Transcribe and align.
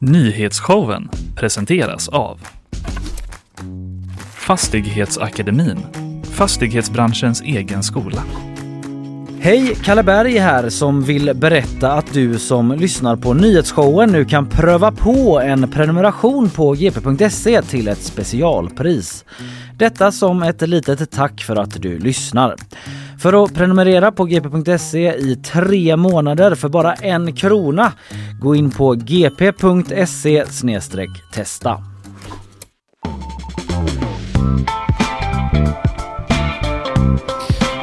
Nyhetsshowen 0.00 1.08
presenteras 1.36 2.08
av 2.08 2.40
Fastighetsakademin, 4.34 5.78
fastighetsbranschens 6.32 7.42
egen 7.42 7.82
skola. 7.82 8.22
Hej, 9.40 9.74
Kalle 9.84 10.02
Berg 10.02 10.38
här 10.38 10.68
som 10.68 11.02
vill 11.02 11.34
berätta 11.34 11.92
att 11.92 12.12
du 12.12 12.38
som 12.38 12.72
lyssnar 12.72 13.16
på 13.16 13.34
nyhetsshowen 13.34 14.10
nu 14.10 14.24
kan 14.24 14.48
pröva 14.48 14.92
på 14.92 15.40
en 15.40 15.70
prenumeration 15.70 16.50
på 16.50 16.72
gp.se 16.72 17.62
till 17.62 17.88
ett 17.88 18.02
specialpris. 18.02 19.24
Detta 19.76 20.12
som 20.12 20.42
ett 20.42 20.68
litet 20.68 21.10
tack 21.10 21.40
för 21.40 21.56
att 21.56 21.82
du 21.82 21.98
lyssnar. 21.98 22.56
För 23.18 23.44
att 23.44 23.54
prenumerera 23.54 24.12
på 24.12 24.24
gp.se 24.24 25.14
i 25.14 25.36
tre 25.36 25.96
månader 25.96 26.54
för 26.54 26.68
bara 26.68 26.94
en 26.94 27.36
krona, 27.36 27.92
gå 28.40 28.54
in 28.54 28.70
på 28.70 28.94
gp.se 28.94 30.46
testa. 31.32 31.82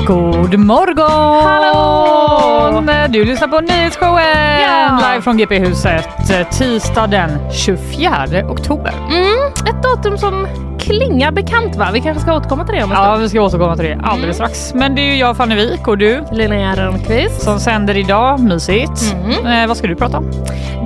God 0.08 0.60
morgon! 0.60 1.44
Hallå! 1.44 2.84
Du 3.10 3.26
lyssnar 3.26 3.48
på 3.48 3.60
nyhetsshowen 3.62 4.62
Ja. 4.62 5.00
live 5.12 5.22
från 5.22 5.38
GP-huset 5.38 6.30
eh, 6.32 6.48
tisdag 6.50 7.08
den 7.08 7.30
24 7.52 8.50
oktober. 8.50 8.94
Mm, 9.10 9.48
ett 9.70 9.84
datum 9.84 10.18
som 10.18 10.48
klingar 10.80 11.32
bekant 11.32 11.76
va? 11.76 11.88
Vi 11.94 12.02
kanske 12.02 12.22
ska 12.24 12.36
återkomma 12.36 12.66
till 12.66 12.76
det 12.76 12.84
om 12.84 12.92
en 12.92 12.98
Ja, 12.98 13.04
stund. 13.06 13.22
vi 13.22 13.30
ska 13.30 13.42
återkomma 13.42 13.76
till 13.76 13.86
det 13.86 14.00
alldeles 14.04 14.36
strax. 14.36 14.74
Men 14.74 14.96
det 14.96 15.02
är 15.02 15.12
ju 15.14 15.18
jag, 15.18 15.38
Fanny 15.38 15.56
Wik 15.56 15.88
och 15.88 15.98
du 15.98 16.24
Linnea 16.32 16.76
Rönnqvist. 16.76 17.42
som 17.42 17.60
sänder 17.60 17.98
idag. 17.98 18.40
Mysigt. 18.40 19.16
Mm. 19.26 19.62
Eh, 19.62 19.68
vad 19.68 19.78
ska 19.78 19.88
du 19.88 19.96
prata 19.96 20.18
om? 20.18 20.26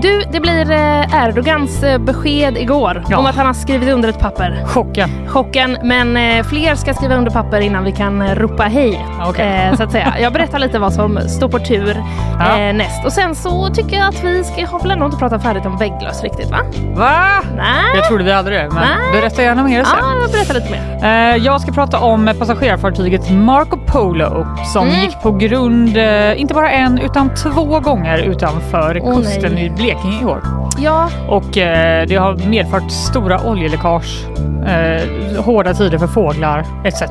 Du, 0.02 0.22
det 0.32 0.40
blir 0.40 0.72
eh, 0.72 1.24
Erdogans 1.26 1.84
eh, 1.84 1.98
besked 1.98 2.58
igår 2.58 3.04
Ja. 3.10 3.18
om 3.18 3.26
att 3.26 3.36
han 3.36 3.46
har 3.46 3.54
skrivit 3.54 3.90
under 3.90 4.10
ett 4.10 4.20
papper. 4.20 4.64
Chocken. 4.66 5.10
Chocken, 5.28 5.78
men 5.84 6.18
eh, 6.18 6.44
fler 6.46 6.76
ska 6.76 6.94
skriva 6.94 7.16
under 7.16 7.32
papper 7.32 7.60
innan 7.60 7.84
vi 7.84 7.92
kan 7.92 8.36
ropa 8.36 8.64
hej. 8.64 9.06
Okej. 9.28 9.68
Eh, 9.72 9.76
så 9.76 9.84
att 9.84 9.92
säga. 9.92 10.14
Jag 10.22 10.34
berättar 10.34 10.60
lite 10.60 10.80
vad 10.80 10.94
som 10.94 11.20
står 11.30 11.50
på 11.50 11.60
tur 11.60 12.04
Ja. 12.40 12.60
eh, 12.60 12.74
näst. 12.74 13.06
Och 13.06 13.12
sen 13.14 13.36
så 13.36 13.68
tycker 13.68 13.98
jag 13.98 14.08
att 14.10 14.24
vi 14.24 14.44
ska, 14.44 14.66
har 14.68 14.80
väl 14.80 14.92
ändå 14.92 15.06
inte 15.06 15.18
pratat 15.18 15.44
färdigt 15.44 15.66
om 15.66 15.78
vägglöss 15.78 16.24
riktigt 16.24 16.52
va? 16.52 16.58
Va? 16.96 17.22
Nej. 17.58 17.66
Jag 17.96 18.08
trodde 18.08 18.24
vi 18.24 18.32
aldrig 18.32 18.60
det, 18.60 18.68
men 18.74 18.76
Nej. 18.84 19.22
berätta 19.22 19.42
gärna 19.44 19.64
mer 19.64 19.84
sen. 19.84 19.98
Ja, 20.02 20.14
jag 20.22 20.32
berättar 20.32 20.54
lite 20.54 20.70
mer. 20.72 21.32
Eh, 21.32 21.36
Jag 21.46 21.62
ska 21.62 21.72
prata 21.72 22.00
om 22.00 22.34
passagerarfartyget 22.40 23.32
Marco 23.32 23.78
Polo 23.88 24.48
som 24.74 24.88
Mm. 24.88 25.00
gick 25.02 25.22
på 25.22 25.32
grund 25.32 25.98
inte 26.36 26.54
bara 26.54 26.72
en 26.72 27.00
utan 27.00 27.30
två 27.36 27.80
gånger 27.80 28.18
utanför 28.18 29.00
Åh, 29.04 29.16
kusten 29.18 29.52
nej. 29.54 29.66
i 29.66 29.70
Blekinge 29.70 30.22
i 30.22 30.26
år. 30.26 30.42
Ja, 30.78 31.10
Och 31.28 31.58
eh, 31.58 32.06
det 32.08 32.16
har 32.16 32.48
medfört 32.48 32.92
stora 32.92 33.40
oljeläckage, 33.44 34.26
eh, 34.68 35.44
hårda 35.44 35.74
tider 35.74 35.98
för 35.98 36.08
fåglar 36.08 36.66
etc. 36.84 37.02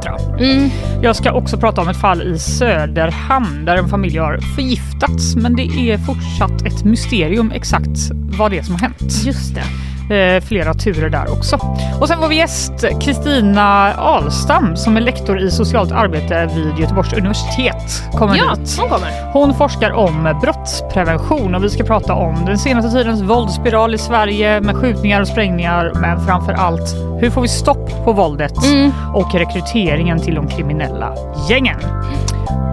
mm, 0.41 0.71
Jag 1.03 1.17
ska 1.17 1.33
också 1.33 1.57
prata 1.57 1.81
om 1.81 1.88
ett 1.91 2.01
fall 2.01 2.23
i 2.23 2.39
Söderhamn 2.39 3.65
där 3.65 3.77
en 3.77 3.89
familj 3.89 4.19
har 4.19 4.39
förgiftats 4.39 5.37
men 5.37 5.57
det 5.57 5.63
är 5.63 5.99
fortsatt 5.99 6.67
ett 6.67 6.85
mysterium 6.85 7.53
exakt 7.53 8.11
vad 8.13 8.51
det 8.51 8.59
är 8.59 8.63
som 8.63 8.75
har 8.75 8.81
hänt. 8.81 9.25
just 9.25 9.55
det. 9.55 9.88
Eh, 10.11 10.41
flera 10.41 10.75
turer 10.75 11.09
där 11.11 11.33
också. 11.33 11.59
Och 12.01 12.09
sen 12.09 12.21
var 12.21 12.29
vi 12.29 12.37
gäst 12.37 12.85
Kristina 13.01 13.93
Alstam 13.93 14.77
som 14.77 14.97
är 14.97 15.01
lektor 15.01 15.39
i 15.41 15.51
socialt 15.51 15.93
arbete 15.93 16.51
vid 16.55 16.79
Göteborgs 16.79 17.13
universitet. 17.13 18.03
Kommer 18.13 18.37
Ja, 18.37 18.55
hit. 18.59 18.77
hon 18.81 18.89
kommer. 18.89 19.33
Hon 19.33 19.55
forskar 19.55 19.91
om 19.93 20.39
brottsprevention 20.43 21.55
och 21.55 21.65
vi 21.65 21.71
ska 21.71 21.85
prata 21.85 22.15
om 22.15 22.45
den 22.47 22.59
senaste 22.59 22.91
tidens 22.99 23.23
våldsspiral 23.23 23.95
i 23.95 23.99
Sverige 23.99 24.61
med 24.61 24.77
skjutningar 24.77 25.21
och 25.21 25.29
sprängningar 25.29 25.93
men 26.01 26.21
framför 26.27 26.53
allt 26.53 26.95
hur 27.21 27.31
får 27.31 27.43
vi 27.43 27.49
stopp 27.49 28.05
på 28.05 28.13
våldet 28.13 28.65
Mm. 28.65 28.93
och 29.15 29.35
rekryteringen 29.35 30.21
till 30.21 30.35
de 30.35 30.49
kriminella 30.49 31.13
gängen. 31.49 31.77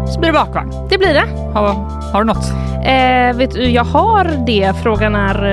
Så 0.07 0.19
blir 0.19 0.31
det 0.31 0.37
bakvagn. 0.39 0.71
Det 0.89 0.97
blir 0.97 1.13
det. 1.13 1.25
Har, 1.53 1.67
har 2.13 2.19
du 2.23 2.27
något? 2.27 2.51
Eh, 2.85 3.37
vet 3.37 3.51
du, 3.51 3.69
jag 3.69 3.83
har 3.83 4.45
det. 4.45 4.73
Frågan 4.83 5.15
är 5.15 5.45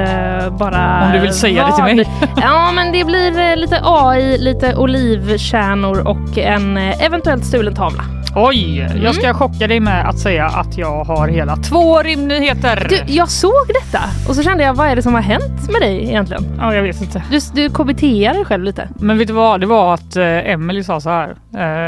eh, 0.45 0.51
bara... 0.51 1.07
Om 1.07 1.13
du 1.13 1.19
vill 1.19 1.33
säga 1.33 1.67
det 1.77 1.95
till 1.95 1.97
mig. 1.97 2.33
Ja, 2.37 2.73
men 2.73 2.93
det 2.93 3.05
blir 3.05 3.39
eh, 3.41 3.57
lite 3.57 3.81
AI, 3.83 4.39
lite 4.39 4.77
olivkärnor 4.77 6.09
och 6.09 6.39
en 6.39 6.77
eh, 6.77 7.05
eventuellt 7.05 7.45
stulen 7.45 7.75
tavla. 7.75 8.05
Oj, 8.37 8.81
Mm. 8.81 9.03
jag 9.03 9.15
ska 9.15 9.35
chocka 9.35 9.67
dig 9.67 9.81
med 9.81 10.09
att 10.09 10.19
säga 10.19 10.47
att 10.47 10.79
jag 10.79 11.05
har 11.05 11.29
hela 11.29 11.57
två 11.57 12.03
rimnyheter. 12.03 12.87
Du, 12.89 13.13
jag 13.15 13.29
såg 13.31 13.67
detta 13.83 14.01
och 14.29 14.37
så 14.37 14.43
kände 14.43 14.65
jag, 14.65 14.75
vad 14.75 14.87
är 14.89 14.97
det 14.97 15.03
som 15.03 15.15
har 15.15 15.21
hänt 15.21 15.71
med 15.71 15.81
dig 15.81 16.05
egentligen? 16.09 16.45
Ja, 16.59 16.75
jag 16.75 16.83
vet 16.83 17.01
inte. 17.03 17.23
Du, 17.31 17.39
du 17.55 17.69
KBTar 17.69 18.35
dig 18.35 18.45
själv 18.45 18.65
lite. 18.65 18.89
Men 19.01 19.19
vet 19.19 19.29
du 19.29 19.35
vad? 19.35 19.61
Det 19.61 19.67
var 19.67 19.95
att 19.95 20.17
eh, 20.17 20.25
Emily 20.51 20.85
sa 20.85 21.01
så 21.01 21.11
här. 21.11 21.29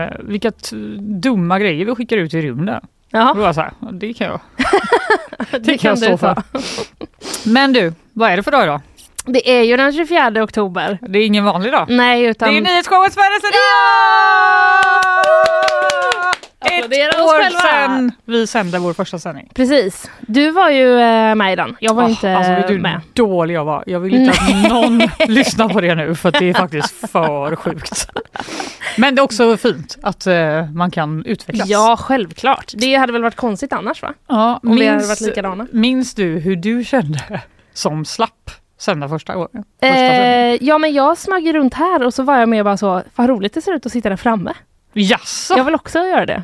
Eh, 0.04 0.10
vilka 0.20 0.52
dumma 1.00 1.58
grejer 1.58 1.84
vi 1.86 1.94
skickar 1.94 2.16
ut 2.16 2.34
i 2.34 2.40
rymden. 2.42 2.80
Och 3.12 3.18
då 3.34 3.34
var 3.34 3.46
jag 3.46 3.54
så 3.54 3.60
här, 3.60 3.70
"Ja, 3.80 3.88
det 3.92 4.14
kan 4.14 4.26
jag. 4.26 4.40
det 5.64 5.78
kan 5.78 5.88
jag 5.88 5.98
stå 5.98 6.10
du 6.10 6.16
för. 6.18 6.42
Men 7.44 7.72
du, 7.72 7.92
vad 8.12 8.30
är 8.30 8.36
det 8.36 8.42
för 8.42 8.50
dag 8.50 8.62
idag? 8.64 8.80
Det 9.26 9.50
är 9.58 9.62
ju 9.62 9.76
den 9.76 9.92
24 9.92 10.42
oktober. 10.42 10.98
Det 11.08 11.18
är 11.18 11.26
ingen 11.26 11.44
vanlig 11.44 11.72
dag. 11.72 11.86
Nej, 11.88 12.24
utan... 12.24 12.48
Det 12.50 12.56
är 12.58 12.60
nyhetsshowens 12.62 13.14
födelsedag! 13.14 13.54
Applådera 16.58 17.08
Ett 17.08 17.20
år 17.20 17.60
sedan 17.60 18.12
vi 18.24 18.46
sände 18.46 18.78
vår 18.78 18.92
första 18.92 19.18
sändning. 19.18 19.48
Precis. 19.54 20.10
Du 20.20 20.50
var 20.50 20.70
ju 20.70 21.00
eh, 21.00 21.34
med 21.34 21.52
i 21.52 21.56
den. 21.56 21.76
Jag 21.80 21.94
var 21.94 22.02
Ah, 22.02 22.08
inte 22.08 22.36
alltså 22.36 22.52
vet 22.52 22.68
du 22.68 22.78
med. 22.78 23.00
dålig 23.12 23.54
jag 23.54 23.64
var? 23.64 23.84
Jag 23.86 24.00
vill 24.00 24.14
inte 24.14 24.30
att 24.30 24.70
någon 24.70 24.98
lyssnar 25.34 25.68
på 25.68 25.80
det 25.80 25.94
nu 25.94 26.14
för 26.14 26.30
det 26.30 26.50
är 26.50 26.54
faktiskt 26.54 26.94
för 27.12 27.56
sjukt. 27.56 28.08
Men 28.98 29.14
det 29.14 29.20
är 29.20 29.24
också 29.24 29.56
fint 29.56 29.96
att 30.02 30.26
eh, 30.26 30.70
man 30.74 30.90
kan 30.90 31.24
utvecklas. 31.24 31.68
Ja, 31.68 31.96
självklart. 32.00 32.72
Det 32.76 32.94
hade 32.94 33.12
väl 33.12 33.22
varit 33.22 33.36
konstigt 33.36 33.72
annars 33.72 34.02
va? 34.02 34.12
ja 34.28 34.60
Om 34.62 34.76
vi 34.76 34.86
hade 34.86 35.06
varit 35.06 35.20
likadana. 35.20 35.66
Minns 35.72 36.14
du 36.14 36.24
hur 36.38 36.56
du 36.56 36.84
kände 36.84 37.40
som 37.74 38.04
slapp 38.04 38.50
sända 38.78 39.08
första 39.08 39.34
gången? 39.34 39.64
Första 39.80 39.96
sändningen? 39.96 40.54
Eh, 40.54 40.58
ja 40.60 40.78
men 40.78 40.92
jag 40.92 41.18
smög 41.18 41.54
runt 41.54 41.74
här 41.74 42.02
och 42.02 42.14
så 42.14 42.22
var 42.22 42.38
jag 42.38 42.48
med 42.48 42.60
och 42.60 42.64
bara 42.64 42.76
så, 42.76 43.02
vad 43.16 43.28
roligt 43.28 43.54
det 43.54 43.62
ser 43.62 43.72
ut 43.72 43.86
att 43.86 43.92
sitta 43.92 44.08
där 44.08 44.16
framme. 44.16 44.52
Jaså? 44.92 45.54
Jag 45.56 45.64
vill 45.64 45.74
också 45.74 45.98
göra 45.98 46.26
det. 46.26 46.42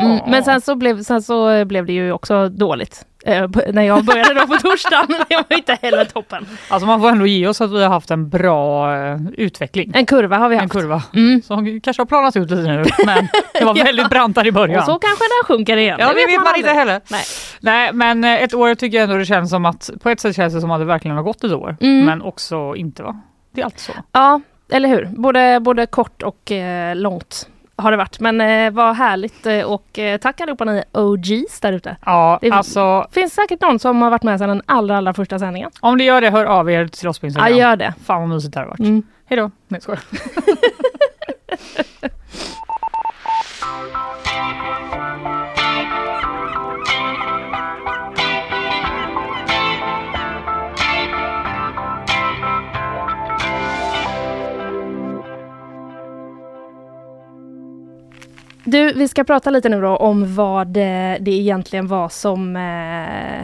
Mm. 0.00 0.20
Men 0.26 0.44
sen 0.44 0.60
så, 0.60 0.74
blev, 0.74 1.02
sen 1.02 1.22
så 1.22 1.50
eh, 1.50 1.64
blev 1.64 1.86
det 1.86 1.92
ju 1.92 2.12
också 2.12 2.48
dåligt. 2.48 3.06
Eh, 3.28 3.48
när 3.72 3.82
jag 3.82 4.04
började 4.04 4.34
då 4.34 4.46
på 4.46 4.54
torsdagen. 4.62 5.06
Det 5.28 5.34
var 5.48 5.56
inte 5.56 5.78
heller 5.82 6.04
toppen. 6.04 6.46
Alltså 6.68 6.86
man 6.86 7.00
får 7.00 7.08
ändå 7.08 7.26
ge 7.26 7.46
oss 7.48 7.60
att 7.60 7.70
vi 7.72 7.82
har 7.82 7.90
haft 7.90 8.10
en 8.10 8.28
bra 8.28 8.94
eh, 8.96 9.18
utveckling. 9.36 9.90
En 9.94 10.06
kurva 10.06 10.36
har 10.38 10.48
vi 10.48 10.54
En 10.54 10.60
haft. 10.60 10.72
kurva 10.72 11.02
Mm. 11.14 11.42
som 11.42 11.80
kanske 11.80 12.00
har 12.00 12.06
planat 12.06 12.36
ut 12.36 12.50
lite 12.50 12.62
nu 12.62 12.84
men 13.06 13.28
det 13.58 13.64
var 13.64 13.76
Ja. 13.78 13.84
väldigt 13.84 14.10
brant 14.10 14.34
där 14.34 14.46
i 14.46 14.52
början. 14.52 14.78
Och 14.78 14.84
så 14.84 14.98
kanske 14.98 15.24
den 15.24 15.46
sjunker 15.56 15.76
igen. 15.76 15.96
Ja, 16.00 16.08
det 16.08 16.14
vet 16.14 16.26
man 16.26 16.56
inte 16.56 16.70
aldrig. 16.70 16.74
heller. 16.74 17.00
Nej. 17.10 17.22
Nej, 17.60 17.92
men 17.92 18.24
eh, 18.24 18.42
ett 18.42 18.54
år 18.54 18.74
tycker 18.74 18.96
jag 18.98 19.04
ändå 19.04 19.16
det 19.16 19.24
känns 19.26 19.50
som 19.50 19.64
att 19.66 19.90
på 20.02 20.10
ett 20.10 20.20
sätt 20.20 20.36
känns 20.36 20.54
det 20.54 20.60
som 20.60 20.70
att 20.70 20.80
det 20.80 20.84
verkligen 20.84 21.16
har 21.16 21.24
gått 21.24 21.44
ett 21.44 21.52
år. 21.52 21.76
Mm. 21.80 22.04
Men 22.04 22.22
också 22.22 22.74
inte 22.76 23.02
va? 23.02 23.20
Det 23.54 23.60
är 23.60 23.64
alltid 23.64 23.80
så. 23.80 23.92
Ja, 24.12 24.40
eller 24.72 24.88
hur? 24.88 25.04
Både, 25.16 25.60
både 25.60 25.86
kort 25.86 26.22
och 26.22 26.52
eh, 26.52 26.96
långt 26.96 27.48
har 27.78 27.90
det 27.90 27.96
varit. 27.96 28.20
Men 28.20 28.40
eh, 28.40 28.70
vad 28.70 28.96
härligt 28.96 29.46
eh, 29.46 29.62
och 29.62 29.98
eh, 29.98 30.18
tack 30.18 30.40
allihopa 30.40 30.64
ni 30.64 30.82
OGs 30.92 31.60
där 31.60 31.72
ute. 31.72 31.96
Ja, 32.06 32.38
Det- 32.42 32.50
alltså 32.50 33.06
finns 33.12 33.32
säkert 33.34 33.60
någon 33.60 33.78
som 33.78 34.02
har 34.02 34.10
varit 34.10 34.22
med 34.22 34.38
sedan 34.38 34.48
den 34.48 34.62
allra, 34.66 34.96
allra 34.96 35.14
första 35.14 35.38
sändningen. 35.38 35.70
om 35.80 35.98
det 35.98 36.04
gör 36.04 36.20
det, 36.20 36.30
hör 36.30 36.44
av 36.44 36.70
er 36.70 36.86
till 36.86 37.08
oss 37.08 37.18
på 37.18 37.26
Ja, 37.26 37.28
Instagram. 37.28 37.56
gör 37.58 37.76
det. 37.76 37.94
Fan 38.04 38.20
vad 38.20 38.28
mysigt 38.28 38.54
det 38.54 38.60
har 38.60 38.66
varit. 38.66 38.78
Mm. 38.80 39.02
Hej 39.26 39.36
då. 39.38 39.50
Nej, 39.68 39.80
skojar. 39.80 40.00
Du, 58.70 58.92
vi 58.92 59.08
ska 59.08 59.24
prata 59.24 59.50
lite 59.50 59.68
nu 59.68 59.80
då 59.80 59.96
om 59.96 60.34
vad 60.34 60.76
eh, 60.76 60.82
det 61.20 61.30
egentligen 61.30 61.86
var 61.86 62.08
som 62.08 62.56
eh, 62.56 62.62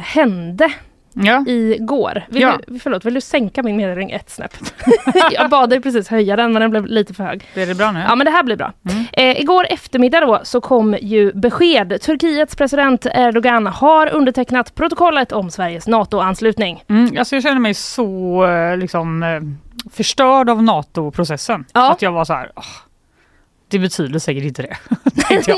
hände 0.02 0.72
Ja. 1.16 1.44
igår. 1.46 2.22
Vill 2.28 2.42
Ja. 2.42 2.58
du, 2.66 2.78
förlåt, 2.78 3.04
vill 3.04 3.14
du 3.14 3.20
sänka 3.20 3.62
min 3.62 3.76
medelring 3.76 4.10
ett 4.10 4.30
snäpp? 4.30 4.52
jag 5.32 5.50
bad 5.50 5.70
dig 5.70 5.80
precis 5.80 6.08
höja 6.08 6.36
den 6.36 6.52
men 6.52 6.62
den 6.62 6.70
blev 6.70 6.86
lite 6.86 7.14
för 7.14 7.24
hög. 7.24 7.44
Blir 7.54 7.66
det 7.66 7.74
bra 7.74 7.92
nu? 7.92 8.00
Ja 8.08 8.14
men 8.14 8.24
det 8.24 8.30
här 8.30 8.42
blir 8.42 8.56
bra. 8.56 8.72
Mm. 8.90 9.04
Eh, 9.12 9.40
igår 9.40 9.66
eftermiddag 9.70 10.20
då 10.20 10.40
så 10.44 10.60
kom 10.60 10.96
ju 11.00 11.32
besked. 11.32 12.00
Turkiets 12.02 12.56
president 12.56 13.06
Erdogan 13.14 13.66
har 13.66 14.06
undertecknat 14.14 14.74
protokollet 14.74 15.32
om 15.32 15.50
Sveriges 15.50 15.86
NATO-anslutning. 15.86 16.82
Mm, 16.88 17.18
alltså 17.18 17.36
jag 17.36 17.42
känner 17.42 17.60
mig 17.60 17.74
så 17.74 18.44
eh, 18.46 18.76
liksom, 18.76 19.22
eh, 19.22 19.40
förstörd 19.92 20.50
av 20.50 20.62
NATO-processen. 20.62 21.64
Ja. 21.72 21.92
Att 21.92 22.02
jag 22.02 22.12
var 22.12 22.24
så 22.24 22.32
här, 22.34 22.50
"Åh, 22.56 22.64
det 23.74 23.78
betyder 23.78 24.18
säkert 24.18 24.44
inte 24.44 24.62
det. 24.62 24.76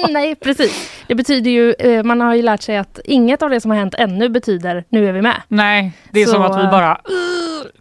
Nej 0.10 0.34
precis. 0.34 0.90
Det 1.06 1.14
betyder 1.14 1.50
ju, 1.50 1.72
eh, 1.78 2.02
man 2.02 2.20
har 2.20 2.34
ju 2.34 2.42
lärt 2.42 2.62
sig 2.62 2.76
att 2.76 3.00
inget 3.04 3.42
av 3.42 3.50
det 3.50 3.60
som 3.60 3.70
har 3.70 3.78
hänt 3.78 3.94
ännu 3.98 4.28
betyder 4.28 4.84
nu 4.88 5.08
är 5.08 5.12
vi 5.12 5.22
med. 5.22 5.42
Nej, 5.48 5.92
det 6.10 6.20
är 6.22 6.26
Så, 6.26 6.32
som 6.32 6.42
att 6.42 6.58
vi 6.58 6.64
eh, 6.64 6.70
bara 6.70 7.00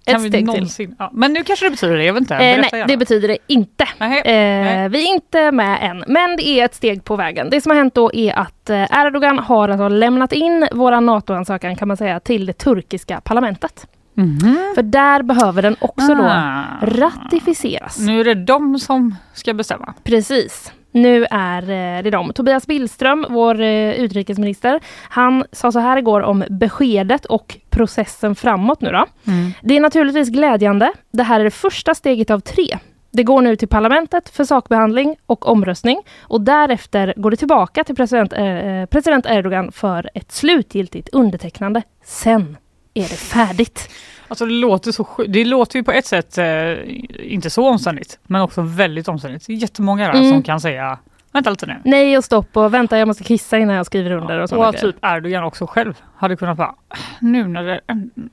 Kan 0.05 0.15
ett 0.15 0.21
vi 0.21 0.29
steg 0.29 0.31
till. 0.31 0.45
någonsin... 0.45 0.95
Ja, 0.99 1.09
men 1.13 1.33
nu 1.33 1.43
kanske 1.43 1.65
det 1.65 1.69
betyder 1.69 1.97
det, 1.97 2.03
jag 2.05 2.13
vet 2.13 2.21
inte. 2.21 2.33
Eh, 2.33 2.39
nej, 2.39 2.69
gärna. 2.71 2.85
det 2.87 2.97
betyder 2.97 3.27
det 3.27 3.37
inte. 3.47 3.87
Nej, 3.97 4.19
Eh, 4.25 4.31
nej. 4.75 4.89
vi 4.89 5.03
är 5.09 5.13
inte 5.13 5.51
med 5.51 5.77
än, 5.81 6.03
men 6.07 6.35
det 6.37 6.47
är 6.47 6.65
ett 6.65 6.75
steg 6.75 7.03
på 7.03 7.15
vägen. 7.15 7.49
Det 7.49 7.61
som 7.61 7.69
har 7.69 7.77
hänt 7.77 7.93
då 7.95 8.13
är 8.13 8.33
att 8.39 8.69
eh, 8.69 8.83
Erdogan 9.05 9.39
har 9.39 9.69
alltså 9.69 9.87
lämnat 9.87 10.33
in 10.33 10.67
våra 10.71 10.99
NATO-ansökan 10.99 11.75
kan 11.75 11.87
man 11.87 11.97
säga 11.97 12.19
till 12.19 12.45
det 12.45 12.53
turkiska 12.53 13.21
parlamentet. 13.21 13.87
Mhm. 14.17 14.57
För 14.75 14.81
där 14.83 15.23
behöver 15.23 15.62
den 15.62 15.75
också 15.79 16.15
då 16.15 16.23
Ah. 16.23 16.63
ratificeras. 16.81 18.00
Nu 18.00 18.19
är 18.19 18.23
det 18.23 18.33
de 18.35 18.79
som 18.79 19.15
ska 19.33 19.53
bestämma. 19.53 19.94
Precis. 20.03 20.71
Nu 20.91 21.25
är 21.31 21.62
eh, 21.62 22.03
det 22.03 22.09
de. 22.09 22.33
Tobias 22.33 22.67
Billström, 22.67 23.25
vår 23.29 23.62
eh, 23.62 23.91
utrikesminister, 23.91 24.79
han 25.09 25.44
sa 25.51 25.71
så 25.71 25.79
här 25.79 25.97
igår 25.97 26.21
om 26.21 26.44
beskedet 26.50 27.25
och 27.25 27.57
processen 27.69 28.35
framåt 28.35 28.81
nu 28.81 28.91
då. 28.91 29.06
Det 29.62 29.77
är 29.77 29.81
naturligtvis 29.81 30.29
glädjande. 30.29 30.91
Det 31.11 31.23
här 31.23 31.39
är 31.39 31.44
det 31.44 31.51
första 31.51 31.95
steget 31.95 32.29
av 32.31 32.39
tre. 32.39 32.77
Det 33.11 33.23
går 33.23 33.41
nu 33.41 33.56
till 33.56 33.68
parlamentet 33.68 34.29
för 34.29 34.44
sakbehandling 34.44 35.15
och 35.25 35.47
omröstning 35.47 36.01
och 36.21 36.41
därefter 36.41 37.13
går 37.18 37.31
det 37.31 37.38
tillbaka 37.38 37.83
till 37.83 37.95
president, 37.95 38.33
eh, 38.33 38.85
president 38.85 39.25
Erdogan 39.25 39.71
för 39.71 40.09
ett 40.13 40.31
slutgiltigt 40.31 41.09
undertecknande. 41.09 41.81
Sen 42.03 42.57
är 42.95 43.01
det 43.09 43.15
färdigt. 43.15 43.89
Alltså 44.27 44.45
det 44.45 44.51
låter 44.53 44.92
så. 44.92 45.07
Det 45.27 45.45
låter 45.45 45.80
ju 45.80 45.83
på 45.83 45.92
ett 45.92 46.06
sätt 46.06 46.38
eh, 46.38 46.74
inte 47.33 47.50
så 47.50 47.68
omständigt, 47.69 48.19
men 48.24 48.42
också 48.42 48.62
väldigt 48.62 49.07
omständigt. 49.07 49.47
Det 49.47 49.53
är 49.53 49.57
jättemånga 49.57 50.07
där 50.07 50.13
Mm. 50.19 50.31
som 50.31 50.44
kan 50.44 50.59
säga 50.62 50.97
Vänta 51.31 51.50
lite 51.50 51.65
nu. 51.65 51.75
Nej 51.86 52.18
och 52.18 52.24
stopp 52.24 52.57
och 52.57 52.74
vänta 52.74 52.97
jag 52.97 53.07
måste 53.07 53.24
kissa 53.24 53.57
innan 53.57 53.75
jag 53.75 53.86
skriver 53.86 54.12
under 54.12 54.39
och 54.39 54.50
sådana 54.50 54.68
Och 54.68 54.74
grejer. 54.74 54.92
typ 54.92 54.95
Erdogan 55.06 55.44
också 55.44 55.68
själv 55.68 55.94
hade 56.15 56.36
kunnat 56.36 56.57
bara, 56.57 56.75
nu 57.19 57.47
när, 57.47 57.63
det, 57.63 57.81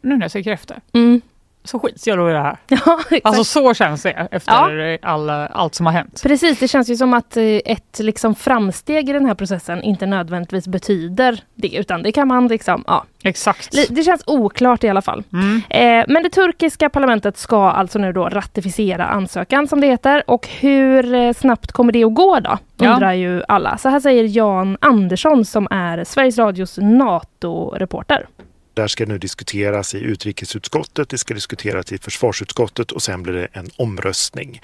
nu 0.00 0.16
när 0.16 0.22
jag 0.22 0.32
tänker 0.32 0.52
efter, 0.52 0.76
Mm. 0.92 1.20
Så 1.64 1.78
skits 1.78 2.06
jag 2.06 2.18
då 2.18 2.30
i 2.30 2.32
det 2.32 2.38
här. 2.38 2.56
Ja, 2.68 2.98
exakt. 3.00 3.26
Alltså 3.26 3.44
så 3.44 3.74
känns 3.74 4.02
det 4.02 4.10
efter 4.10 4.98
all, 5.02 5.30
allt 5.30 5.74
som 5.74 5.86
har 5.86 5.92
hänt. 5.92 6.20
Precis, 6.22 6.58
det 6.58 6.68
känns 6.68 6.90
ju 6.90 6.96
som 6.96 7.14
att 7.14 7.36
eh, 7.36 7.44
ett 7.44 7.98
liksom 7.98 8.34
framsteg 8.34 9.08
i 9.08 9.12
den 9.12 9.26
här 9.26 9.34
processen 9.34 9.82
inte 9.82 10.06
nödvändigtvis 10.06 10.68
betyder 10.68 11.40
det, 11.54 11.76
utan 11.76 12.02
det 12.02 12.12
kan 12.12 12.28
man 12.28 12.48
liksom, 12.48 12.84
ja. 12.86 13.04
Exakt. 13.24 13.72
Det 13.90 14.02
känns 14.02 14.22
oklart 14.26 14.84
i 14.84 14.88
alla 14.88 15.02
fall. 15.02 15.24
Mm. 15.32 15.62
Eh, 15.70 16.04
men 16.08 16.22
det 16.22 16.30
turkiska 16.30 16.90
parlamentet 16.90 17.36
ska 17.36 17.70
alltså 17.70 17.98
nu 17.98 18.12
då 18.12 18.28
ratificera 18.28 19.06
ansökan 19.06 19.68
som 19.68 19.80
det 19.80 19.86
heter. 19.86 20.22
Och 20.26 20.48
hur 20.48 21.14
eh, 21.14 21.32
snabbt 21.32 21.72
kommer 21.72 21.92
det 21.92 22.04
att 22.04 22.14
gå 22.14 22.40
då? 22.40 22.58
Ja. 22.76 22.94
Undrar 22.94 23.12
ju 23.12 23.42
alla. 23.48 23.78
Så 23.78 23.88
här 23.88 24.00
säger 24.00 24.24
Jan 24.24 24.76
Andersson 24.80 25.44
som 25.44 25.68
är 25.70 26.04
Sveriges 26.04 26.38
Radios 26.38 26.78
NATO-reporter. 26.82 28.26
Där 28.74 28.86
ska 28.86 29.06
nu 29.06 29.18
diskuteras 29.18 29.94
i 29.94 29.98
utrikesutskottet, 29.98 31.08
det 31.08 31.18
ska 31.18 31.34
diskuteras 31.34 31.92
i 31.92 31.98
försvarsutskottet 31.98 32.92
och 32.92 33.02
sen 33.02 33.22
blir 33.22 33.32
det 33.32 33.48
en 33.52 33.70
omröstning. 33.76 34.60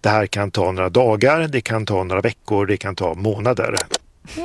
Det 0.00 0.08
här 0.08 0.26
kan 0.26 0.50
ta 0.50 0.72
några 0.72 0.88
dagar, 0.88 1.48
det 1.48 1.60
kan 1.60 1.86
ta 1.86 2.04
några 2.04 2.20
veckor, 2.20 2.66
det 2.66 2.76
kan 2.76 2.96
ta 2.96 3.14
månader. 3.14 3.76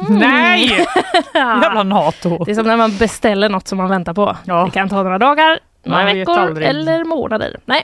Nej! 0.10 0.86
Jävla 1.34 1.84
NATO. 1.84 2.44
Det 2.44 2.52
är 2.52 2.56
som 2.56 2.68
när 2.68 2.78
man 2.78 2.98
beställer 2.98 3.50
något 3.50 3.68
som 3.68 3.78
man 3.78 3.90
väntar 3.90 4.14
på. 4.14 4.38
Ja. 4.46 4.66
Det 4.66 4.72
kan 4.72 4.90
ta 4.90 5.04
några 5.04 5.18
dagar, 5.18 5.60
några 5.84 6.06
veckor 6.06 6.62
eller 6.62 7.04
månader. 7.04 7.60
Nej. 7.66 7.84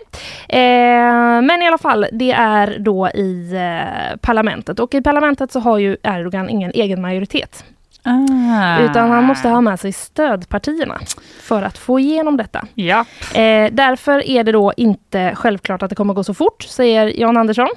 Eh, 0.50 1.42
men 1.42 1.62
i 1.62 1.68
alla 1.68 1.78
fall, 1.78 2.06
det 2.12 2.32
är 2.32 2.80
då 2.80 3.10
i 3.10 3.54
eh, 3.54 4.18
parlamentet. 4.22 4.80
Och 4.80 4.94
i 4.94 5.02
parlamentet 5.02 5.52
så 5.52 5.60
har 5.60 5.78
ju 5.78 5.98
Erdogan 6.04 6.50
ingen 6.50 6.72
egen 6.72 7.02
majoritet. 7.02 7.64
Ah. 8.04 8.80
Utan 8.80 9.12
han 9.12 9.24
måste 9.24 9.48
ha 9.50 9.62
med 9.62 9.80
sig 9.80 9.92
stödpartierna 9.92 11.02
för 11.42 11.62
att 11.62 11.78
få 11.78 12.00
igenom 12.00 12.38
detta. 12.38 12.66
Ja. 12.74 13.06
Eh, 13.34 13.70
därför 13.72 14.28
är 14.28 14.44
det 14.44 14.52
då 14.52 14.74
inte 14.78 15.32
självklart 15.36 15.84
att 15.84 15.90
det 15.90 15.96
kommer 15.96 16.14
gå 16.14 16.24
så 16.24 16.34
fort, 16.34 16.64
säger 16.64 17.20
Jan 17.20 17.38
Andersson. 17.38 17.70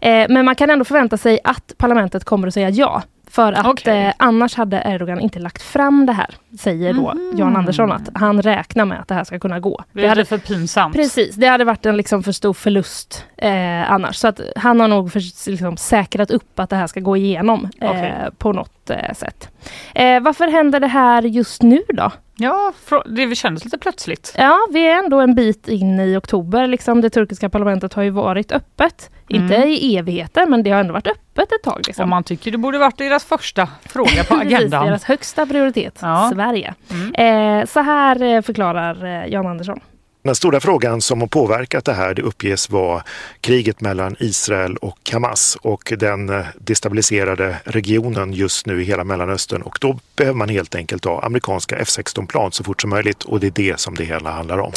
Eh, 0.00 0.26
men 0.28 0.44
man 0.44 0.54
kan 0.54 0.70
ändå 0.70 0.84
förvänta 0.84 1.16
sig 1.16 1.38
att 1.44 1.74
parlamentet 1.76 2.24
kommer 2.24 2.48
att 2.48 2.54
säga 2.54 2.70
ja. 2.70 3.02
För 3.30 3.52
att 3.52 3.66
Okej. 3.66 4.06
eh, 4.06 4.12
annars 4.16 4.54
hade 4.54 4.82
Erdogan 4.86 5.20
inte 5.20 5.38
lagt 5.38 5.62
fram 5.62 6.06
det 6.06 6.12
här, 6.12 6.30
säger 6.58 6.92
då 6.92 7.14
Jan 7.36 7.56
Andersson. 7.56 7.92
Att 7.92 8.08
han 8.14 8.42
räknar 8.42 8.84
med 8.84 9.00
att 9.00 9.08
det 9.08 9.14
här 9.14 9.24
ska 9.24 9.38
kunna 9.38 9.60
gå. 9.60 9.84
Det 9.92 10.00
Det 10.00 10.08
hade, 10.08 10.24
för 10.24 10.38
pinsamt. 10.38 10.94
precis, 10.96 11.34
det 11.36 11.46
hade 11.46 11.64
varit 11.64 11.86
en 11.86 11.96
liksom 11.96 12.22
för 12.22 12.32
stor 12.32 12.52
förlust 12.54 13.24
eh, 13.36 13.92
annars. 13.92 14.16
Så 14.16 14.28
att 14.28 14.40
han 14.56 14.80
har 14.80 14.88
nog 14.88 15.12
för, 15.12 15.50
liksom, 15.50 15.76
säkrat 15.76 16.30
upp 16.30 16.60
att 16.60 16.70
det 16.70 16.76
här 16.76 16.86
ska 16.86 17.00
gå 17.00 17.16
igenom 17.16 17.68
eh, 17.80 17.90
Okej. 17.90 18.14
på 18.38 18.52
något 18.52 18.90
eh, 18.90 19.14
sätt. 19.14 19.48
Eh, 19.94 20.20
varför 20.20 20.48
händer 20.48 20.80
det 20.80 20.86
här 20.86 21.22
just 21.22 21.62
nu 21.62 21.82
då? 21.88 22.10
Ja, 22.38 22.72
det 23.06 23.34
kändes 23.34 23.64
lite 23.64 23.78
plötsligt. 23.78 24.34
Ja, 24.38 24.58
vi 24.72 24.86
är 24.86 24.98
ändå 25.04 25.20
en 25.20 25.34
bit 25.34 25.68
in 25.68 26.00
i 26.00 26.16
oktober. 26.16 26.66
Liksom 26.66 27.00
det 27.00 27.10
turkiska 27.10 27.48
parlamentet 27.50 27.94
har 27.94 28.02
ju 28.02 28.10
varit 28.10 28.52
öppet. 28.52 29.10
Inte 29.28 29.56
Mm. 29.56 29.68
i 29.68 29.96
evigheter, 29.96 30.46
men 30.46 30.62
det 30.62 30.70
har 30.70 30.80
ändå 30.80 30.92
varit 30.92 31.06
öppet 31.06 31.52
ett 31.52 31.62
tag. 31.62 31.80
Liksom. 31.86 32.02
Om 32.02 32.10
man 32.10 32.24
tycker 32.24 32.50
det 32.50 32.58
borde 32.58 32.78
varit 32.78 32.98
deras 32.98 33.24
första 33.24 33.68
fråga 33.88 34.24
på 34.28 34.34
Precis, 34.38 34.54
agendan. 34.58 34.86
deras 34.86 35.04
högsta 35.04 35.46
prioritet, 35.46 35.98
Ja. 36.02 36.30
Sverige. 36.34 36.74
Mm. 36.90 37.60
Eh, 37.60 37.66
så 37.66 37.80
här 37.80 38.22
eh, 38.22 38.42
förklarar 38.42 39.04
eh, 39.04 39.26
Jan 39.32 39.46
Andersson. 39.46 39.80
Den 40.26 40.34
stora 40.34 40.60
frågan 40.60 41.00
som 41.00 41.20
har 41.20 41.28
påverkat 41.28 41.84
det 41.84 41.92
här 41.92 42.14
det 42.14 42.22
uppges 42.22 42.70
vara 42.70 43.02
kriget 43.40 43.80
mellan 43.80 44.16
Israel 44.18 44.76
och 44.76 45.10
Hamas 45.12 45.58
och 45.62 45.92
den 45.98 46.28
eh, 46.28 46.46
destabiliserade 46.58 47.56
regionen 47.64 48.32
just 48.32 48.66
nu 48.66 48.82
i 48.82 48.84
hela 48.84 49.04
Mellanöstern 49.04 49.62
och 49.62 49.78
då 49.80 49.98
behöver 50.16 50.38
man 50.38 50.48
helt 50.48 50.74
enkelt 50.74 51.04
ha 51.04 51.22
amerikanska 51.22 51.78
F16-plan 51.78 52.52
så 52.52 52.64
fort 52.64 52.80
som 52.80 52.90
möjligt 52.90 53.24
och 53.24 53.40
det 53.40 53.46
är 53.46 53.50
det 53.50 53.80
som 53.80 53.94
det 53.94 54.04
hela 54.04 54.30
handlar 54.30 54.58
om. 54.58 54.72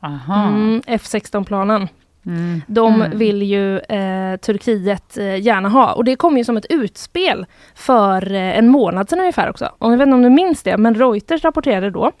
Aha. 0.00 0.48
Mm, 0.48 0.82
F16-planen. 0.86 1.88
Mm. 2.26 2.62
De 2.66 2.94
Mm. 2.94 3.18
vill 3.18 3.42
ju 3.42 3.78
eh, 3.78 4.36
Turkiet 4.36 5.16
eh, 5.16 5.40
gärna 5.40 5.68
ha. 5.68 5.92
Och 5.92 6.04
det 6.04 6.16
kom 6.16 6.38
ju 6.38 6.44
som 6.44 6.56
ett 6.56 6.66
utspel 6.70 7.46
för 7.74 8.32
eh, 8.32 8.58
en 8.58 8.68
månad 8.68 9.10
sedan 9.10 9.20
ungefär 9.20 9.50
också. 9.50 9.70
Och 9.78 9.92
jag 9.92 9.98
vet 9.98 10.06
inte 10.06 10.14
om 10.14 10.22
du 10.22 10.30
minns 10.30 10.62
det, 10.62 10.76
men 10.76 10.94
Reuters 10.94 11.44
rapporterade 11.44 11.90
då 11.90 12.12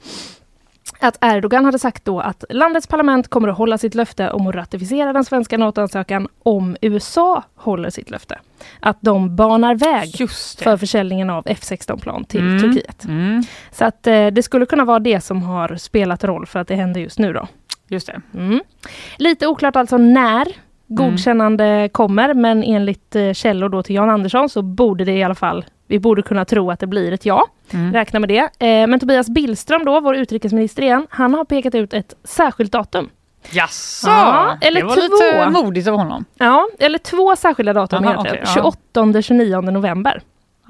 att 0.98 1.18
Erdogan 1.20 1.64
hade 1.64 1.78
sagt 1.78 2.04
då 2.04 2.20
att 2.20 2.44
landets 2.48 2.86
parlament 2.86 3.28
kommer 3.28 3.48
att 3.48 3.58
hålla 3.58 3.78
sitt 3.78 3.94
löfte 3.94 4.30
om 4.30 4.46
att 4.46 4.54
ratificera 4.54 5.12
den 5.12 5.24
svenska 5.24 5.58
NATO-ansökan 5.58 6.28
om 6.42 6.76
USA 6.80 7.42
håller 7.54 7.90
sitt 7.90 8.10
löfte. 8.10 8.38
Att 8.80 8.98
de 9.00 9.36
banar 9.36 9.74
väg 9.74 10.28
för 10.58 10.76
försäljningen 10.76 11.30
av 11.30 11.44
F16-plan 11.44 12.24
till 12.24 12.40
Mm. 12.40 12.60
Turkiet. 12.62 13.04
Mm. 13.04 13.42
Så 13.72 13.84
att 13.84 14.06
eh, 14.06 14.26
det 14.26 14.42
skulle 14.42 14.66
kunna 14.66 14.84
vara 14.84 14.98
det 14.98 15.20
som 15.20 15.42
har 15.42 15.76
spelat 15.76 16.24
roll 16.24 16.46
för 16.46 16.58
att 16.58 16.68
det 16.68 16.74
händer 16.74 17.00
just 17.00 17.18
nu 17.18 17.32
då. 17.32 17.48
Just 17.88 18.06
det. 18.06 18.20
Mm. 18.34 18.60
Lite 19.18 19.46
oklart 19.46 19.76
alltså 19.76 19.96
när 19.98 20.46
godkännande 20.94 21.88
kommer, 21.92 22.34
men 22.34 22.62
enligt 22.62 23.16
eh, 23.16 23.32
källor 23.32 23.68
då 23.68 23.82
till 23.82 23.94
Jan 23.96 24.10
Andersson 24.10 24.48
så 24.48 24.62
borde 24.62 25.04
det 25.04 25.12
i 25.12 25.22
alla 25.22 25.34
fall, 25.34 25.64
vi 25.86 25.98
borde 25.98 26.22
kunna 26.22 26.44
tro 26.44 26.70
att 26.70 26.80
det 26.80 26.86
blir 26.86 27.12
ett 27.12 27.26
ja. 27.26 27.46
Mm. 27.72 27.92
Räkna 27.92 28.20
med 28.20 28.28
det. 28.28 28.38
Eh, 28.66 28.86
men 28.86 29.00
Tobias 29.00 29.28
Billström 29.28 29.84
då, 29.84 30.00
vår 30.00 30.16
utrikesminister 30.16 30.82
igen, 30.82 31.06
han 31.10 31.34
har 31.34 31.44
pekat 31.44 31.74
ut 31.74 31.92
ett 31.94 32.14
särskilt 32.24 32.72
datum. 32.72 33.08
Jaså, 33.50 34.08
Ja, 34.08 34.56
eller 34.60 34.80
det 34.80 34.86
var 34.86 34.94
två. 34.94 35.02
lite 35.02 35.50
modigt 35.50 35.88
av 35.88 35.96
honom. 35.96 36.24
Ja, 36.38 36.68
eller 36.78 36.98
två 36.98 37.36
särskilda 37.36 37.72
datum 37.72 38.04
Aha, 38.04 38.12
egentligen. 38.12 38.46
okej, 38.48 38.72
ja. 38.94 39.02
28-29 39.02 39.70
november. 39.70 40.22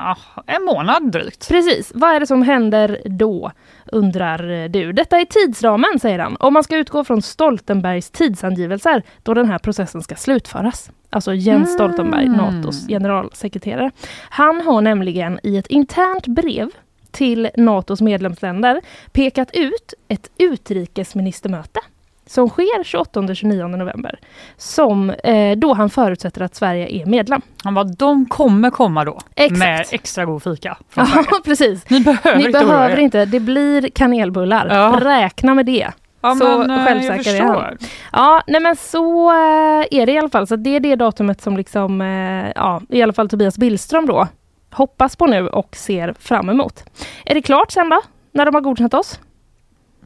Ja, 0.04 0.42
en 0.46 0.64
månad 0.64 1.12
drygt. 1.12 1.48
Precis. 1.48 1.92
Vad 1.94 2.10
är 2.14 2.20
det 2.20 2.26
som 2.26 2.42
händer 2.42 3.00
då? 3.04 3.52
Undrar 3.92 4.68
du. 4.68 4.92
Detta 4.92 5.20
är 5.20 5.24
tidsramen, 5.24 5.98
säger 6.00 6.18
han. 6.18 6.36
Om 6.40 6.52
man 6.54 6.64
ska 6.64 6.76
utgå 6.76 7.04
från 7.04 7.22
Stoltenbergs 7.22 8.10
tidsangivelser 8.10 9.02
då 9.22 9.34
den 9.34 9.46
här 9.46 9.58
processen 9.58 10.02
ska 10.02 10.14
slutföras. 10.14 10.90
Alltså 11.10 11.34
Jens 11.34 11.72
Stoltenberg, 11.74 12.26
Mm. 12.26 12.36
NATOs 12.36 12.86
generalsekreterare. 12.86 13.90
Han 14.30 14.60
har 14.60 14.80
nämligen 14.80 15.40
i 15.42 15.56
ett 15.56 15.66
internt 15.66 16.26
brev 16.26 16.70
till 17.10 17.48
NATOs 17.56 18.00
medlemsländer 18.00 18.80
pekat 19.12 19.50
ut 19.52 19.94
ett 20.08 20.30
utrikesministermöte 20.38 21.80
som 22.26 22.48
sker 22.48 22.82
28-29 22.84 23.76
november. 23.76 24.18
Som 24.56 25.10
eh, 25.10 25.56
då 25.56 25.74
han 25.74 25.90
förutsätter 25.90 26.40
att 26.42 26.54
Sverige 26.54 26.88
är 27.02 27.06
medlem. 27.06 27.40
Han 27.64 27.74
bara, 27.74 27.84
de 27.84 28.26
kommer 28.26 28.70
komma 28.70 29.04
då 29.04 29.18
Exakt. 29.36 29.58
med 29.58 29.86
extra 29.90 30.24
god 30.24 30.42
fika. 30.42 30.76
Ja, 30.94 31.06
precis. 31.44 31.90
Ni 31.90 32.00
behöver 32.00 32.38
Ni 32.38 32.44
inte 32.46 32.58
behöver 32.64 32.90
er. 32.90 32.98
inte, 32.98 33.24
det 33.24 33.40
blir 33.40 33.88
kanelbullar. 33.88 34.66
Ja. 34.70 34.98
Räkna 35.02 35.54
med 35.54 35.66
det. 35.66 35.90
Ja, 36.20 36.34
så 36.34 36.58
men, 36.58 36.70
eh, 36.70 36.84
självsäker 36.84 37.34
är 37.34 37.42
han. 37.42 37.78
Ja, 38.12 38.42
nej 38.46 38.60
men 38.60 38.76
så 38.76 39.30
eh, 39.30 39.86
är 39.90 40.06
det 40.06 40.12
i 40.12 40.18
alla 40.18 40.28
fall. 40.28 40.46
Så 40.46 40.56
det 40.56 40.76
är 40.76 40.80
det 40.80 40.96
datumet 40.96 41.40
som 41.40 41.56
liksom, 41.56 42.00
eh, 42.00 42.52
ja, 42.54 42.80
i 42.88 43.02
alla 43.02 43.12
fall 43.12 43.28
Tobias 43.28 43.58
Billström 43.58 44.06
då 44.06 44.28
hoppas 44.72 45.16
på 45.16 45.26
nu 45.26 45.48
och 45.48 45.76
ser 45.76 46.14
fram 46.18 46.48
emot. 46.50 46.84
Är 47.24 47.34
det 47.34 47.42
klart 47.42 47.70
sen 47.70 47.88
då? 47.88 48.00
När 48.34 48.44
de 48.46 48.54
har 48.54 48.62
godkänt 48.62 48.94
oss? 48.94 49.20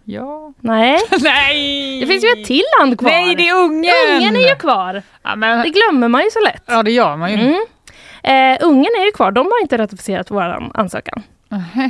Ja. 0.08 0.52
Nej, 0.60 0.98
Nej! 1.22 2.00
det 2.00 2.06
finns 2.06 2.24
ju 2.24 2.28
ett 2.28 2.44
till 2.46 2.62
land 2.80 2.98
kvar. 2.98 3.10
Nej, 3.10 3.34
det 3.34 3.48
är 3.48 3.54
ungen! 3.54 3.92
Ungen 4.16 4.36
är 4.36 4.48
ju 4.48 4.54
kvar. 4.54 5.02
Ja, 5.22 5.36
men, 5.36 5.62
Det 5.62 5.70
glömmer 5.70 6.08
man 6.08 6.22
ju 6.22 6.30
så 6.30 6.40
lätt. 6.40 6.62
ja, 6.66 6.82
det 6.82 6.90
gör 6.90 7.16
man 7.16 7.30
ju. 7.32 7.38
Mm. 7.40 7.54
Eh, 8.22 8.66
ungen 8.66 8.90
är 9.00 9.04
ju 9.06 9.12
kvar. 9.12 9.32
De 9.32 9.46
har 9.46 9.62
inte 9.62 9.78
ratificerat 9.78 10.30
vår 10.30 10.70
ansökan. 10.74 11.22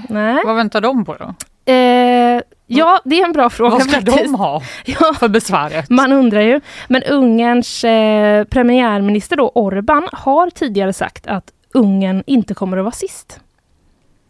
Nej. 0.09 0.43
Vad 0.47 0.57
väntar 0.57 0.81
de 0.81 1.05
på 1.05 1.15
då? 1.15 1.35
Eh, 1.73 2.41
ja, 2.67 3.01
det 3.05 3.21
är 3.21 3.25
en 3.25 3.33
bra 3.33 3.51
fråga 3.51 3.71
Vad 3.71 3.83
ska 3.83 3.91
faktiskt. 3.93 4.23
de 4.25 4.35
ha 4.35 4.63
Ja, 4.85 5.15
för 5.15 5.29
besväret? 5.29 5.91
man 5.91 6.13
undrar 6.13 6.41
ju. 6.41 6.61
Men 6.89 7.03
Ungerns 7.03 7.85
eh, 7.85 8.45
premiärminister 8.45 9.37
då, 9.37 9.53
Orban 9.55 10.09
har 10.13 10.51
tidigare 10.51 10.93
sagt 10.93 11.27
att 11.27 11.45
Ungern 11.75 12.23
inte 12.27 12.55
kommer 12.55 12.77
att 12.77 12.85
vara 12.85 12.93
sist. 12.95 13.41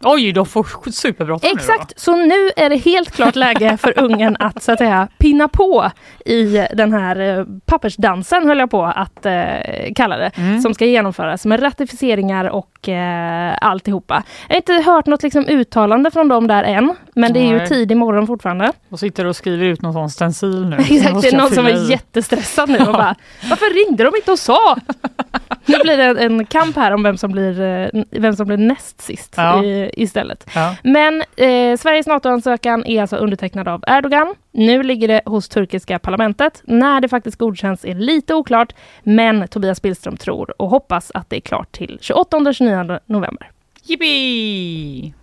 Oj, 0.03 0.31
de 0.31 0.45
får 0.45 0.91
superbråttom 0.91 1.49
nu 1.49 1.53
då. 1.53 1.59
Exakt, 1.59 1.99
så 1.99 2.15
nu 2.15 2.49
är 2.55 2.69
det 2.69 2.75
helt 2.75 3.11
klart 3.11 3.35
läge 3.35 3.77
för 3.77 3.99
Ungern 3.99 4.37
att 4.39 4.63
så 4.63 4.71
att 4.71 4.77
säga 4.77 5.07
pinna 5.17 5.47
på 5.47 5.91
i 6.25 6.65
den 6.73 6.93
här 6.93 7.19
eh, 7.39 7.45
pappersdansen 7.65 8.47
höll 8.47 8.59
jag 8.59 8.71
på 8.71 8.85
att 8.85 9.25
eh, 9.25 9.33
kalla 9.95 10.17
det, 10.17 10.31
Mm. 10.37 10.61
som 10.61 10.73
ska 10.73 10.85
genomföras 10.85 11.45
med 11.45 11.63
ratificeringar 11.63 12.45
och 12.49 12.89
eh, 12.89 13.57
alltihopa. 13.61 14.23
Jag 14.47 14.53
har 14.55 14.57
inte 14.57 14.73
hört 14.91 15.05
något 15.05 15.23
liksom, 15.23 15.45
uttalande 15.47 16.11
från 16.11 16.27
dem 16.27 16.47
där 16.47 16.63
än, 16.63 16.95
men 17.15 17.33
det 17.33 17.39
är 17.39 17.47
ju 17.51 17.57
Nej. 17.57 17.67
tidig 17.67 17.97
morgon 17.97 18.27
fortfarande. 18.27 18.71
Och 18.89 18.99
sitter 18.99 19.25
och 19.25 19.35
skriver 19.35 19.65
ut 19.65 19.81
någon 19.81 19.93
sån 19.93 20.09
stencil 20.09 20.69
nu. 20.69 20.75
Exakt, 20.75 21.03
de 21.13 21.21
det 21.21 21.27
är 21.27 21.37
någon 21.37 21.49
som 21.51 21.65
är 21.65 21.87
i. 21.87 21.91
jättestressad 21.91 22.69
nu 22.69 22.77
och 22.79 22.93
bara 22.93 23.15
Varför 23.49 23.85
ringde 23.87 24.03
de 24.03 24.15
inte 24.15 24.31
och 24.31 24.39
sa? 24.39 24.75
Nu 25.65 25.77
blir 25.83 25.97
det 25.97 26.03
en, 26.03 26.17
en 26.17 26.45
kamp 26.45 26.75
här 26.75 26.91
om 26.91 27.03
vem 27.03 27.17
som 27.17 27.31
blir, 27.31 27.61
eh, 27.61 28.03
vem 28.11 28.35
som 28.35 28.47
blir 28.47 28.57
näst 28.57 29.01
sist 29.01 29.33
Ja. 29.37 29.63
i, 29.63 29.89
istället. 29.93 30.49
Ja. 30.55 30.75
Men 30.83 31.21
eh, 31.21 31.77
Sveriges 31.77 32.07
NATO-ansökan 32.07 32.85
är 32.85 33.01
alltså 33.01 33.15
undertecknad 33.15 33.67
av 33.67 33.83
Erdogan. 33.87 34.35
Nu 34.51 34.83
ligger 34.83 35.07
det 35.07 35.21
hos 35.25 35.49
turkiska 35.49 35.99
parlamentet. 35.99 36.61
När 36.65 37.01
det 37.01 37.09
faktiskt 37.09 37.37
godkänns 37.37 37.85
är 37.85 37.95
lite 37.95 38.33
oklart, 38.35 38.73
men 39.03 39.47
Tobias 39.47 39.81
Billström 39.81 40.17
tror 40.17 40.61
och 40.61 40.69
hoppas 40.69 41.11
att 41.13 41.29
det 41.29 41.35
är 41.35 41.41
klart 41.41 41.71
till 41.71 41.97
28-29 42.01 42.99
november. 43.05 43.51
Yippee! 43.83 45.13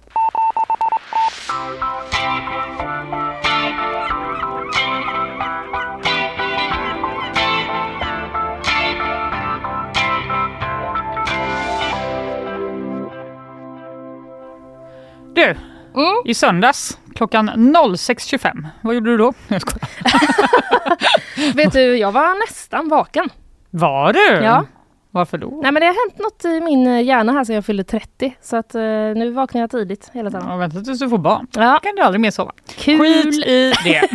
Du, 15.35 15.57
Mm. 15.97 16.14
i 16.25 16.35
söndags 16.35 16.99
klockan 17.14 17.50
06.25, 17.50 18.67
vad 18.83 18.95
gjorde 18.95 19.11
du 19.11 19.17
då? 19.17 19.33
Vet 21.55 21.73
du, 21.73 21.97
jag 21.97 22.12
var 22.12 22.47
nästan 22.47 22.88
vaken. 22.88 23.29
Var 23.71 24.12
du? 24.12 24.45
Ja. 24.45 24.64
Varför 25.11 25.38
då? 25.38 25.61
Nej 25.62 25.73
men 25.73 25.81
det 25.81 25.87
har 25.87 26.11
hänt 26.11 26.19
något 26.19 26.45
i 26.45 26.61
min 26.61 26.87
eh, 26.87 27.03
hjärna 27.03 27.33
här 27.33 27.45
sedan 27.45 27.55
jag 27.55 27.64
fyllde 27.64 27.85
30. 27.85 28.37
Så 28.43 28.57
att 28.57 28.75
eh, 28.75 28.81
nu 29.17 29.31
vaknar 29.31 29.61
jag 29.61 29.71
tidigt 29.71 30.11
hela 30.14 30.31
tiden. 30.31 30.47
Ja, 30.49 30.57
vänta 30.57 30.81
tills 30.81 30.99
du 30.99 31.09
får 31.09 31.19
barn. 31.19 31.47
Ja, 31.55 31.81
kan 31.83 31.95
du 31.97 32.03
aldrig 32.03 32.21
mer 32.21 32.31
sova. 32.31 32.53
kul! 32.76 33.00
Skit 33.33 33.47
i 33.47 33.73
det. 33.85 34.09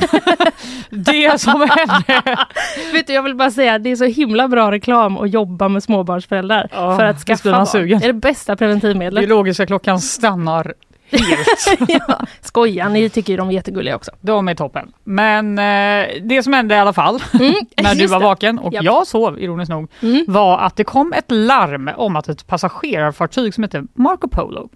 det 0.89 1.41
som 1.41 1.61
hände. 1.69 2.45
Vet 2.93 3.07
du, 3.07 3.13
jag 3.13 3.23
vill 3.23 3.35
bara 3.35 3.51
säga 3.51 3.79
det 3.79 3.89
är 3.91 3.95
så 3.95 4.05
himla 4.05 4.47
bra 4.47 4.71
reklam 4.71 5.17
att 5.17 5.33
jobba 5.33 5.69
med 5.69 5.83
småbarnsföräldrar. 5.83 6.69
Ja, 6.71 6.97
för 6.97 7.05
att 7.05 7.19
skaffa 7.19 7.51
barn. 7.51 7.65
sugen. 7.67 7.99
Det 7.99 8.05
är 8.05 8.13
det 8.13 8.19
bästa 8.19 8.55
preventivmedlet. 8.55 9.21
Biologiska 9.21 9.65
klockan 9.65 9.99
stannar 9.99 10.73
helt. 11.11 11.89
ja, 12.07 12.19
skoja, 12.41 12.89
ni 12.89 13.09
tycker 13.09 13.33
ju 13.33 13.37
de 13.37 13.49
är 13.49 13.53
jättegulliga 13.53 13.95
också. 13.95 14.11
De 14.21 14.47
är 14.47 14.55
toppen. 14.55 14.91
Men 15.03 15.59
eh, 15.59 16.07
det 16.21 16.43
som 16.43 16.53
hände 16.53 16.75
i 16.75 16.77
alla 16.77 16.93
fall 16.93 17.19
Mm, 17.33 17.53
när 17.83 17.95
du 17.95 18.07
var 18.07 18.19
vaken 18.19 18.59
och 18.59 18.73
Japp. 18.73 18.83
jag 18.83 19.07
sov 19.07 19.39
ironiskt 19.39 19.69
nog 19.71 19.91
Mm. 20.01 20.25
var 20.27 20.57
att 20.59 20.75
det 20.75 20.83
kom 20.83 21.13
ett 21.13 21.31
larm 21.31 21.89
om 21.97 22.15
att 22.15 22.29
ett 22.29 22.47
passagerarfartyg 22.47 23.53
som 23.53 23.63
heter 23.63 23.83
Marco 23.93 24.27
Polo 24.27 24.69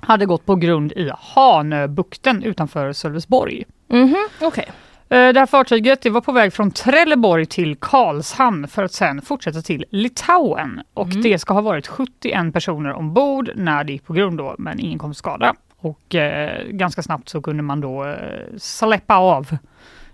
hade 0.00 0.26
gått 0.26 0.46
på 0.46 0.54
grund 0.54 0.92
i 0.92 1.10
Hanöbukten 1.20 2.42
utanför 2.42 2.92
Sölvesborg. 2.92 3.64
Mhm, 3.92 4.16
okej. 4.40 4.64
Eh, 4.68 4.72
Det 5.08 5.38
här 5.38 5.46
fartyget 5.46 6.00
det 6.02 6.10
var 6.10 6.20
på 6.20 6.32
väg 6.32 6.52
från 6.52 6.70
Trelleborg 6.70 7.46
till 7.46 7.76
Karlshamn 7.76 8.68
för 8.68 8.84
att 8.84 8.92
sen 8.92 9.22
fortsätta 9.22 9.62
till 9.62 9.84
Litauen. 9.90 10.80
Och 10.94 11.06
Mm. 11.08 11.22
det 11.22 11.38
ska 11.38 11.54
ha 11.54 11.60
varit 11.60 11.86
71 11.86 12.52
personer 12.52 12.92
ombord 12.92 13.50
när 13.54 13.84
det 13.84 13.92
gick 13.92 14.04
på 14.04 14.12
grund 14.12 14.38
då, 14.38 14.54
men 14.58 14.80
ingen 14.80 14.98
kom 14.98 15.14
skada. 15.14 15.54
Och 15.78 16.14
eh, 16.14 16.62
ganska 16.68 17.02
snabbt 17.02 17.28
så 17.28 17.42
kunde 17.42 17.62
man 17.62 17.80
då 17.80 18.04
eh, 18.04 18.14
släppa 18.58 19.16
av 19.16 19.56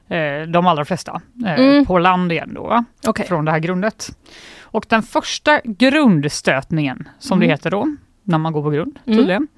eh, 0.08 0.42
de 0.48 0.66
allra 0.66 0.84
flesta 0.84 1.20
eh, 1.46 1.54
Mm. 1.60 1.86
på 1.86 1.98
land 1.98 2.32
igen 2.32 2.52
då? 2.54 2.84
Okej. 3.06 3.26
från 3.26 3.44
det 3.44 3.50
här 3.50 3.58
grundet. 3.58 4.08
Och 4.60 4.86
den 4.88 5.02
första 5.02 5.60
grundstötningen, 5.64 7.08
som 7.18 7.38
det 7.40 7.44
Mm. 7.46 7.54
heter 7.54 7.70
då, 7.70 7.96
när 8.22 8.38
man 8.38 8.52
går 8.52 8.62
på 8.62 8.70
grund 8.70 8.98
Mm. 9.06 9.18
tydligen, 9.18 9.48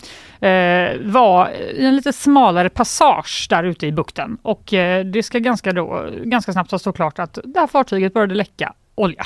eh, 0.41 1.13
var 1.13 1.51
i 1.51 1.87
en 1.87 1.97
lite 1.97 2.13
smalare 2.13 2.69
passage 2.69 3.47
där 3.51 3.65
ute 3.65 3.87
i 3.87 3.93
bukten. 3.93 4.39
Och 4.43 4.75
eh, 4.75 5.05
det 5.05 5.23
ska 5.23 5.39
ganska, 5.39 5.73
då, 5.73 6.09
ganska 6.25 6.53
snabbt 6.53 6.71
ha 6.71 6.79
stå 6.79 6.93
klart 6.93 7.19
att 7.19 7.39
det 7.45 7.61
här 7.61 7.67
fartyget 7.67 8.15
började 8.15 8.35
läcka 8.35 8.73
olja. 8.95 9.25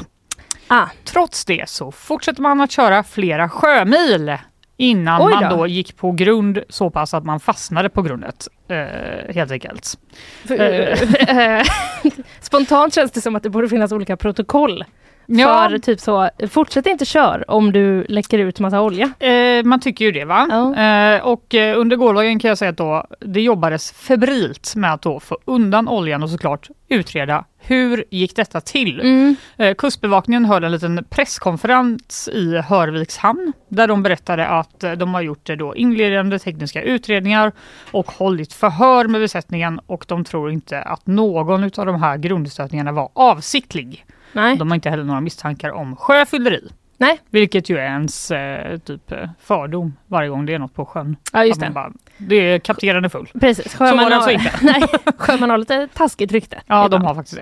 Ah, 0.68 0.86
Trots 1.04 1.44
det 1.44 1.68
så 1.68 1.92
fortsätter 1.92 2.42
man 2.42 2.60
att 2.60 2.70
köra 2.70 3.04
flera 3.04 3.48
sjömil 3.48 4.36
innan 4.76 5.22
Oj 5.22 5.32
man 5.34 5.50
då. 5.50 5.56
då 5.56 5.66
gick 5.66 5.96
på 5.96 6.12
grund 6.12 6.62
så 6.68 6.90
pass 6.90 7.14
att 7.14 7.24
man 7.24 7.40
fastnade 7.40 7.88
på 7.88 8.02
grundet. 8.02 8.48
Eh, 8.68 9.34
helt 9.34 9.50
enkelt. 9.50 9.98
för, 10.46 10.60
eh, 10.60 11.62
Spontant 12.40 12.94
känns 12.94 13.10
det 13.12 13.20
som 13.20 13.36
att 13.36 13.42
det 13.42 13.50
borde 13.50 13.68
finnas 13.68 13.92
olika 13.92 14.16
protokoll. 14.16 14.84
Ja. 15.30 15.68
För 15.70 15.78
typ 15.78 16.00
så, 16.00 16.30
fortsätt 16.50 16.86
inte 16.86 17.04
kör 17.04 17.50
om 17.50 17.72
du 17.72 18.06
läcker 18.08 18.38
ut 18.38 18.60
massa 18.60 18.80
olja. 18.80 19.12
Eh, 19.18 19.64
man 19.64 19.80
tycker 19.80 20.04
ju 20.04 20.12
det 20.12 20.24
va? 20.24 20.46
Ja. 20.50 20.76
Eh, 20.76 21.26
och 21.26 21.54
eh, 21.54 21.80
under 21.80 21.96
gårdagen 21.96 22.38
kan 22.38 22.48
jag 22.48 22.58
säga 22.58 22.70
att 22.70 22.76
då, 22.76 23.06
det 23.20 23.40
jobbades 23.40 23.92
febrilt 23.92 24.74
med 24.76 24.92
att 24.92 25.02
då 25.02 25.20
få 25.20 25.38
undan 25.44 25.88
oljan 25.88 26.22
och 26.22 26.30
såklart 26.30 26.68
utreda 26.88 27.44
hur 27.58 28.04
gick 28.10 28.36
detta 28.36 28.60
till? 28.60 29.00
Mm. 29.00 29.36
Eh, 29.56 29.74
Kustbevakningen 29.74 30.44
höll 30.44 30.64
en 30.64 30.72
liten 30.72 31.04
presskonferens 31.10 32.28
i 32.32 32.56
Hörviks 32.56 33.16
hamn 33.16 33.52
där 33.68 33.88
de 33.88 34.02
berättade 34.02 34.46
att 34.46 34.84
eh, 34.84 34.92
de 34.92 35.14
har 35.14 35.20
gjort 35.20 35.50
eh, 35.50 35.56
då 35.56 35.76
inledande 35.76 36.38
tekniska 36.38 36.82
utredningar 36.82 37.52
och 37.90 38.10
hållit 38.10 38.52
förhör 38.52 39.04
med 39.04 39.20
besättningen 39.20 39.80
och 39.86 40.04
de 40.08 40.24
tror 40.24 40.50
inte 40.50 40.82
att 40.82 41.06
någon 41.06 41.64
av 41.64 41.86
de 41.86 42.02
här 42.02 42.16
grundstötningarna 42.16 42.92
var 42.92 43.10
avsiktlig. 43.12 44.04
Nej. 44.32 44.56
De 44.56 44.68
har 44.68 44.74
inte 44.74 44.90
heller 44.90 45.04
några 45.04 45.20
misstankar 45.20 45.70
om 45.70 45.96
sjöfylleri. 45.96 46.68
Nej. 47.00 47.20
Vilket 47.30 47.70
ju 47.70 47.78
är 47.78 47.84
ens 47.84 48.30
eh, 48.30 48.78
typ 48.78 49.12
eh, 49.12 49.28
fördom 49.40 49.96
varje 50.06 50.28
gång 50.28 50.46
det 50.46 50.54
är 50.54 50.58
något 50.58 50.74
på 50.74 50.84
sjön. 50.86 51.16
Ja 51.32 51.44
just 51.44 51.60
det. 51.60 51.70
Bara, 51.70 51.92
det 52.18 52.34
är 52.36 52.58
kaptenen 52.58 53.04
är 53.04 53.08
full. 53.08 53.30
Precis. 53.40 53.72
Så 53.72 53.84
var 53.84 54.10
det 54.10 54.16
alltså 54.16 54.30
har, 54.30 54.32
inte. 54.32 54.52
nej, 54.62 54.82
sjömän 55.16 55.50
har 55.50 55.58
lite 55.58 55.88
taskigt 55.94 56.32
rykte. 56.32 56.60
Ja, 56.66 56.88
de 56.88 57.04
har 57.04 57.14
faktiskt 57.14 57.40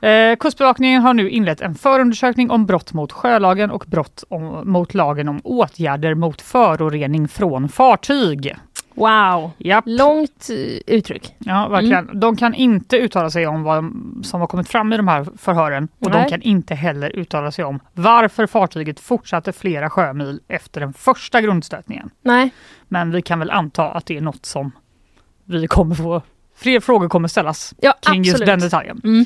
det. 0.00 0.08
Eh, 0.08 0.36
Kustbevakningen 0.36 1.02
har 1.02 1.14
nu 1.14 1.30
inlett 1.30 1.60
en 1.60 1.74
förundersökning 1.74 2.50
om 2.50 2.66
brott 2.66 2.92
mot 2.92 3.12
sjölagen 3.12 3.70
och 3.70 3.84
brott 3.86 4.24
om, 4.28 4.62
mot 4.64 4.94
lagen 4.94 5.28
om 5.28 5.40
åtgärder 5.44 6.14
mot 6.14 6.42
förorening 6.42 7.28
från 7.28 7.68
fartyg. 7.68 8.56
Wow. 8.94 9.50
Japp. 9.58 9.84
Långt 9.86 10.50
eh, 10.50 10.94
uttryck. 10.96 11.34
Ja, 11.38 11.68
verkligen. 11.68 12.20
De 12.20 12.36
kan 12.36 12.54
inte 12.54 12.96
uttala 12.96 13.30
sig 13.30 13.46
om 13.46 13.62
vad 13.62 13.84
som 14.26 14.40
har 14.40 14.46
kommit 14.46 14.68
fram 14.68 14.92
i 14.92 14.96
de 14.96 15.08
här 15.08 15.26
förhören 15.38 15.88
och 15.98 16.10
Nej. 16.10 16.22
de 16.24 16.30
kan 16.30 16.42
inte 16.42 16.74
heller 16.74 17.16
uttala 17.16 17.50
sig 17.50 17.64
om 17.64 17.80
varför 17.94 18.46
fartyget 18.46 19.00
fortsatte 19.00 19.52
flera 19.52 19.90
sjömil 19.90 20.40
efter 20.48 20.80
den 20.80 20.92
första 20.92 21.40
grundstötningen. 21.40 22.10
Nej. 22.22 22.50
Men 22.88 23.10
vi 23.10 23.22
kan 23.22 23.38
väl 23.38 23.50
anta 23.50 23.88
att 23.90 24.06
det 24.06 24.16
är 24.16 24.20
något 24.20 24.46
som 24.46 24.72
vi 25.44 25.66
kommer 25.66 25.94
få, 25.94 26.22
fler 26.56 26.80
frågor 26.80 27.08
kommer 27.08 27.28
ställas 27.28 27.74
Ja, 27.80 27.94
kring 28.02 28.22
just 28.22 28.34
absolut. 28.34 28.46
den 28.46 28.58
detaljen. 28.60 29.00
Mm. 29.04 29.24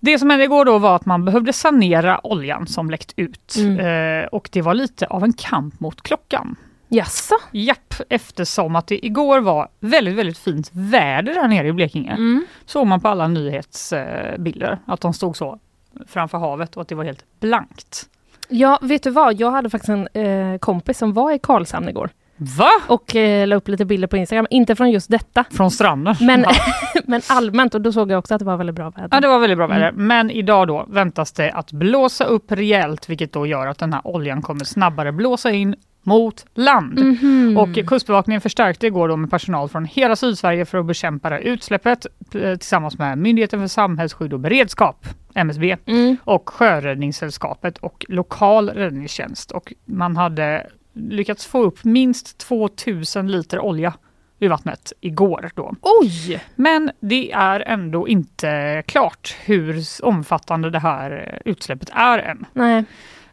Det 0.00 0.18
som 0.18 0.30
hände 0.30 0.44
igår 0.44 0.64
då 0.64 0.78
var 0.78 0.96
att 0.96 1.06
man 1.06 1.24
behövde 1.24 1.52
sanera 1.52 2.26
oljan 2.26 2.66
som 2.66 2.90
läckt 2.90 3.12
ut 3.16 3.54
Mm. 3.58 4.22
eh, 4.22 4.26
och 4.26 4.48
det 4.52 4.62
var 4.62 4.74
lite 4.74 5.06
av 5.06 5.24
en 5.24 5.32
kamp 5.32 5.80
mot 5.80 6.02
klockan. 6.02 6.56
Jaså? 6.88 7.34
Japp, 7.52 7.94
eftersom 8.08 8.76
att 8.76 8.86
det 8.86 9.06
igår 9.06 9.40
var 9.40 9.68
väldigt, 9.80 10.14
väldigt 10.14 10.38
fint 10.38 10.70
väder 10.72 11.34
där 11.34 11.48
nere 11.48 11.68
i 11.68 11.72
Blekinge. 11.72 12.12
Mm. 12.12 12.46
Såg 12.66 12.86
man 12.86 13.00
på 13.00 13.08
alla 13.08 13.28
nyhetsbilder 13.28 14.78
att 14.86 15.00
de 15.00 15.12
stod 15.14 15.36
så 15.36 15.58
framför 16.06 16.38
havet 16.38 16.76
och 16.76 16.82
att 16.82 16.88
det 16.88 16.94
var 16.94 17.04
helt 17.04 17.24
blankt. 17.40 18.08
Ja, 18.48 18.78
vet 18.82 19.02
du 19.02 19.10
vad? 19.10 19.40
Jag 19.40 19.50
hade 19.50 19.70
faktiskt 19.70 19.88
en 19.88 20.08
eh, 20.52 20.58
kompis 20.58 20.98
som 20.98 21.12
var 21.12 21.32
i 21.32 21.38
Karlshamn 21.38 21.88
igår 21.88 22.10
Va? 22.58 22.70
och 22.86 23.16
eh, 23.16 23.46
la 23.46 23.56
upp 23.56 23.68
lite 23.68 23.84
bilder 23.84 24.08
på 24.08 24.16
Instagram. 24.16 24.46
Inte 24.50 24.76
från 24.76 24.90
just 24.90 25.10
detta, 25.10 25.44
Från 25.50 25.70
stranden? 25.70 26.16
men, 26.20 26.40
Ja. 26.40 26.52
men 27.04 27.20
allmänt. 27.28 27.74
Och 27.74 27.80
då 27.80 27.92
såg 27.92 28.10
jag 28.10 28.18
också 28.18 28.34
att 28.34 28.38
det 28.38 28.44
var 28.44 28.56
väldigt 28.56 28.76
bra 28.76 28.90
väder. 28.90 29.08
Ja, 29.10 29.20
det 29.20 29.28
var 29.28 29.38
väldigt 29.38 29.58
bra 29.58 29.66
väder. 29.66 29.88
Mm. 29.88 30.06
Men 30.06 30.30
idag 30.30 30.68
då 30.68 30.86
väntas 30.88 31.32
det 31.32 31.50
att 31.52 31.72
blåsa 31.72 32.24
upp 32.24 32.52
rejält, 32.52 33.08
vilket 33.08 33.32
då 33.32 33.46
gör 33.46 33.66
att 33.66 33.78
den 33.78 33.92
här 33.92 34.06
oljan 34.06 34.42
kommer 34.42 34.64
snabbare 34.64 35.12
blåsa 35.12 35.50
in 35.50 35.76
mot 36.06 36.44
land. 36.54 36.98
Mhm. 37.00 37.56
Och 37.58 37.86
Kustbevakningen 37.86 38.40
förstärkte 38.40 38.86
igår 38.86 39.08
då 39.08 39.16
med 39.16 39.30
personal 39.30 39.68
från 39.68 39.84
hela 39.84 40.16
Sydsverige 40.16 40.64
för 40.64 40.78
att 40.78 40.86
bekämpa 40.86 41.30
det 41.30 41.40
utsläppet 41.40 42.06
eh, 42.34 42.56
tillsammans 42.56 42.98
med 42.98 43.18
Myndigheten 43.18 43.60
för 43.60 43.66
samhällsskydd 43.66 44.32
och 44.32 44.40
beredskap, 44.40 45.06
MSB, 45.34 45.76
Mm. 45.86 46.16
och 46.24 46.48
Sjöräddningssällskapet 46.50 47.78
och 47.78 48.06
lokal 48.08 48.70
räddningstjänst. 48.70 49.50
Och 49.50 49.72
man 49.84 50.16
hade 50.16 50.66
lyckats 50.92 51.46
få 51.46 51.62
upp 51.62 51.84
minst 51.84 52.38
2000 52.38 53.30
liter 53.30 53.60
olja 53.60 53.94
ur 54.40 54.48
vattnet 54.48 54.92
igår. 55.00 55.50
Då. 55.54 55.74
Oj! 56.02 56.40
Men 56.56 56.90
det 57.00 57.32
är 57.32 57.60
ändå 57.60 58.08
inte 58.08 58.82
klart 58.86 59.36
hur 59.44 59.82
omfattande 60.02 60.70
det 60.70 60.78
här 60.78 61.42
utsläppet 61.44 61.90
är 61.92 62.18
än. 62.18 62.46
Nej. 62.52 62.84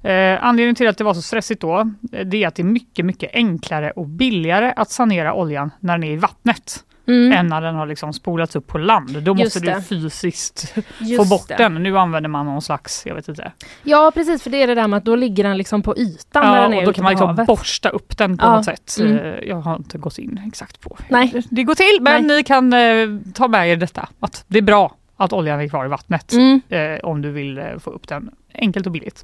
Eh, 0.04 0.44
anledningen 0.46 0.76
till 0.76 0.88
att 0.88 0.98
det 0.98 1.04
var 1.04 1.14
så 1.14 1.22
stressigt 1.22 1.62
då, 1.62 1.80
eh, 2.12 2.26
det 2.26 2.44
är 2.44 2.48
att 2.48 2.56
det 2.56 2.62
är 2.62 2.66
mycket, 2.66 3.06
mycket 3.06 3.30
enklare 3.34 3.92
och 3.92 4.08
billigare 4.08 4.74
att 4.76 4.90
sanera 4.92 5.34
oljan 5.34 5.72
när 5.80 5.94
den 5.98 6.04
är 6.04 6.12
i 6.12 6.16
vattnet 6.16 6.84
Mm. 7.08 7.32
än 7.32 7.48
när 7.48 7.62
den 7.62 7.76
har 7.76 7.86
liksom 7.86 8.14
spolats 8.14 8.56
upp 8.56 8.68
på 8.68 8.78
land. 8.78 9.22
Då 9.24 9.34
måste 9.34 9.60
du 9.60 9.82
fysiskt 9.82 10.76
Just 11.00 11.24
få 11.24 11.30
bort 11.30 11.48
det. 11.48 11.56
den. 11.58 11.74
Nu 11.84 11.98
använder 11.98 12.30
man 12.30 12.46
någon 12.46 12.62
slags, 12.62 13.04
jag 13.06 13.16
vet 13.16 13.28
inte. 13.28 13.52
Ja 13.84 14.12
precis, 14.16 14.44
för 14.44 14.50
det 14.50 14.62
är 14.62 14.68
det 14.68 14.76
där 14.76 14.88
med 14.88 14.98
att 14.98 15.06
då 15.06 15.16
ligger 15.16 15.44
den 15.44 15.58
liksom 15.58 15.82
på 15.82 15.98
ytan 15.98 16.46
när 16.46 16.56
Ja, 16.56 16.62
den 16.62 16.74
är 16.74 16.78
och 16.78 16.84
då 16.86 16.94
kan 16.94 17.04
man 17.04 17.12
liksom 17.12 17.28
havet. 17.28 17.48
borsta 17.48 17.90
upp 17.90 18.18
den 18.18 18.38
på 18.38 18.46
Ja, 18.46 18.56
något 18.56 18.66
sätt. 18.66 18.98
mm. 19.00 19.18
Eh, 19.18 19.34
Jag 19.44 19.56
har 19.56 19.76
inte 19.76 19.98
gått 19.98 20.18
in 20.18 20.42
exakt 20.48 20.80
på 20.82 20.98
hur 21.08 21.14
Nej. 21.18 21.44
det 21.50 21.64
går 21.64 21.76
till, 21.76 21.98
men 22.02 22.28
ni 22.28 22.44
kan 22.44 22.74
eh, 22.74 23.08
ta 23.34 23.48
med 23.48 23.70
er 23.70 23.76
detta. 23.76 24.10
Att 24.20 24.44
det 24.48 24.58
är 24.58 24.62
bra 24.62 24.96
att 25.18 25.34
oljan 25.34 25.60
är 25.62 25.68
kvar 25.70 25.86
i 25.86 25.88
vattnet 25.88 26.34
Mm. 26.34 26.62
eh, 26.70 27.00
om 27.04 27.22
du 27.22 27.32
vill 27.32 27.58
eh, 27.58 27.64
få 27.80 27.90
upp 27.90 28.08
den 28.08 28.32
enkelt 28.56 28.86
och 28.86 28.92
billigt. 28.92 29.24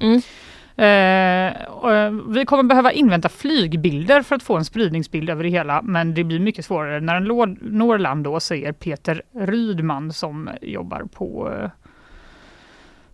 Eh, 0.80 1.46
eh, 1.46 2.10
vi 2.28 2.44
kommer 2.46 2.62
behöva 2.62 2.92
invänta 2.92 3.28
flygbilder 3.28 4.22
för 4.22 4.36
att 4.36 4.42
få 4.42 4.56
en 4.56 4.64
spridningsbild 4.64 5.30
över 5.30 5.44
det 5.44 5.50
hela, 5.50 5.82
men 5.82 6.14
det 6.14 6.24
blir 6.24 6.38
mycket 6.40 6.64
svårare 6.64 7.00
när 7.00 7.14
den 7.14 7.24
når 7.60 7.98
land 7.98 8.24
då, 8.24 8.40
säger 8.40 8.72
Peter 8.72 9.22
Rydman 9.34 10.12
som 10.12 10.50
jobbar 10.62 11.04
på 11.12 11.52
eh, 11.52 11.70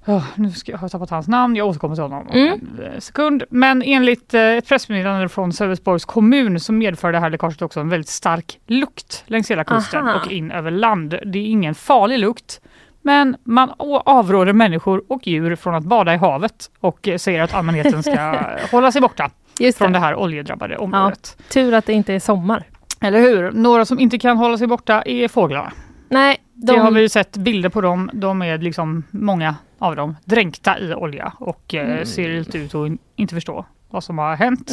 ja, 0.05 0.25
nu 0.35 0.51
ska 0.51 0.73
jag 0.73 0.79
ha 0.79 0.89
tappat 0.89 1.11
hans 1.11 1.29
namn, 1.29 1.57
jag 1.57 1.67
återkommer 1.67 1.95
till 1.95 2.03
honom 2.03 2.29
om 2.29 2.37
Mm. 2.37 2.61
en 2.95 3.01
sekund. 3.01 3.45
Men 3.51 3.83
enligt 3.83 4.35
eh, 4.35 4.41
ett 4.43 4.69
pressmeddelande 4.69 5.29
från 5.29 5.53
Sölvesborgs 5.53 6.05
kommun 6.05 6.61
så 6.61 6.73
medför 6.73 7.13
det 7.13 7.19
här 7.19 7.31
läckaget 7.31 7.63
också 7.63 7.81
en 7.81 7.89
väldigt 7.89 8.09
stark 8.09 8.59
lukt 8.67 9.25
längs 9.27 9.51
hela 9.51 9.65
kusten 9.65 10.09
Aha. 10.09 10.21
och 10.21 10.33
in 10.33 10.51
över 10.51 10.71
land. 10.71 11.11
Det 11.27 11.39
är 11.39 11.47
ingen 11.47 11.75
farlig 11.75 12.19
lukt, 12.19 12.61
men 13.07 13.37
man 13.45 13.73
avråder 14.05 14.53
människor 14.53 15.03
och 15.09 15.27
djur 15.27 15.57
från 15.57 15.75
att 15.75 15.85
bada 15.85 16.15
i 16.15 16.17
havet 16.17 16.71
och 16.81 17.09
säger 17.17 17.43
att 17.43 17.55
allmänheten 17.55 18.03
ska 18.03 18.39
hålla 18.73 18.93
sig 18.93 19.01
borta 19.01 19.31
Just 19.61 19.79
från 19.79 19.93
det. 19.93 19.99
det 19.99 20.05
här 20.05 20.15
oljedrabbade 20.15 20.77
området. 20.77 21.37
Tur 21.53 21.75
att 21.75 21.87
det 21.87 21.93
inte 21.93 22.15
är 22.15 22.21
sommar. 22.21 22.65
Eller 23.01 23.21
hur? 23.21 23.51
Några 23.53 23.85
som 23.85 23.99
inte 24.01 24.19
kan 24.19 24.37
hålla 24.37 24.59
sig 24.59 24.67
borta 24.67 25.03
är 25.03 25.29
fåglarna. 25.29 25.73
Nej, 26.09 26.37
de... 26.55 26.73
Det 26.73 26.79
har 26.79 26.91
vi 26.91 27.01
ju 27.01 27.09
sett 27.09 27.37
bilder 27.37 27.69
på 27.69 27.81
dem. 27.81 28.11
De 28.13 28.43
är 28.43 28.59
liksom 28.59 29.03
många 29.11 29.55
av 29.79 29.97
dem 29.97 30.17
dränkta 30.25 30.79
i 30.79 30.95
olja 30.95 31.33
och 31.39 31.75
eh, 31.75 31.91
Mm. 31.91 32.07
ser 32.07 32.29
ut 32.29 32.49
att 32.49 32.75
in- 32.75 32.99
inte 33.17 33.35
förstå 33.35 33.67
vad 33.91 34.05
som 34.05 34.19
har 34.19 34.37
hänt. 34.37 34.71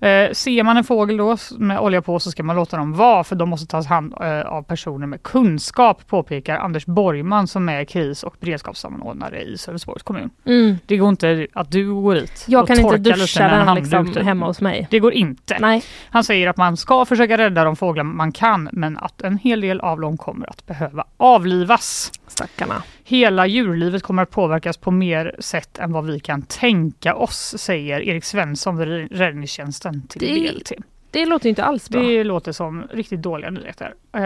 Eh, 0.00 0.32
ser 0.32 0.62
man 0.62 0.76
en 0.76 0.84
fågel 0.84 1.16
då 1.16 1.36
med 1.58 1.78
olja 1.78 2.02
på 2.02 2.18
så 2.18 2.30
ska 2.30 2.42
man 2.42 2.56
låta 2.56 2.76
dem 2.76 2.92
vara 2.92 3.24
för 3.24 3.36
de 3.36 3.48
måste 3.48 3.66
tas 3.66 3.86
hand 3.86 4.14
eh, 4.20 4.40
av 4.40 4.62
personer 4.62 5.06
med 5.06 5.22
kunskap 5.22 6.06
påpekar 6.06 6.56
Anders 6.56 6.86
Borgman 6.86 7.46
som 7.46 7.68
är 7.68 7.84
kris 7.84 8.22
och 8.22 8.34
beredskapssamordnare 8.40 9.42
i 9.42 9.58
Sölvesborgs 9.58 10.02
kommun. 10.02 10.30
Mm. 10.44 10.78
Det 10.86 10.96
går 10.96 11.08
inte 11.08 11.46
att 11.52 11.70
du 11.70 11.94
går 11.94 12.14
dit 12.14 12.44
Jag 12.48 12.62
och 12.62 12.68
kan 12.68 12.78
inte 12.78 12.98
duscha 12.98 13.48
den 13.48 13.74
liksom 13.74 14.16
hemma 14.16 14.46
hos 14.46 14.60
mig. 14.60 14.88
Det 14.90 14.98
går 14.98 15.12
inte. 15.12 15.56
Nej. 15.60 15.84
Han 16.10 16.24
säger 16.24 16.48
att 16.48 16.56
man 16.56 16.76
ska 16.76 17.04
försöka 17.04 17.38
rädda 17.38 17.64
de 17.64 17.76
fåglar 17.76 18.04
man 18.04 18.32
kan 18.32 18.68
men 18.72 18.98
att 18.98 19.22
en 19.22 19.38
hel 19.38 19.60
del 19.60 19.80
av 19.80 20.00
dem 20.00 20.16
kommer 20.16 20.50
att 20.50 20.66
behöva 20.66 21.04
avlivas. 21.16 22.12
Stackarna. 22.26 22.82
Hela 23.04 23.46
djurlivet 23.46 24.02
kommer 24.02 24.22
att 24.22 24.30
påverkas 24.30 24.76
på 24.76 24.90
mer 24.90 25.34
sätt 25.38 25.78
än 25.78 25.92
vad 25.92 26.06
vi 26.06 26.20
kan 26.20 26.42
tänka 26.42 27.14
oss, 27.14 27.54
säger 27.58 28.00
Erik 28.00 28.24
Svensson 28.24 28.76
vid 28.76 29.12
räddningstjänsten 29.12 30.02
till 30.08 30.20
Det- 30.20 30.52
BLT. 30.54 30.72
Det 31.10 31.26
låter 31.26 31.48
inte 31.48 31.64
alls 31.64 31.90
bra. 31.90 32.00
Det 32.02 32.24
låter 32.24 32.52
som 32.52 32.82
riktigt 32.92 33.22
dåliga 33.22 33.50
nyheter. 33.50 33.94
Eh, 34.14 34.20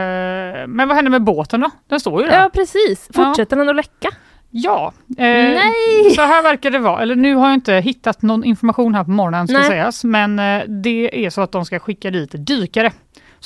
men 0.67 0.89
vad 0.89 0.93
händer 0.95 1.11
med 1.11 1.23
båten 1.23 1.61
då? 1.61 1.71
Den 1.89 2.01
står 2.01 2.23
ju 2.23 2.29
där. 2.29 2.43
Ja 2.43 2.51
precis. 2.55 3.09
Fortsätter 3.15 3.57
den 3.57 3.69
att 3.69 3.77
läcka? 3.77 4.09
Ja, 4.51 4.93
eh, 5.09 5.15
Nej! 5.25 6.11
så 6.15 6.21
här 6.23 6.43
verkar 6.43 6.71
det 6.71 6.79
vara. 6.79 7.03
Eller 7.03 7.15
nu 7.17 7.35
har 7.35 7.47
jag 7.47 7.55
inte 7.55 7.75
hittat 7.75 8.23
någon 8.23 8.45
information 8.45 8.95
här 8.95 9.05
på 9.05 9.11
morgonen 9.11 9.49
ska 9.49 9.59
Nej. 9.59 9.67
sägas. 9.69 10.05
Men 10.05 10.39
eh, 10.39 10.63
det 10.69 11.27
är 11.27 11.31
så 11.31 11.41
att 11.41 11.53
de 11.53 11.65
ska 11.65 11.79
skicka 11.79 12.11
dit 12.11 12.31
dykare 12.47 12.93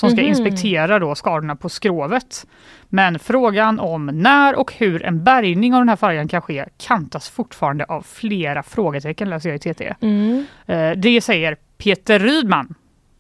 som 0.01 0.11
ska 0.11 0.21
Mhm. 0.21 0.29
inspektera 0.29 0.99
då 0.99 1.15
skadorna 1.15 1.57
på 1.57 1.69
skrovet. 1.69 2.47
Men 2.89 3.19
frågan 3.19 3.81
om 3.81 4.07
när 4.07 4.55
och 4.59 4.73
hur 4.73 5.03
en 5.05 5.25
bärgning 5.25 5.75
av 5.75 5.81
den 5.81 5.89
här 5.89 5.97
färjan 5.97 6.29
kan 6.29 6.43
ske 6.43 6.65
kantas 6.79 7.29
fortfarande 7.29 7.85
av 7.85 8.03
flera 8.03 8.63
frågetecken 8.63 9.31
läser 9.31 9.49
jag 9.49 9.57
i 9.57 9.59
TT. 9.75 9.95
Mm. 10.01 10.45
Eh, 10.67 10.91
det 10.91 11.21
säger 11.21 11.57
Peter 11.79 12.19
Rydman, 12.19 12.75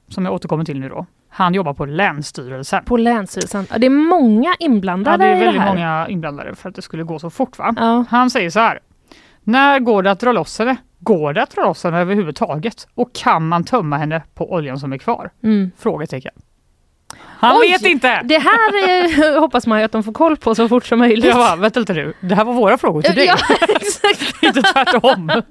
som 0.08 0.24
jag 0.24 0.34
återkommer 0.34 0.64
till 0.64 0.80
nu 0.80 0.88
då. 0.88 1.06
Han 1.28 1.54
jobbar 1.54 1.74
på 1.74 1.84
Länsstyrelsen. 1.86 2.84
På 2.84 2.96
Länsstyrelsen. 2.96 3.66
Ja, 3.70 3.78
det 3.78 3.86
är 3.86 3.90
många 3.90 4.48
Ja, 4.60 4.66
inblandade 4.66 5.24
det 5.24 5.30
är 5.30 5.36
i 5.36 5.38
det 5.38 5.44
väldigt 5.44 5.62
här. 5.62 5.74
många 5.74 6.06
inblandade 6.08 6.54
för 6.54 6.68
att 6.68 6.74
det 6.74 6.82
skulle 6.82 7.02
gå 7.02 7.18
så 7.18 7.30
fort 7.30 7.58
va? 7.58 7.74
Ja. 7.76 8.04
Han 8.10 8.30
säger 8.30 8.50
så 8.50 8.60
här. 8.60 8.78
När 9.42 9.78
går 9.80 10.02
det 10.02 10.10
att 10.10 10.20
dra 10.20 10.32
loss 10.32 10.58
henne? 10.58 10.76
Går 10.98 11.32
det 11.32 11.42
att 11.42 11.50
dra 11.50 11.62
loss 11.62 11.84
henne 11.84 11.98
överhuvudtaget? 11.98 12.88
Och 12.94 13.14
kan 13.14 13.48
man 13.48 13.64
tömma 13.64 13.96
henne 13.96 14.22
på 14.34 14.52
oljan 14.52 14.78
som 14.78 14.92
är 14.92 14.98
kvar? 14.98 15.30
Mm. 15.42 15.70
Frågetecken. 15.78 16.32
Han 17.40 17.56
Oj! 17.60 17.70
vet 17.70 17.82
inte! 17.82 18.20
Det 18.24 18.38
här 18.38 18.88
eh, 19.34 19.40
hoppas 19.40 19.66
man 19.66 19.78
ju 19.78 19.84
att 19.84 19.92
de 19.92 20.02
får 20.02 20.12
koll 20.12 20.36
på 20.36 20.54
så 20.54 20.68
fort 20.68 20.86
som 20.86 20.98
möjligt. 20.98 21.24
Jag 21.24 21.36
bara, 21.36 21.56
vänta 21.56 21.80
lite 21.80 21.92
nu. 21.92 22.14
Det 22.20 22.34
här 22.34 22.44
var 22.44 22.52
våra 22.52 22.78
frågor 22.78 23.02
till 23.02 23.14
dig. 23.14 23.26
Ja, 23.26 23.36
exakt. 23.68 24.42
inte 24.42 24.62
tvärtom. 24.62 25.42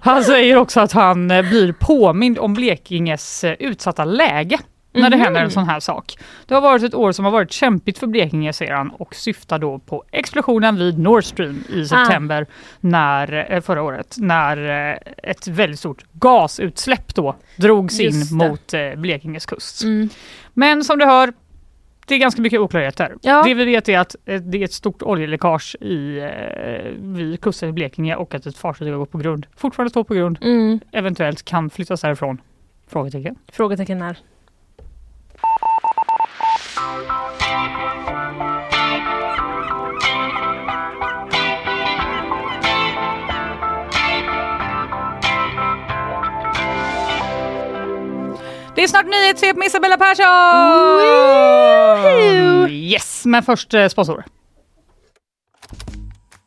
Han 0.00 0.24
säger 0.24 0.56
också 0.56 0.80
att 0.80 0.92
han 0.92 1.30
eh, 1.30 1.42
blir 1.42 1.72
påmind 1.72 2.38
om 2.38 2.54
Blekinges 2.54 3.44
eh, 3.44 3.52
utsatta 3.58 4.04
läge 4.04 4.58
när 4.94 5.10
det 5.10 5.16
Mhm. 5.16 5.24
händer 5.24 5.40
en 5.42 5.50
sån 5.50 5.64
här 5.68 5.80
sak. 5.80 6.18
Det 6.46 6.54
har 6.54 6.60
varit 6.60 6.82
ett 6.82 6.94
år 6.94 7.12
som 7.12 7.24
har 7.24 7.32
varit 7.32 7.52
kämpigt 7.52 7.98
för 7.98 8.06
Blekinge 8.06 8.52
säger 8.52 8.72
han 8.74 8.90
och 8.90 9.14
syftar 9.14 9.58
då 9.58 9.78
på 9.78 10.04
explosionen 10.12 10.76
vid 10.76 10.98
Nord 10.98 11.24
Stream 11.24 11.64
i 11.68 11.84
september 11.86 12.46
när, 12.80 13.52
eh, 13.52 13.60
förra 13.60 13.82
året 13.82 14.16
när 14.18 14.90
eh, 14.92 14.98
ett 15.30 15.48
väldigt 15.48 15.78
stort 15.78 16.04
gasutsläpp 16.12 17.14
då 17.14 17.36
drogs 17.56 18.00
Just 18.00 18.32
in 18.32 18.38
det. 18.38 18.48
mot 18.48 18.74
eh, 18.74 18.94
Blekinges 18.94 19.46
kust. 19.46 19.82
Mm. 19.84 20.08
Men 20.54 20.84
som 20.84 20.98
du 20.98 21.04
hör, 21.04 21.32
det 22.06 22.14
är 22.14 22.18
ganska 22.18 22.42
mycket 22.42 22.60
oklarheter. 22.60 23.14
Ja. 23.22 23.42
Det 23.42 23.54
vi 23.54 23.64
vet 23.64 23.88
är 23.88 23.98
att 23.98 24.16
det 24.24 24.58
är 24.60 24.64
ett 24.64 24.72
stort 24.72 25.02
oljeläckage 25.02 25.76
i, 25.80 26.20
vid 26.98 27.40
kusten 27.40 27.68
i 27.68 27.72
Blekinge 27.72 28.16
och 28.16 28.34
att 28.34 28.46
ett 28.46 28.56
fartyg 28.58 28.88
har 28.92 28.98
gått 28.98 29.12
på 29.12 29.18
grund. 29.18 29.46
Fortfarande 29.56 29.90
står 29.90 30.04
på 30.04 30.14
grund, 30.14 30.38
Mm. 30.42 30.80
eventuellt 30.92 31.44
kan 31.44 31.70
flyttas 31.70 32.00
därifrån. 32.00 32.40
Frågetecken. 32.88 33.36
Frågetecken 33.52 33.98
när. 33.98 34.16
Det 48.74 48.82
är 48.82 48.88
snart 48.88 49.06
nyhetssvep 49.06 49.56
med 49.56 49.66
Isabella 49.66 49.96
Persson! 49.96 50.24
Yes, 52.70 53.22
men 53.26 53.42
först 53.42 53.74
eh, 53.74 53.88
sponsor. 53.88 54.24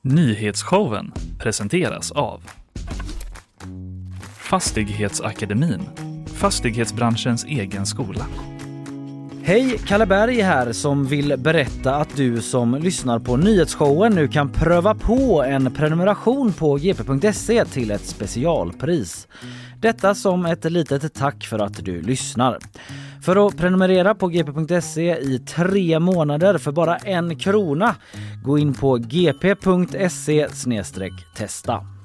Nyhetsshowen 0.03 1.13
presenteras 1.39 2.11
av 2.11 2.41
Fastighetsakademin, 4.37 5.81
fastighetsbranschens 6.35 7.45
egen 7.45 7.85
skola. 7.85 8.25
Hej, 9.47 9.79
Kalle 9.85 10.05
Berg 10.05 10.41
här 10.41 10.71
som 10.71 11.05
vill 11.05 11.37
berätta 11.37 11.95
att 11.95 12.15
du 12.15 12.41
som 12.41 12.75
lyssnar 12.75 13.19
på 13.19 13.37
nyhetsshowen 13.37 14.15
nu 14.15 14.27
kan 14.27 14.49
pröva 14.49 14.95
på 14.95 15.43
en 15.43 15.73
prenumeration 15.73 16.53
på 16.53 16.75
gp.se 16.75 17.65
till 17.65 17.91
ett 17.91 18.05
specialpris. 18.05 19.27
Detta 19.79 20.15
som 20.15 20.45
ett 20.45 20.71
litet 20.71 21.13
tack 21.13 21.45
för 21.45 21.59
att 21.59 21.85
du 21.85 22.01
lyssnar. 22.01 22.57
För 23.21 23.47
att 23.47 23.57
prenumerera 23.57 24.15
på 24.15 24.27
gp.se 24.27 25.17
i 25.17 25.39
tre 25.39 25.99
månader 25.99 26.57
för 26.57 26.71
bara 26.71 26.97
en 26.97 27.39
krona, 27.39 27.95
gå 28.43 28.57
in 28.57 28.73
på 28.73 28.95
gp.se 28.97 30.47
testa. 31.35 31.96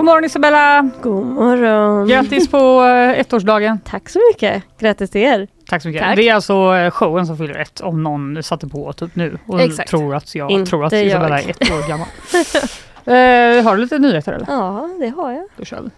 God 0.00 0.04
morgon 0.06 0.24
Isabella! 0.24 0.90
God 1.02 1.26
morgon! 1.26 2.08
Grattis 2.08 2.48
på 2.48 2.82
eh, 2.84 3.20
ettårsdagen. 3.20 3.78
Tack 3.84 4.08
så 4.08 4.18
mycket! 4.32 4.62
Grattis 4.78 5.10
till 5.10 5.20
er! 5.20 5.48
Tack 5.68 5.82
så 5.82 5.88
mycket. 5.88 6.02
Tack. 6.02 6.16
Det 6.16 6.28
är 6.28 6.34
alltså 6.34 6.74
eh, 6.74 6.90
showen 6.90 7.26
som 7.26 7.36
fyller 7.38 7.58
ett 7.58 7.80
om 7.80 8.02
någon 8.02 8.42
satte 8.42 8.68
på 8.68 8.92
typ 8.92 9.16
nu 9.16 9.38
och 9.46 9.60
Exakt. 9.60 9.90
tror 9.90 10.14
att 10.14 10.34
jag 10.34 10.50
Inte 10.50 10.70
tror 10.70 10.84
att 10.84 10.92
jag. 10.92 11.06
Isabella 11.06 11.40
är 11.40 11.50
ett 11.50 11.70
år 11.70 11.88
gammal. 11.88 12.06
eh, 13.58 13.64
har 13.64 13.76
du 13.76 13.82
lite 13.82 13.98
nyheter 13.98 14.32
eller? 14.32 14.46
Ja, 14.48 14.90
det 15.00 15.08
har 15.08 15.32
jag. 15.32 15.44
Då 15.56 15.64
kör 15.64 15.80
vi. 15.82 15.90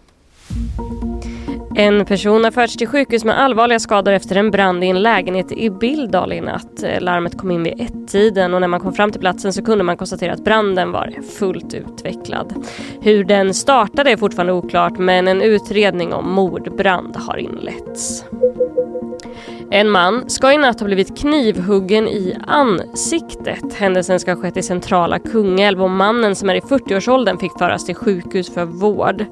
En 1.76 2.04
person 2.04 2.44
har 2.44 2.50
förts 2.50 2.76
till 2.76 2.86
sjukhus 2.88 3.24
med 3.24 3.40
allvarliga 3.40 3.78
skador 3.78 4.12
efter 4.12 4.36
en 4.36 4.50
brand 4.50 4.84
i 4.84 4.86
en 4.86 5.02
lägenhet 5.02 5.52
i 5.52 5.70
Billdal 5.70 6.32
i 6.32 6.40
natt. 6.40 6.82
Eh, 6.82 7.00
larmet 7.00 7.38
kom 7.38 7.50
in 7.50 7.62
vid 7.62 7.80
ett-tiden 7.80 8.54
och 8.54 8.60
när 8.60 8.68
man 8.68 8.80
kom 8.80 8.92
fram 8.92 9.12
till 9.12 9.20
platsen 9.20 9.52
så 9.52 9.64
kunde 9.64 9.84
man 9.84 9.96
konstatera 9.96 10.32
att 10.32 10.44
branden 10.44 10.92
var 10.92 11.14
fullt 11.38 11.74
utvecklad. 11.74 12.66
Hur 13.00 13.24
den 13.24 13.54
startade 13.54 14.10
är 14.10 14.16
fortfarande 14.16 14.52
oklart 14.52 14.98
men 14.98 15.28
en 15.28 15.42
utredning 15.42 16.12
om 16.12 16.30
mordbrand 16.30 17.16
har 17.16 17.36
inletts. 17.36 18.24
En 19.74 19.90
man 19.90 20.30
ska 20.30 20.52
i 20.52 20.58
natt 20.58 20.80
ha 20.80 20.86
blivit 20.86 21.18
knivhuggen 21.18 22.08
i 22.08 22.36
ansiktet. 22.46 23.74
Händelsen 23.74 24.20
ska 24.20 24.34
ha 24.34 24.42
skett 24.42 24.56
i 24.56 24.62
centrala 24.62 25.18
Kungälv 25.18 25.82
och 25.82 25.90
mannen 25.90 26.34
som 26.36 26.50
är 26.50 26.54
i 26.54 26.60
40-årsåldern 26.60 27.38
fick 27.38 27.58
föras 27.58 27.86
till 27.86 27.94
sjukhus 27.94 28.54
för 28.54 28.64
vård. 28.64 29.24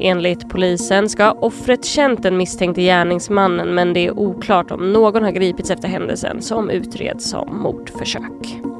Enligt 0.00 0.48
polisen 0.48 1.08
ska 1.08 1.32
offret 1.32 1.84
känt 1.84 2.22
den 2.22 2.36
misstänkte 2.36 2.82
gärningsmannen 2.82 3.74
men 3.74 3.92
det 3.92 4.06
är 4.06 4.18
oklart 4.18 4.70
om 4.70 4.92
någon 4.92 5.22
har 5.22 5.30
gripits 5.30 5.70
efter 5.70 5.88
händelsen 5.88 6.42
som 6.42 6.70
utreds 6.70 7.30
som 7.30 7.62
mordförsök. 7.62 8.75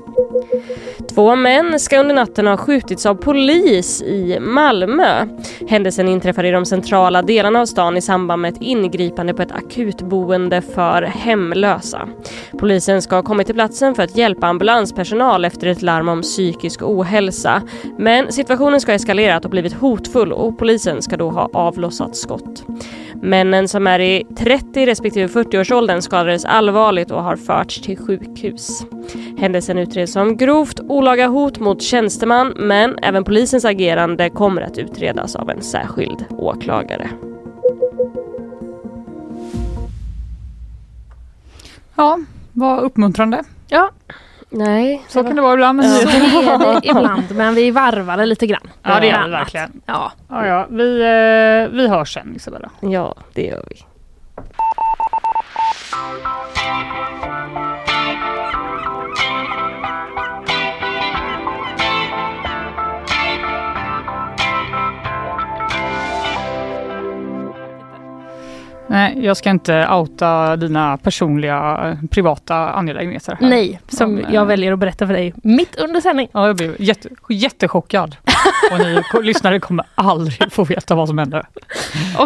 Två 1.14 1.36
män 1.36 1.80
ska 1.80 1.98
under 1.98 2.14
natten 2.14 2.46
ha 2.46 2.56
skjutits 2.56 3.06
av 3.06 3.14
polis 3.14 4.02
i 4.02 4.38
Malmö. 4.40 5.26
Händelsen 5.68 6.08
inträffade 6.08 6.48
i 6.48 6.50
de 6.50 6.66
centrala 6.66 7.22
delarna 7.22 7.60
av 7.60 7.66
stan 7.66 7.96
i 7.96 8.00
samband 8.00 8.42
med 8.42 8.52
ett 8.54 8.62
ingripande 8.62 9.34
på 9.34 9.42
ett 9.42 9.52
akutboende 9.52 10.62
för 10.62 11.02
hemlösa. 11.02 12.08
Polisen 12.58 13.02
ska 13.02 13.16
ha 13.16 13.22
kommit 13.22 13.46
till 13.46 13.54
platsen 13.54 13.94
för 13.94 14.02
att 14.02 14.16
hjälpa 14.16 14.46
ambulanspersonal 14.46 15.44
efter 15.44 15.66
ett 15.66 15.82
larm 15.82 16.08
om 16.08 16.22
psykisk 16.22 16.82
ohälsa. 16.82 17.62
Men 17.98 18.32
situationen 18.32 18.80
ska 18.80 18.92
ha 18.92 18.96
eskalerat 18.96 19.44
och 19.44 19.50
blivit 19.50 19.72
hotfull 19.72 20.32
och 20.32 20.58
polisen 20.58 21.02
ska 21.02 21.16
då 21.16 21.30
ha 21.30 21.48
avlossat 21.52 22.16
skott. 22.16 22.64
Männen 23.22 23.68
som 23.68 23.86
är 23.86 23.98
i 23.98 24.24
30 24.38 24.86
respektive 24.86 25.26
40-årsåldern 25.26 26.02
skadades 26.02 26.44
allvarligt 26.44 27.10
och 27.10 27.22
har 27.22 27.36
förts 27.36 27.80
till 27.80 27.98
sjukhus. 27.98 28.86
Händelsen 29.38 29.78
utreds 29.78 30.12
som 30.12 30.36
grovt 30.36 30.80
olaga 30.80 31.26
hot 31.26 31.58
mot 31.58 31.82
tjänsteman 31.82 32.52
men 32.56 32.98
även 33.02 33.24
polisens 33.24 33.64
agerande 33.64 34.30
kommer 34.30 34.62
att 34.62 34.78
utredas 34.78 35.36
av 35.36 35.50
en 35.50 35.62
särskild 35.62 36.24
åklagare. 36.30 37.10
Ja, 41.96 42.18
vad 42.52 42.82
uppmuntrande. 42.82 43.44
Ja, 43.68 43.90
Nej, 44.56 45.02
Så 45.08 45.24
kan 45.24 45.36
det 45.36 45.42
vara 45.42 45.54
ibland 45.54 45.76
med 45.76 45.90
så 45.90 46.08
är 46.08 46.80
det 46.80 46.86
ibland, 46.88 47.24
men 47.30 47.54
vi 47.54 47.70
varvar 47.70 48.16
det 48.16 48.26
lite 48.26 48.46
grann. 48.46 48.70
Ja, 48.82 49.00
det 49.00 49.06
gör 49.06 49.24
vi 49.24 49.30
verkligen. 49.30 49.80
Ja. 49.86 50.12
Ja, 50.28 50.46
ja. 50.46 50.66
Vi, 50.70 51.00
eh, 51.00 51.74
vi 51.76 51.88
hörs 51.88 52.14
sen 52.14 52.32
Isabella. 52.36 52.70
Ja, 52.80 53.14
det 53.34 53.42
gör 53.46 53.64
vi. 53.70 53.76
Nej, 68.88 69.24
jag 69.24 69.36
ska 69.36 69.50
inte 69.50 69.88
outa 69.88 70.56
dina 70.56 70.96
personliga 70.98 71.80
eh, 71.84 72.08
privata 72.10 72.56
angelägenheter. 72.56 73.36
här. 73.40 73.48
Nej, 73.50 73.80
som 73.88 74.18
Ja, 74.18 74.26
jag 74.32 74.46
väljer 74.46 74.72
att 74.72 74.78
berätta 74.78 75.06
för 75.06 75.14
dig 75.14 75.34
mitt 75.42 75.76
under 75.76 76.00
sändning. 76.00 76.28
Ja, 76.32 76.46
jag 76.46 76.56
blev 76.56 76.76
jätte, 76.78 77.08
jättechockad. 77.28 78.16
Och 78.72 78.78
ni 78.78 79.02
lyssnare 79.26 79.60
kommer 79.60 79.86
aldrig 79.94 80.52
få 80.52 80.64
veta 80.64 80.94
vad 80.94 81.08
som 81.08 81.18
hände. 81.18 81.46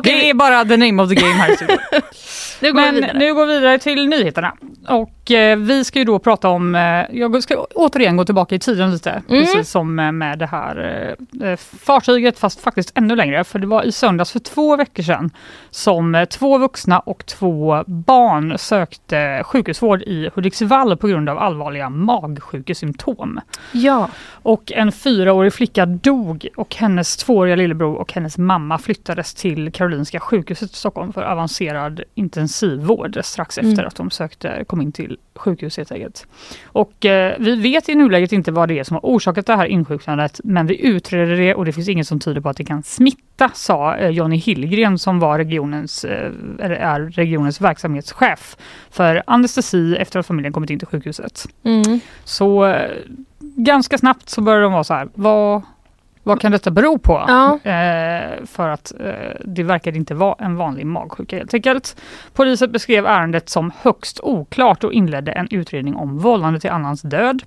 Det 0.02 0.30
är 0.30 0.34
bara 0.34 0.64
the 0.64 0.76
name 0.76 1.02
of 1.02 1.08
the 1.08 1.14
game 1.14 1.32
här 1.32 1.52
i 1.52 1.56
studion. 1.56 1.78
nu 2.60 2.72
går 2.72 2.80
vi 2.80 2.86
Men 2.86 2.94
vidare. 2.94 3.18
nu 3.18 3.34
går 3.34 3.46
vi 3.46 3.52
vidare 3.58 3.78
till 3.78 4.06
nyheterna. 4.08 4.52
Och 4.88 5.30
eh, 5.30 5.56
vi 5.58 5.84
ska 5.84 5.98
ju 5.98 6.04
då 6.04 6.18
prata 6.18 6.48
om, 6.48 6.74
eh, 6.74 6.80
jag 7.12 7.42
ska 7.42 7.56
återigen 7.74 8.16
gå 8.16 8.24
tillbaka 8.24 8.54
i 8.54 8.58
tiden 8.58 8.92
lite, 8.92 9.10
Mm. 9.10 9.22
precis 9.44 9.70
som 9.70 9.98
eh, 9.98 10.12
med 10.12 10.38
det 10.38 10.46
här 10.46 11.16
eh, 11.42 11.56
fartyget, 11.56 12.38
fast 12.38 12.60
faktiskt 12.60 12.92
ännu 12.94 13.16
längre. 13.16 13.44
För 13.44 13.58
det 13.58 13.66
var 13.66 13.82
i 13.82 13.92
söndags 13.92 14.32
för 14.32 14.38
två 14.38 14.76
veckor 14.76 15.02
sedan 15.02 15.30
som 15.70 16.14
eh, 16.14 16.24
två 16.24 16.58
vuxna 16.58 16.98
och 16.98 17.26
två 17.26 17.84
barn 17.86 18.58
sökte 18.58 19.42
sjukhusvård 19.46 20.02
i 20.02 20.30
Hudiksvall 20.34 20.96
på 20.96 21.06
grund 21.08 21.28
av 21.28 21.38
allvarliga 21.38 21.90
magsjukesymptom. 21.90 23.40
Ja, 23.72 24.08
Och 24.42 24.72
en 24.72 24.92
fyraårig 24.92 25.52
flicka 25.52 25.86
dog 26.02 26.48
och 26.56 26.76
hennes 26.76 27.16
tvååriga 27.16 27.56
lillebror 27.56 27.96
och 27.96 28.12
hennes 28.12 28.38
mamma 28.38 28.78
flyttades 28.78 29.34
till 29.34 29.72
Karolinska 29.72 30.20
sjukhuset 30.20 30.70
i 30.72 30.74
Stockholm 30.74 31.12
för 31.12 31.22
avancerad 31.22 32.00
intensivvård 32.14 33.18
strax 33.22 33.58
efter 33.58 33.72
Mm. 33.72 33.86
att 33.86 33.94
de 33.96 34.10
sökte, 34.10 34.64
kom 34.66 34.80
in 34.80 34.92
till 34.92 35.18
sjukhus 35.34 35.76
helt 35.76 35.92
enkelt. 35.92 36.26
Och 36.64 37.04
eh, 37.06 37.34
vi 37.38 37.54
vet 37.56 37.88
i 37.88 37.94
nuläget 37.94 38.32
inte 38.32 38.52
vad 38.52 38.68
det 38.68 38.78
är 38.78 38.84
som 38.84 38.94
har 38.94 39.00
orsakat 39.02 39.46
det 39.46 39.56
här 39.56 39.66
insjuknandet 39.66 40.40
men 40.44 40.66
vi 40.66 40.86
utreder 40.86 41.36
det 41.36 41.54
och 41.54 41.64
det 41.64 41.72
finns 41.72 41.88
inget 41.88 42.06
som 42.06 42.20
tyder 42.20 42.40
på 42.40 42.48
att 42.48 42.56
det 42.56 42.64
kan 42.64 42.82
smitta 42.82 43.50
sa 43.54 43.96
eh, 43.96 44.10
Jonny 44.10 44.36
Hillgren 44.36 44.98
som 44.98 45.18
var 45.18 45.38
regionens, 45.38 46.04
eh, 46.04 46.30
är 46.58 47.00
regionens 47.00 47.60
verksamhetschef 47.60 48.56
för 48.90 49.22
anestesi 49.26 49.96
efter 49.96 50.20
att 50.20 50.26
familjen 50.26 50.52
kommit 50.52 50.70
in 50.70 50.78
till 50.78 50.88
sjukhuset. 50.88 51.46
mm. 51.64 52.00
Så 52.24 52.66
eh, 52.66 52.90
ganska 53.40 53.98
snabbt 53.98 54.28
så 54.28 54.40
började 54.40 54.62
de 54.62 54.72
vara 54.72 54.84
så 54.84 54.94
här, 54.94 55.08
vad, 55.14 55.62
vad 56.22 56.40
kan 56.40 56.52
detta 56.52 56.70
bero 56.70 56.98
på? 56.98 57.24
Ja. 57.28 57.70
Eh, 57.70 58.44
för 58.46 58.68
att 58.68 58.92
eh, 59.00 59.12
det 59.44 59.62
verkade 59.62 59.98
inte 59.98 60.14
vara 60.14 60.34
en 60.38 60.56
vanlig 60.56 60.86
magsjuka 60.86 61.36
helt 61.36 61.54
enkelt. 61.54 62.00
Polisen 62.34 62.72
beskrev 62.72 63.06
ärendet 63.06 63.48
som 63.48 63.72
högst 63.82 64.20
oklart 64.22 64.84
och 64.84 64.92
inledde 64.92 65.32
en 65.32 65.48
utredning 65.50 65.96
om 65.96 66.18
vållande 66.18 66.60
till 66.60 66.70
annans 66.70 67.02
död. 67.02 67.42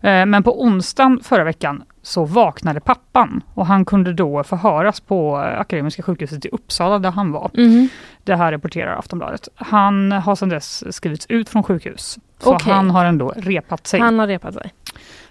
Eh, 0.00 0.26
men 0.26 0.42
på 0.42 0.62
onsdagen 0.62 1.20
förra 1.22 1.44
veckan 1.44 1.82
så 2.02 2.24
vaknade 2.24 2.80
pappan 2.80 3.42
och 3.54 3.66
han 3.66 3.84
kunde 3.84 4.12
då 4.12 4.44
förhöras 4.44 5.00
på 5.00 5.42
eh, 5.42 5.60
Akademiska 5.60 6.02
sjukhuset 6.02 6.44
i 6.44 6.48
Uppsala 6.48 6.98
där 6.98 7.10
han 7.10 7.32
var. 7.32 7.50
Mhm. 7.54 7.88
Det 8.24 8.36
här 8.36 8.52
rapporterar 8.52 8.98
Aftonbladet. 8.98 9.48
Han 9.54 10.12
har 10.12 10.34
sedan 10.34 10.48
dess 10.48 10.94
skrivits 10.94 11.26
ut 11.28 11.48
från 11.48 11.62
sjukhus. 11.62 12.18
Så 12.38 12.54
Okej. 12.54 12.72
han 12.72 12.90
har 12.90 13.04
ändå 13.04 13.32
repat 13.36 13.86
sig. 13.86 14.00
Han 14.00 14.18
har 14.18 14.26
repat 14.26 14.54
sig. 14.54 14.72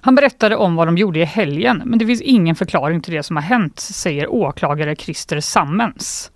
Han 0.06 0.16
berättade 0.16 0.56
om 0.56 0.76
vad 0.76 0.88
de 0.88 0.98
gjorde 0.98 1.20
i 1.20 1.26
helgen, 1.26 1.82
men 1.86 2.00
det 2.00 2.06
finns 2.06 2.22
ingen 2.22 2.56
förklaring 2.56 3.02
till 3.02 3.14
det 3.14 3.24
som 3.24 3.36
har 3.36 3.44
hänt, 3.44 3.80
säger 3.80 4.32
åklagare 4.32 4.96
Christer 4.96 5.40
Sammens. 5.40 6.32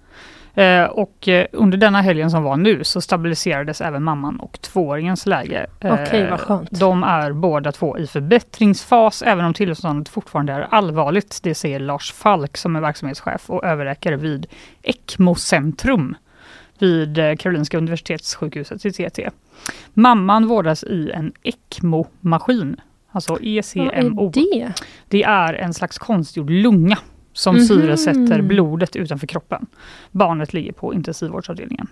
Eh, 0.53 0.84
och 0.84 1.27
eh, 1.27 1.45
under 1.51 1.77
denna 1.77 2.01
helgen 2.01 2.32
som 2.32 2.43
var 2.43 2.58
nu 2.58 2.84
så 2.84 3.01
stabiliserades 3.01 3.82
även 3.82 4.03
mamman 4.03 4.39
och 4.39 4.62
tvååringens 4.62 5.25
läge. 5.25 5.67
Eh, 5.79 5.93
Okej, 5.93 6.27
vad 6.29 6.39
skönt. 6.39 6.79
De 6.79 7.03
är 7.03 7.32
båda 7.32 7.71
två 7.71 7.97
i 7.97 8.08
förbättringsfas, 8.08 9.21
även 9.21 9.45
om 9.45 9.53
tillståndet 9.53 10.10
fortfarande 10.10 10.53
är 10.53 10.62
allvarligt. 10.62 11.39
Det 11.43 11.55
säger 11.55 11.79
Lars 11.79 12.13
Falk 12.13 12.58
som 12.58 12.75
är 12.75 12.82
verksamhetschef 12.82 13.49
och 13.49 13.65
överläkare 13.65 14.15
vid 14.15 14.47
ECMO-centrum 14.84 16.15
vid 16.79 17.39
Karolinska 17.39 17.77
Universitetssjukhuset 17.77 18.86
i 18.86 18.91
TT. 18.91 19.29
Mamman 19.93 20.47
vårdas 20.47 20.84
i 20.84 21.12
en 21.12 21.34
ECMO-maskin, 21.43 22.82
alltså 23.12 23.34
Vad 23.34 23.41
ECMO. 23.43 24.28
är 24.28 24.32
det? 24.34 24.74
Det 25.08 25.24
är 25.24 25.54
en 25.54 25.74
slags 25.74 25.98
konstgjord 25.98 26.50
lunga 26.50 26.98
som 27.34 27.56
Mhm. 27.56 27.63
syresätter 27.65 28.41
blodet 28.41 28.95
utanför 28.95 29.28
kroppen. 29.28 29.65
Barnet 30.12 30.54
ligger 30.54 30.72
på 30.72 30.93
intensivvårdsavdelningen. 30.93 31.88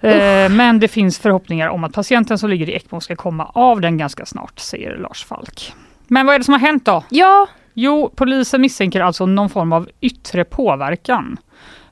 Eh, 0.00 0.50
Men 0.50 0.80
det 0.80 0.88
finns 0.88 1.18
förhoppningar 1.18 1.68
om 1.68 1.84
att 1.84 1.92
patienten 1.92 2.38
som 2.38 2.50
ligger 2.50 2.68
i 2.68 2.72
ECMO 2.76 3.00
ska 3.00 3.16
komma 3.16 3.44
av 3.54 3.80
den 3.80 3.98
ganska 3.98 4.26
snart, 4.26 4.58
säger 4.58 4.96
Lars 4.96 5.24
Falk. 5.24 5.72
Men 6.06 6.26
vad 6.26 6.34
är 6.34 6.38
det 6.38 6.44
som 6.44 6.52
har 6.54 6.60
hänt 6.60 6.84
då? 6.84 7.04
Ja, 7.08 7.46
Jo, 7.74 8.12
polisen 8.16 8.60
misstänker 8.60 9.00
alltså 9.00 9.26
någon 9.26 9.48
form 9.50 9.72
av 9.72 9.88
yttre 10.00 10.44
påverkan. 10.44 11.36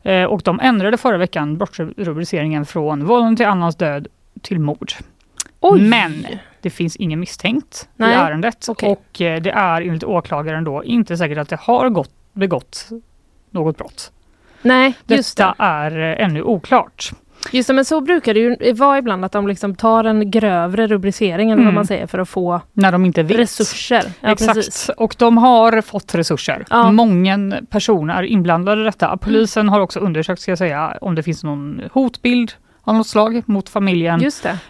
Eh, 0.02 0.24
och 0.24 0.40
de 0.44 0.60
ändrade 0.60 0.96
förra 0.96 1.16
veckan 1.18 1.58
brottsrubriceringen 1.58 2.66
från 2.66 3.04
vållande 3.04 3.36
till 3.36 3.46
annans 3.46 3.76
död 3.76 4.06
till 4.42 4.60
mord. 4.60 4.92
Oj. 5.60 5.80
Men 5.80 6.26
det 6.60 6.70
finns 6.70 6.96
ingen 6.96 7.20
misstänkt 7.20 7.88
Nej, 7.96 8.10
i 8.12 8.14
ärendet 8.14 8.66
okej. 8.68 8.88
och 8.88 9.20
eh, 9.20 9.40
det 9.42 9.50
är 9.50 9.82
enligt 9.82 10.04
åklagaren 10.04 10.64
då 10.64 10.84
inte 10.84 11.16
säkert 11.16 11.38
att 11.38 11.48
det 11.48 11.60
har 11.60 11.88
gått, 11.88 12.10
begått 12.32 12.88
något 13.50 13.76
brott. 13.78 14.12
Nej, 14.62 14.94
just 15.06 15.36
Detta 15.36 15.54
det. 15.58 15.64
är 15.64 16.18
eh, 16.20 16.24
ännu 16.24 16.42
oklart. 16.42 17.10
Just 17.52 17.66
det, 17.66 17.74
men 17.74 17.84
så 17.84 18.00
brukar 18.00 18.34
det 18.34 18.40
ju 18.40 18.72
vara 18.72 18.98
ibland 18.98 19.24
att 19.24 19.32
de 19.32 19.48
liksom 19.48 19.74
tar 19.74 20.04
en 20.04 20.30
grövre 20.30 20.86
rubricering 20.86 21.50
Mm. 21.50 21.64
vad 21.64 21.74
man 21.74 21.86
säger 21.86 22.06
för 22.06 22.18
att 22.18 22.28
få 22.28 22.60
När 22.72 22.92
de 22.92 23.04
inte 23.04 23.22
vet. 23.22 23.38
resurser. 23.38 24.02
Ja, 24.20 24.28
Exakt, 24.32 24.54
precis. 24.54 24.88
och 24.96 25.14
de 25.18 25.36
har 25.38 25.80
fått 25.80 26.14
resurser. 26.14 26.64
Ja. 26.70 26.92
Många 26.92 27.60
personer 27.70 28.14
är 28.14 28.22
inblandade 28.22 28.80
i 28.80 28.84
detta. 28.84 29.16
Polisen 29.16 29.68
har 29.68 29.80
också 29.80 30.00
undersökt 30.00 30.42
ska 30.42 30.50
jag 30.50 30.58
säga, 30.58 30.98
om 31.00 31.14
det 31.14 31.22
finns 31.22 31.44
någon 31.44 31.82
hotbild 31.92 32.52
av 32.88 32.94
något 32.94 33.06
slag 33.06 33.42
mot 33.46 33.68
familjen. 33.68 34.20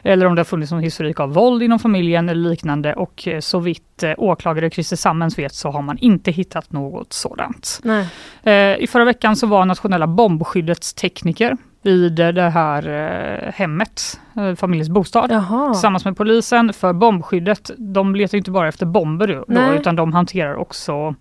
Eller 0.02 0.26
om 0.26 0.34
det 0.34 0.40
har 0.40 0.44
funnits 0.44 0.72
någon 0.72 0.82
historik 0.82 1.20
av 1.20 1.32
våld 1.32 1.62
inom 1.62 1.78
familjen 1.78 2.28
eller 2.28 2.50
liknande. 2.50 2.94
Och 2.94 3.28
eh, 3.28 3.40
så 3.40 3.58
vitt 3.58 4.02
eh, 4.02 4.12
åklagare 4.18 4.70
Christer 4.70 4.96
Sammens 4.96 5.38
vet 5.38 5.54
så 5.54 5.70
har 5.70 5.82
man 5.82 5.98
inte 5.98 6.30
hittat 6.30 6.72
något 6.72 7.12
sådant. 7.12 7.80
Nej. 7.82 8.06
Eh, 8.42 8.76
I 8.82 8.86
förra 8.86 9.04
veckan 9.04 9.36
så 9.36 9.46
var 9.46 9.64
nationella 9.64 10.06
bombskyddets 10.06 10.94
tekniker 10.94 11.56
vid 11.82 12.12
det 12.12 12.50
här 12.50 13.52
hemmet, 13.54 14.20
familjens 14.56 14.88
bostad. 14.88 15.30
Jaha. 15.30 15.72
Tillsammans 15.72 16.04
med 16.04 16.16
polisen 16.16 16.72
för 16.72 16.92
bombskyddet. 16.92 17.70
De 17.76 18.14
letar 18.14 18.38
inte 18.38 18.50
bara 18.50 18.68
efter 18.68 18.86
bomber 18.86 19.26
då, 19.26 19.44
Nej. 19.48 19.78
utan 19.78 19.96
de 19.96 20.12
hanterar 20.12 20.54
också 20.54 21.14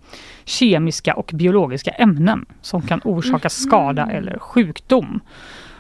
kemiska 0.46 1.14
och 1.14 1.32
biologiska 1.34 1.92
ämnen 1.92 2.46
som 2.62 2.82
kan 2.82 3.02
orsaka 3.04 3.50
skada 3.50 4.08
eller 4.12 4.40
sjukdom. 4.40 5.22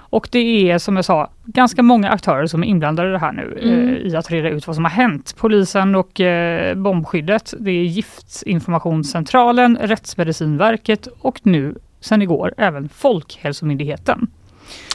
Och 0.10 0.30
det 0.32 0.72
är 0.72 0.78
som 0.78 0.96
jag 0.96 1.06
sa 1.06 1.30
ganska 1.46 1.84
många 1.84 2.10
aktörer 2.10 2.46
som 2.46 2.64
är 2.64 2.68
inblandade 2.68 3.10
i 3.10 3.12
det 3.12 3.20
här 3.20 3.32
nu 3.32 3.60
Mm. 3.62 3.90
eh, 3.90 3.96
i 3.96 4.16
att 4.16 4.32
reda 4.32 4.50
ut 4.50 4.68
vad 4.68 4.76
som 4.76 4.86
har 4.86 4.92
hänt. 4.92 5.36
Polisen 5.38 5.96
och 5.96 6.22
eh, 6.22 6.76
bombskyddet, 6.76 7.54
det 7.60 7.72
är 7.72 7.84
Giftinformationscentralen, 7.84 9.78
Rättsmedicinverket 9.82 11.08
och 11.20 11.40
nu 11.44 11.76
sen 12.00 12.22
igår 12.22 12.54
även 12.58 12.90
Folkhälsomyndigheten. 12.90 14.28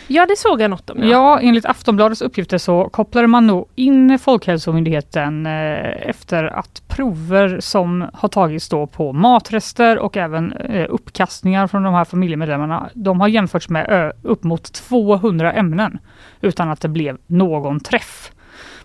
Ja, 0.07 0.27
det 0.27 0.37
såg 0.37 0.61
jag 0.61 0.71
något 0.71 0.91
om. 0.91 1.03
Ja, 1.03 1.41
enligt 1.41 1.65
Aftonbladets 1.65 2.23
uppgifter 2.23 2.59
så 2.59 2.89
kopplade 2.89 3.27
man 3.27 3.47
nog 3.47 3.69
in 3.75 4.19
Folkhälsomyndigheten 4.19 5.47
eh, 5.47 6.09
efter 6.09 6.45
att 6.45 6.83
prover 6.89 7.61
som 7.61 8.05
har 8.13 8.29
tagits 8.29 8.69
då 8.69 8.87
på 8.87 9.13
matrester 9.13 9.99
och 9.99 10.17
även 10.17 10.53
eh, 10.53 10.87
uppkastningar 10.89 11.67
från 11.67 11.83
de 11.83 11.95
här 11.95 12.05
familjemedlemmarna, 12.05 12.91
de 12.95 13.21
har 13.21 13.29
jämförts 13.29 13.69
med 13.69 14.13
upp 14.23 14.43
mot 14.43 14.73
200 14.73 15.53
ämnen 15.53 15.99
utan 16.41 16.71
att 16.71 16.81
det 16.81 16.89
blev 16.89 17.19
någon 17.27 17.81
träff. 17.81 18.33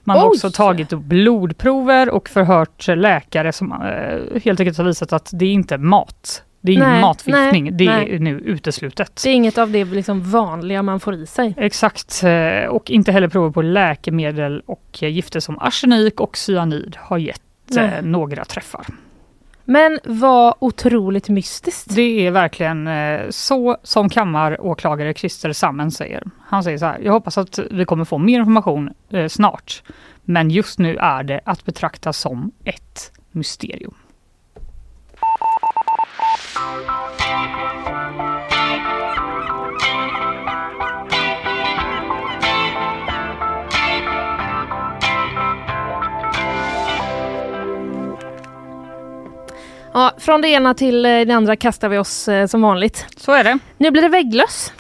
Man 0.04 0.18
har 0.18 0.26
Oj! 0.26 0.30
också 0.30 0.52
tagit 0.52 0.90
blodprover 0.90 2.10
och 2.10 2.30
förhört 2.30 2.88
läkare 2.88 3.54
som 3.54 3.72
eh, 3.72 4.42
helt 4.44 4.60
enkelt 4.60 4.78
har 4.78 4.86
visat 4.86 5.14
att 5.14 5.30
det 5.34 5.46
är 5.46 5.52
inte 5.52 5.78
mat. 5.78 6.44
Det 6.62 6.72
är 6.72 6.76
ingen 6.76 6.90
Nej, 6.90 7.02
matförgiftning, 7.02 7.64
nej, 7.64 7.74
det 7.74 7.86
nej. 7.86 8.16
är 8.16 8.20
nu 8.20 8.40
uteslutet. 8.40 9.22
Det 9.24 9.30
är 9.30 9.34
inget 9.34 9.58
av 9.58 9.72
det 9.72 9.86
liksom 9.86 10.32
vanliga 10.32 10.84
man 10.84 11.00
får 11.00 11.16
i 11.16 11.26
sig. 11.26 11.54
Exakt, 11.58 12.24
eh, 12.24 12.70
och 12.70 12.92
inte 12.92 13.12
heller 13.12 13.28
prover 13.28 13.52
på 13.52 13.62
läkemedel 13.62 14.62
och 14.66 15.00
eh, 15.02 15.10
gifter 15.10 15.40
som 15.40 15.60
arsenik 15.60 16.20
och 16.20 16.38
cyanid 16.38 16.98
har 17.00 17.18
gett 17.18 17.78
eh, 17.78 18.02
några 18.02 18.46
träffar. 18.46 18.86
Men 19.66 20.00
vad 20.04 20.54
otroligt 20.60 21.30
mystiskt. 21.30 21.96
Det 21.96 22.28
är 22.28 22.32
verkligen 22.32 22.90
så 23.30 23.78
som 23.84 24.10
kammaråklagare 24.10 25.14
Christer 25.14 25.54
Sammen 25.54 25.92
säger. 25.92 26.24
Han 26.42 26.64
säger 26.64 26.78
så 26.78 26.86
här, 26.86 27.00
jag 27.00 27.14
hoppas 27.14 27.38
att 27.38 27.60
vi 27.72 27.86
kommer 27.86 28.06
få 28.06 28.18
mer 28.18 28.40
information 28.40 28.94
snart. 29.30 29.84
Men 30.24 30.50
just 30.50 30.80
nu 30.80 30.96
är 30.98 31.24
det 31.24 31.42
att 31.46 31.66
betrakta 31.66 32.14
som 32.14 32.52
ett 32.64 33.12
mysterium. 33.32 33.96
Ja, 49.98 50.12
från 50.18 50.42
det 50.42 50.48
ena 50.48 50.74
till 50.74 51.06
eh, 51.06 51.10
det 51.10 51.32
andra 51.32 51.56
kastar 51.56 51.90
vi 51.90 51.98
oss 51.98 52.28
eh, 52.28 52.48
som 52.48 52.62
vanligt. 52.62 53.06
Så 53.18 53.32
är 53.32 53.44
det. 53.44 53.60
Nu 53.78 53.92
blir 53.92 54.02
det 54.02 54.10
vägglöss. 54.10 54.74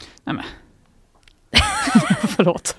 Förlåt. 2.36 2.76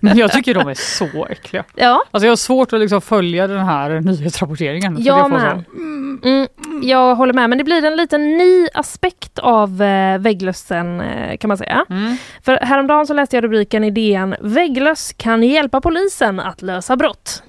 Men 0.00 0.18
jag 0.18 0.32
tycker 0.32 0.54
de 0.54 0.68
är 0.68 0.74
så 0.74 1.26
äckliga. 1.30 1.64
Ja, 1.74 2.02
Alltså 2.10 2.26
jag 2.26 2.30
har 2.30 2.36
svårt 2.36 2.72
att 2.72 2.80
liksom 2.80 3.00
följa 3.00 3.46
den 3.46 3.64
här 3.66 4.00
nyhetsrapporteringen. 4.00 4.96
jag 5.00 5.30
med. 5.30 5.64
så- 5.66 5.76
Mm, 6.24 6.48
jag 6.82 7.14
håller 7.14 7.32
med. 7.32 7.50
Men 7.50 7.58
det 7.58 7.64
blir 7.64 7.84
en 7.84 7.96
liten 7.96 8.36
ny 8.38 8.68
aspekt 8.74 9.38
av 9.38 9.82
eh, 9.82 10.18
vägglössen 10.18 11.00
eh, 11.00 11.36
kan 11.36 11.48
man 11.48 11.58
säga. 11.58 11.84
Mm. 11.90 12.16
För 12.44 12.56
häromdagen 12.56 13.06
så 13.06 13.14
läste 13.14 13.36
jag 13.36 13.44
rubriken 13.44 13.84
i 13.84 13.90
DN 13.90 14.34
Vägglöss 14.40 15.12
kan 15.16 15.42
hjälpa 15.42 15.80
polisen 15.80 16.40
att 16.40 16.62
lösa 16.62 16.96
brott. 16.96 17.42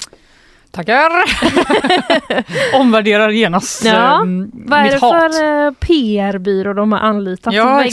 Tackar! 0.78 1.12
Omvärderar 2.80 3.30
genast 3.30 3.86
Ja, 3.86 4.22
ehm, 4.22 4.52
Vad 4.54 4.80
är 4.80 4.92
det 4.92 5.00
för 5.00 5.66
eh, 5.66 5.72
PR-byrå 5.72 6.74
de 6.74 6.92
har 6.92 7.00
anlitat? 7.00 7.54
Ja. 7.54 7.84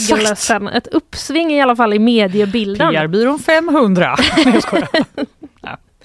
Ett 0.73 0.87
uppsving 0.87 1.51
i 1.51 1.61
alla 1.61 1.75
fall 1.75 1.93
i 1.93 1.99
mediebilden. 1.99 2.93
PR-byrån 2.93 3.39
500. 3.39 4.15
Nej, 4.45 4.53
jag 4.53 4.63
skojar. 4.63 4.87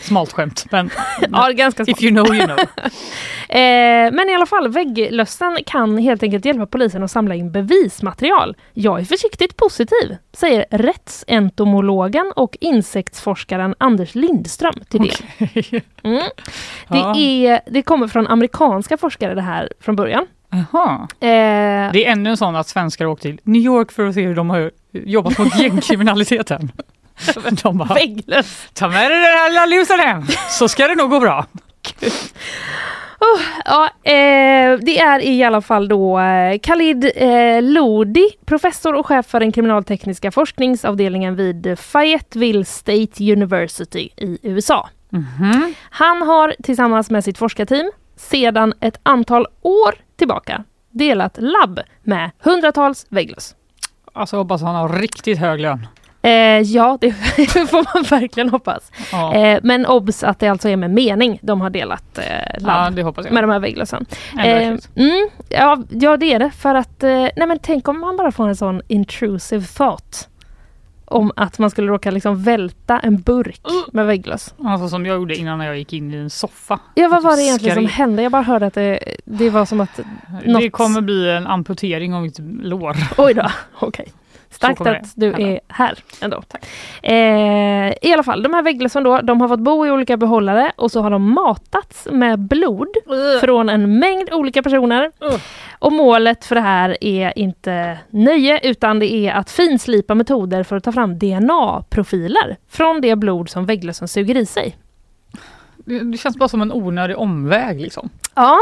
Smalt 0.00 0.32
skämt, 0.32 0.66
men 0.70 0.90
Ja, 1.32 1.48
ganska 1.52 1.84
smart. 1.84 1.98
if 1.98 2.02
you 2.04 2.12
know 2.12 2.34
you 2.34 2.46
know. 2.46 2.58
Eh, 3.48 4.12
men 4.12 4.28
i 4.28 4.34
alla 4.34 4.46
fall, 4.46 4.68
vägglössen 4.68 5.58
kan 5.66 5.98
helt 5.98 6.22
enkelt 6.22 6.44
hjälpa 6.44 6.66
polisen 6.66 7.02
att 7.02 7.10
samla 7.10 7.34
in 7.34 7.52
bevismaterial. 7.52 8.56
Jag 8.72 9.00
är 9.00 9.04
försiktigt 9.04 9.56
positiv, 9.56 10.16
säger 10.32 10.64
rättsentomologen 10.70 12.32
och 12.36 12.56
insektsforskaren 12.60 13.74
Anders 13.78 14.14
Lindström 14.14 14.74
till 14.88 15.12
det. 15.38 15.82
Mm. 16.02 16.22
Det, 16.88 16.98
Ja. 16.98 17.14
är, 17.16 17.60
det 17.70 17.82
kommer 17.82 18.08
från 18.08 18.26
amerikanska 18.26 18.96
forskare 18.96 19.34
det 19.34 19.42
här 19.42 19.72
från 19.80 19.96
början. 19.96 20.26
Jaha. 20.50 20.94
Eh, 21.20 21.92
Det 21.92 22.06
är 22.06 22.12
ännu 22.12 22.30
en 22.30 22.36
sån 22.36 22.56
att 22.56 22.68
svenskar 22.68 23.06
åkt 23.06 23.22
till 23.22 23.40
New 23.42 23.62
York 23.62 23.92
för 23.92 24.06
att 24.06 24.14
se 24.14 24.22
hur 24.26 24.34
de 24.34 24.50
har 24.50 24.70
jobbat 24.92 25.38
mot 25.38 25.58
gängkriminaliteten. 25.60 26.72
De 27.62 27.78
bara, 27.78 27.94
vägglöss. 27.94 28.68
ta 28.72 28.88
med 28.88 29.10
dig 29.10 29.18
den 29.20 29.24
här 29.24 29.48
lilla 29.50 29.66
lusen 29.66 30.00
hem, 30.00 30.26
så 30.50 30.68
ska 30.68 30.88
det 30.88 30.94
nog 30.94 31.10
gå 31.10 31.20
bra. 31.20 31.46
Ja, 33.64 33.90
eh, 34.02 34.78
det 34.80 34.98
är 35.00 35.20
i 35.22 35.44
alla 35.44 35.60
fall 35.60 35.88
då 35.88 36.18
eh, 36.20 36.58
Khalid 36.58 37.10
eh, 37.16 37.62
Lodi, 37.62 38.28
professor 38.44 38.94
och 38.94 39.06
chef 39.06 39.26
för 39.26 39.40
den 39.40 39.52
kriminaltekniska 39.52 40.30
forskningsavdelningen 40.30 41.36
vid 41.36 41.78
Fayetteville 41.78 42.64
State 42.64 43.32
University 43.32 44.08
i 44.16 44.38
USA. 44.42 44.88
Mhm. 45.10 45.74
Han 45.90 46.22
har 46.22 46.54
tillsammans 46.62 47.10
med 47.10 47.24
sitt 47.24 47.38
forskarteam 47.38 47.90
sedan 48.16 48.72
ett 48.80 49.00
antal 49.02 49.46
år 49.62 49.94
tillbaka 50.16 50.64
delat 50.90 51.36
labb 51.40 51.80
med 52.02 52.30
hundratals 52.38 53.06
vägglöss. 53.08 53.54
Alltså 54.12 54.36
hoppas 54.36 54.62
han 54.62 54.74
har 54.74 54.88
riktigt 54.88 55.38
hög 55.38 55.60
lön. 55.60 55.86
Eh, 56.22 56.30
ja, 56.60 56.98
det 57.00 57.12
får 57.70 57.94
man 57.94 58.20
verkligen 58.20 58.48
hoppas. 58.50 58.92
Ja, 59.12 59.34
Eh, 59.34 59.60
men 59.62 59.86
obs 59.86 60.24
att 60.24 60.38
det 60.38 60.48
alltså 60.48 60.68
är 60.68 60.76
med 60.76 60.90
mening 60.90 61.38
de 61.42 61.60
har 61.60 61.70
delat 61.70 62.18
eh, 62.18 62.24
ja 62.60 62.66
labb 62.66 62.94
det 62.94 63.00
jag. 63.00 63.32
med 63.32 63.42
de 63.42 63.50
här 63.50 63.58
vägglössen. 63.58 64.06
Eh, 64.38 64.68
mm, 64.94 65.28
ja, 65.48 65.82
ja, 65.90 66.16
det 66.16 66.32
är 66.34 66.38
det. 66.38 66.50
För 66.50 66.74
att, 66.74 67.02
eh, 67.02 67.10
nej 67.10 67.46
men 67.46 67.58
tänk 67.62 67.88
om 67.88 68.00
man 68.00 68.16
bara 68.16 68.32
får 68.32 68.48
en 68.48 68.56
sån 68.56 68.82
intrusive 68.88 69.66
thought. 69.66 70.26
Om 71.04 71.32
att 71.36 71.58
man 71.58 71.70
skulle 71.70 71.88
råka 71.88 72.10
liksom 72.10 72.42
välta 72.42 72.98
en 72.98 73.20
burk 73.20 73.60
med 73.92 74.06
vägglöss. 74.06 74.54
Alltså 74.64 74.88
som 74.88 75.06
jag 75.06 75.16
gjorde 75.16 75.36
innan 75.36 75.60
jag 75.60 75.78
gick 75.78 75.92
in 75.92 76.14
i 76.14 76.16
en 76.16 76.30
soffa. 76.30 76.78
Ja, 76.94 77.08
vad 77.08 77.22
var 77.22 77.36
det 77.36 77.42
egentligen 77.42 77.74
som 77.76 77.86
hände? 77.86 78.22
Jag 78.22 78.32
bara 78.32 78.42
hörde 78.42 78.66
att 78.66 78.74
det, 78.74 78.98
det 79.24 79.50
var 79.50 79.64
som 79.66 79.80
att, 79.80 80.00
Det 80.44 80.52
Något- 80.52 80.72
kommer 80.72 81.00
bli 81.00 81.30
en 81.30 81.46
amputering 81.46 82.14
av 82.14 82.22
mitt 82.22 82.38
lår. 82.62 82.96
oj 83.18 83.34
då, 83.34 83.46
okej. 83.80 84.12
Starkt 84.50 84.80
att 84.80 85.12
du 85.14 85.26
hända. 85.26 85.48
är 85.48 85.60
här 85.68 85.98
ändå. 86.20 86.42
Eh, 87.02 87.92
I 88.02 88.12
alla 88.12 88.22
fall, 88.22 88.42
de 88.42 88.54
här 88.54 88.62
vägglössen 88.62 89.02
då, 89.02 89.20
de 89.20 89.40
har 89.40 89.48
fått 89.48 89.60
bo 89.60 89.86
i 89.86 89.90
olika 89.90 90.16
behållare 90.16 90.72
och 90.76 90.90
så 90.90 91.02
har 91.02 91.10
de 91.10 91.32
matats 91.32 92.08
med 92.10 92.38
blod 92.38 92.88
från 93.40 93.68
en 93.68 93.98
mängd 93.98 94.32
olika 94.32 94.62
personer. 94.62 95.12
Ugh. 95.20 95.40
Och 95.78 95.92
målet 95.92 96.44
för 96.44 96.54
det 96.54 96.60
här 96.60 97.04
är 97.04 97.38
inte 97.38 97.98
nöje 98.10 98.60
utan 98.62 98.98
det 98.98 99.12
är 99.12 99.32
att 99.32 99.50
finslipa 99.50 100.14
metoder 100.14 100.62
för 100.62 100.76
att 100.76 100.84
ta 100.84 100.92
fram 100.92 101.18
DNA-profiler 101.18 102.56
från 102.68 103.00
det 103.00 103.16
blod 103.16 103.50
som 103.50 103.66
vägglössen 103.66 104.08
suger 104.08 104.36
i 104.36 104.46
sig. 104.46 104.76
Det, 105.76 105.98
det 105.98 106.18
känns 106.18 106.36
bara 106.36 106.48
som 106.48 106.62
en 106.62 106.72
onödig 106.72 107.18
omväg 107.18 107.80
liksom. 107.80 108.10
Ja. 108.34 108.58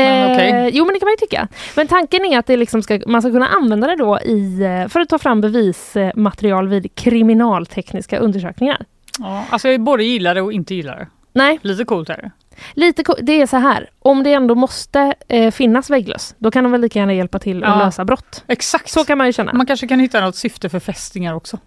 Men 0.00 0.30
Eh, 0.30 0.32
okej. 0.36 0.70
Jo 0.74 0.84
men 0.84 0.94
det 0.94 1.00
kan 1.00 1.06
man 1.06 1.12
ju 1.12 1.26
tycka. 1.26 1.48
Men 1.76 1.86
tanken 1.88 2.24
är 2.24 2.38
att 2.38 2.46
det 2.46 2.56
liksom 2.56 2.82
ska, 2.82 3.00
man 3.06 3.22
ska 3.22 3.30
kunna 3.30 3.48
använda 3.48 3.86
det 3.86 3.96
då 3.96 4.18
i, 4.20 4.62
eh, 4.62 4.88
för 4.88 5.00
att 5.00 5.08
ta 5.08 5.18
fram 5.18 5.40
bevismaterial 5.40 6.68
vid 6.68 6.94
kriminaltekniska 6.94 8.18
undersökningar. 8.18 8.84
Ja, 9.18 9.44
alltså 9.50 9.68
jag 9.68 9.80
både 9.80 10.04
gillar 10.04 10.34
det 10.34 10.42
och 10.42 10.52
inte 10.52 10.74
gillar 10.74 10.96
det. 10.96 11.06
Nej, 11.32 11.58
Lite 11.62 11.84
coolt 11.84 12.10
är 12.10 12.16
det. 12.16 12.30
lite 12.74 13.04
co- 13.04 13.16
det 13.22 13.40
är 13.42 13.46
så 13.46 13.56
här. 13.56 13.90
Om 13.98 14.22
det 14.22 14.32
ändå 14.32 14.54
måste 14.54 15.14
eh, 15.28 15.50
finnas 15.50 15.90
vägglöss, 15.90 16.34
då 16.38 16.50
kan 16.50 16.64
de 16.64 16.72
väl 16.72 16.80
lika 16.80 16.98
gärna 16.98 17.14
hjälpa 17.14 17.38
till 17.38 17.64
att 17.64 17.78
Ja. 17.78 17.84
lösa 17.84 18.04
brott. 18.04 18.44
Exakt. 18.46 18.88
Så 18.90 19.04
kan 19.04 19.18
man 19.18 19.26
ju 19.26 19.32
känna. 19.32 19.52
Man 19.52 19.66
kanske 19.66 19.86
kan 19.88 20.00
hitta 20.00 20.20
något 20.20 20.36
syfte 20.36 20.68
för 20.68 20.80
fästingar 20.80 21.34
också. 21.34 21.58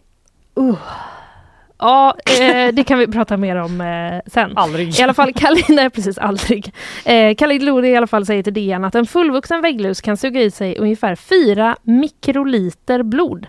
Ja, 1.80 2.16
eh, 2.42 2.74
det 2.74 2.84
kan 2.84 3.00
vi 3.00 3.08
prata 3.08 3.38
mer 3.38 3.56
om 3.56 3.82
eh, 3.82 4.32
sen. 4.32 4.52
Aldrig. 4.58 5.00
I 5.00 5.04
alla 5.04 5.14
fall, 5.14 5.34
Khalid, 5.34 5.66
nej 5.70 5.90
precis 5.90 6.18
aldrig. 6.18 6.74
Eh, 7.06 7.36
Khalid 7.36 7.64
Lodi 7.64 7.88
i 7.88 7.96
alla 7.96 8.08
fall 8.08 8.26
säger 8.26 8.44
till 8.44 8.54
DN 8.54 8.86
att 8.86 8.96
en 8.96 9.06
fullvuxen 9.06 9.62
vägglus 9.62 10.02
kan 10.02 10.18
suga 10.18 10.42
i 10.42 10.52
sig 10.52 10.78
ungefär 10.78 11.16
4 11.16 11.76
mikroliter 11.84 13.04
blod. 13.04 13.48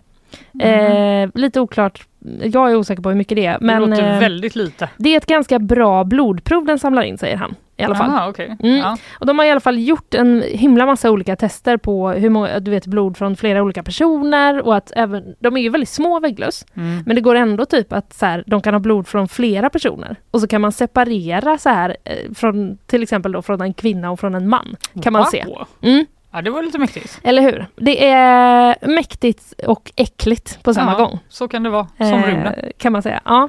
Eh, 0.61 1.29
lite 1.35 1.61
oklart, 1.61 2.07
jag 2.43 2.71
är 2.71 2.77
osäker 2.77 3.03
på 3.03 3.09
hur 3.09 3.16
mycket 3.16 3.37
det 3.37 3.47
är. 3.47 3.59
Det 3.59 3.64
Men 3.64 3.81
låter 3.90 4.14
eh, 4.14 4.21
väldigt 4.21 4.57
lite. 4.57 4.88
det 4.97 5.12
är 5.12 5.16
ett 5.16 5.27
ganska 5.27 5.59
bra 5.59 6.05
blodprov 6.05 6.64
den 6.64 6.79
samlar 6.79 7.03
in, 7.03 7.19
säger 7.19 7.37
han. 7.37 7.55
I 7.81 7.85
alla 7.85 7.95
fall. 7.95 8.11
Aha, 8.11 8.29
okej. 8.29 8.57
Mm. 8.62 8.77
Ja. 8.77 8.97
Och 9.19 9.27
de 9.27 9.38
har 9.38 9.47
i 9.47 9.51
alla 9.51 9.61
fall 9.61 9.79
gjort 9.79 10.14
en 10.14 10.43
himla 10.47 10.87
massa 10.87 11.11
olika 11.11 11.37
tester 11.37 11.77
på 11.77 12.09
hur 12.11 12.31
många, 12.31 12.61
du 12.61 12.71
vet, 12.71 12.87
blod 12.87 13.16
från 13.16 13.37
flera 13.37 13.62
olika 13.62 13.83
personer 13.83 14.62
och 14.66 14.77
att 14.77 14.93
även, 14.97 15.35
de 15.40 15.57
är 15.57 15.61
ju 15.61 15.69
väldigt 15.69 15.88
små 15.88 16.21
vägglöss. 16.21 16.66
Mm. 16.75 17.03
Men 17.07 17.14
det 17.16 17.21
går 17.21 17.35
ändå 17.35 17.64
typ 17.64 17.93
att 17.93 18.12
så 18.12 18.27
här, 18.27 18.45
de 18.47 18.61
kan 18.62 18.75
ha 18.75 18.79
blod 18.79 19.09
från 19.09 19.29
flera 19.29 19.71
personer. 19.71 20.16
Och 20.31 20.40
så 20.40 20.47
kan 20.47 20.61
man 20.61 20.73
separera 20.73 21.59
så 21.59 21.69
här 21.69 21.97
eh, 22.05 22.33
från 22.35 22.79
till 22.87 23.03
exempel 23.03 23.33
då 23.33 23.43
från 23.43 23.61
en 23.61 23.75
kvinna 23.75 24.11
och 24.11 24.21
från 24.21 24.35
en 24.35 24.49
man. 24.49 24.77
Kan 25.03 25.12
man 25.12 25.23
Wow. 25.23 25.27
se. 25.31 25.45
Mm, 25.83 26.07
Ja, 26.33 26.43
det 26.43 26.51
var 26.51 26.62
lite 26.62 26.79
mäktigt. 26.79 27.21
eller 27.23 27.43
hur? 27.43 27.66
Det 27.77 28.07
är 28.09 28.77
mäktigt 28.88 29.55
och 29.66 29.93
äckligt 29.97 30.62
på 30.62 30.75
samma 30.75 30.93
Ja, 30.93 30.99
gång. 30.99 31.19
Så 31.29 31.49
kan 31.49 31.62
det 31.62 31.71
vara, 31.71 31.87
som 31.97 32.07
Eh, 32.07 32.27
rymden. 32.27 32.55
Kan 32.79 32.93
man 32.93 33.03
säga. 33.03 33.21
Ja. 33.25 33.49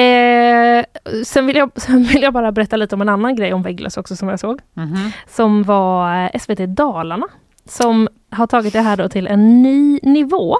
Eh, 0.00 0.84
sen, 1.24 1.46
vill 1.46 1.56
jag, 1.56 1.70
sen 1.76 2.02
vill 2.02 2.22
jag 2.22 2.32
bara 2.32 2.52
berätta 2.52 2.76
lite 2.76 2.94
om 2.94 3.00
en 3.00 3.08
annan 3.08 3.36
grej 3.36 3.52
om 3.54 3.62
vägglöss 3.62 3.96
också 3.96 4.16
som 4.16 4.28
jag 4.28 4.40
såg. 4.40 4.60
Mhm. 4.74 5.12
Som 5.28 5.62
var 5.62 6.24
eh, 6.24 6.38
SVT 6.40 6.58
Dalarna. 6.76 7.26
Som 7.68 8.08
har 8.30 8.46
tagit 8.46 8.72
det 8.72 8.80
här 8.80 8.96
då 8.96 9.08
till 9.08 9.26
en 9.26 9.62
ny 9.62 10.00
nivå. 10.02 10.56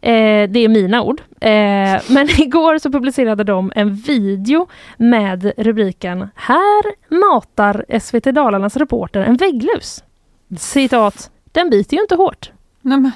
Eh, 0.00 0.50
det 0.50 0.58
är 0.58 0.68
mina 0.68 1.02
ord. 1.02 1.20
Eh, 1.40 2.00
men 2.08 2.28
igår 2.38 2.78
så 2.78 2.92
publicerade 2.92 3.44
de 3.44 3.72
en 3.74 3.94
video 3.94 4.66
med 4.96 5.52
rubriken 5.56 6.28
Här 6.34 6.82
matar 7.20 7.98
SVT 8.00 8.24
Dalarnas 8.24 8.76
reporter 8.76 9.20
en 9.20 9.36
vägglus. 9.36 10.04
Citat. 10.56 11.30
Den 11.52 11.70
biter 11.70 11.96
ju 11.96 12.02
inte 12.02 12.14
hårt. 12.14 12.50
Nej, 12.80 12.98
men, 12.98 13.10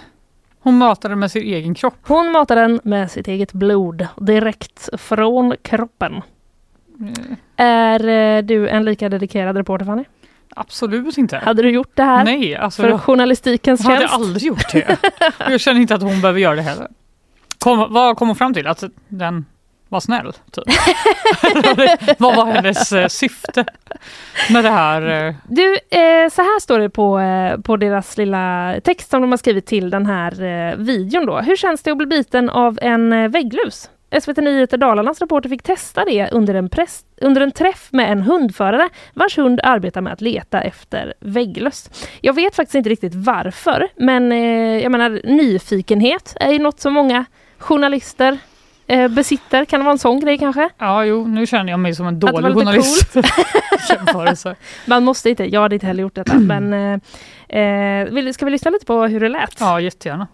hon 0.60 0.78
matade 0.78 1.16
med 1.16 1.30
sin 1.30 1.42
egen 1.42 1.74
kropp. 1.74 1.94
Hon 2.02 2.32
matar 2.32 2.56
den 2.56 2.80
med 2.84 3.10
sitt 3.10 3.28
eget 3.28 3.52
blod 3.52 4.06
direkt 4.16 4.88
från 4.92 5.54
kroppen. 5.62 6.14
Eh, 6.16 7.66
Är 7.66 8.08
eh, 8.08 8.42
du 8.42 8.68
en 8.68 8.84
lika 8.84 9.08
dedikerad 9.08 9.56
reporter 9.56 9.84
Fanny? 9.86 10.04
Absolut 10.56 11.18
inte. 11.18 11.36
Hade 11.36 11.62
du 11.62 11.70
gjort 11.70 11.90
det 11.94 12.02
här 12.02 12.24
Nej, 12.24 12.56
alltså 12.56 12.82
för 12.82 12.88
jag 12.88 13.00
journalistikens 13.00 13.84
hade 13.84 13.98
tjänst? 13.98 14.14
aldrig 14.14 14.42
gjort 14.42 14.72
det. 14.72 14.98
Och 15.46 15.50
jag 15.52 15.60
känner 15.60 15.80
inte 15.80 15.94
att 15.94 16.02
hon 16.02 16.20
behöver 16.20 16.40
göra 16.40 16.54
det 16.54 16.62
heller. 16.62 16.88
Kom, 17.58 17.92
vad 17.92 18.16
kom 18.16 18.28
hon 18.28 18.36
fram 18.36 18.54
till? 18.54 18.66
Att 18.66 18.84
den 19.08 19.44
var 19.88 20.00
snäll? 20.00 20.32
Typ. 20.50 20.64
vad 22.18 22.36
var 22.36 22.46
hennes 22.46 22.92
eh, 22.92 23.08
syfte 23.08 23.64
med 24.50 24.64
det 24.64 24.70
här? 24.70 25.26
eh? 25.28 25.34
Du, 25.48 25.72
eh, 25.74 26.28
så 26.32 26.42
här 26.42 26.60
står 26.60 26.78
det 26.78 26.90
på, 26.90 27.18
eh, 27.20 27.58
på 27.60 27.76
deras 27.76 28.18
lilla 28.18 28.74
text 28.84 29.10
som 29.10 29.20
de 29.20 29.30
har 29.30 29.38
skrivit 29.38 29.66
till 29.66 29.90
den 29.90 30.06
här 30.06 30.42
eh, 30.42 30.76
videon 30.76 31.26
då. 31.26 31.38
Hur 31.38 31.56
känns 31.56 31.82
det 31.82 31.90
att 31.90 31.96
bli 31.96 32.06
biten 32.06 32.50
av 32.50 32.78
en 32.82 33.12
eh, 33.12 33.28
vägglus? 33.28 33.90
SVT 34.20 34.36
Nyheter 34.36 34.76
Dalarnas 34.78 35.20
reporter 35.20 35.48
fick 35.48 35.62
testa 35.62 36.04
det 36.04 36.28
under 36.32 36.54
en, 36.54 36.68
press, 36.68 37.04
under 37.20 37.40
en 37.40 37.52
träff 37.52 37.88
med 37.90 38.12
en 38.12 38.22
hundförare 38.22 38.88
vars 39.14 39.38
hund 39.38 39.60
arbetar 39.62 40.00
med 40.00 40.12
att 40.12 40.20
leta 40.20 40.60
efter 40.62 41.14
vägglöss. 41.20 41.90
Jag 42.20 42.32
vet 42.32 42.54
faktiskt 42.56 42.74
inte 42.74 42.90
riktigt 42.90 43.14
varför, 43.14 43.88
men 43.96 44.30
jag 44.80 44.92
menar 44.92 45.20
nyfikenhet 45.24 46.36
är 46.40 46.52
ju 46.52 46.58
något 46.58 46.80
som 46.80 46.92
många 46.92 47.24
journalister 47.58 48.38
eh, 48.86 49.08
besitter. 49.08 49.64
Kan 49.64 49.80
det 49.80 49.84
vara 49.84 49.92
en 49.92 49.98
sån 49.98 50.20
grej 50.20 50.38
kanske? 50.38 50.68
Ja, 50.78 51.04
jo, 51.04 51.26
nu 51.26 51.46
känner 51.46 51.70
jag 51.70 51.80
mig 51.80 51.94
som 51.94 52.06
en 52.06 52.20
det 52.20 52.32
var 52.32 52.42
dålig 52.42 52.54
journalist. 52.54 53.16
Man 54.86 55.04
måste 55.04 55.30
inte, 55.30 55.44
jag 55.44 55.60
hade 55.60 55.74
inte 55.74 55.86
heller 55.86 56.02
gjort 56.02 56.14
detta, 56.14 56.38
men 56.38 56.72
eh, 57.48 57.60
eh, 57.60 58.32
ska 58.32 58.44
vi 58.44 58.50
lyssna 58.50 58.70
lite 58.70 58.86
på 58.86 59.04
hur 59.04 59.20
det 59.20 59.28
lät? 59.28 59.56
Ja, 59.60 59.80
jättegärna. 59.80 60.26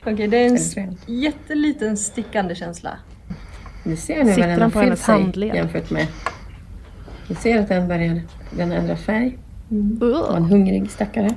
Okej, 0.00 0.28
det 0.28 0.36
är 0.36 0.78
en 0.78 0.96
jätteliten 1.06 1.96
stickande 1.96 2.54
känsla. 2.54 2.90
Du 3.84 3.96
ser 3.96 4.24
nu 4.24 4.34
Sitter 4.34 4.48
vad 4.48 4.58
den 4.58 4.72
har 4.72 4.82
fyllt 4.82 4.98
sig 4.98 5.14
handled? 5.14 5.54
jämfört 5.54 5.90
med... 5.90 6.06
Du 7.28 7.34
ser 7.34 7.60
att 7.60 7.68
den 7.68 7.88
börjar 7.88 8.20
den 8.50 8.72
ändra 8.72 8.96
färg. 8.96 9.38
Mm. 9.70 9.98
Och 10.02 10.36
en 10.36 10.44
hungrig 10.44 10.90
stackare. 10.90 11.34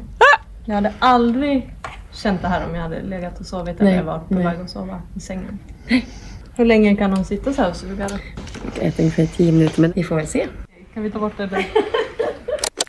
Jag 0.66 0.76
hade 0.76 0.94
aldrig 1.00 1.74
känt 2.12 2.42
det 2.42 2.48
här 2.48 2.68
om 2.70 2.76
jag 2.76 2.82
hade 2.82 3.02
legat 3.02 3.40
och 3.40 3.46
sovit 3.46 3.80
Nej, 3.80 3.88
eller 3.88 3.98
jag 3.98 4.06
var 4.06 4.20
på 4.20 4.34
nej. 4.34 4.44
väg 4.44 4.60
att 4.62 4.70
sova 4.70 5.02
i 5.16 5.20
sängen. 5.20 5.60
Hur 6.62 6.66
länge 6.66 6.96
kan 6.96 7.12
de 7.12 7.24
sitta 7.24 7.54
så 7.54 7.62
här 7.62 7.70
och 7.70 7.76
suga 7.76 8.08
då? 8.08 8.16
Jag 8.76 8.86
äter 8.86 9.04
ungefär 9.04 9.26
10 9.26 9.52
minuter 9.52 9.82
men 9.82 9.92
vi 9.96 10.04
får 10.04 10.16
väl 10.16 10.28
se. 10.28 10.48
Kan 10.94 11.04
vi 11.04 11.12
ta 11.12 11.20
bort? 11.20 11.38
Där? 11.38 11.50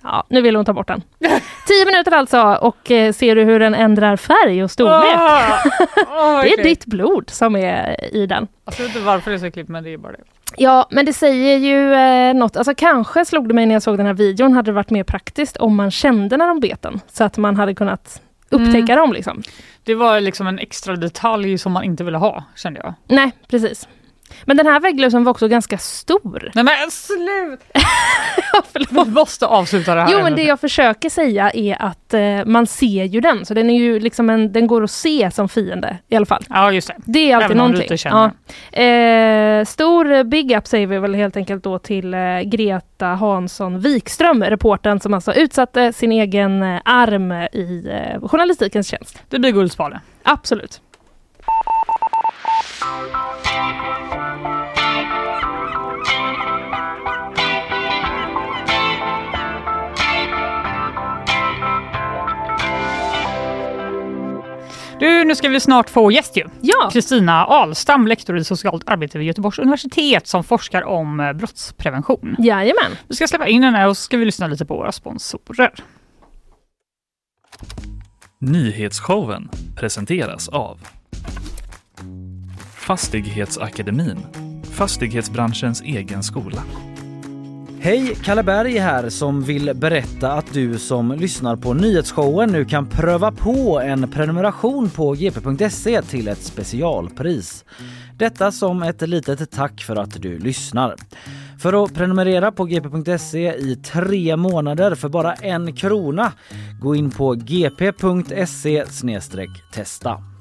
Ja, 0.02 0.24
nu 0.28 0.40
vill 0.40 0.56
hon 0.56 0.64
ta 0.64 0.72
bort 0.72 0.88
den. 0.88 1.02
Tio 1.66 1.86
minuter 1.86 2.12
alltså 2.12 2.42
och 2.60 2.90
eh, 2.90 3.12
ser 3.12 3.36
du 3.36 3.44
hur 3.44 3.60
den 3.60 3.74
ändrar 3.74 4.16
färg 4.16 4.64
och 4.64 4.70
storlek? 4.70 5.14
Ah! 5.16 5.58
Oh, 6.06 6.40
Det 6.42 6.48
är 6.48 6.52
okej. 6.52 6.64
ditt 6.64 6.86
blod 6.86 7.30
som 7.30 7.56
är 7.56 8.14
i 8.14 8.26
den. 8.26 8.48
Jag 8.64 8.72
vet 8.72 8.80
inte 8.80 9.00
varför 9.00 9.30
det 9.30 9.36
är 9.36 9.38
så 9.38 9.46
äckligt, 9.46 9.68
men 9.68 9.84
det 9.84 9.92
är 9.92 9.98
bara 9.98 10.12
det. 10.12 10.22
Ja, 10.56 10.88
men 10.90 11.06
det 11.06 11.12
säger 11.12 11.58
ju 11.58 11.94
eh, 11.94 12.34
något. 12.34 12.56
Alltså 12.56 12.74
kanske 12.74 13.24
slog 13.24 13.48
det 13.48 13.54
mig 13.54 13.66
när 13.66 13.74
jag 13.74 13.82
såg 13.82 13.96
den 13.96 14.06
här 14.06 14.14
videon, 14.14 14.52
hade 14.52 14.70
det 14.70 14.74
varit 14.74 14.90
mer 14.90 15.04
praktiskt 15.04 15.56
om 15.56 15.76
man 15.76 15.90
kände 15.90 16.36
när 16.36 16.48
de 16.48 16.60
bet 16.60 16.82
den. 16.82 17.00
Så 17.12 17.24
att 17.24 17.36
man 17.38 17.56
hade 17.56 17.74
kunnat 17.74 18.20
upptäcka 18.52 18.96
dem 18.96 19.12
liksom. 19.12 19.42
Det 19.84 19.94
var 19.94 20.20
liksom 20.20 20.46
en 20.46 20.58
extra 20.58 20.96
detalj 20.96 21.58
som 21.58 21.72
man 21.72 21.84
inte 21.84 22.04
ville 22.04 22.18
ha, 22.18 22.44
kände 22.56 22.80
jag. 22.84 22.94
Nej, 23.08 23.32
precis. 23.48 23.88
Men 24.44 24.56
den 24.56 24.66
här 24.66 24.80
vägglösen 24.80 25.24
var 25.24 25.30
också 25.30 25.48
ganska 25.48 25.78
stor. 25.78 26.50
Nej 26.54 26.64
men 26.64 26.90
slut! 26.90 27.60
Förlåt. 28.72 29.06
Vi 29.06 29.10
måste 29.10 29.46
avsluta 29.46 29.94
det 29.94 30.00
här. 30.00 30.12
Jo, 30.12 30.22
men 30.22 30.34
det 30.36 30.42
jag 30.42 30.60
försöker 30.60 31.10
säga 31.10 31.50
är 31.50 31.82
att 31.82 32.14
eh, 32.14 32.20
man 32.46 32.66
ser 32.66 33.04
ju 33.04 33.20
den, 33.20 33.46
så 33.46 33.54
den 33.54 33.70
är 33.70 33.78
ju 33.78 34.00
liksom 34.00 34.30
en, 34.30 34.52
den 34.52 34.66
går 34.66 34.82
att 34.84 34.90
se 34.90 35.30
som 35.30 35.48
fiende 35.48 35.98
i 36.08 36.16
alla 36.16 36.26
fall. 36.26 36.44
Ja, 36.48 36.72
just 36.72 36.88
det. 36.88 36.94
Det 37.04 37.30
är 37.32 37.36
alltid 37.36 37.44
Även 37.50 37.60
om 37.60 37.72
du 37.72 37.78
någonting. 37.78 37.92
inte 37.92 38.08
Ja. 38.72 38.82
Eh, 38.82 39.64
stor 39.64 40.24
big 40.24 40.52
up 40.56 40.66
säger 40.66 40.86
vi 40.86 40.98
väl 40.98 41.14
helt 41.14 41.36
enkelt 41.36 41.64
då 41.64 41.78
till 41.78 42.14
eh, 42.14 42.20
Greta 42.44 43.06
Hansson 43.06 43.80
Wikström, 43.80 44.44
reportern 44.44 45.00
som 45.00 45.14
alltså 45.14 45.34
utsatte 45.34 45.92
sin 45.92 46.12
egen 46.12 46.62
eh, 46.62 46.80
arm 46.84 47.32
i 47.32 47.88
eh, 47.90 48.28
journalistikens 48.28 48.88
tjänst. 48.88 49.22
Det 49.28 49.38
blir 49.38 49.52
Guldspade. 49.52 50.00
Absolut. 50.22 50.80
Du, 65.02 65.24
nu 65.24 65.34
ska 65.34 65.48
vi 65.48 65.60
snart 65.60 65.90
få 65.90 66.12
gäst 66.12 66.36
ju. 66.36 66.44
Ja, 66.60 66.90
Kristina 66.92 67.44
Ahlstam, 67.44 68.06
lektor 68.06 68.36
i 68.36 68.44
socialt 68.44 68.88
arbete 68.88 69.18
vid 69.18 69.26
Göteborgs 69.26 69.58
universitet 69.58 70.26
som 70.26 70.44
forskar 70.44 70.82
om 70.82 71.20
eh, 71.20 71.32
brottsprevention. 71.32 72.36
jajamän. 72.38 72.92
Vi 73.08 73.14
ska 73.14 73.28
släppa 73.28 73.48
in 73.48 73.62
henne 73.62 73.86
och 73.86 73.96
så 73.96 74.02
ska 74.02 74.16
vi 74.16 74.24
lyssna 74.24 74.46
lite 74.46 74.66
på 74.66 74.76
våra 74.76 74.92
sponsorer. 74.92 75.72
Nyhetsshowen 78.38 79.50
presenteras 79.76 80.48
av 80.48 80.78
Fastighetsakademin, 82.74 84.18
fastighetsbranschens 84.72 85.82
egen 85.82 86.22
skola. 86.22 86.62
Hej, 87.84 88.16
Kalle 88.24 88.42
Berg 88.42 88.78
här 88.78 89.08
som 89.08 89.42
vill 89.42 89.74
berätta 89.74 90.32
att 90.32 90.52
du 90.52 90.78
som 90.78 91.12
lyssnar 91.12 91.56
på 91.56 91.74
nyhetsshowen 91.74 92.52
nu 92.52 92.64
kan 92.64 92.86
pröva 92.86 93.32
på 93.32 93.80
en 93.80 94.10
prenumeration 94.10 94.90
på 94.90 95.12
gp.se 95.12 96.02
till 96.02 96.28
ett 96.28 96.42
specialpris. 96.42 97.64
Detta 98.18 98.52
som 98.52 98.82
ett 98.82 99.08
litet 99.08 99.50
tack 99.50 99.82
för 99.82 99.96
att 99.96 100.22
du 100.22 100.38
lyssnar. 100.38 100.96
För 101.58 101.84
att 101.84 101.94
prenumerera 101.94 102.52
på 102.52 102.64
gp.se 102.64 103.54
i 103.54 103.76
tre 103.76 104.36
månader 104.36 104.94
för 104.94 105.08
bara 105.08 105.34
en 105.34 105.76
krona, 105.76 106.32
gå 106.80 106.94
in 106.94 107.10
på 107.10 107.34
gp.se 107.34 108.84
testa. 109.72 110.31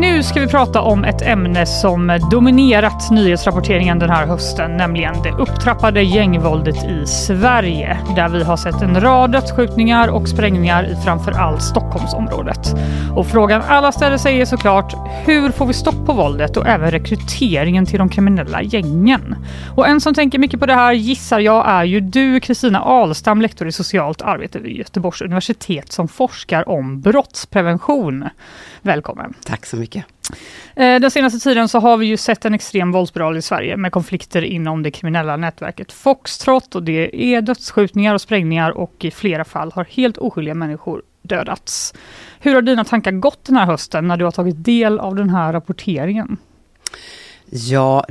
Nu 0.00 0.22
ska 0.22 0.40
vi 0.40 0.46
prata 0.46 0.80
om 0.80 1.04
ett 1.04 1.22
ämne 1.22 1.66
som 1.66 2.18
dominerat 2.30 3.10
nyhetsrapporteringen 3.10 3.98
den 3.98 4.10
här 4.10 4.26
hösten, 4.26 4.76
nämligen 4.76 5.22
det 5.22 5.30
upptrappade 5.30 6.02
gängvåldet 6.02 6.84
i 6.84 7.06
Sverige, 7.06 7.98
där 8.16 8.28
vi 8.28 8.44
har 8.44 8.56
sett 8.56 8.82
en 8.82 9.00
rad 9.00 9.32
dödsskjutningar 9.32 10.08
och 10.08 10.28
sprängningar 10.28 10.84
i 10.84 10.96
framförallt 11.04 11.62
Stockholmsområdet. 11.62 12.74
Och 13.16 13.26
frågan 13.26 13.62
alla 13.68 13.92
ställer 13.92 14.18
sig 14.18 14.40
är 14.40 14.44
såklart, 14.44 14.94
hur 15.26 15.50
får 15.50 15.66
vi 15.66 15.72
stopp 15.72 16.06
på 16.06 16.12
våldet 16.12 16.56
och 16.56 16.66
även 16.66 16.90
rekryteringen 16.90 17.86
till 17.86 17.98
de 17.98 18.08
kriminella 18.08 18.62
gängen? 18.62 19.36
Och 19.76 19.88
en 19.88 20.00
som 20.00 20.14
tänker 20.14 20.38
mycket 20.38 20.60
på 20.60 20.66
det 20.66 20.74
här 20.74 20.92
gissar 20.92 21.40
jag 21.40 21.68
är 21.68 21.84
ju 21.84 22.00
du, 22.00 22.40
Kristina 22.40 22.80
Ahlstam, 22.80 23.42
lektor 23.42 23.68
i 23.68 23.72
socialt 23.72 24.22
arbete 24.22 24.58
vid 24.58 24.76
Göteborgs 24.76 25.22
universitet 25.22 25.92
som 25.92 26.08
forskar 26.08 26.68
om 26.68 27.00
brottsprevention. 27.00 28.28
Välkommen! 28.82 29.34
Tack 29.44 29.66
så 29.66 29.76
mycket. 29.76 30.04
Eh, 30.76 31.00
Den 31.00 31.10
senaste 31.10 31.38
tiden 31.38 31.68
så 31.68 31.78
har 31.78 31.96
vi 31.96 32.06
ju 32.06 32.16
sett 32.16 32.44
en 32.44 32.54
extrem 32.54 32.92
våldsspiral 32.92 33.36
i 33.36 33.42
Sverige 33.42 33.76
med 33.76 33.92
konflikter 33.92 34.42
inom 34.42 34.82
det 34.82 34.90
kriminella 34.90 35.36
nätverket 35.36 35.92
Foxtrot 35.92 36.74
och 36.74 36.82
det 36.82 37.34
är 37.34 37.42
dödsskjutningar 37.42 38.14
och 38.14 38.20
sprängningar 38.20 38.70
och 38.70 39.04
i 39.04 39.10
flera 39.10 39.44
fall 39.44 39.72
har 39.72 39.84
helt 39.84 40.18
oskyldiga 40.18 40.54
människor 40.54 41.02
dödats. 41.22 41.94
Hur 42.40 42.54
har 42.54 42.62
dina 42.62 42.84
tankar 42.84 43.12
gått 43.12 43.44
den 43.44 43.56
här 43.56 43.66
hösten 43.66 44.08
när 44.08 44.16
du 44.16 44.24
har 44.24 44.32
tagit 44.32 44.64
del 44.64 44.98
av 44.98 45.14
den 45.14 45.30
här 45.30 45.52
rapporteringen? 45.52 46.36
Ja, 47.50 48.04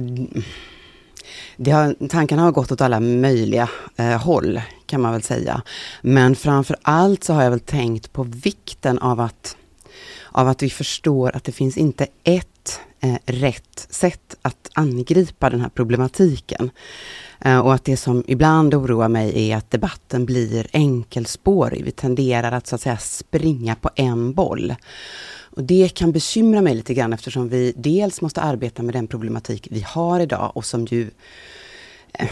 det 1.58 1.72
har, 1.72 2.08
tankarna 2.08 2.42
har 2.42 2.52
gått 2.52 2.72
åt 2.72 2.82
alla 2.82 3.00
möjliga 3.00 3.70
eh, 3.96 4.22
håll 4.22 4.62
kan 4.86 5.02
man 5.02 5.12
väl 5.12 5.24
säga. 5.24 5.62
Men 6.02 6.36
framför 6.36 6.76
allt 6.82 7.24
så 7.24 7.34
har 7.34 7.44
jag 7.44 7.50
väl 7.50 7.60
tänkt 7.60 8.14
på 8.14 8.24
vikten 8.24 9.00
av 9.00 9.20
att, 9.20 9.58
av 10.32 10.48
att 10.48 10.64
vi 10.64 10.70
förstår 10.70 11.36
att 11.36 11.44
det 11.44 11.52
finns 11.52 11.78
inte 11.78 12.08
ett 12.24 12.80
eh, 13.00 13.16
rätt 13.26 13.88
sätt 13.90 14.36
att 14.42 14.70
angripa 14.74 15.50
den 15.50 15.62
här 15.62 15.70
problematiken. 15.70 16.72
Eh, 17.40 17.60
och 17.60 17.74
att 17.74 17.86
det 17.86 17.98
som 17.98 18.24
ibland 18.28 18.74
oroar 18.74 19.10
mig 19.10 19.50
är 19.50 19.58
att 19.58 19.72
debatten 19.72 20.26
blir 20.26 20.68
enkelspårig. 20.74 21.86
Vi 21.86 21.92
tenderar 21.92 22.52
att 22.52 22.68
så 22.68 22.76
att 22.76 22.82
säga 22.82 22.98
springa 22.98 23.76
på 23.76 23.90
en 23.96 24.34
boll. 24.34 24.76
Och 25.56 25.64
det 25.64 25.90
kan 25.90 26.12
bekymra 26.12 26.62
mig 26.62 26.76
lite 26.76 26.94
grann 26.94 27.14
eftersom 27.14 27.50
vi 27.50 27.74
dels 27.78 28.22
måste 28.22 28.42
arbeta 28.42 28.84
med 28.84 28.96
den 28.96 29.08
problematik 29.08 29.68
vi 29.72 29.82
har 29.82 30.20
idag 30.20 30.52
och 30.56 30.66
som 30.66 30.86
ju 30.86 31.10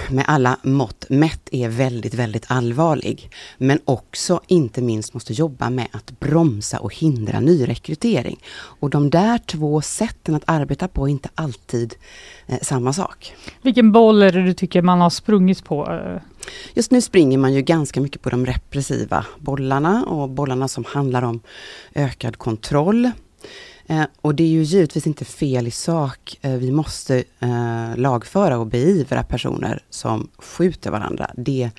med 0.10 0.26
alla 0.28 0.58
mått 0.64 1.06
mätt 1.10 1.50
är 1.52 1.70
väldigt, 1.70 2.14
väldigt 2.14 2.46
allvarlig. 2.48 3.32
Men 3.58 3.80
också 3.86 4.42
inte 4.48 4.82
minst 4.82 5.14
måste 5.14 5.34
jobba 5.34 5.70
med 5.70 5.88
att 5.92 6.20
bromsa 6.20 6.80
och 6.80 6.96
hindra 6.96 7.40
nyrekrytering. 7.40 8.40
Och 8.52 8.90
de 8.90 9.10
där 9.10 9.38
två 9.38 9.82
sätten 9.82 10.36
att 10.36 10.44
arbeta 10.46 10.88
på 10.88 11.08
är 11.08 11.12
inte 11.12 11.30
alltid 11.36 11.96
eh, 12.48 12.60
samma 12.62 12.94
sak. 12.94 13.34
Vilken 13.62 13.92
boll 13.92 14.22
är 14.22 14.32
det 14.32 14.44
du 14.44 14.54
tycker 14.54 14.82
man 14.82 15.02
har 15.02 15.10
sprungit 15.10 15.64
på? 15.64 16.00
Just 16.74 16.92
nu 16.92 17.02
springer 17.02 17.38
man 17.38 17.54
ju 17.54 17.62
ganska 17.62 18.02
mycket 18.02 18.22
på 18.22 18.30
de 18.30 18.46
repressiva 18.46 19.26
bollarna 19.40 20.06
och 20.06 20.30
bollarna 20.30 20.68
som 20.68 20.86
handlar 20.86 21.22
om 21.22 21.42
ökad 21.96 22.38
kontroll. 22.38 23.12
Eh, 23.90 24.04
och 24.22 24.36
det 24.36 24.44
är 24.44 24.48
ju 24.48 24.64
givetvis 24.64 25.08
inte 25.08 25.26
fel 25.26 25.68
i 25.68 25.72
sak. 25.72 26.38
Eh, 26.42 26.52
vi 26.52 26.72
måste 26.72 27.24
eh, 27.40 27.98
lagföra 27.98 28.58
och 28.60 28.68
beivra 28.68 29.24
personer 29.24 29.84
som 29.90 30.30
skjuter 30.38 30.92
varandra. 30.92 31.32
Det, 31.38 31.70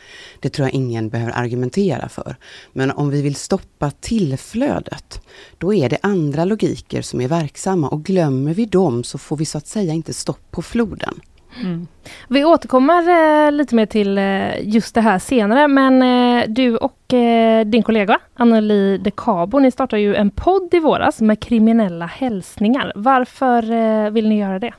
det 0.41 0.49
tror 0.49 0.69
jag 0.69 0.75
ingen 0.75 1.09
behöver 1.09 1.33
argumentera 1.33 2.09
för. 2.09 2.37
Men 2.73 2.91
om 2.91 3.11
vi 3.11 3.23
vill 3.23 3.35
stoppa 3.35 3.91
tillflödet, 3.91 5.21
då 5.59 5.75
är 5.75 5.89
det 5.89 5.99
andra 6.03 6.45
logiker 6.45 7.03
som 7.03 7.21
är 7.21 7.29
verksamma 7.29 7.89
och 7.89 8.05
glömmer 8.05 8.55
vi 8.55 8.67
dem 8.67 9.05
så 9.05 9.19
får 9.19 9.37
vi 9.37 9.45
så 9.45 9.59
att 9.59 9.67
säga 9.67 9.93
inte 9.93 10.13
stopp 10.13 10.51
på 10.51 10.63
floden. 10.63 11.21
Mm. 11.63 11.87
Vi 12.29 12.45
återkommer 12.45 13.09
eh, 13.47 13.53
lite 13.53 13.75
mer 13.75 13.87
till 13.87 14.19
eh, 14.19 14.69
just 14.69 14.95
det 14.95 15.01
här 15.01 15.19
senare, 15.19 15.69
men 15.69 16.03
eh, 16.03 16.49
du 16.49 16.77
och 16.77 17.15
eh, 17.15 17.67
din 17.67 17.83
kollega 17.83 18.19
Anneli 18.35 18.99
de 18.99 19.11
Cabo, 19.11 19.59
ni 19.59 19.71
startade 19.71 20.03
ju 20.03 20.15
en 20.15 20.31
podd 20.31 20.75
i 20.75 20.79
våras 20.79 21.21
med 21.21 21.41
kriminella 21.41 22.07
hälsningar. 22.07 22.93
Varför 22.95 23.73
eh, 23.73 24.11
vill 24.11 24.29
ni 24.29 24.39
göra 24.39 24.59
det? 24.59 24.73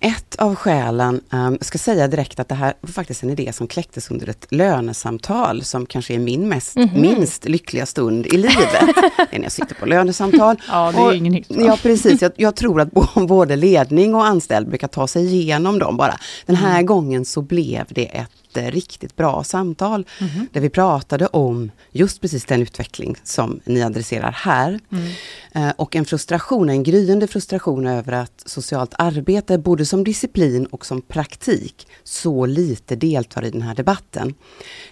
Ett 0.00 0.36
av 0.36 0.54
skälen, 0.54 1.20
jag 1.30 1.64
ska 1.64 1.78
säga 1.78 2.08
direkt 2.08 2.40
att 2.40 2.48
det 2.48 2.54
här 2.54 2.74
var 2.80 2.90
faktiskt 2.90 3.22
en 3.22 3.30
idé 3.30 3.52
som 3.52 3.66
kläcktes 3.66 4.10
under 4.10 4.28
ett 4.28 4.46
lönesamtal 4.50 5.64
som 5.64 5.86
kanske 5.86 6.14
är 6.14 6.18
min 6.18 6.48
mest, 6.48 6.76
mm 6.76 6.88
-hmm. 6.88 7.00
minst 7.00 7.44
lyckliga 7.44 7.86
stund 7.86 8.26
i 8.26 8.36
livet. 8.36 8.56
det 9.16 9.36
är 9.36 9.38
när 9.38 9.42
jag 9.42 9.52
sitter 9.52 9.74
på 9.74 9.86
lönesamtal. 9.86 10.56
Ja, 10.68 10.92
det 10.92 10.98
är 10.98 11.06
och, 11.06 11.14
ingen 11.14 11.32
hit. 11.32 11.46
Ja, 11.48 11.78
precis. 11.82 12.22
Jag, 12.22 12.32
jag, 12.36 12.56
tror 12.56 12.80
att 12.80 12.92
både 13.14 13.56
ledning 13.56 14.14
och 14.14 14.26
anställd 14.26 14.68
brukar 14.68 14.88
ta 14.88 15.06
sig 15.06 15.34
igenom 15.34 15.78
dem 15.78 15.96
bara. 15.96 16.18
Den 16.46 16.56
här 16.56 16.74
mm. 16.74 16.86
gången 16.86 17.24
så 17.24 17.42
blev 17.42 17.84
det 17.88 18.04
ett 18.04 18.30
riktigt 18.56 19.16
bra 19.16 19.44
samtal. 19.44 20.06
Mm. 20.20 20.48
Där 20.52 20.60
vi 20.60 20.70
pratade 20.70 21.26
om 21.26 21.70
just 21.92 22.20
precis 22.20 22.44
den 22.44 22.62
utveckling 22.62 23.16
som 23.24 23.60
ni 23.64 23.82
adresserar 23.82 24.32
här. 24.32 24.80
Mm. 24.92 25.08
Eh, 25.52 25.74
och 25.76 25.96
en 25.96 26.04
frustration, 26.04 26.68
en 26.68 26.82
gryende 26.82 27.26
frustration 27.26 27.86
över 27.86 28.12
att 28.12 28.42
socialt 28.46 28.94
arbete, 28.98 29.58
både 29.58 29.86
som 29.86 30.04
disciplin 30.04 30.66
och 30.66 30.86
som 30.86 31.02
praktik, 31.02 31.86
så 32.04 32.46
lite 32.46 32.96
deltar 32.96 33.44
i 33.44 33.50
den 33.50 33.62
här 33.62 33.74
debatten. 33.74 34.34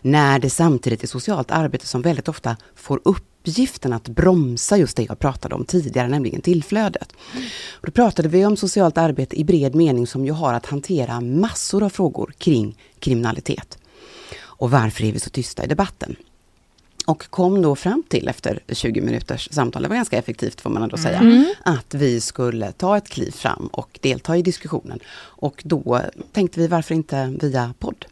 När 0.03 0.39
det 0.39 0.51
samtidigt 0.51 1.03
är 1.03 1.07
socialt 1.07 1.51
arbete 1.51 1.87
som 1.87 2.03
väldigt 2.03 2.29
ofta 2.29 2.57
får 2.75 3.01
upp 3.05 3.36
uppgiften 3.47 3.92
att 3.92 4.09
bromsa 4.09 4.76
just 4.76 4.97
det 4.97 5.03
jag 5.03 5.18
pratade 5.18 5.55
om 5.55 5.64
tidigare, 5.64 6.09
nämligen 6.09 6.40
tillflödet. 6.40 7.12
Och 7.70 7.86
då 7.86 7.92
pratade 7.92 8.28
vi 8.28 8.47
om 8.47 8.57
socialt 8.57 8.99
arbete 8.99 9.40
i 9.40 9.44
bred 9.44 9.74
mening 9.74 10.07
som 10.07 10.26
ju 10.26 10.32
har 10.32 10.55
att 10.55 10.66
hantera 10.66 11.20
massor 11.20 11.82
av 11.82 11.88
frågor 11.88 12.34
kring 12.38 12.76
kriminalitet. 12.99 13.78
Och 14.38 14.70
varför 14.70 15.05
är 15.05 15.12
vi 15.12 15.20
så 15.20 15.30
tysta 15.30 15.64
i 15.64 15.66
debatten? 15.66 16.16
Och 17.07 17.30
kom 17.30 17.62
då 17.62 17.76
fram 17.76 18.03
till 18.09 18.28
efter 18.28 18.61
20 18.68 19.01
minuters 19.01 19.49
samtal, 19.53 19.82
det 19.82 19.88
var 19.88 19.97
ganska 19.97 20.18
effektivt 20.18 20.61
får 20.61 20.70
man 20.70 20.82
ändå 20.82 20.97
säga, 20.97 21.18
mm. 21.18 21.44
att 21.64 21.94
vi 21.94 22.20
skulle 22.20 22.72
ta 22.72 22.97
ett 22.97 23.09
kliv 23.09 23.30
fram 23.30 23.66
och 23.66 23.99
delta 24.03 24.36
i 24.36 24.42
diskussionen. 24.42 24.99
Och 25.16 25.62
då 25.64 26.01
tänkte 26.32 26.61
vi 26.61 26.66
varför 26.66 26.94
inte 26.94 27.34
via 27.40 27.74
podd? 27.78 28.07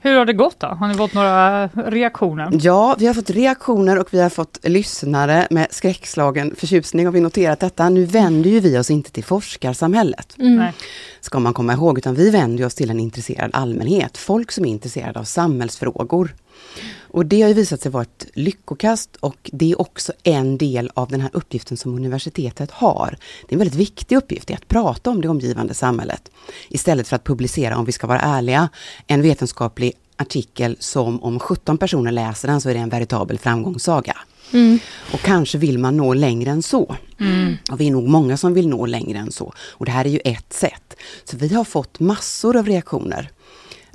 Hur 0.00 0.18
har 0.18 0.26
det 0.26 0.32
gått 0.32 0.60
då? 0.60 0.66
Har 0.66 0.88
ni 0.88 0.94
fått 0.94 1.14
några 1.14 1.66
reaktioner? 1.66 2.50
Ja, 2.52 2.96
vi 2.98 3.06
har 3.06 3.14
fått 3.14 3.30
reaktioner 3.30 3.98
och 3.98 4.08
vi 4.10 4.20
har 4.20 4.30
fått 4.30 4.58
lyssnare 4.62 5.46
med 5.50 5.66
skräckslagen 5.70 6.54
förtjusning 6.56 7.06
har 7.06 7.12
vi 7.12 7.20
noterat 7.20 7.60
detta. 7.60 7.88
Nu 7.88 8.04
vänder 8.04 8.50
ju 8.50 8.60
vi 8.60 8.78
oss 8.78 8.90
inte 8.90 9.10
till 9.10 9.24
forskarsamhället. 9.24 10.38
Mm. 10.38 10.72
Ska 11.20 11.38
man 11.38 11.54
komma 11.54 11.72
ihåg, 11.72 11.98
utan 11.98 12.14
vi 12.14 12.30
vänder 12.30 12.66
oss 12.66 12.74
till 12.74 12.90
en 12.90 13.00
intresserad 13.00 13.50
allmänhet. 13.54 14.18
Folk 14.18 14.52
som 14.52 14.64
är 14.64 14.68
intresserade 14.68 15.20
av 15.20 15.24
samhällsfrågor. 15.24 16.34
Och 17.12 17.26
det 17.26 17.42
har 17.42 17.48
ju 17.48 17.54
visat 17.54 17.80
sig 17.80 17.92
vara 17.92 18.02
ett 18.02 18.26
lyckokast 18.34 19.16
och 19.16 19.50
det 19.52 19.70
är 19.70 19.80
också 19.80 20.12
en 20.22 20.58
del 20.58 20.90
av 20.94 21.08
den 21.08 21.20
här 21.20 21.30
uppgiften 21.32 21.76
som 21.76 21.94
universitetet 21.94 22.70
har. 22.70 23.16
Det 23.48 23.52
är 23.52 23.54
en 23.54 23.58
väldigt 23.58 23.78
viktig 23.78 24.16
uppgift, 24.16 24.48
det 24.48 24.54
är 24.54 24.58
att 24.58 24.68
prata 24.68 25.10
om 25.10 25.20
det 25.20 25.28
omgivande 25.28 25.74
samhället. 25.74 26.30
Istället 26.68 27.08
för 27.08 27.16
att 27.16 27.24
publicera, 27.24 27.76
om 27.76 27.84
vi 27.84 27.92
ska 27.92 28.06
vara 28.06 28.20
ärliga, 28.20 28.68
en 29.06 29.22
vetenskaplig 29.22 29.92
artikel 30.16 30.76
som 30.80 31.22
om 31.22 31.38
17 31.38 31.78
personer 31.78 32.12
läser 32.12 32.48
den 32.48 32.60
så 32.60 32.68
är 32.68 32.74
det 32.74 32.80
en 32.80 32.88
veritabel 32.88 33.38
framgångssaga. 33.38 34.16
Mm. 34.52 34.78
Och 35.12 35.20
kanske 35.20 35.58
vill 35.58 35.78
man 35.78 35.96
nå 35.96 36.14
längre 36.14 36.50
än 36.50 36.62
så. 36.62 36.96
Mm. 37.20 37.56
Och 37.70 37.80
vi 37.80 37.86
är 37.86 37.90
nog 37.90 38.08
många 38.08 38.36
som 38.36 38.54
vill 38.54 38.68
nå 38.68 38.86
längre 38.86 39.18
än 39.18 39.32
så. 39.32 39.52
Och 39.58 39.86
det 39.86 39.92
här 39.92 40.04
är 40.04 40.10
ju 40.10 40.20
ett 40.24 40.52
sätt. 40.52 40.96
Så 41.24 41.36
vi 41.36 41.54
har 41.54 41.64
fått 41.64 42.00
massor 42.00 42.56
av 42.56 42.66
reaktioner 42.66 43.30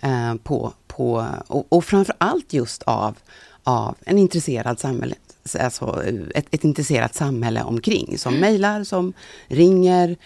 eh, 0.01 0.35
på, 0.35 0.73
på, 0.97 1.25
och, 1.47 1.65
och 1.69 1.85
framför 1.85 2.15
allt 2.17 2.53
just 2.53 2.83
av, 2.83 3.15
av 3.63 3.95
en 4.05 4.17
intresserad 4.17 4.79
samhälle, 4.79 5.15
alltså 5.59 6.03
ett, 6.35 6.45
ett 6.51 6.63
intresserat 6.63 7.15
samhälle 7.15 7.63
omkring, 7.63 8.17
som 8.17 8.35
mejlar, 8.35 8.83
som 8.83 9.13
ringer, 9.47 10.17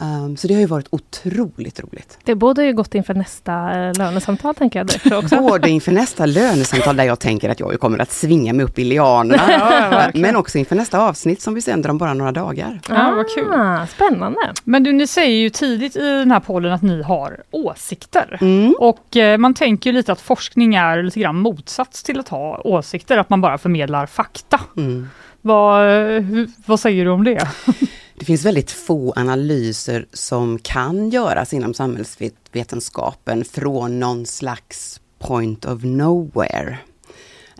Um, 0.00 0.36
så 0.36 0.48
det 0.48 0.54
har 0.54 0.60
ju 0.60 0.66
varit 0.66 0.86
otroligt 0.90 1.80
roligt. 1.80 2.18
Det 2.24 2.34
borde 2.34 2.64
ju 2.64 2.72
gått 2.72 2.94
inför 2.94 3.14
nästa 3.14 3.52
eh, 3.52 3.94
lönesamtal, 3.94 4.54
tänker 4.54 4.78
jag. 4.78 5.18
Också. 5.24 5.36
Både 5.36 5.70
inför 5.70 5.92
nästa 5.92 6.26
lönesamtal, 6.26 6.96
där 6.96 7.04
jag 7.04 7.18
tänker 7.18 7.50
att 7.50 7.60
jag 7.60 7.80
kommer 7.80 7.98
att 7.98 8.12
svinga 8.12 8.52
mig 8.52 8.64
upp 8.64 8.78
i 8.78 8.84
lianerna. 8.84 9.42
ja, 9.48 10.10
men 10.14 10.36
också 10.36 10.58
inför 10.58 10.76
nästa 10.76 10.98
avsnitt 11.00 11.42
som 11.42 11.54
vi 11.54 11.62
sänder 11.62 11.90
om 11.90 11.98
bara 11.98 12.14
några 12.14 12.32
dagar. 12.32 12.80
Ja, 12.88 13.12
vad 13.16 13.34
kul. 13.34 13.52
Ah, 13.52 13.86
spännande. 13.86 14.40
Men 14.64 14.82
du, 14.82 14.92
ni 14.92 15.06
säger 15.06 15.38
ju 15.38 15.50
tidigt 15.50 15.96
i 15.96 16.10
den 16.10 16.30
här 16.30 16.40
podden 16.40 16.72
att 16.72 16.82
ni 16.82 17.02
har 17.02 17.42
åsikter. 17.50 18.38
Mm. 18.40 18.74
Och 18.78 19.16
eh, 19.16 19.38
man 19.38 19.54
tänker 19.54 19.92
lite 19.92 20.12
att 20.12 20.20
forskning 20.20 20.74
är 20.74 21.02
lite 21.02 21.20
grann 21.20 21.36
motsats 21.36 22.02
till 22.02 22.20
att 22.20 22.28
ha 22.28 22.60
åsikter, 22.64 23.18
att 23.18 23.30
man 23.30 23.40
bara 23.40 23.58
förmedlar 23.58 24.06
fakta. 24.06 24.60
Mm. 24.76 25.08
Vad, 25.40 25.90
eh, 26.16 26.22
vad 26.66 26.80
säger 26.80 27.04
du 27.04 27.10
om 27.10 27.24
det? 27.24 27.48
Det 28.18 28.24
finns 28.24 28.44
väldigt 28.44 28.70
få 28.70 29.12
analyser 29.16 30.06
som 30.12 30.58
kan 30.58 31.10
göras 31.10 31.52
inom 31.52 31.74
samhällsvetenskapen 31.74 33.44
från 33.44 34.00
någon 34.00 34.26
slags 34.26 35.00
point 35.18 35.64
of 35.64 35.84
nowhere. 35.84 36.78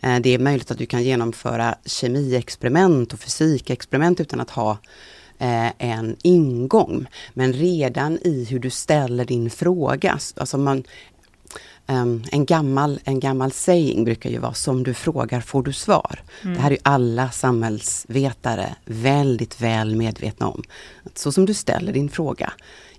Eh, 0.02 0.20
det 0.20 0.34
är 0.34 0.38
möjligt 0.38 0.70
att 0.70 0.78
du 0.78 0.86
kan 0.86 1.02
genomföra 1.02 1.74
kemiexperiment 1.84 3.12
och 3.12 3.20
fysikexperiment 3.20 4.20
utan 4.20 4.40
att 4.40 4.50
ha 4.50 4.70
eh, 5.38 5.70
en 5.78 6.16
ingång. 6.22 7.06
Men 7.34 7.52
redan 7.52 8.18
i 8.18 8.46
hur 8.50 8.58
du 8.58 8.70
ställer 8.70 9.24
din 9.24 9.50
fråga, 9.50 10.18
alltså 10.36 10.58
man, 10.58 10.84
Um, 11.90 12.24
en, 12.32 12.44
gammal, 12.44 13.00
en 13.04 13.20
gammal 13.20 13.52
saying 13.52 14.04
brukar 14.04 14.30
ju 14.30 14.38
vara 14.38 14.54
som 14.54 14.82
du 14.82 14.94
frågar 14.94 15.40
får 15.40 15.62
du 15.62 15.72
svar. 15.72 16.22
Mm. 16.42 16.54
Det 16.54 16.60
här 16.60 16.70
är 16.70 16.74
ju 16.74 16.80
alla 16.82 17.30
samhällsvetare 17.30 18.74
väldigt 18.84 19.60
väl 19.60 19.96
medvetna 19.96 20.48
om. 20.48 20.62
Att 21.04 21.18
så 21.18 21.32
som 21.32 21.46
du 21.46 21.54
ställer 21.54 21.92
din 21.92 22.08
fråga, 22.08 22.52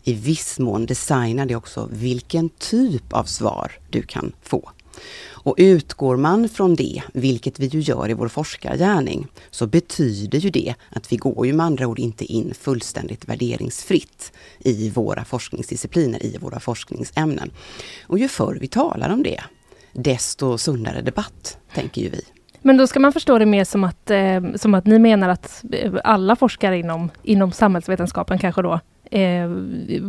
i 0.04 0.14
viss 0.14 0.60
mån 0.60 0.86
designar 0.86 1.46
det 1.46 1.56
också 1.56 1.90
vilken 1.92 2.50
typ 2.50 3.14
av 3.14 3.24
svar 3.24 3.72
du 3.90 4.02
kan 4.02 4.32
få. 4.44 4.72
Och 5.44 5.56
utgår 5.58 6.18
man 6.18 6.50
från 6.50 6.76
det, 6.76 7.02
vilket 7.14 7.60
vi 7.60 7.66
ju 7.66 7.80
gör 7.80 8.10
i 8.10 8.14
vår 8.14 8.28
forskargärning, 8.28 9.28
så 9.52 9.68
betyder 9.68 10.40
ju 10.40 10.50
det 10.50 10.74
att 10.90 11.12
vi 11.12 11.18
går 11.18 11.48
ju 11.48 11.54
med 11.54 11.66
andra 11.66 11.88
ord 11.88 12.00
inte 12.00 12.26
in 12.26 12.54
fullständigt 12.54 13.30
värderingsfritt 13.30 14.32
i 14.60 14.90
våra 14.90 15.26
forskningsdiscipliner, 15.26 16.26
i 16.26 16.38
våra 16.38 16.60
forskningsämnen. 16.60 17.52
Och 18.08 18.20
ju 18.20 18.28
förr 18.28 18.58
vi 18.62 18.68
talar 18.68 19.10
om 19.10 19.24
det, 19.24 19.44
desto 19.94 20.58
sundare 20.58 21.02
debatt, 21.02 21.58
tänker 21.74 22.02
ju 22.02 22.10
vi. 22.10 22.22
Men 22.62 22.78
då 22.78 22.88
ska 22.88 23.00
man 23.00 23.14
förstå 23.14 23.38
det 23.38 23.46
mer 23.46 23.64
som 23.64 23.84
att, 23.84 24.12
eh, 24.12 24.42
som 24.56 24.74
att 24.74 24.86
ni 24.86 25.00
menar 25.00 25.30
att 25.30 25.64
eh, 25.72 25.94
alla 26.04 26.36
forskare 26.36 26.78
inom, 26.78 27.10
inom 27.24 27.52
samhällsvetenskapen 27.52 28.40
kanske 28.40 28.62
då 28.62 28.80
eh, 29.10 29.50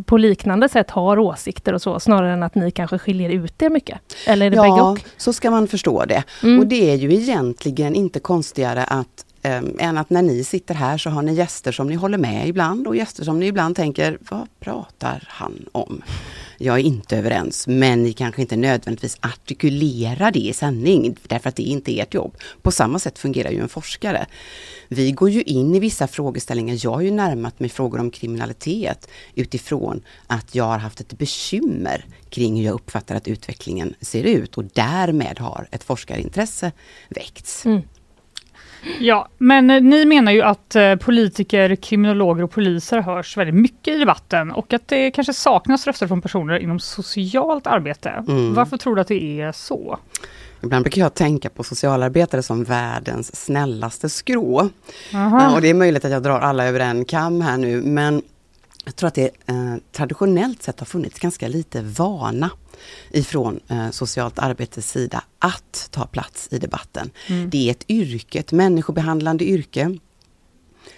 på 0.07 0.17
liknande 0.17 0.69
sätt 0.69 0.91
har 0.91 1.19
åsikter 1.19 1.73
och 1.73 1.83
så, 1.83 2.01
snarare 2.01 2.33
än 2.33 2.43
att 2.43 2.55
ni 2.55 2.71
kanske 2.71 2.99
skiljer 2.99 3.31
ut 3.31 3.63
er 3.63 3.71
mycket? 3.71 3.99
Eller 4.27 4.47
är 4.47 4.51
det 4.51 4.57
ja, 4.57 4.91
och? 4.91 5.01
så 5.17 5.33
ska 5.33 5.51
man 5.51 5.69
förstå 5.69 6.05
det. 6.05 6.25
Mm. 6.43 6.59
Och 6.59 6.67
det 6.67 6.91
är 6.93 6.97
ju 6.97 7.15
egentligen 7.15 7.95
inte 7.95 8.21
konstigare 8.21 8.85
att 8.85 9.27
Um, 9.43 9.77
än 9.79 9.99
att 9.99 10.11
när 10.11 10.23
ni 10.23 10.45
sitter 10.45 10.75
här 10.75 10.99
så 10.99 11.11
har 11.11 11.23
ni 11.23 11.35
gäster 11.35 11.73
som 11.73 11.87
ni 11.87 11.95
håller 11.95 12.19
med 12.19 12.49
ibland 12.49 12.87
och 12.87 12.97
gäster 12.97 13.25
som 13.25 13.41
ni 13.41 13.47
ibland 13.47 13.77
tänker, 13.77 14.19
vad 14.31 14.49
pratar 14.61 15.25
han 15.29 15.67
om? 15.73 16.03
Jag 16.59 16.79
är 16.79 16.83
inte 16.83 17.17
överens, 17.17 17.67
men 17.67 18.03
ni 18.03 18.13
kanske 18.13 18.43
inte 18.43 18.57
nödvändigtvis 18.57 19.19
artikulerar 19.21 20.31
det 20.31 20.39
i 20.39 20.53
sändning, 20.53 21.17
därför 21.23 21.49
att 21.49 21.57
det 21.57 21.69
är 21.69 21.73
inte 21.73 22.01
ert 22.01 22.15
jobb. 22.15 22.37
På 22.63 22.71
samma 22.71 22.99
sätt 22.99 23.19
fungerar 23.19 23.51
ju 23.51 23.61
en 23.61 23.69
forskare. 23.69 24.27
Vi 24.89 25.13
går 25.13 25.31
ju 25.31 25.43
in 25.43 25.75
i 25.75 25.81
vissa 25.81 26.07
frågeställningar. 26.07 26.79
Jag 26.81 26.91
har 26.91 27.01
ju 27.01 27.11
närmat 27.11 27.61
mig 27.61 27.69
frågor 27.71 28.01
om 28.01 28.11
kriminalitet 28.11 29.09
utifrån 29.35 30.03
att 30.27 30.55
jag 30.55 30.65
har 30.65 30.79
haft 30.79 31.01
ett 31.01 31.19
bekymmer 31.19 32.05
kring 32.31 32.57
hur 32.57 32.65
jag 32.65 32.75
uppfattar 32.75 33.15
att 33.15 33.29
utvecklingen 33.29 33.95
ser 34.01 34.25
ut 34.25 34.59
och 34.59 34.65
därmed 34.65 35.39
har 35.39 35.69
ett 35.71 35.85
forskarintresse 35.85 36.73
väckts. 37.09 37.67
Mm. 37.67 37.83
Ja, 39.01 39.29
men 39.39 39.71
eh, 39.71 39.83
ni 39.83 40.05
menar 40.05 40.33
ju 40.33 40.43
att 40.43 40.77
eh, 40.77 40.97
politiker, 40.97 41.77
kriminologer 41.77 42.43
och 42.43 42.51
poliser 42.51 43.01
hörs 43.01 43.37
väldigt 43.37 43.55
mycket 43.55 43.95
i 43.95 43.99
debatten 43.99 44.53
och 44.53 44.73
att 44.73 44.89
det 44.89 45.11
kanske 45.11 45.33
saknas 45.33 45.87
röster 45.87 46.07
från 46.07 46.23
personer 46.23 46.59
inom 46.59 46.81
socialt 46.81 47.67
arbete. 47.67 48.25
Mm. 48.29 48.55
Varför 48.55 48.77
tror 48.77 48.95
du 48.95 49.01
att 49.01 49.09
det 49.09 49.41
är 49.41 49.53
så? 49.53 49.99
Ibland 50.63 50.85
brukar 50.85 51.03
jag 51.03 51.15
tänka 51.15 51.51
på 51.51 51.65
socialarbetare 51.65 52.43
som 52.43 52.65
världens 52.65 53.45
snällaste 53.45 54.09
skrå. 54.09 54.69
Aha. 55.15 55.55
Och 55.55 55.61
det 55.61 55.71
är 55.71 55.75
möjligt 55.75 56.05
att 56.05 56.11
jag 56.11 56.23
drar 56.23 56.41
alla 56.41 56.65
över 56.67 56.81
en 56.81 57.05
kam 57.05 57.41
här 57.41 57.57
nu 57.57 57.83
men 57.83 58.23
jag 58.85 58.97
tror 58.97 59.09
att 59.09 59.15
det 59.15 59.31
eh, 59.47 59.77
traditionellt 59.93 60.63
sett 60.63 60.81
har 60.81 60.87
funnits 60.87 61.19
ganska 61.19 61.49
lite 61.49 61.83
vana 61.83 62.51
ifrån 63.11 63.61
eh, 63.69 63.91
socialt 63.91 64.39
arbetes 64.39 64.91
sida 64.91 65.25
att 65.39 65.89
ta 65.91 66.07
plats 66.07 66.49
i 66.51 66.59
debatten. 66.59 67.11
Mm. 67.27 67.51
Det 67.51 67.69
är 67.69 67.71
ett 67.71 67.91
yrke, 67.91 68.39
ett 68.39 68.53
människobehandlande 68.53 69.45
yrke 69.45 69.99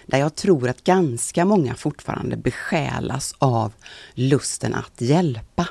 där 0.05 0.17
jag 0.17 0.35
tror 0.35 0.69
att 0.69 0.83
ganska 0.83 1.45
många 1.45 1.75
fortfarande 1.75 2.37
besjälas 2.37 3.35
av 3.39 3.73
lusten 4.13 4.73
att 4.73 5.01
hjälpa. 5.01 5.67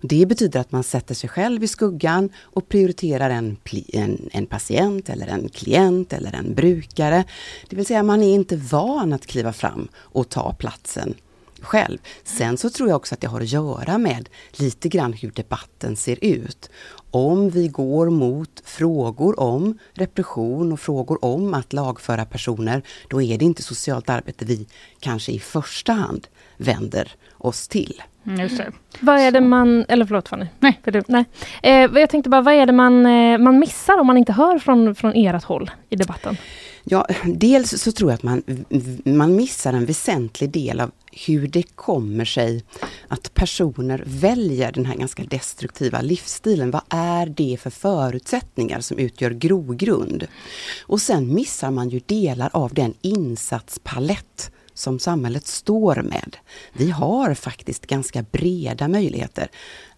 Det 0.00 0.26
betyder 0.26 0.60
att 0.60 0.72
man 0.72 0.82
sätter 0.82 1.14
sig 1.14 1.30
själv 1.30 1.64
i 1.64 1.68
skuggan 1.68 2.30
och 2.42 2.68
prioriterar 2.68 3.30
en, 3.30 3.56
en, 3.92 4.28
en, 4.32 4.46
patient 4.46 5.08
eller 5.08 5.26
en 5.26 5.48
klient 5.48 6.12
eller 6.12 6.32
en 6.32 6.54
brukare. 6.54 7.24
Det 7.68 7.76
vill 7.76 7.86
säga 7.86 8.02
man 8.02 8.22
är 8.22 8.34
inte 8.34 8.56
van 8.56 9.12
att 9.12 9.26
kliva 9.26 9.52
fram 9.52 9.88
och 9.96 10.28
ta 10.28 10.52
platsen 10.54 11.14
själv. 11.64 11.98
Sen 12.24 12.56
så 12.56 12.70
tror 12.70 12.88
jag 12.88 12.96
också 12.96 13.14
att 13.14 13.20
det 13.20 13.26
har 13.26 13.40
att 13.40 13.52
göra 13.52 13.98
med 13.98 14.28
lite 14.52 14.88
grann 14.88 15.12
hur 15.12 15.30
debatten 15.30 15.96
ser 15.96 16.24
ut. 16.24 16.70
Om 17.10 17.50
vi 17.50 17.68
går 17.68 18.10
mot 18.10 18.62
frågor 18.64 19.40
om 19.40 19.78
repression 19.92 20.72
och 20.72 20.80
frågor 20.80 21.24
om 21.24 21.54
att 21.54 21.72
lagföra 21.72 22.24
personer, 22.24 22.82
då 23.08 23.22
är 23.22 23.38
det 23.38 23.44
inte 23.44 23.62
socialt 23.62 24.10
arbete 24.10 24.44
vi 24.44 24.66
kanske 25.00 25.32
i 25.32 25.38
första 25.38 25.92
hand 25.92 26.26
vänder 26.56 27.12
oss 27.38 27.68
till. 27.68 28.02
Mm, 28.26 28.40
just 28.40 28.56
det. 28.56 28.72
Vad 29.00 29.20
är 29.20 29.30
det 29.30 29.40
man, 29.40 29.84
eller 29.88 30.06
förlåt 30.06 30.28
Fanny. 30.28 30.46
Nej. 30.58 30.80
För 30.84 30.90
du, 30.90 31.02
nej. 31.08 31.24
Eh, 31.62 31.72
jag 31.72 32.10
tänkte 32.10 32.30
bara, 32.30 32.42
vad 32.42 32.54
är 32.54 32.66
det 32.66 32.72
man, 32.72 33.06
eh, 33.06 33.38
man 33.38 33.58
missar 33.58 34.00
om 34.00 34.06
man 34.06 34.16
inte 34.16 34.32
hör 34.32 34.58
från, 34.58 34.94
från 34.94 35.12
ert 35.14 35.44
håll 35.44 35.70
i 35.88 35.96
debatten? 35.96 36.36
Ja, 36.84 37.06
dels 37.24 37.82
så 37.82 37.92
tror 37.92 38.10
jag 38.10 38.14
att 38.14 38.22
man, 38.22 38.42
man 39.04 39.36
missar 39.36 39.72
en 39.72 39.86
väsentlig 39.86 40.50
del 40.50 40.80
av 40.80 40.90
hur 41.26 41.48
det 41.48 41.62
kommer 41.62 42.24
sig 42.24 42.64
att 43.08 43.34
personer 43.34 44.02
väljer 44.06 44.72
den 44.72 44.86
här 44.86 44.96
ganska 44.96 45.24
destruktiva 45.24 46.00
livsstilen. 46.00 46.70
Vad 46.70 46.82
är 46.88 47.26
det 47.26 47.56
för 47.60 47.70
förutsättningar 47.70 48.80
som 48.80 48.98
utgör 48.98 49.30
grogrund? 49.30 50.26
Och 50.86 51.00
sen 51.00 51.34
missar 51.34 51.70
man 51.70 51.88
ju 51.88 52.00
delar 52.06 52.50
av 52.52 52.74
den 52.74 52.94
insatspalett 53.00 54.50
som 54.74 54.98
samhället 54.98 55.46
står 55.46 56.02
med. 56.02 56.36
Vi 56.72 56.90
har 56.90 57.34
faktiskt 57.34 57.86
ganska 57.86 58.22
breda 58.22 58.88
möjligheter 58.88 59.48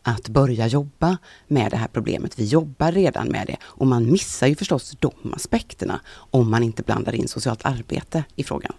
att 0.03 0.29
börja 0.29 0.67
jobba 0.67 1.19
med 1.49 1.71
det 1.71 1.77
här 1.77 1.89
problemet. 1.89 2.39
Vi 2.39 2.45
jobbar 2.45 2.93
redan 2.93 3.29
med 3.29 3.47
det 3.47 3.57
och 3.63 3.87
man 3.87 4.13
missar 4.13 4.47
ju 4.47 4.55
förstås 4.55 4.97
de 5.01 5.33
aspekterna 5.33 6.01
om 6.09 6.51
man 6.51 6.63
inte 6.63 6.83
blandar 6.83 7.15
in 7.15 7.29
socialt 7.29 7.67
arbete 7.67 8.25
i 8.37 8.45
frågan. 8.45 8.73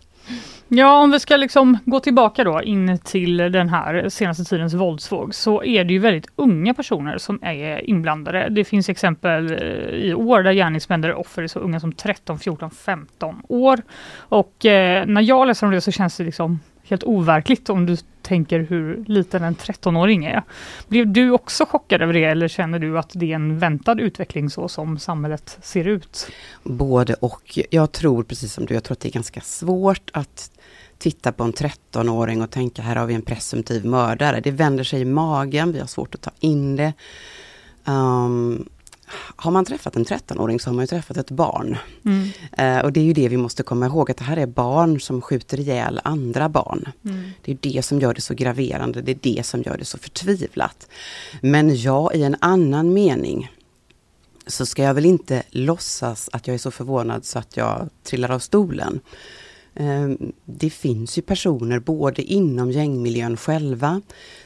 Ja, 0.68 1.02
om 1.02 1.12
vi 1.12 1.20
ska 1.20 1.38
liksom 1.38 1.78
gå 1.86 2.00
tillbaka 2.00 2.44
då 2.44 2.62
in 2.62 2.98
till 2.98 3.38
den 3.38 3.70
här 3.70 4.10
senaste 4.10 4.44
tidens 4.44 4.74
våldsvåg 4.74 5.36
så 5.36 5.64
är 5.64 5.84
det 5.84 5.94
ju 5.94 6.00
väldigt 6.00 6.28
unga 6.36 6.74
personer 6.74 7.18
som 7.18 7.40
är 7.42 7.90
inblandade. 7.90 8.48
Det 8.50 8.64
finns 8.64 8.90
exempel 8.90 9.52
eh, 9.52 9.60
i 9.90 10.14
år 10.14 10.44
där 10.44 10.52
gärningsmän 10.52 11.02
där 11.02 11.14
offer 11.14 11.44
är 11.44 11.48
så 11.48 11.60
unga 11.60 11.80
som 11.80 11.92
13, 11.92 12.40
14, 12.40 12.72
15 12.72 13.42
år. 13.48 13.82
Och 14.18 14.66
eh, 14.66 15.06
när 15.06 15.22
jag 15.22 15.48
läser 15.48 15.68
om 15.68 15.74
det 15.74 15.82
så 15.82 15.92
känns 15.92 16.18
det 16.18 16.24
liksom 16.24 16.60
helt 16.90 17.04
overkligt 17.04 17.70
om 17.70 17.86
du 17.86 17.98
tänker 18.22 18.60
hur 18.60 19.06
liten 19.08 19.44
en 19.44 19.56
13-åring 19.56 20.26
är. 20.26 20.44
Blev 20.88 21.08
du 21.08 21.32
också 21.32 21.66
chockad 21.66 22.02
över 22.02 22.14
det 22.14 22.24
eller 22.24 22.48
känner 22.48 22.80
du 22.80 23.00
att 23.00 23.12
det 23.14 23.32
är 23.32 23.36
en 23.36 23.60
väntad 23.60 24.02
utveckling 24.02 24.50
så 24.50 24.68
som 24.68 25.00
samhället 25.00 25.58
ser 25.62 25.88
ut? 25.88 26.28
Både 26.64 27.14
och. 27.14 27.60
Jag 27.70 27.92
tror 27.92 28.24
precis 28.24 28.54
som 28.54 28.66
du, 28.66 28.74
jag 28.74 28.84
tror 28.84 28.94
att 28.94 29.00
det 29.00 29.10
är 29.10 29.12
ganska 29.12 29.42
svårt 29.42 30.10
att 30.14 30.52
titta 30.98 31.32
på 31.32 31.44
en 31.44 31.54
13-åring 31.54 32.42
och 32.42 32.52
tänka 32.52 32.82
här 32.82 32.96
har 32.96 33.06
vi 33.06 33.14
en 33.14 33.22
presumtiv 33.22 33.86
mördare. 33.86 34.40
Det 34.40 34.52
vänder 34.52 34.84
sig 34.84 35.02
i 35.02 35.06
magen, 35.06 35.72
vi 35.72 35.80
har 35.80 35.88
svårt 35.88 36.16
att 36.16 36.22
ta 36.22 36.32
in 36.40 36.76
det. 36.76 36.94
Um, 37.86 38.70
har 39.12 39.52
man 39.52 39.66
träffat 39.66 39.96
en 39.96 40.06
13-åring 40.06 40.60
så 40.60 40.70
har 40.70 40.76
man 40.76 40.84
ju 40.84 40.88
träffat 40.88 41.18
ett 41.18 41.32
barn. 41.32 41.78
Mm. 42.06 42.30
Uh, 42.60 42.86
och 42.86 42.94
det 42.94 43.00
är 43.00 43.04
ju 43.04 43.14
det 43.14 43.28
vi 43.28 43.38
måste 43.38 43.64
komma 43.64 43.86
ihåg, 43.86 44.12
att 44.12 44.18
det 44.18 44.24
här 44.24 44.38
är 44.38 44.46
barn 44.46 45.00
som 45.00 45.22
skjuter 45.22 45.60
ihjäl 45.60 46.02
andra 46.04 46.50
barn. 46.50 46.90
Mm. 47.06 47.32
Det 47.42 47.52
är 47.52 47.58
det 47.62 47.86
som 47.86 48.00
gör 48.00 48.14
det 48.14 48.22
så 48.22 48.34
graverande, 48.34 49.02
det 49.02 49.12
är 49.12 49.20
det 49.22 49.46
som 49.46 49.64
gör 49.64 49.78
det 49.78 49.86
så 49.86 49.98
förtvivlat. 49.98 50.88
Men 51.42 51.76
ja, 51.76 52.14
i 52.14 52.24
en 52.24 52.36
annan 52.40 52.94
mening 52.94 53.52
så 54.48 54.66
ska 54.66 54.84
jag 54.84 54.94
väl 54.94 55.06
inte 55.06 55.44
låtsas 55.50 56.30
att 56.34 56.48
jag 56.48 56.54
är 56.54 56.58
så 56.58 56.72
förvånad 56.72 57.26
så 57.26 57.40
att 57.40 57.58
jag 57.58 57.90
trillar 58.04 58.32
av 58.32 58.40
stolen. 58.40 59.00
Ehm, 59.80 60.32
det 60.46 60.70
finns 60.70 61.18
ju 61.18 61.22
personer 61.22 61.80
både 61.80 62.22
inom 62.22 62.72
gängmiljön 62.72 63.38
själva 63.38 64.02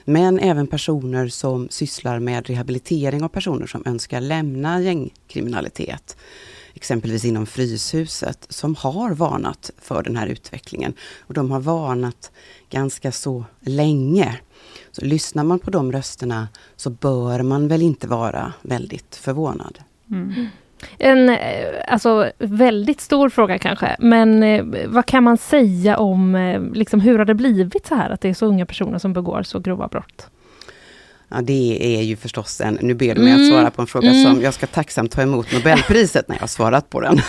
men 0.05 0.39
även 0.39 0.67
personer 0.67 1.27
som 1.27 1.67
sysslar 1.69 2.19
med 2.19 2.47
rehabilitering 2.47 3.23
av 3.23 3.27
personer 3.27 3.67
som 3.67 3.84
önskar 3.86 4.21
lämna 4.21 4.82
gängkriminalitet. 4.82 6.17
Exempelvis 6.73 7.25
inom 7.25 7.45
Fryshuset 7.45 8.45
som 8.49 8.75
har 8.75 9.11
varnat 9.11 9.71
för 9.77 10.03
den 10.03 10.15
här 10.15 10.27
utvecklingen. 10.27 10.93
Och 11.19 11.34
de 11.34 11.51
har 11.51 11.59
varnat 11.59 12.32
ganska 12.69 13.11
så 13.11 13.45
länge. 13.59 14.39
Så 14.91 15.05
lyssnar 15.05 15.43
man 15.43 15.59
på 15.59 15.71
de 15.71 15.91
rösterna 15.91 16.47
så 16.75 16.89
bör 16.89 17.41
man 17.41 17.67
väl 17.67 17.82
inte 17.82 18.07
vara 18.07 18.53
väldigt 18.61 19.15
förvånad. 19.15 19.79
Mm. 20.11 20.47
En 20.97 21.29
eh, 21.29 21.38
alltså, 21.88 22.32
väldigt 22.38 23.01
stor 23.01 23.29
fråga 23.29 23.59
kanske, 23.59 23.95
men 23.99 24.43
eh, 24.43 24.65
vad 24.88 25.05
kan 25.05 25.23
man 25.23 25.38
säga 25.38 25.97
om 25.97 26.36
eh, 26.36 26.61
liksom, 26.73 26.99
hur 26.99 27.17
har 27.17 27.25
det 27.25 27.36
blivit 27.36 27.88
så 27.88 27.95
här 27.95 28.09
att 28.09 28.21
det 28.21 28.29
är 28.29 28.34
så 28.34 28.45
unga 28.45 28.65
personer 28.65 28.97
som 28.97 29.13
begår 29.13 29.43
så 29.43 29.59
grova 29.59 29.88
brott? 29.88 30.27
Ja, 31.34 31.41
det 31.41 31.97
är 31.97 32.01
ju 32.01 32.15
förstås 32.15 32.61
en, 32.61 32.77
nu 32.82 32.93
ber 32.93 33.15
du 33.15 33.21
mig 33.21 33.34
mm. 33.34 33.41
att 33.41 33.51
svara 33.51 33.71
på 33.71 33.82
en 33.82 33.88
fråga 33.88 34.09
mm. 34.09 34.23
som 34.23 34.41
jag 34.41 34.53
ska 34.53 34.67
tacksamt 34.67 35.11
ta 35.11 35.21
emot 35.21 35.53
Nobelpriset 35.53 36.27
när 36.27 36.38
jag 36.39 36.49
svarat 36.49 36.89
på 36.89 37.01
den. 37.01 37.21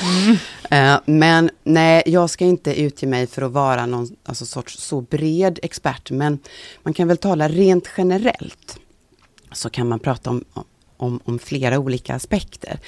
Mm. 0.70 1.00
men 1.20 1.50
nej, 1.64 2.02
jag 2.06 2.30
ska 2.30 2.44
inte 2.44 2.80
utge 2.80 3.06
mig 3.06 3.26
för 3.26 3.42
att 3.42 3.52
vara 3.52 3.86
någon 3.86 4.08
alltså, 4.24 4.46
sorts 4.46 4.78
så 4.78 5.00
bred 5.00 5.58
expert, 5.62 6.10
men 6.10 6.38
man 6.82 6.94
kan 6.94 7.08
väl 7.08 7.16
tala 7.16 7.48
rent 7.48 7.88
generellt. 7.96 8.78
Så 9.52 9.70
kan 9.70 9.88
man 9.88 9.98
prata 9.98 10.30
om, 10.30 10.44
om, 10.96 11.20
om 11.24 11.38
flera 11.38 11.78
olika 11.78 12.14
aspekter. 12.14 12.78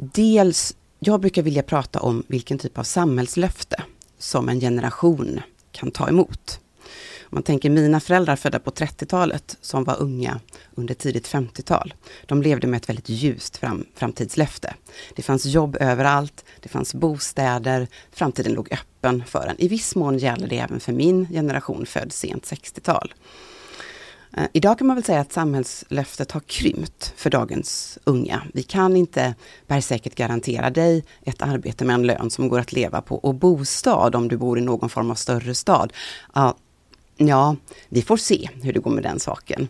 Dels, 0.00 0.76
jag 0.98 1.20
brukar 1.20 1.42
vilja 1.42 1.62
prata 1.62 2.00
om 2.00 2.22
vilken 2.26 2.58
typ 2.58 2.78
av 2.78 2.82
samhällslöfte 2.82 3.82
som 4.18 4.48
en 4.48 4.60
generation 4.60 5.40
kan 5.72 5.90
ta 5.90 6.08
emot. 6.08 6.60
Om 7.20 7.36
man 7.36 7.42
tänker 7.42 7.70
mina 7.70 8.00
föräldrar 8.00 8.36
födda 8.36 8.58
på 8.58 8.70
30-talet 8.70 9.56
som 9.60 9.84
var 9.84 10.00
unga 10.00 10.40
under 10.74 10.94
tidigt 10.94 11.28
50-tal. 11.28 11.94
De 12.26 12.42
levde 12.42 12.66
med 12.66 12.76
ett 12.76 12.88
väldigt 12.88 13.08
ljust 13.08 13.56
fram, 13.56 13.84
framtidslöfte. 13.94 14.74
Det 15.14 15.22
fanns 15.22 15.46
jobb 15.46 15.76
överallt, 15.80 16.44
det 16.60 16.68
fanns 16.68 16.94
bostäder, 16.94 17.88
framtiden 18.12 18.52
låg 18.52 18.72
öppen 18.72 19.24
för 19.26 19.46
en. 19.46 19.60
I 19.60 19.68
viss 19.68 19.94
mån 19.94 20.18
gäller 20.18 20.48
det 20.48 20.58
även 20.58 20.80
för 20.80 20.92
min 20.92 21.28
generation 21.28 21.86
född 21.86 22.12
sent 22.12 22.44
60-tal. 22.44 23.14
Eh, 24.36 24.46
idag 24.52 24.78
kan 24.78 24.86
man 24.86 24.96
väl 24.96 25.04
säga 25.04 25.20
att 25.20 25.32
samhällslöftet 25.32 26.32
har 26.32 26.40
krympt 26.40 27.12
för 27.16 27.30
dagens 27.30 27.98
unga. 28.04 28.42
Vi 28.54 28.62
kan 28.62 28.96
inte 28.96 29.34
bergsäkert 29.66 30.14
garantera 30.14 30.70
dig 30.70 31.04
ett 31.22 31.42
arbete 31.42 31.84
med 31.84 31.94
en 31.94 32.06
lön 32.06 32.30
som 32.30 32.48
går 32.48 32.60
att 32.60 32.72
leva 32.72 33.00
på 33.00 33.16
och 33.16 33.34
bostad 33.34 34.14
om 34.14 34.28
du 34.28 34.36
bor 34.36 34.58
i 34.58 34.62
någon 34.62 34.88
form 34.88 35.10
av 35.10 35.14
större 35.14 35.54
stad. 35.54 35.92
Ja, 37.20 37.56
vi 37.88 38.02
får 38.02 38.16
se 38.16 38.48
hur 38.62 38.72
det 38.72 38.80
går 38.80 38.90
med 38.90 39.02
den 39.02 39.20
saken. 39.20 39.68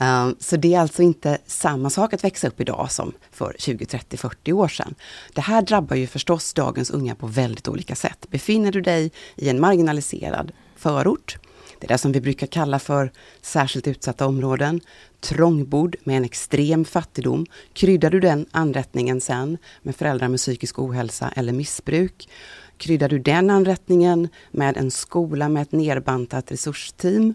Eh, 0.00 0.28
så 0.38 0.56
det 0.56 0.74
är 0.74 0.80
alltså 0.80 1.02
inte 1.02 1.38
samma 1.46 1.90
sak 1.90 2.12
att 2.14 2.24
växa 2.24 2.48
upp 2.48 2.60
idag 2.60 2.92
som 2.92 3.12
för 3.30 3.56
20, 3.58 3.86
30, 3.86 4.16
40 4.16 4.52
år 4.52 4.68
sedan. 4.68 4.94
Det 5.32 5.40
här 5.40 5.62
drabbar 5.62 5.96
ju 5.96 6.06
förstås 6.06 6.54
dagens 6.54 6.90
unga 6.90 7.14
på 7.14 7.26
väldigt 7.26 7.68
olika 7.68 7.94
sätt. 7.94 8.26
Befinner 8.30 8.72
du 8.72 8.80
dig 8.80 9.12
i 9.36 9.48
en 9.48 9.60
marginaliserad 9.60 10.52
förort, 10.76 11.38
det 11.84 11.86
är 11.86 11.94
det 11.94 11.98
som 11.98 12.12
vi 12.12 12.20
brukar 12.20 12.46
kalla 12.46 12.78
för 12.78 13.12
särskilt 13.42 13.86
utsatta 13.86 14.26
områden, 14.26 14.80
trångbodd 15.20 15.96
med 16.04 16.16
en 16.16 16.24
extrem 16.24 16.84
fattigdom, 16.84 17.46
kryddar 17.72 18.10
du 18.10 18.20
den 18.20 18.46
anrättningen 18.50 19.20
sen 19.20 19.58
med 19.82 19.96
föräldrar 19.96 20.28
med 20.28 20.38
psykisk 20.38 20.78
ohälsa 20.78 21.32
eller 21.36 21.52
missbruk, 21.52 22.28
Kryddar 22.76 23.08
du 23.08 23.18
den 23.18 23.50
anrättningen 23.50 24.28
med 24.50 24.76
en 24.76 24.90
skola 24.90 25.48
med 25.48 25.62
ett 25.62 25.72
nerbantat 25.72 26.52
resursteam 26.52 27.34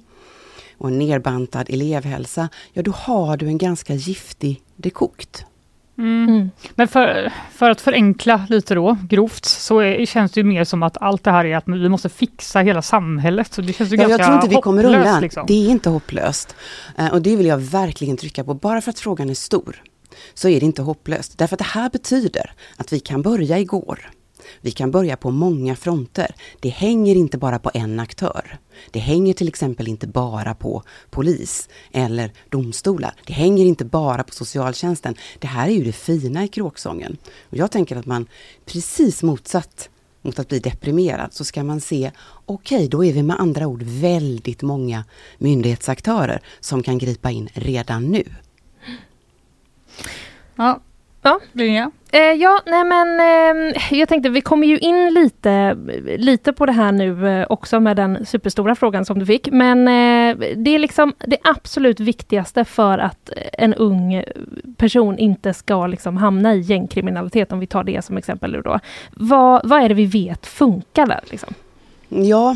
och 0.77 0.87
en 0.87 0.99
nerbantad 0.99 1.69
elevhälsa, 1.69 2.49
ja 2.73 2.81
då 2.81 2.91
har 2.91 3.37
du 3.37 3.47
en 3.47 3.57
ganska 3.57 3.93
giftig 3.93 4.61
dekokt. 4.75 5.45
Mm. 5.99 6.29
Mm. 6.29 6.51
Men 6.75 6.87
för, 6.87 7.31
för 7.51 7.69
att 7.69 7.81
förenkla 7.81 8.45
lite 8.49 8.75
då, 8.75 8.97
grovt, 9.09 9.45
så 9.45 9.79
är, 9.79 10.05
känns 10.05 10.31
det 10.31 10.43
mer 10.43 10.63
som 10.63 10.83
att 10.83 10.97
allt 10.97 11.23
det 11.23 11.31
här 11.31 11.45
är 11.45 11.57
att 11.57 11.67
vi 11.67 11.89
måste 11.89 12.09
fixa 12.09 12.59
hela 12.59 12.81
samhället. 12.81 13.53
Så 13.53 13.61
det 13.61 13.73
känns 13.73 13.91
ju 13.91 13.95
ja, 13.95 14.07
ganska 14.07 14.23
Jag 14.23 14.27
tror 14.27 14.35
inte 14.35 14.55
vi 14.55 14.61
kommer 14.61 14.83
undan. 14.85 15.21
Liksom. 15.21 15.45
Det 15.47 15.65
är 15.65 15.69
inte 15.69 15.89
hopplöst. 15.89 16.55
Uh, 16.99 17.13
och 17.13 17.21
det 17.21 17.35
vill 17.35 17.45
jag 17.45 17.57
verkligen 17.57 18.17
trycka 18.17 18.43
på. 18.43 18.53
Bara 18.53 18.81
för 18.81 18.89
att 18.89 18.99
frågan 18.99 19.29
är 19.29 19.33
stor, 19.33 19.83
så 20.33 20.49
är 20.49 20.59
det 20.59 20.65
inte 20.65 20.81
hopplöst. 20.81 21.37
Därför 21.37 21.55
att 21.55 21.59
det 21.59 21.65
här 21.65 21.89
betyder 21.89 22.51
att 22.77 22.93
vi 22.93 22.99
kan 22.99 23.21
börja 23.21 23.59
igår. 23.59 24.09
Vi 24.61 24.71
kan 24.71 24.91
börja 24.91 25.17
på 25.17 25.31
många 25.31 25.75
fronter. 25.75 26.35
Det 26.59 26.69
hänger 26.69 27.15
inte 27.15 27.37
bara 27.37 27.59
på 27.59 27.71
en 27.73 27.99
aktör. 27.99 28.59
Det 28.91 28.99
hänger 28.99 29.33
till 29.33 29.47
exempel 29.47 29.87
inte 29.87 30.07
bara 30.07 30.53
på 30.53 30.83
polis 31.09 31.69
eller 31.91 32.31
domstolar. 32.49 33.13
Det 33.25 33.33
hänger 33.33 33.65
inte 33.65 33.85
bara 33.85 34.23
på 34.23 34.33
socialtjänsten. 34.33 35.15
Det 35.39 35.47
här 35.47 35.67
är 35.67 35.71
ju 35.71 35.83
det 35.83 35.91
fina 35.91 36.43
i 36.43 36.47
kråksången. 36.47 37.17
Och 37.49 37.57
jag 37.57 37.71
tänker 37.71 37.95
att 37.95 38.05
man 38.05 38.27
precis 38.65 39.23
motsatt 39.23 39.89
mot 40.21 40.39
att 40.39 40.47
bli 40.47 40.59
deprimerad 40.59 41.33
så 41.33 41.45
ska 41.45 41.63
man 41.63 41.81
se, 41.81 42.11
okej 42.45 42.77
okay, 42.77 42.87
då 42.87 43.05
är 43.05 43.13
vi 43.13 43.23
med 43.23 43.39
andra 43.39 43.67
ord 43.67 43.83
väldigt 43.83 44.61
många 44.61 45.03
myndighetsaktörer 45.37 46.41
som 46.59 46.83
kan 46.83 46.97
gripa 46.97 47.31
in 47.31 47.49
redan 47.53 48.05
nu. 48.05 48.23
Ja, 50.55 50.79
Ja. 51.21 51.39
Linnea? 51.51 51.91
Eh, 52.11 52.21
ja, 52.21 52.61
nej 52.65 52.83
men 52.83 53.19
eh, 53.19 53.97
jag 53.99 54.09
tänkte 54.09 54.29
vi 54.29 54.41
kommer 54.41 54.67
ju 54.67 54.77
in 54.77 55.13
lite, 55.13 55.77
lite 56.17 56.53
på 56.53 56.65
det 56.65 56.71
här 56.71 56.91
nu 56.91 57.27
eh, 57.27 57.45
också 57.49 57.79
med 57.79 57.95
den 57.95 58.25
superstora 58.25 58.75
frågan 58.75 59.05
som 59.05 59.19
du 59.19 59.25
fick. 59.25 59.51
Men 59.51 59.87
eh, 59.87 60.37
det 60.55 60.75
är 60.75 60.79
liksom 60.79 61.13
det 61.17 61.37
absolut 61.43 61.99
viktigaste 61.99 62.65
för 62.65 62.97
att 62.97 63.29
en 63.53 63.73
ung 63.73 64.23
person 64.77 65.17
inte 65.17 65.53
ska 65.53 65.87
liksom 65.87 66.17
hamna 66.17 66.55
i 66.55 66.59
gängkriminalitet, 66.59 67.51
om 67.51 67.59
vi 67.59 67.67
tar 67.67 67.83
det 67.83 68.05
som 68.05 68.17
exempel 68.17 68.51
nu 68.51 68.61
då. 68.61 68.79
Vad, 69.11 69.69
vad 69.69 69.83
är 69.83 69.89
det 69.89 69.95
vi 69.95 70.05
vet 70.05 70.45
funkar 70.45 71.05
där? 71.05 71.21
Liksom? 71.29 71.53
Ja, 72.09 72.55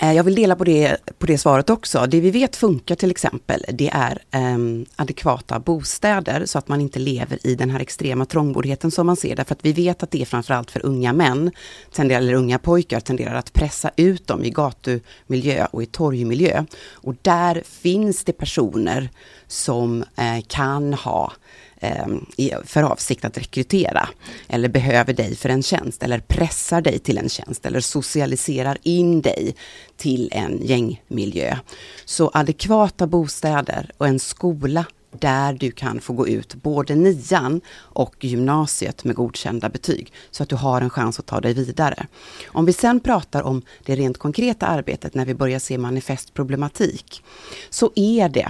Eh, 0.00 0.12
jag 0.12 0.24
vill 0.24 0.34
dela 0.34 0.56
på 0.56 0.64
det, 0.64 0.96
på 1.18 1.26
det 1.26 1.38
svaret 1.38 1.70
också. 1.70 2.06
Det 2.08 2.20
vi 2.20 2.30
vet 2.30 2.56
funkar 2.56 2.94
till 2.94 3.10
exempel, 3.10 3.64
det 3.72 3.90
är 3.92 4.22
eh, 4.30 4.58
adekvata 4.96 5.58
bostäder 5.58 6.46
så 6.46 6.58
att 6.58 6.68
man 6.68 6.80
inte 6.80 6.98
lever 6.98 7.46
i 7.46 7.54
den 7.54 7.70
här 7.70 7.80
extrema 7.80 8.24
trångboddheten 8.24 8.90
som 8.90 9.06
man 9.06 9.16
ser. 9.16 9.36
Därför 9.36 9.54
att 9.54 9.64
vi 9.64 9.72
vet 9.72 10.02
att 10.02 10.10
det 10.10 10.22
är 10.22 10.26
framförallt 10.26 10.70
för 10.70 10.86
unga 10.86 11.12
män, 11.12 11.50
tenderar, 11.92 12.20
eller 12.20 12.34
unga 12.34 12.58
pojkar, 12.58 13.00
tenderar 13.00 13.34
att 13.34 13.52
pressa 13.52 13.90
ut 13.96 14.26
dem 14.26 14.44
i 14.44 14.50
gatumiljö 14.50 15.66
och 15.70 15.82
i 15.82 15.86
torgmiljö. 15.86 16.64
Och 16.90 17.14
där 17.22 17.62
finns 17.66 18.24
det 18.24 18.32
personer 18.32 19.10
som 19.46 20.02
eh, 20.02 20.44
kan 20.48 20.94
ha 20.94 21.24
eh, 21.24 21.45
Ehm, 21.80 22.26
för 22.64 22.82
avsikt 22.82 23.24
att 23.24 23.38
rekrytera 23.38 24.08
eller 24.48 24.68
behöver 24.68 25.12
dig 25.12 25.36
för 25.36 25.48
en 25.48 25.62
tjänst 25.62 26.02
eller 26.02 26.18
pressar 26.18 26.80
dig 26.80 26.98
till 26.98 27.18
en 27.18 27.28
tjänst 27.28 27.66
eller 27.66 27.80
socialiserar 27.80 28.78
in 28.82 29.20
dig 29.20 29.56
till 29.96 30.28
en 30.32 30.58
gängmiljö. 30.62 31.56
Så 32.04 32.30
adekvata 32.34 33.06
bostäder 33.06 33.90
och 33.98 34.06
en 34.06 34.18
skola 34.18 34.84
där 35.20 35.52
du 35.52 35.70
kan 35.70 36.00
få 36.00 36.12
gå 36.12 36.28
ut 36.28 36.54
både 36.54 36.94
nian 36.94 37.60
och 37.76 38.24
gymnasiet 38.24 39.04
med 39.04 39.16
godkända 39.16 39.68
betyg 39.68 40.12
så 40.30 40.42
att 40.42 40.48
du 40.48 40.56
har 40.56 40.80
en 40.80 40.90
chans 40.90 41.18
att 41.18 41.26
ta 41.26 41.40
dig 41.40 41.54
vidare. 41.54 42.06
Om 42.48 42.64
vi 42.64 42.72
sen 42.72 43.00
pratar 43.00 43.42
om 43.42 43.62
det 43.84 43.96
rent 43.96 44.18
konkreta 44.18 44.66
arbetet 44.66 45.14
när 45.14 45.24
vi 45.24 45.34
börjar 45.34 45.58
se 45.58 45.78
manifestproblematik 45.78 47.22
så 47.70 47.92
är 47.94 48.28
det 48.28 48.48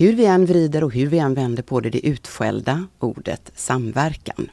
hur 0.00 0.12
vi 0.12 0.26
än 0.26 0.46
vrider 0.46 0.84
och 0.84 0.92
hur 0.92 1.06
vi 1.06 1.18
än 1.18 1.34
vänder 1.34 1.62
på 1.62 1.80
det, 1.80 1.90
det 1.90 2.06
utskällda 2.06 2.86
ordet 2.98 3.52
samverkan. 3.54 4.50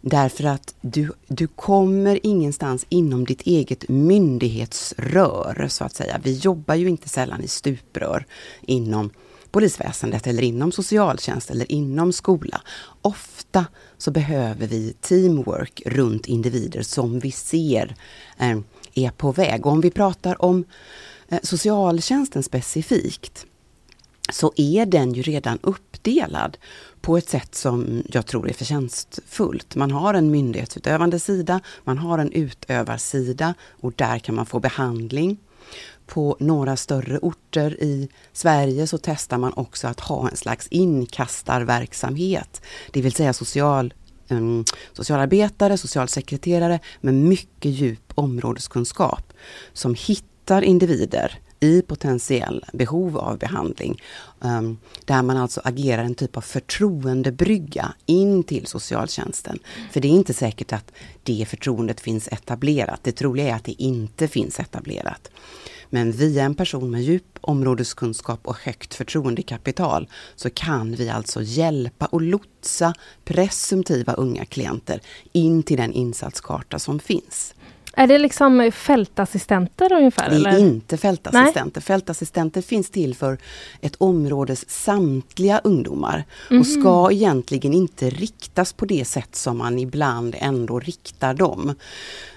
Därför 0.00 0.44
att 0.44 0.74
du, 0.80 1.12
du 1.26 1.46
kommer 1.46 2.26
ingenstans 2.26 2.86
inom 2.88 3.24
ditt 3.24 3.42
eget 3.42 3.88
myndighetsrör, 3.88 5.66
så 5.68 5.84
att 5.84 5.94
säga. 5.94 6.20
Vi 6.22 6.32
jobbar 6.38 6.74
ju 6.74 6.88
inte 6.88 7.08
sällan 7.08 7.42
i 7.42 7.48
stuprör 7.48 8.26
inom 8.60 9.10
polisväsendet 9.50 10.26
eller 10.26 10.42
inom 10.42 10.72
socialtjänst 10.72 11.50
eller 11.50 11.72
inom 11.72 12.12
skola. 12.12 12.60
Ofta 13.02 13.66
så 13.98 14.10
behöver 14.10 14.66
vi 14.66 14.94
teamwork 15.00 15.82
runt 15.86 16.26
individer 16.26 16.82
som 16.82 17.18
vi 17.18 17.32
ser 17.32 17.96
eh, 18.38 18.58
är 18.94 19.10
på 19.10 19.32
väg. 19.32 19.66
Och 19.66 19.72
om 19.72 19.80
vi 19.80 19.90
pratar 19.90 20.44
om 20.44 20.64
eh, 21.28 21.38
socialtjänsten 21.42 22.42
specifikt 22.42 23.46
så 24.32 24.52
är 24.56 24.86
den 24.86 25.12
ju 25.12 25.22
redan 25.22 25.58
uppdelad 25.62 26.58
på 27.00 27.16
ett 27.16 27.28
sätt 27.28 27.54
som 27.54 28.02
jag 28.06 28.26
tror 28.26 28.48
är 28.48 28.52
förtjänstfullt. 28.52 29.74
Man 29.76 29.90
har 29.90 30.14
en 30.14 30.30
myndighetsutövande 30.30 31.18
sida, 31.18 31.60
man 31.84 31.98
har 31.98 32.18
en 32.18 32.32
utövarsida 32.32 33.54
och 33.80 33.92
där 33.96 34.18
kan 34.18 34.34
man 34.34 34.46
få 34.46 34.60
behandling. 34.60 35.38
På 36.06 36.36
några 36.40 36.76
större 36.76 37.18
orter 37.18 37.82
i 37.82 38.08
Sverige 38.32 38.86
så 38.86 38.98
testar 38.98 39.38
man 39.38 39.52
också 39.56 39.88
att 39.88 40.00
ha 40.00 40.28
en 40.28 40.36
slags 40.36 40.66
inkastarverksamhet, 40.66 42.62
det 42.90 43.02
vill 43.02 43.12
säga 43.12 43.32
social 43.32 43.94
um, 44.28 44.64
socialarbetare, 44.92 45.78
socialsekreterare 45.78 46.80
med 47.00 47.14
mycket 47.14 47.70
djup 47.70 48.12
områdeskunskap 48.14 49.32
som 49.72 49.94
hittar 49.94 50.62
individer 50.62 51.40
i 51.60 51.82
potentiell 51.82 52.64
behov 52.72 53.18
av 53.18 53.38
behandling. 53.38 54.02
Um, 54.40 54.78
där 55.04 55.22
man 55.22 55.36
alltså 55.36 55.60
agerar 55.64 56.04
en 56.04 56.14
typ 56.14 56.36
av 56.36 56.40
förtroendebrygga 56.40 57.94
in 58.06 58.42
till 58.42 58.66
socialtjänsten. 58.66 59.58
För 59.90 60.00
det 60.00 60.08
är 60.08 60.12
inte 60.12 60.34
säkert 60.34 60.72
att 60.72 60.92
det 61.22 61.46
förtroendet 61.48 62.00
finns 62.00 62.28
etablerat. 62.28 63.00
Det 63.02 63.12
troliga 63.12 63.48
är 63.48 63.54
att 63.54 63.64
det 63.64 63.82
inte 63.82 64.28
finns 64.28 64.60
etablerat. 64.60 65.30
Men 65.90 66.12
via 66.12 66.44
en 66.44 66.54
person 66.54 66.90
med 66.90 67.02
djup 67.02 67.38
områdeskunskap 67.40 68.40
och 68.46 68.56
högt 68.56 68.94
förtroendekapital 68.94 70.08
så 70.36 70.50
kan 70.50 70.94
vi 70.94 71.10
alltså 71.10 71.42
hjälpa 71.42 72.06
och 72.06 72.22
lotsa 72.22 72.94
presumtiva 73.24 74.12
unga 74.12 74.44
klienter 74.44 75.00
in 75.32 75.62
till 75.62 75.76
den 75.76 75.92
insatskarta 75.92 76.78
som 76.78 76.98
finns. 76.98 77.54
Är 77.92 78.06
det 78.06 78.18
liksom 78.18 78.70
fältassistenter 78.74 79.92
ungefär? 79.92 80.30
Det 80.30 80.36
är 80.36 80.38
eller? 80.38 80.58
inte 80.58 80.96
fältassistenter. 80.96 81.80
Nej. 81.80 81.84
Fältassistenter 81.84 82.62
finns 82.62 82.90
till 82.90 83.14
för 83.14 83.38
ett 83.80 83.96
områdes 83.98 84.70
samtliga 84.70 85.60
ungdomar 85.64 86.24
mm. 86.50 86.60
och 86.60 86.66
mhm. 86.66 86.80
ska 86.80 87.12
egentligen 87.12 87.74
inte 87.74 88.10
riktas 88.10 88.72
på 88.72 88.86
det 88.86 89.04
sätt 89.04 89.36
som 89.36 89.58
man 89.58 89.78
ibland 89.78 90.36
ändå 90.38 90.80
riktar 90.80 91.34
dem. 91.34 91.74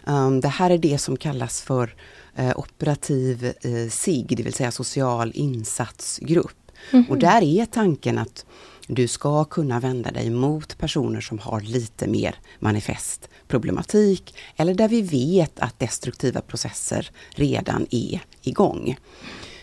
Um, 0.03 0.41
det 0.41 0.47
här 0.47 0.69
är 0.69 0.77
det 0.77 0.97
som 0.97 1.17
kallas 1.17 1.61
för 1.61 1.95
uh, 2.39 2.51
operativ 2.55 3.53
uh, 3.65 3.89
SIG, 3.89 4.37
det 4.37 4.43
vill 4.43 4.53
säga 4.53 4.71
social 4.71 5.31
insatsgrupp. 5.35 6.57
Mm. 6.91 7.05
Och 7.09 7.17
där 7.17 7.43
är 7.43 7.65
tanken 7.65 8.17
att 8.17 8.45
du 8.87 9.07
ska 9.07 9.43
kunna 9.43 9.79
vända 9.79 10.11
dig 10.11 10.29
mot 10.29 10.77
personer 10.77 11.21
som 11.21 11.39
har 11.39 11.61
lite 11.61 12.07
mer 12.07 12.35
manifest 12.59 13.29
problematik 13.47 14.35
eller 14.55 14.73
där 14.73 14.87
vi 14.87 15.01
vet 15.01 15.59
att 15.59 15.79
destruktiva 15.79 16.41
processer 16.41 17.09
redan 17.29 17.87
är 17.89 18.21
igång. 18.41 18.97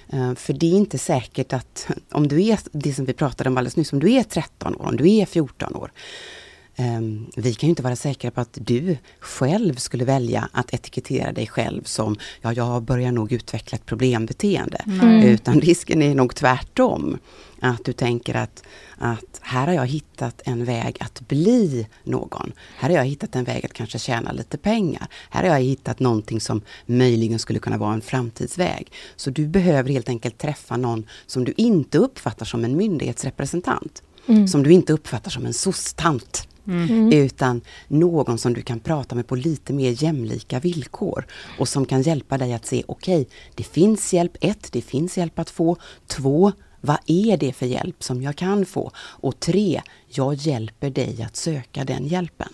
Eh, 0.08 0.34
för 0.34 0.52
det 0.52 0.66
är 0.66 0.76
inte 0.76 0.98
säkert 0.98 1.52
att 1.52 1.88
om 2.10 2.28
du 2.28 2.46
är 2.46 2.58
det 2.72 2.94
som 2.94 3.04
vi 3.04 3.12
pratade 3.12 3.50
om 3.50 3.56
alldeles 3.56 3.76
nyss, 3.76 3.92
om 3.92 4.00
du 4.00 4.12
är 4.12 4.22
13 4.22 4.76
år, 4.76 4.86
om 4.86 4.96
du 4.96 5.10
är 5.10 5.26
14 5.26 5.74
år, 5.74 5.92
Um, 6.80 7.30
vi 7.36 7.54
kan 7.54 7.66
ju 7.66 7.70
inte 7.70 7.82
vara 7.82 7.96
säkra 7.96 8.30
på 8.30 8.40
att 8.40 8.58
du 8.60 8.96
själv 9.20 9.74
skulle 9.74 10.04
välja 10.04 10.48
att 10.52 10.74
etikettera 10.74 11.32
dig 11.32 11.46
själv 11.46 11.82
som, 11.84 12.16
ja 12.40 12.52
jag 12.52 12.82
börjar 12.82 13.12
nog 13.12 13.32
utveckla 13.32 13.76
ett 13.76 13.86
problembeteende. 13.86 14.84
Mm. 14.86 15.22
Utan 15.22 15.60
risken 15.60 16.02
är 16.02 16.14
nog 16.14 16.34
tvärtom. 16.34 17.18
Att 17.60 17.84
du 17.84 17.92
tänker 17.92 18.34
att, 18.34 18.62
att 18.98 19.40
här 19.40 19.66
har 19.66 19.74
jag 19.74 19.86
hittat 19.86 20.42
en 20.44 20.64
väg 20.64 20.96
att 21.00 21.20
bli 21.28 21.86
någon. 22.04 22.52
Här 22.76 22.88
har 22.88 22.96
jag 22.96 23.04
hittat 23.04 23.36
en 23.36 23.44
väg 23.44 23.64
att 23.64 23.72
kanske 23.72 23.98
tjäna 23.98 24.32
lite 24.32 24.58
pengar. 24.58 25.06
Här 25.30 25.42
har 25.42 25.56
jag 25.56 25.64
hittat 25.64 26.00
någonting 26.00 26.40
som 26.40 26.62
möjligen 26.86 27.38
skulle 27.38 27.58
kunna 27.58 27.78
vara 27.78 27.94
en 27.94 28.00
framtidsväg. 28.00 28.92
Så 29.16 29.30
du 29.30 29.46
behöver 29.46 29.90
helt 29.90 30.08
enkelt 30.08 30.38
träffa 30.38 30.76
någon 30.76 31.06
som 31.26 31.44
du 31.44 31.54
inte 31.56 31.98
uppfattar 31.98 32.46
som 32.46 32.64
en 32.64 32.76
myndighetsrepresentant. 32.76 34.02
Mm. 34.26 34.48
Som 34.48 34.62
du 34.62 34.72
inte 34.72 34.92
uppfattar 34.92 35.30
som 35.30 35.46
en 35.46 35.54
sostant. 35.54 36.46
Mm. 36.66 37.12
Utan 37.12 37.60
någon 37.88 38.38
som 38.38 38.52
du 38.52 38.62
kan 38.62 38.80
prata 38.80 39.14
med 39.14 39.26
på 39.26 39.36
lite 39.36 39.72
mer 39.72 40.02
jämlika 40.02 40.60
villkor. 40.60 41.26
Och 41.58 41.68
som 41.68 41.86
kan 41.86 42.02
hjälpa 42.02 42.38
dig 42.38 42.52
att 42.52 42.66
se, 42.66 42.82
okej, 42.86 43.20
okay, 43.20 43.34
det 43.54 43.64
finns 43.64 44.12
hjälp. 44.12 44.36
Ett, 44.40 44.72
det 44.72 44.82
finns 44.82 45.18
hjälp 45.18 45.38
att 45.38 45.50
få. 45.50 45.76
Två, 46.06 46.52
vad 46.80 46.98
är 47.06 47.36
det 47.36 47.52
för 47.52 47.66
hjälp 47.66 48.02
som 48.02 48.22
jag 48.22 48.36
kan 48.36 48.66
få? 48.66 48.90
Och 48.96 49.40
tre, 49.40 49.80
jag 50.08 50.34
hjälper 50.34 50.90
dig 50.90 51.22
att 51.22 51.36
söka 51.36 51.84
den 51.84 52.06
hjälpen. 52.06 52.48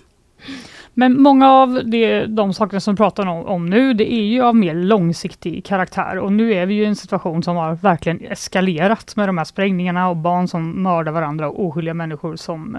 Men 0.98 1.20
många 1.22 1.50
av 1.52 1.80
det, 1.84 2.26
de 2.26 2.54
sakerna 2.54 2.80
som 2.80 2.94
vi 2.94 2.96
pratar 2.96 3.26
om, 3.26 3.46
om, 3.46 3.70
nu, 3.70 3.94
det 3.94 4.12
är 4.12 4.22
ju 4.22 4.42
av 4.42 4.56
mer 4.56 4.74
långsiktig 4.74 5.64
karaktär 5.64 6.18
och 6.18 6.32
nu 6.32 6.54
är 6.54 6.66
vi 6.66 6.74
ju 6.74 6.82
i 6.82 6.86
en 6.86 6.96
situation 6.96 7.42
som 7.42 7.56
har 7.56 7.74
verkligen 7.74 8.20
eskalerat 8.20 9.16
med 9.16 9.28
de 9.28 9.38
här 9.38 9.44
sprängningarna 9.44 10.08
och 10.08 10.16
barn 10.16 10.48
som 10.48 10.82
mördar 10.82 11.12
varandra 11.12 11.48
och 11.48 11.64
oskyldiga 11.64 11.94
människor 11.94 12.36
som 12.36 12.78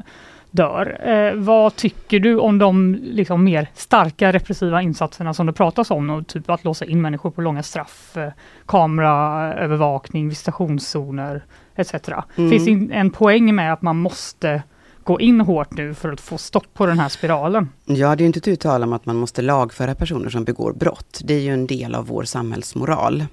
dör. 0.51 1.09
Eh, 1.09 1.33
vad 1.33 1.75
tycker 1.75 2.19
du 2.19 2.39
om 2.39 2.57
de 2.57 2.95
liksom, 3.01 3.43
mer 3.43 3.69
starka 3.73 4.31
repressiva 4.31 4.81
insatserna 4.81 5.33
som 5.33 5.45
det 5.45 5.53
pratas 5.53 5.91
om? 5.91 6.09
Och 6.09 6.27
typ 6.27 6.49
att 6.49 6.63
låsa 6.63 6.85
in 6.85 7.01
människor 7.01 7.31
på 7.31 7.41
långa 7.41 7.63
straff, 7.63 8.17
eh, 8.17 8.31
kameraövervakning, 8.65 10.29
visitationszoner 10.29 11.43
etc. 11.75 11.93
Mm. 12.35 12.49
Finns 12.49 12.65
det 12.65 12.95
en 12.95 13.09
poäng 13.09 13.55
med 13.55 13.73
att 13.73 13.81
man 13.81 13.97
måste 13.97 14.63
gå 15.03 15.19
in 15.19 15.41
hårt 15.41 15.71
nu 15.71 15.93
för 15.93 16.11
att 16.11 16.21
få 16.21 16.37
stopp 16.37 16.73
på 16.73 16.85
den 16.85 16.99
här 16.99 17.09
spiralen? 17.09 17.69
Ja, 17.85 18.15
det 18.15 18.23
är 18.23 18.25
inte 18.25 18.39
tu 18.39 18.55
tal 18.55 18.83
om 18.83 18.93
att 18.93 19.05
man 19.05 19.15
måste 19.15 19.41
lagföra 19.41 19.95
personer 19.95 20.29
som 20.29 20.43
begår 20.43 20.73
brott. 20.73 21.21
Det 21.23 21.33
är 21.33 21.39
ju 21.39 21.53
en 21.53 21.67
del 21.67 21.95
av 21.95 22.07
vår 22.07 22.23
samhällsmoral. 22.23 23.21
Eh, 23.21 23.25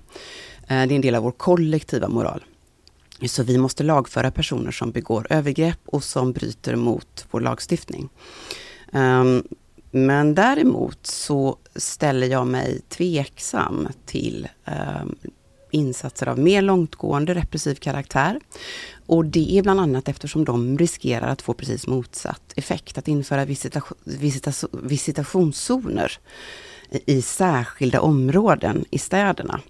det 0.67 0.75
är 0.75 0.93
en 0.93 1.01
del 1.01 1.15
av 1.15 1.23
vår 1.23 1.31
kollektiva 1.31 2.09
moral. 2.09 2.43
Så 3.29 3.43
vi 3.43 3.59
måste 3.59 3.83
lagföra 3.83 4.31
personer 4.31 4.71
som 4.71 4.91
begår 4.91 5.27
övergrepp 5.31 5.81
och 5.87 6.05
som 6.05 6.33
bryter 6.33 6.77
mot 6.77 7.27
vår 7.31 7.41
lagstiftning. 7.41 8.09
Ehm, 8.93 9.43
men 9.91 10.35
däremot 10.35 11.07
så 11.07 11.57
ställer 11.77 12.27
jag 12.27 12.47
mig 12.47 12.81
tveksam 12.89 13.89
till 14.07 14.49
ehm, 14.65 15.15
insatser 15.71 16.29
av 16.29 16.39
mer 16.39 16.63
långtgående 16.63 17.35
repressiv 17.35 17.75
karaktär. 17.75 18.41
Och 19.07 19.25
det 19.25 19.59
är 19.59 19.63
bland 19.63 19.81
annat 19.81 20.09
eftersom 20.09 20.45
de 20.45 20.79
riskerar 20.79 21.29
att 21.29 21.43
få 21.43 21.55
precis 21.55 21.87
motsatt 21.87 22.53
effekt. 22.57 22.99
Att 22.99 23.09
införa 23.09 23.45
visita 23.45 23.83
visita 24.05 24.53
visitationszoner 24.73 26.13
i 26.91 27.23
särskilda 27.23 28.01
områden 28.01 28.85
i 28.91 28.99
städerna. 28.99 29.61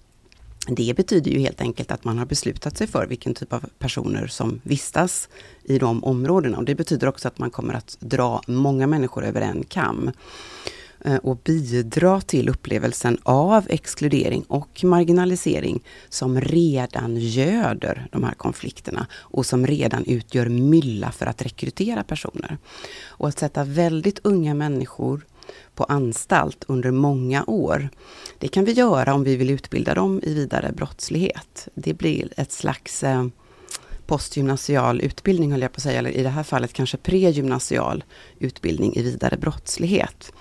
Det 0.69 0.97
betyder 0.97 1.31
ju 1.31 1.39
helt 1.39 1.61
enkelt 1.61 1.91
att 1.91 2.05
man 2.05 2.19
har 2.19 2.27
beslutat 2.27 2.79
sig 2.79 2.87
för 2.87 3.07
vilken 3.07 3.35
typ 3.35 3.53
av 3.53 3.65
personer 3.79 4.27
som 4.27 4.61
vistas 4.63 5.29
i 5.65 5.79
de 5.79 6.05
områdena. 6.05 6.59
Och 6.59 6.65
det 6.65 6.75
betyder 6.75 7.09
också 7.09 7.29
att 7.29 7.39
man 7.39 7.51
kommer 7.51 7.75
att 7.75 7.97
dra 8.01 8.43
många 8.47 8.87
människor 8.87 9.25
över 9.25 9.41
en 9.41 9.65
kam 9.65 10.11
eh, 11.05 11.17
och 11.17 11.37
bidra 11.37 12.21
till 12.21 12.49
upplevelsen 12.49 13.19
av 13.23 13.67
exkludering 13.69 14.45
och 14.49 14.85
marginalisering 14.85 15.83
som 16.09 16.41
redan 16.41 17.17
göder 17.17 18.07
de 18.13 18.25
här 18.25 18.35
konflikterna 18.35 19.07
och 19.13 19.47
som 19.47 19.67
redan 19.67 20.05
utgör 20.05 20.49
mylla 20.49 21.13
för 21.13 21.27
att 21.27 21.43
rekrytera 21.43 22.05
personer. 22.05 22.59
Och 23.05 23.29
att 23.29 23.39
sätta 23.39 23.65
väldigt 23.65 24.21
unga 24.23 24.55
människor 24.55 25.27
på 25.75 25.85
anstalt 25.85 26.65
under 26.67 26.91
många 26.91 27.45
år. 27.45 27.89
Det 28.39 28.49
kan 28.49 28.65
vi 28.65 28.73
göra 28.73 29.15
om 29.15 29.25
vi 29.25 29.37
vill 29.37 29.51
utbilda 29.51 29.95
dem 29.95 30.21
i 30.23 30.35
vidare 30.35 30.73
brottslighet. 30.73 31.69
Det 31.75 31.95
blir 31.95 32.33
ett 32.37 32.53
slags 32.53 33.05
eh, 33.05 33.27
postgymnasial 34.07 35.01
utbildning, 35.01 35.53
höll 35.53 35.63
jag 35.63 35.73
på 35.73 35.77
att 35.77 35.83
säga, 35.83 35.99
eller 35.99 36.11
i 36.11 36.23
det 36.23 36.29
här 36.29 36.43
fallet 36.43 36.73
kanske 36.73 36.97
pregymnasial 36.97 38.05
utbildning 38.39 38.97
i 38.97 39.03
vidare 39.03 39.37
brottslighet. 39.37 40.33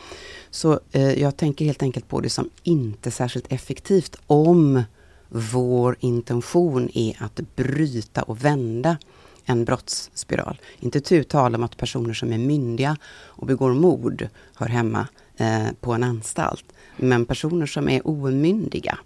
Så 0.50 0.80
eh, 0.92 1.14
jag 1.22 1.38
tänker 1.38 1.66
helt 1.66 1.84
enkelt 1.84 2.08
på 2.08 2.22
det 2.22 2.30
som 2.30 2.50
inte 2.64 3.12
särskilt 3.12 3.52
effektivt 3.52 4.16
om 4.28 4.84
vår 5.30 5.98
intention 6.00 6.90
är 6.94 7.24
att 7.24 7.56
bryta 7.56 8.22
och 8.22 8.46
vända 8.46 8.98
en 9.46 9.66
brottsspiral. 9.66 10.60
Inte 10.80 11.02
tu 11.02 11.24
tal 11.24 11.56
om 11.56 11.64
att 11.64 11.78
personer 11.78 12.14
som 12.14 12.34
är 12.34 12.38
myndiga 12.38 12.98
och 13.14 13.48
begår 13.48 13.74
mord 13.74 14.28
hör 14.56 14.68
hemma 14.68 15.08
eh, 15.38 15.68
på 15.82 15.94
en 15.94 16.04
anstalt. 16.04 16.66
Men 16.98 17.26
personer 17.26 17.66
som 17.66 17.90
är 17.90 18.08
omyndiga, 18.08 18.98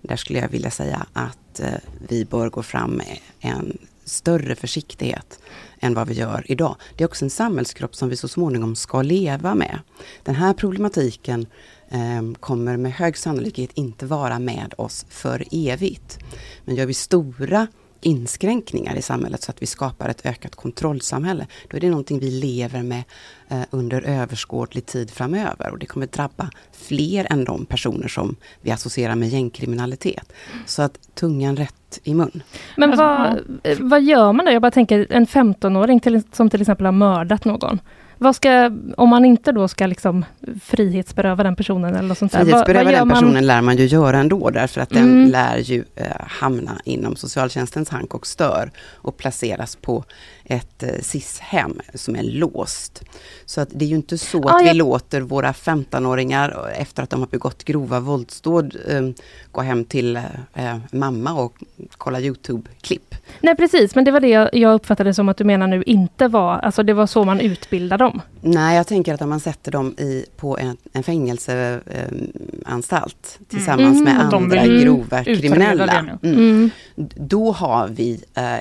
där 0.00 0.16
skulle 0.16 0.38
jag 0.38 0.48
vilja 0.48 0.70
säga 0.70 1.06
att 1.12 1.60
eh, 1.60 1.68
vi 2.08 2.24
bör 2.24 2.50
gå 2.50 2.62
fram 2.62 2.90
med 2.90 3.18
en 3.40 3.78
större 4.04 4.54
försiktighet 4.54 5.38
än 5.80 5.94
vad 5.94 6.08
vi 6.08 6.14
gör 6.14 6.44
idag. 6.48 6.76
Det 6.96 7.04
är 7.04 7.08
också 7.08 7.24
en 7.24 7.30
samhällskropp 7.30 7.94
som 7.94 8.08
vi 8.08 8.16
så 8.16 8.28
småningom 8.28 8.76
ska 8.76 9.02
leva 9.02 9.54
med. 9.54 9.78
Den 10.22 10.34
här 10.34 10.54
problematiken 10.54 11.46
eh, 11.88 12.32
kommer 12.40 12.76
med 12.76 12.92
hög 12.92 13.16
sannolikhet 13.16 13.70
inte 13.74 14.06
vara 14.06 14.38
med 14.38 14.74
oss 14.78 15.06
för 15.08 15.44
evigt. 15.50 16.18
Men 16.64 16.74
gör 16.74 16.86
vi 16.86 16.94
stora 16.94 17.66
inskränkningar 18.02 18.96
i 18.96 19.02
samhället 19.02 19.42
så 19.42 19.50
att 19.50 19.62
vi 19.62 19.66
skapar 19.66 20.08
ett 20.08 20.26
ökat 20.26 20.54
kontrollsamhälle. 20.54 21.46
Då 21.70 21.76
är 21.76 21.80
det 21.80 21.90
någonting 21.90 22.18
vi 22.18 22.30
lever 22.30 22.82
med 22.82 23.02
eh, 23.48 23.62
under 23.70 24.02
överskådlig 24.02 24.86
tid 24.86 25.10
framöver 25.10 25.70
och 25.70 25.78
det 25.78 25.86
kommer 25.86 26.06
drabba 26.06 26.50
fler 26.72 27.26
än 27.30 27.44
de 27.44 27.66
personer 27.66 28.08
som 28.08 28.36
vi 28.60 28.70
associerar 28.70 29.14
med 29.14 29.28
gängkriminalitet. 29.28 30.32
Så 30.66 30.82
att 30.82 30.98
tungan 31.14 31.56
rätt 31.56 32.00
i 32.02 32.14
mun. 32.14 32.42
Men 32.76 32.96
vad, 32.96 33.40
vad 33.80 34.02
gör 34.02 34.32
man 34.32 34.46
då? 34.46 34.52
Jag 34.52 34.62
bara 34.62 34.70
tänker 34.70 35.06
en 35.10 35.26
15-åring 35.26 36.00
till, 36.00 36.22
som 36.32 36.50
till 36.50 36.60
exempel 36.60 36.86
har 36.86 36.92
mördat 36.92 37.44
någon. 37.44 37.78
Vad 38.22 38.36
ska, 38.36 38.70
om 38.96 39.08
man 39.08 39.24
inte 39.24 39.52
då 39.52 39.68
ska 39.68 39.86
liksom 39.86 40.24
frihetsberöva 40.62 41.42
den 41.42 41.56
personen 41.56 41.94
eller 41.94 42.08
något 42.08 42.18
sånt. 42.18 42.32
Frihetsberöva 42.32 42.84
vad, 42.84 42.92
vad 42.92 43.00
den 43.00 43.08
personen 43.08 43.34
man? 43.34 43.46
lär 43.46 43.60
man 43.60 43.76
ju 43.76 43.86
göra 43.86 44.18
ändå 44.18 44.50
därför 44.50 44.80
att 44.80 44.92
mm. 44.92 45.08
den 45.08 45.30
lär 45.30 45.58
ju 45.58 45.84
eh, 45.96 46.06
hamna 46.18 46.80
inom 46.84 47.16
socialtjänstens 47.16 47.88
hank 47.88 48.14
och 48.14 48.26
stör 48.26 48.70
och 48.92 49.16
placeras 49.16 49.76
på 49.76 50.04
ett 50.44 50.82
eh, 50.82 50.88
SIS-hem 51.02 51.80
som 51.94 52.16
är 52.16 52.22
låst. 52.22 53.02
Så 53.44 53.60
att 53.60 53.68
det 53.72 53.84
är 53.84 53.88
ju 53.88 53.96
inte 53.96 54.18
så 54.18 54.48
att 54.48 54.54
ah, 54.54 54.58
vi 54.58 54.66
jag... 54.66 54.76
låter 54.76 55.20
våra 55.20 55.52
15-åringar 55.52 56.70
efter 56.76 57.02
att 57.02 57.10
de 57.10 57.20
har 57.20 57.26
begått 57.26 57.64
grova 57.64 58.00
våldsdåd 58.00 58.76
eh, 58.88 59.08
gå 59.52 59.60
hem 59.60 59.84
till 59.84 60.16
eh, 60.54 60.78
mamma 60.92 61.32
och 61.32 61.54
kolla 61.96 62.20
Youtube-klipp. 62.20 63.14
Nej 63.40 63.56
precis, 63.56 63.94
men 63.94 64.04
det 64.04 64.10
var 64.10 64.20
det 64.20 64.50
jag 64.52 64.74
uppfattade 64.74 65.14
som 65.14 65.28
att 65.28 65.36
du 65.36 65.44
menar 65.44 65.66
nu 65.66 65.82
inte 65.82 66.28
var, 66.28 66.58
alltså 66.58 66.82
det 66.82 66.92
var 66.92 67.06
så 67.06 67.24
man 67.24 67.40
utbildar 67.40 67.98
dem. 67.98 68.20
Nej, 68.40 68.76
jag 68.76 68.86
tänker 68.86 69.14
att 69.14 69.22
om 69.22 69.28
man 69.28 69.40
sätter 69.40 69.72
dem 69.72 69.94
i, 69.98 70.24
på 70.36 70.58
en, 70.58 70.76
en 70.92 71.02
fängelseanstalt 71.02 73.38
eh, 73.40 73.46
tillsammans 73.48 74.00
mm. 74.00 74.04
med 74.04 74.34
andra 74.34 74.66
grova 74.66 75.24
kriminella. 75.24 75.98
Mm. 75.98 76.18
Mm. 76.22 76.70
Då 77.16 77.52
har 77.52 77.88
vi 77.88 78.24
eh, 78.34 78.58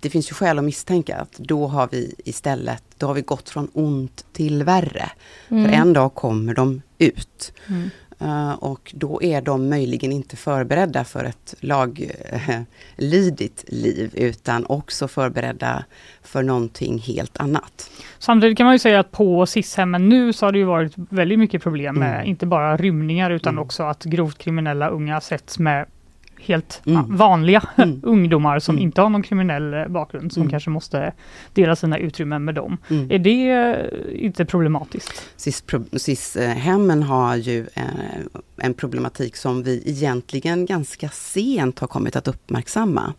det 0.00 0.10
finns 0.10 0.30
ju 0.30 0.34
skäl 0.34 0.58
att 0.58 0.64
misstänka 0.64 1.16
att 1.16 1.38
då 1.38 1.66
har 1.66 1.88
vi 1.92 2.14
istället, 2.24 2.82
då 2.98 3.06
har 3.06 3.14
vi 3.14 3.22
gått 3.22 3.50
från 3.50 3.70
ont 3.72 4.24
till 4.32 4.64
värre. 4.64 5.10
Mm. 5.48 5.64
För 5.64 5.72
en 5.72 5.92
dag 5.92 6.14
kommer 6.14 6.54
de 6.54 6.82
ut. 6.98 7.52
Mm. 7.68 7.90
Uh, 8.22 8.52
och 8.52 8.92
då 8.96 9.22
är 9.22 9.40
de 9.40 9.68
möjligen 9.68 10.12
inte 10.12 10.36
förberedda 10.36 11.04
för 11.04 11.24
ett 11.24 11.54
laglydigt 11.60 13.64
liv 13.66 14.10
utan 14.14 14.66
också 14.66 15.08
förberedda 15.08 15.84
för 16.22 16.42
någonting 16.42 16.98
helt 16.98 17.36
annat. 17.36 17.90
Samtidigt 18.18 18.58
kan 18.58 18.64
man 18.64 18.74
ju 18.74 18.78
säga 18.78 19.00
att 19.00 19.10
på 19.10 19.46
SIS-hemmen 19.46 20.08
nu 20.08 20.32
så 20.32 20.46
har 20.46 20.52
det 20.52 20.58
ju 20.58 20.64
varit 20.64 20.92
väldigt 20.94 21.38
mycket 21.38 21.62
problem 21.62 21.98
med 21.98 22.14
mm. 22.14 22.26
inte 22.26 22.46
bara 22.46 22.76
rymningar 22.76 23.30
utan 23.30 23.54
mm. 23.54 23.64
också 23.64 23.82
att 23.82 24.04
grovt 24.04 24.38
kriminella 24.38 24.88
unga 24.88 25.20
sätts 25.20 25.58
med 25.58 25.86
helt 26.40 26.82
mm. 26.86 27.16
vanliga 27.16 27.62
mm. 27.76 28.00
ungdomar 28.04 28.58
som 28.58 28.74
mm. 28.74 28.82
inte 28.82 29.00
har 29.00 29.08
någon 29.08 29.22
kriminell 29.22 29.74
eh, 29.74 29.88
bakgrund 29.88 30.32
som 30.32 30.42
mm. 30.42 30.50
kanske 30.50 30.70
måste 30.70 31.12
dela 31.52 31.76
sina 31.76 31.98
utrymmen 31.98 32.44
med 32.44 32.54
dem. 32.54 32.78
Mm. 32.90 33.10
Är 33.10 33.18
det 33.18 33.50
eh, 33.50 34.24
inte 34.24 34.44
problematiskt? 34.44 35.28
SIS-hemmen 35.92 37.02
har 37.02 37.36
ju 37.36 37.66
eh, 37.74 37.84
en 38.56 38.74
problematik 38.74 39.36
som 39.36 39.62
vi 39.62 39.82
egentligen 39.86 40.66
ganska 40.66 41.08
sent 41.08 41.78
har 41.78 41.88
kommit 41.88 42.16
att 42.16 42.28
uppmärksamma. 42.28 43.14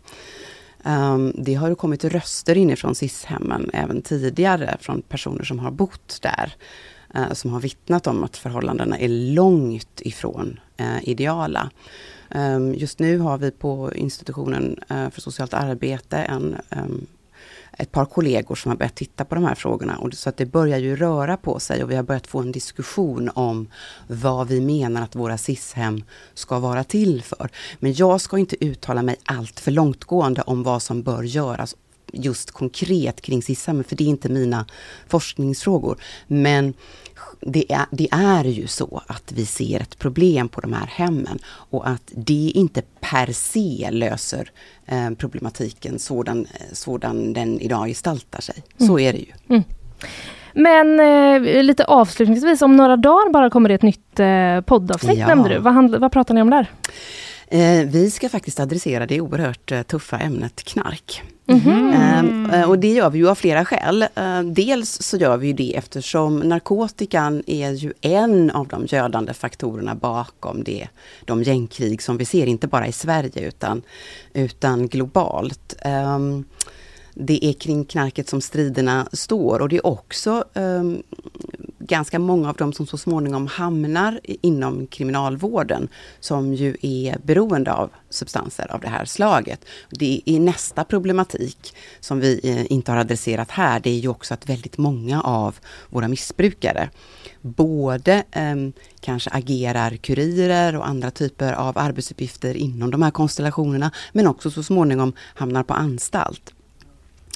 Um, 0.84 1.32
det 1.38 1.54
har 1.54 1.74
kommit 1.74 2.04
röster 2.04 2.56
inifrån 2.56 2.94
SIS-hemmen 2.94 3.70
även 3.72 4.02
tidigare 4.02 4.76
från 4.80 5.02
personer 5.02 5.44
som 5.44 5.58
har 5.58 5.70
bott 5.70 6.18
där. 6.22 6.52
Uh, 7.16 7.32
som 7.32 7.52
har 7.52 7.60
vittnat 7.60 8.06
om 8.06 8.24
att 8.24 8.36
förhållandena 8.36 8.98
är 8.98 9.08
långt 9.08 10.00
ifrån 10.00 10.60
eh, 10.80 11.08
ideala. 11.08 11.70
Um, 12.34 12.74
just 12.74 12.98
nu 12.98 13.18
har 13.18 13.38
vi 13.38 13.50
på 13.50 13.92
institutionen 13.94 14.78
uh, 14.90 15.10
för 15.10 15.20
socialt 15.20 15.54
arbete 15.54 16.16
en 16.16 16.56
um, 16.70 17.06
ett 17.80 17.92
par 17.92 18.04
kollegor 18.04 18.54
som 18.54 18.68
har 18.70 18.76
börjat 18.76 18.94
titta 18.94 19.24
på 19.24 19.34
de 19.34 19.44
här 19.44 19.54
frågorna. 19.54 19.96
Och 19.96 20.14
så 20.14 20.28
att 20.28 20.36
det 20.36 20.46
börjar 20.46 20.78
ju 20.78 20.96
röra 20.96 21.36
på 21.36 21.60
sig 21.60 21.84
och 21.84 21.90
vi 21.90 21.96
har 21.96 22.02
börjat 22.02 22.26
få 22.26 22.38
en 22.38 22.52
diskussion 22.52 23.30
om 23.34 23.68
vad 24.06 24.48
vi 24.48 24.60
menar 24.60 25.02
att 25.02 25.16
våra 25.16 25.38
SIS-hem 25.38 26.02
ska 26.34 26.58
vara 26.58 26.84
till 26.84 27.22
för. 27.22 27.48
Men 27.78 27.92
jag 27.94 28.20
ska 28.20 28.38
inte 28.38 28.64
uttala 28.64 29.02
mig 29.02 29.16
allt 29.24 29.60
för 29.60 29.70
långtgående 29.70 30.42
om 30.42 30.62
vad 30.62 30.82
som 30.82 31.02
bör 31.02 31.22
göras 31.22 31.76
just 32.12 32.50
konkret 32.50 33.20
kring 33.20 33.42
SIS-hemmen, 33.42 33.84
för 33.84 33.96
det 33.96 34.04
är 34.04 34.08
inte 34.08 34.28
mina 34.28 34.66
forskningsfrågor. 35.08 35.98
Men 36.26 36.74
det 37.40 37.72
är, 37.72 37.86
det 37.90 38.08
är 38.10 38.44
ju 38.44 38.66
så 38.66 39.02
att 39.06 39.32
vi 39.32 39.46
ser 39.46 39.80
ett 39.80 39.98
problem 39.98 40.48
på 40.48 40.60
de 40.60 40.72
här 40.72 40.86
hemmen 40.86 41.38
och 41.46 41.88
att 41.88 42.12
det 42.14 42.52
inte 42.54 42.82
per 43.00 43.32
se 43.32 43.88
löser 43.90 44.50
eh, 44.86 45.10
problematiken 45.10 45.98
sådan, 45.98 46.46
sådan 46.72 47.32
den 47.32 47.60
idag 47.60 47.88
gestaltar 47.88 48.40
sig. 48.40 48.62
Så 48.78 48.98
mm. 48.98 48.98
är 48.98 49.12
det 49.12 49.18
ju. 49.18 49.32
Mm. 49.48 49.62
Men 50.54 51.00
eh, 51.00 51.62
lite 51.62 51.84
avslutningsvis, 51.84 52.62
om 52.62 52.76
några 52.76 52.96
dagar 52.96 53.32
bara 53.32 53.50
kommer 53.50 53.68
det 53.68 53.74
ett 53.74 53.82
nytt 53.82 54.20
eh, 54.20 54.60
poddavsnitt 54.60 55.18
ja. 55.18 55.26
nämnde 55.26 55.48
du. 55.48 55.58
Vad, 55.58 56.00
vad 56.00 56.12
pratar 56.12 56.34
ni 56.34 56.42
om 56.42 56.50
där? 56.50 56.70
Eh, 57.48 57.86
vi 57.86 58.10
ska 58.10 58.28
faktiskt 58.28 58.60
adressera 58.60 59.06
det 59.06 59.20
oerhört 59.20 59.72
eh, 59.72 59.82
tuffa 59.82 60.18
ämnet 60.18 60.64
knark. 60.64 61.22
Mm. 61.50 62.68
Och 62.68 62.78
det 62.78 62.92
gör 62.92 63.10
vi 63.10 63.18
ju 63.18 63.28
av 63.28 63.34
flera 63.34 63.64
skäl. 63.64 64.02
Eh, 64.02 64.42
dels 64.42 65.02
så 65.02 65.16
gör 65.16 65.36
vi 65.36 65.52
det 65.52 65.76
eftersom 65.76 66.38
narkotikan 66.38 67.42
är 67.46 67.70
ju 67.70 67.92
en 68.00 68.50
av 68.50 68.68
de 68.68 68.86
gödande 68.86 69.34
faktorerna 69.34 69.94
bakom 69.94 70.64
det, 70.64 70.88
de 71.24 71.42
gängkrig 71.42 72.02
som 72.02 72.16
vi 72.16 72.24
ser, 72.24 72.46
inte 72.46 72.66
bara 72.66 72.86
i 72.86 72.92
Sverige 72.92 73.48
utan, 73.48 73.82
utan 74.32 74.88
globalt. 74.88 75.76
Ehm, 75.80 76.44
det 77.14 77.44
är 77.44 77.52
kring 77.52 77.84
knarket 77.84 78.28
som 78.28 78.40
striderna 78.40 79.08
står 79.12 79.60
och 79.60 79.68
det 79.68 79.76
är 79.76 79.86
också 79.86 80.44
um, 80.54 81.02
ganska 81.90 82.18
många 82.18 82.48
av 82.48 82.56
dem 82.56 82.72
som 82.72 82.86
så 82.86 82.98
småningom 82.98 83.46
hamnar 83.46 84.20
inom 84.24 84.86
kriminalvården 84.86 85.88
som 86.20 86.54
ju 86.54 86.76
är 86.82 87.18
beroende 87.24 87.72
av 87.72 87.90
substanser 88.10 88.72
av 88.72 88.80
det 88.80 88.88
här 88.88 89.04
slaget. 89.04 89.64
Det 89.90 90.22
är 90.26 90.40
nästa 90.40 90.84
problematik 90.84 91.76
som 92.00 92.20
vi 92.20 92.40
eh, 92.42 92.72
inte 92.72 92.92
har 92.92 92.98
adresserat 92.98 93.50
här. 93.50 93.80
Det 93.80 93.90
är 93.90 93.98
ju 93.98 94.08
också 94.08 94.34
att 94.34 94.48
väldigt 94.48 94.78
många 94.78 95.22
av 95.22 95.58
våra 95.88 96.08
missbrukare 96.08 96.90
både 97.40 98.24
eh, 98.30 98.56
kanske 99.00 99.30
agerar 99.30 99.96
kurirer 99.96 100.76
och 100.76 100.88
andra 100.88 101.10
typer 101.10 101.52
av 101.52 101.78
arbetsuppgifter 101.78 102.54
inom 102.54 102.90
de 102.90 103.02
här 103.02 103.10
konstellationerna, 103.10 103.90
men 104.12 104.26
också 104.26 104.50
så 104.50 104.62
småningom 104.62 105.12
hamnar 105.34 105.62
på 105.62 105.74
anstalt 105.74 106.54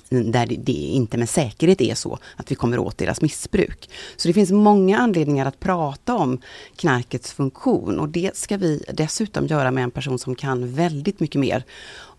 där 0.08 0.46
det 0.46 0.72
inte 0.72 1.16
med 1.16 1.28
säkerhet 1.28 1.80
är 1.80 1.94
så 1.94 2.18
att 2.36 2.50
vi 2.50 2.54
kommer 2.54 2.78
åt 2.78 2.98
deras 2.98 3.20
missbruk. 3.20 3.90
Så 4.16 4.28
det 4.28 4.34
finns 4.34 4.50
många 4.50 4.98
anledningar 4.98 5.46
att 5.46 5.60
prata 5.60 6.14
om 6.14 6.40
knarkets 6.76 7.32
funktion 7.32 8.00
och 8.00 8.08
det 8.08 8.36
ska 8.36 8.56
vi 8.56 8.84
dessutom 8.92 9.46
göra 9.46 9.70
med 9.70 9.84
en 9.84 9.90
person 9.90 10.18
som 10.18 10.34
kan 10.34 10.74
väldigt 10.74 11.20
mycket 11.20 11.40
mer 11.40 11.64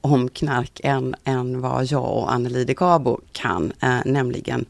om 0.01 0.29
knark 0.29 0.81
än, 0.83 1.15
än 1.23 1.61
vad 1.61 1.85
jag 1.85 2.17
och 2.17 2.33
Anneli 2.33 2.65
de 2.65 2.73
Gabo 2.73 3.19
kan, 3.31 3.73
eh, 3.81 3.97
nämligen 4.05 4.65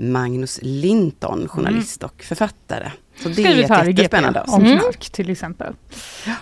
Magnus 0.00 0.58
Linton, 0.62 1.48
journalist 1.48 2.02
mm. 2.02 2.10
och 2.14 2.22
författare. 2.22 2.90
Så 3.22 3.28
det 3.28 3.44
är 3.44 3.84
jättespännande. 3.88 4.44
Om 4.46 4.64
mm. 4.64 4.78
knark 4.78 5.10
till 5.10 5.30
exempel. 5.30 5.74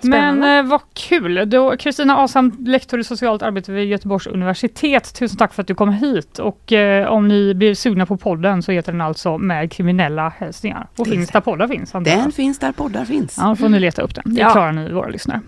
Men 0.01 0.43
eh, 0.43 0.71
vad 0.71 0.81
kul! 0.95 1.51
Kristina 1.79 2.17
Asam, 2.17 2.57
lektor 2.67 3.01
i 3.01 3.05
socialt 3.05 3.43
arbete 3.43 3.73
vid 3.73 3.89
Göteborgs 3.89 4.27
universitet. 4.27 5.15
Tusen 5.15 5.37
tack 5.37 5.55
för 5.55 5.63
att 5.63 5.67
du 5.67 5.75
kom 5.75 5.93
hit. 5.93 6.39
Och 6.39 6.73
eh, 6.73 7.09
om 7.09 7.29
ni 7.29 7.55
blir 7.55 7.75
sugna 7.75 8.07
på 8.07 8.17
podden 8.17 8.63
så 8.63 8.73
heter 8.73 8.93
den 8.93 9.01
alltså 9.01 9.39
Med 9.39 9.73
kriminella 9.73 10.29
hälsningar. 10.29 10.89
Och 10.97 11.05
det 11.05 11.11
finns 11.11 11.31
där 11.31 11.41
poddar 11.41 11.69
finns. 11.69 11.93
Den 11.93 12.33
finns 12.33 12.59
där 12.59 12.73
poddar 12.73 13.05
finns. 13.05 13.35
Ja, 13.39 13.49
då 13.49 13.57
får 13.57 13.69
ni 13.69 13.81
leta 13.81 14.03
upp 14.03 14.15
den. 14.15 14.35
Det 14.35 14.41
ja. 14.41 14.51
klarar 14.51 14.73
ni 14.73 14.93
våra 14.93 15.09
lyssnare. 15.09 15.41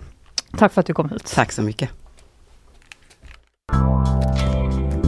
Tack 0.57 0.73
för 0.73 0.79
att 0.79 0.87
du 0.87 0.93
kom 0.93 1.09
hit. 1.09 1.31
Tack 1.35 1.51
så 1.51 1.61
mycket. 1.61 1.89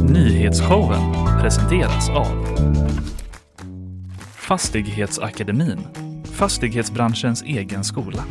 Nyhetsshowen 0.10 1.22
presenteras 1.44 2.10
av 2.10 2.46
Fastighetsakademin, 4.36 5.80
fastighetsbranschens 6.24 7.44
egen 7.44 7.84
skola. 7.84 8.24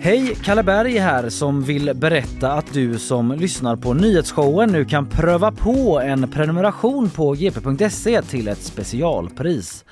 Hej, 0.00 0.36
Kalle 0.44 0.62
Berg 0.62 0.98
här 0.98 1.28
som 1.28 1.62
vill 1.62 1.94
berätta 1.94 2.52
att 2.52 2.72
du 2.72 2.98
som 2.98 3.32
lyssnar 3.32 3.76
på 3.76 3.94
nyhetsshowen 3.94 4.72
nu 4.72 4.84
kan 4.84 5.08
pröva 5.08 5.52
på 5.52 6.00
en 6.00 6.30
prenumeration 6.30 7.10
på 7.10 7.32
gp.se 7.32 8.22
till 8.22 8.48
ett 8.48 8.62
specialpris. 8.62 9.84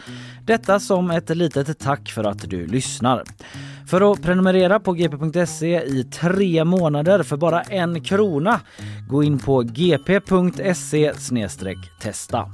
Detta 0.44 0.80
som 0.80 1.10
ett 1.10 1.36
litet 1.36 1.78
tack 1.78 2.10
för 2.10 2.24
att 2.24 2.50
du 2.50 2.66
lyssnar. 2.66 3.24
För 3.90 4.12
att 4.12 4.22
prenumerera 4.22 4.80
på 4.80 4.92
gp.se 4.92 5.82
i 5.82 6.04
tre 6.04 6.64
månader 6.64 7.22
för 7.22 7.36
bara 7.36 7.62
en 7.62 8.04
krona, 8.04 8.60
gå 9.08 9.22
in 9.22 9.38
på 9.38 9.62
gp.se 9.62 11.12
testa. 12.00 12.50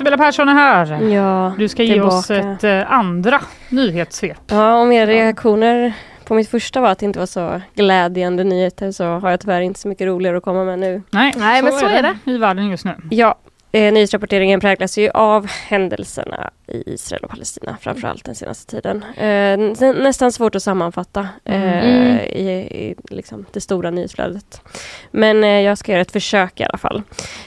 Isabella 0.00 0.16
Persson 0.16 0.48
är 0.48 0.54
här. 0.54 1.02
Ja, 1.02 1.52
du 1.58 1.68
ska 1.68 1.82
ge 1.82 2.00
oss 2.00 2.30
ett 2.30 2.64
eh, 2.64 2.92
andra 2.92 3.40
nyhetssvep. 3.68 4.38
Ja, 4.46 4.74
om 4.74 4.92
era 4.92 5.06
reaktioner 5.06 5.92
på 6.24 6.34
mitt 6.34 6.48
första 6.48 6.80
var 6.80 6.90
att 6.90 6.98
det 6.98 7.06
inte 7.06 7.18
var 7.18 7.26
så 7.26 7.60
glädjande 7.74 8.44
nyheter 8.44 8.92
så 8.92 9.04
har 9.04 9.30
jag 9.30 9.40
tyvärr 9.40 9.60
inte 9.60 9.80
så 9.80 9.88
mycket 9.88 10.06
roligare 10.06 10.36
att 10.36 10.42
komma 10.42 10.64
med 10.64 10.78
nu. 10.78 11.02
Nej, 11.10 11.34
Nej 11.36 11.58
så 11.58 11.64
men 11.64 11.72
så 11.72 11.86
är 11.86 12.02
det. 12.02 12.18
det 12.24 12.30
i 12.30 12.38
världen 12.38 12.68
just 12.70 12.84
nu. 12.84 12.94
Ja, 13.10 13.34
Eh, 13.72 13.92
nyhetsrapporteringen 13.92 14.60
präglas 14.60 14.98
ju 14.98 15.10
av 15.10 15.46
händelserna 15.46 16.50
i 16.66 16.92
Israel 16.92 17.24
och 17.24 17.30
Palestina, 17.30 17.76
framförallt 17.80 18.24
den 18.24 18.34
senaste 18.34 18.70
tiden. 18.70 19.04
Eh, 19.16 19.92
nästan 19.94 20.32
svårt 20.32 20.54
att 20.54 20.62
sammanfatta 20.62 21.28
eh, 21.44 21.84
mm. 21.84 22.18
i, 22.18 22.50
i 22.50 22.94
liksom 23.10 23.46
det 23.52 23.60
stora 23.60 23.90
nyhetsflödet. 23.90 24.62
Men 25.10 25.44
eh, 25.44 25.60
jag 25.60 25.78
ska 25.78 25.92
göra 25.92 26.02
ett 26.02 26.12
försök 26.12 26.60
i 26.60 26.64
alla 26.64 26.78
fall. 26.78 27.02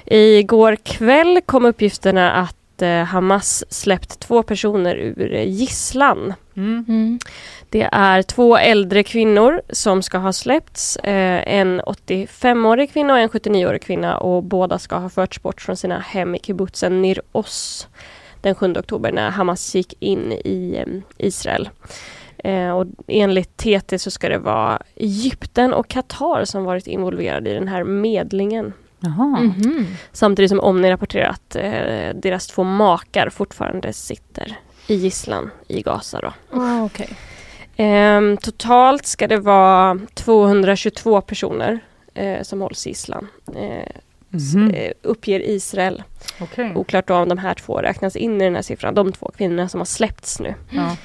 Igår 0.06 0.76
kväll 0.76 1.42
kom 1.46 1.66
uppgifterna 1.66 2.32
att 2.32 2.56
Hamas 2.82 3.64
släppt 3.70 4.20
två 4.20 4.44
personer 4.44 4.96
ur 4.96 5.34
gisslan. 5.34 6.34
Mm. 6.56 6.86
Mm. 6.88 7.20
Det 7.70 7.90
är 7.92 8.22
två 8.22 8.58
äldre 8.58 9.04
kvinnor 9.04 9.62
som 9.70 10.02
ska 10.02 10.18
ha 10.18 10.34
släppts. 10.34 10.98
Eh, 10.98 11.54
en 11.54 11.82
85-årig 11.82 12.94
kvinna 12.94 13.14
och 13.14 13.20
en 13.20 13.30
79-årig 13.30 13.82
kvinna 13.82 14.18
och 14.18 14.44
båda 14.44 14.80
ska 14.80 14.96
ha 14.96 15.10
förts 15.10 15.42
bort 15.42 15.62
från 15.62 15.78
sina 15.78 16.00
hem 16.00 16.36
i 16.36 16.40
kibbutzen 16.40 17.02
Nir 17.02 17.22
Oz 17.32 17.88
den 18.42 18.56
7 18.56 18.74
oktober 18.78 19.12
när 19.12 19.30
Hamas 19.30 19.76
gick 19.76 19.94
in 20.00 20.32
i 20.32 20.84
eh, 20.88 21.28
Israel. 21.28 21.70
Eh, 22.38 22.70
och 22.70 22.86
enligt 23.08 23.58
TT 23.58 24.00
så 24.00 24.12
ska 24.12 24.30
det 24.30 24.38
vara 24.38 24.82
Egypten 24.96 25.74
och 25.74 25.88
Qatar 25.88 26.46
som 26.46 26.64
varit 26.64 26.88
involverade 26.88 27.50
i 27.50 27.54
den 27.54 27.68
här 27.68 27.84
medlingen. 27.84 28.74
Mm 29.04 29.52
-hmm. 29.52 29.86
Samtidigt 30.12 30.50
som 30.50 30.60
Omni 30.60 30.92
rapporterar 30.92 31.30
att 31.30 31.56
eh, 31.56 32.22
deras 32.22 32.48
två 32.48 32.64
makar 32.64 33.30
fortfarande 33.30 33.94
sitter 33.94 34.58
i 34.88 34.96
gisslan 34.96 35.52
i 35.68 35.82
Gaza. 35.82 36.20
Då. 36.22 36.34
Ah, 36.60 36.84
okay. 36.84 37.08
Eh, 37.76 38.36
totalt 38.36 39.06
ska 39.06 39.28
det 39.28 39.38
vara 39.38 40.00
222 40.14 41.22
personer 41.22 41.80
eh, 42.14 42.42
som 42.42 42.62
hålls 42.62 42.88
i 42.88 42.90
gisslan. 42.90 43.28
Eh, 43.56 43.88
mm. 44.56 44.94
uppger 45.02 45.40
Israel. 45.40 46.04
Okay. 46.42 46.74
Oklart 46.76 47.10
om 47.10 47.30
de 47.30 47.38
här 47.38 47.54
två 47.54 47.78
räknas 47.78 48.16
in 48.16 48.42
i 48.42 48.44
den 48.44 48.56
här 48.56 48.62
siffran. 48.62 48.96
De 48.96 49.12
två 49.12 49.32
kvinnorna 49.38 49.70
som 49.70 49.80
har 49.80 49.86
släppts 49.86 50.40
nu. 50.40 50.54
Ja. 50.70 50.98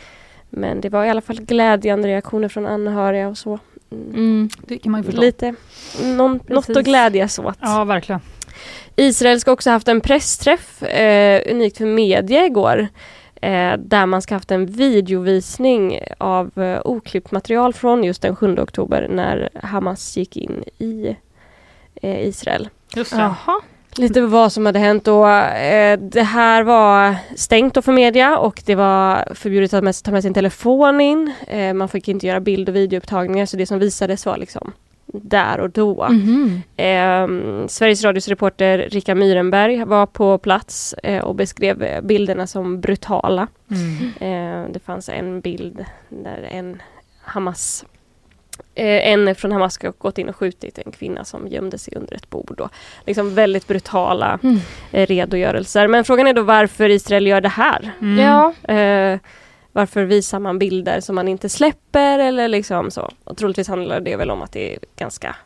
Men 0.51 0.81
det 0.81 0.89
var 0.89 1.05
i 1.05 1.11
alla 1.11 1.21
fall 1.21 1.41
glädjande 1.41 2.09
reaktioner 2.09 2.49
från 2.49 2.67
anhöriga 2.67 3.29
och 3.29 3.39
så. 3.39 3.59
Mm, 3.91 4.49
det 4.67 4.79
kan 4.79 4.93
man 4.93 5.03
ju 5.03 5.11
Lite, 5.11 5.55
någon, 6.03 6.41
något 6.47 6.71
att 6.71 6.85
glädjas 6.85 7.39
åt. 7.39 7.59
Ja, 7.61 7.85
verkligen. 7.85 8.21
Israel 8.97 9.41
ska 9.41 9.53
också 9.53 9.71
haft 9.71 9.89
en 9.89 10.01
pressträff, 10.01 10.83
eh, 10.83 11.43
unikt 11.51 11.79
för 11.79 11.87
media 11.87 12.47
igår 12.47 12.89
eh, 13.43 13.77
där 13.79 14.07
man 14.07 14.23
ska 14.23 14.35
haft 14.35 14.51
en 14.51 14.67
videovisning 14.67 16.01
av 16.19 16.63
eh, 16.63 16.81
oklippt 16.85 17.31
material 17.31 17.75
från 17.75 18.05
just 18.05 18.23
den 18.23 18.37
7 18.37 18.59
oktober 18.59 19.09
när 19.11 19.51
Hamas 19.63 20.17
gick 20.17 20.37
in 20.37 20.65
i 20.79 21.17
eh, 22.03 22.29
Israel. 22.29 22.69
Just 22.95 23.11
det. 23.11 23.19
Jaha. 23.19 23.61
Lite 23.99 24.21
vad 24.21 24.53
som 24.53 24.67
hade 24.67 24.79
hänt 24.79 25.09
och 25.09 25.31
eh, 25.31 25.99
det 25.99 26.23
här 26.23 26.63
var 26.63 27.17
stängt 27.37 27.75
då 27.75 27.83
för 27.83 27.93
media 27.93 28.39
och 28.39 28.63
det 28.67 28.75
var 28.75 29.35
förbjudet 29.35 29.75
att 29.75 29.85
med, 29.85 29.95
ta 30.05 30.11
med 30.11 30.23
sin 30.23 30.35
telefon 30.35 31.01
in. 31.01 31.33
Eh, 31.47 31.75
man 31.75 31.89
fick 31.89 32.09
inte 32.09 32.27
göra 32.27 32.41
bild 32.41 32.69
och 32.69 32.77
videoupptagningar 32.77 33.47
så 33.47 33.57
det 33.57 33.67
som 33.67 33.79
visades 33.79 34.27
var 34.27 34.37
liksom 34.37 34.73
där 35.13 35.61
och 35.61 35.71
då. 35.71 36.09
Mhm. 36.11 36.63
Eh, 36.77 37.67
Sveriges 37.69 38.05
Radios 38.05 38.29
reporter 38.29 38.79
Rika 38.79 39.15
Myrenberg 39.15 39.85
var 39.85 40.07
på 40.07 40.39
plats 40.39 40.95
eh, 41.03 41.25
och 41.25 41.35
beskrev 41.35 41.83
eh, 41.83 42.01
bilderna 42.01 42.47
som 42.47 42.81
brutala. 42.81 43.47
Mm. 43.71 44.13
Eh, 44.21 44.73
det 44.73 44.81
fanns 44.81 45.09
en 45.09 45.41
bild 45.41 45.85
där 46.09 46.49
en 46.51 46.83
Hamas 47.21 47.85
en 48.75 49.35
från 49.35 49.53
Hamas 49.53 49.75
ska 49.75 49.93
gått 49.99 50.19
in 50.19 50.29
och 50.29 50.37
skjutit 50.37 50.79
en 50.79 50.93
kvinna 50.93 51.25
som 51.25 51.49
gömde 51.49 51.79
sig 51.79 51.95
under 51.97 52.15
ett 52.17 52.31
bord. 52.31 52.61
Och 52.61 52.71
liksom 53.07 53.35
väldigt 53.35 53.67
brutala 53.67 54.39
Mm. 54.43 54.59
eh, 54.93 55.07
redogörelser. 55.07 55.89
Men 55.89 56.05
frågan 56.05 56.27
är 56.27 56.33
då 56.35 56.43
varför 56.43 56.89
Israel 56.89 57.27
gör 57.27 57.41
det 57.41 57.49
här. 57.49 57.91
Mm. 58.01 58.19
Ja. 58.25 58.75
Eh, 58.75 59.19
varför 59.73 60.05
visar 60.05 60.39
man 60.39 60.59
bilder 60.59 61.01
som 61.01 61.15
man 61.15 61.29
inte 61.29 61.49
släpper 61.49 62.19
eller 62.19 62.49
liksom 62.49 62.91
så. 62.91 63.11
Och 63.25 63.37
troligtvis 63.37 63.69
handlar 63.69 64.01
det 64.01 64.17
väl 64.17 64.31
om 64.31 64.43
att 64.43 64.53
det 64.53 64.75
är 64.75 64.79
ganska 64.97 65.37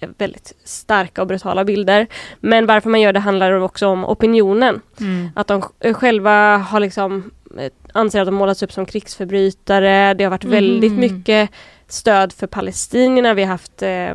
eh, 0.00 0.08
väldigt 0.18 0.52
starka 0.64 1.20
och 1.20 1.26
brutala 1.26 1.64
bilder. 1.64 2.06
Men 2.40 2.66
varför 2.66 2.90
man 2.90 3.00
gör 3.00 3.12
det 3.12 3.20
handlar 3.20 3.52
också 3.52 3.86
om 3.86 4.04
opinionen. 4.04 4.80
Mm. 5.00 5.28
Att 5.36 5.46
de 5.46 5.62
eh, 5.80 5.94
själva 5.94 6.56
har 6.56 6.80
liksom 6.80 7.30
eh, 7.58 7.70
anser 7.92 8.20
att 8.20 8.26
de 8.26 8.34
målats 8.34 8.62
upp 8.62 8.72
som 8.72 8.86
krigsförbrytare. 8.86 10.14
Det 10.14 10.24
har 10.24 10.30
varit 10.30 10.44
väldigt 10.44 10.92
Mhm. 10.92 11.00
mycket 11.00 11.50
stöd 11.88 12.32
för 12.32 12.46
palestinierna. 12.46 13.34
Vi 13.34 13.42
har 13.42 13.48
haft 13.50 13.82
eh, 13.82 14.14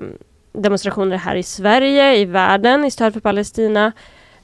demonstrationer 0.53 1.17
här 1.17 1.35
i 1.35 1.43
Sverige, 1.43 2.15
i 2.15 2.25
världen, 2.25 2.85
i 2.85 2.91
stöd 2.91 3.13
för 3.13 3.19
Palestina 3.19 3.91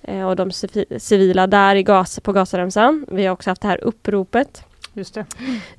eh, 0.01 0.27
och 0.27 0.35
de 0.35 0.49
civi- 0.51 0.99
civila 0.99 1.47
där 1.47 1.75
i 1.75 1.83
Gaza, 1.83 2.21
på 2.21 2.33
Gazaremsan. 2.33 3.05
Vi 3.11 3.25
har 3.25 3.33
också 3.33 3.49
haft 3.49 3.61
det 3.61 3.67
här 3.67 3.83
uppropet. 3.83 4.63
Just 4.93 5.13
det. 5.13 5.25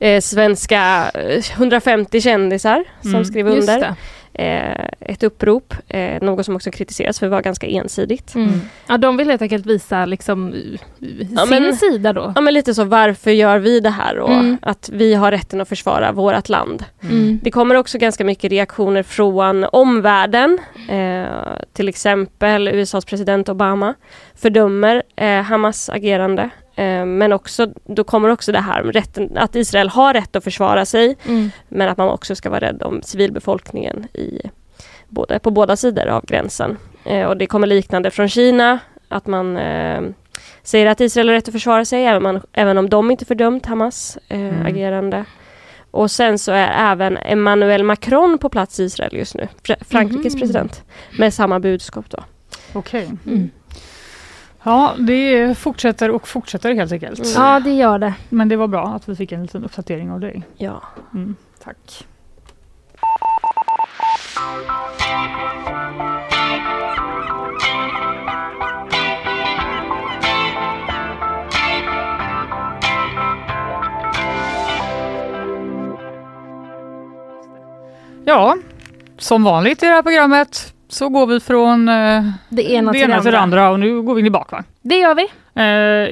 Eh, 0.08 0.20
svenska 0.20 1.10
eh, 1.14 1.44
150 1.52 2.20
kändisar 2.20 2.84
som 3.02 3.10
Mm, 3.10 3.24
skrev 3.24 3.46
under 3.48 3.82
eh, 3.82 3.92
ett 5.00 5.22
upprop. 5.22 5.74
Eh, 5.88 6.22
något 6.22 6.46
som 6.46 6.56
också 6.56 6.70
kritiseras 6.70 7.18
för 7.18 7.26
att 7.26 7.30
vara 7.30 7.40
ganska 7.42 7.66
ensidigt. 7.66 8.34
Mm. 8.34 8.60
Ja, 8.88 8.98
de 8.98 9.16
vill 9.16 9.28
helt 9.30 9.42
enkelt 9.42 9.66
visa 9.66 10.06
liksom 10.06 10.52
eh, 10.52 10.58
Ja, 11.36 11.46
sin 11.46 11.62
men- 11.62 11.76
sida 11.76 12.12
då. 12.12 12.32
Ja 12.34 12.40
men 12.40 12.54
lite 12.54 12.74
så, 12.74 12.84
varför 12.84 13.30
gör 13.30 13.58
vi 13.58 13.80
det 13.80 13.90
här 13.90 14.18
och 14.18 14.30
Mm. 14.32 14.58
att 14.62 14.90
vi 14.92 15.14
har 15.14 15.30
rätten 15.30 15.60
att 15.60 15.68
försvara 15.68 16.12
vårt 16.12 16.48
land. 16.48 16.84
Mm. 17.02 17.40
Det 17.42 17.50
kommer 17.50 17.74
också 17.74 17.98
ganska 17.98 18.24
mycket 18.24 18.50
reaktioner 18.52 19.02
från 19.02 19.64
omvärlden. 19.72 20.58
Eh, 20.88 21.24
till 21.72 21.88
exempel 21.88 22.68
USAs 22.68 23.04
president 23.04 23.48
Obama 23.48 23.94
fördömer 24.34 25.02
eh, 25.16 25.42
Hamas 25.42 25.88
agerande. 25.88 26.50
Eh, 26.76 27.04
men 27.04 27.32
också, 27.32 27.66
då 27.84 28.04
kommer 28.04 28.28
också 28.28 28.52
det 28.52 28.60
här 28.60 28.82
rätten, 28.82 29.30
att 29.38 29.56
Israel 29.56 29.88
har 29.88 30.14
rätt 30.14 30.36
att 30.36 30.44
försvara 30.44 30.84
sig 30.84 31.16
Mm. 31.28 31.50
men 31.68 31.88
att 31.88 31.98
man 31.98 32.08
också 32.08 32.34
ska 32.34 32.50
vara 32.50 32.60
rädd 32.60 32.82
om 32.82 33.02
civilbefolkningen 33.02 34.04
i, 34.14 34.40
både, 35.08 35.38
på 35.38 35.50
båda 35.50 35.76
sidor 35.76 36.06
av 36.06 36.26
gränsen. 36.26 36.76
Eh, 37.04 37.26
och 37.26 37.36
det 37.36 37.46
kommer 37.46 37.66
liknande 37.66 38.10
från 38.10 38.28
Kina, 38.28 38.78
att 39.08 39.26
man 39.26 39.56
eh, 39.56 40.02
säger 40.62 40.86
att 40.86 41.00
Israel 41.00 41.28
har 41.28 41.34
rätt 41.34 41.48
att 41.48 41.52
försvara 41.54 41.84
sig 41.84 42.04
även, 42.06 42.22
man, 42.22 42.40
även 42.52 42.78
om 42.78 42.88
de 42.90 43.10
inte 43.10 43.24
fördömt 43.24 43.66
Hamas 43.66 44.18
eh, 44.28 44.40
Mm. 44.40 44.66
agerande. 44.66 45.24
Och 45.92 46.10
sen 46.10 46.38
så 46.38 46.52
är 46.52 46.92
även 46.92 47.16
Emmanuel 47.16 47.84
Macron 47.84 48.38
på 48.38 48.48
plats 48.48 48.80
i 48.80 48.84
Israel 48.84 49.16
just 49.16 49.34
nu, 49.34 49.48
Fr- 49.62 49.84
Frankrikes 49.84 50.32
Mhm. 50.34 50.40
president, 50.40 50.82
med 51.18 51.34
samma 51.34 51.60
budskap 51.60 52.04
då. 52.10 52.18
Okej. 52.72 53.08
Mm. 53.26 53.50
Ja, 54.62 54.94
det 54.98 55.58
fortsätter 55.58 56.10
och 56.10 56.28
fortsätter 56.28 56.74
helt 56.74 56.92
enkelt. 56.92 57.18
Mm. 57.18 57.30
Ja, 57.34 57.60
det 57.60 57.70
gör 57.70 57.98
det. 57.98 58.14
Men 58.28 58.48
det 58.48 58.56
var 58.56 58.66
bra 58.66 58.86
att 58.86 59.08
vi 59.08 59.16
fick 59.16 59.32
en 59.32 59.42
liten 59.42 59.64
uppdatering 59.64 60.10
av 60.10 60.20
dig. 60.20 60.42
Ja. 60.56 60.82
Mm, 61.14 61.36
tack. 61.64 62.06
Ja, 78.24 78.56
som 79.18 79.44
vanligt 79.44 79.82
i 79.82 79.86
det 79.86 79.92
här 79.92 80.02
programmet 80.02 80.74
så 80.90 81.08
går 81.08 81.26
vi 81.26 81.40
från 81.40 81.88
eh, 81.88 82.22
Det 82.48 82.62
ena, 82.72 82.92
det 82.92 82.98
till, 82.98 83.10
ena 83.10 83.20
till 83.22 83.32
det 83.32 83.38
andra. 83.38 83.70
och 83.70 83.80
nu 83.80 84.02
går 84.02 84.14
vi 84.14 84.20
in 84.20 84.26
i 84.26 84.30
bakvagn. 84.30 84.64
Det 84.82 84.94
gör 84.98 85.14
vi. 85.14 85.26
Eh, 85.54 85.64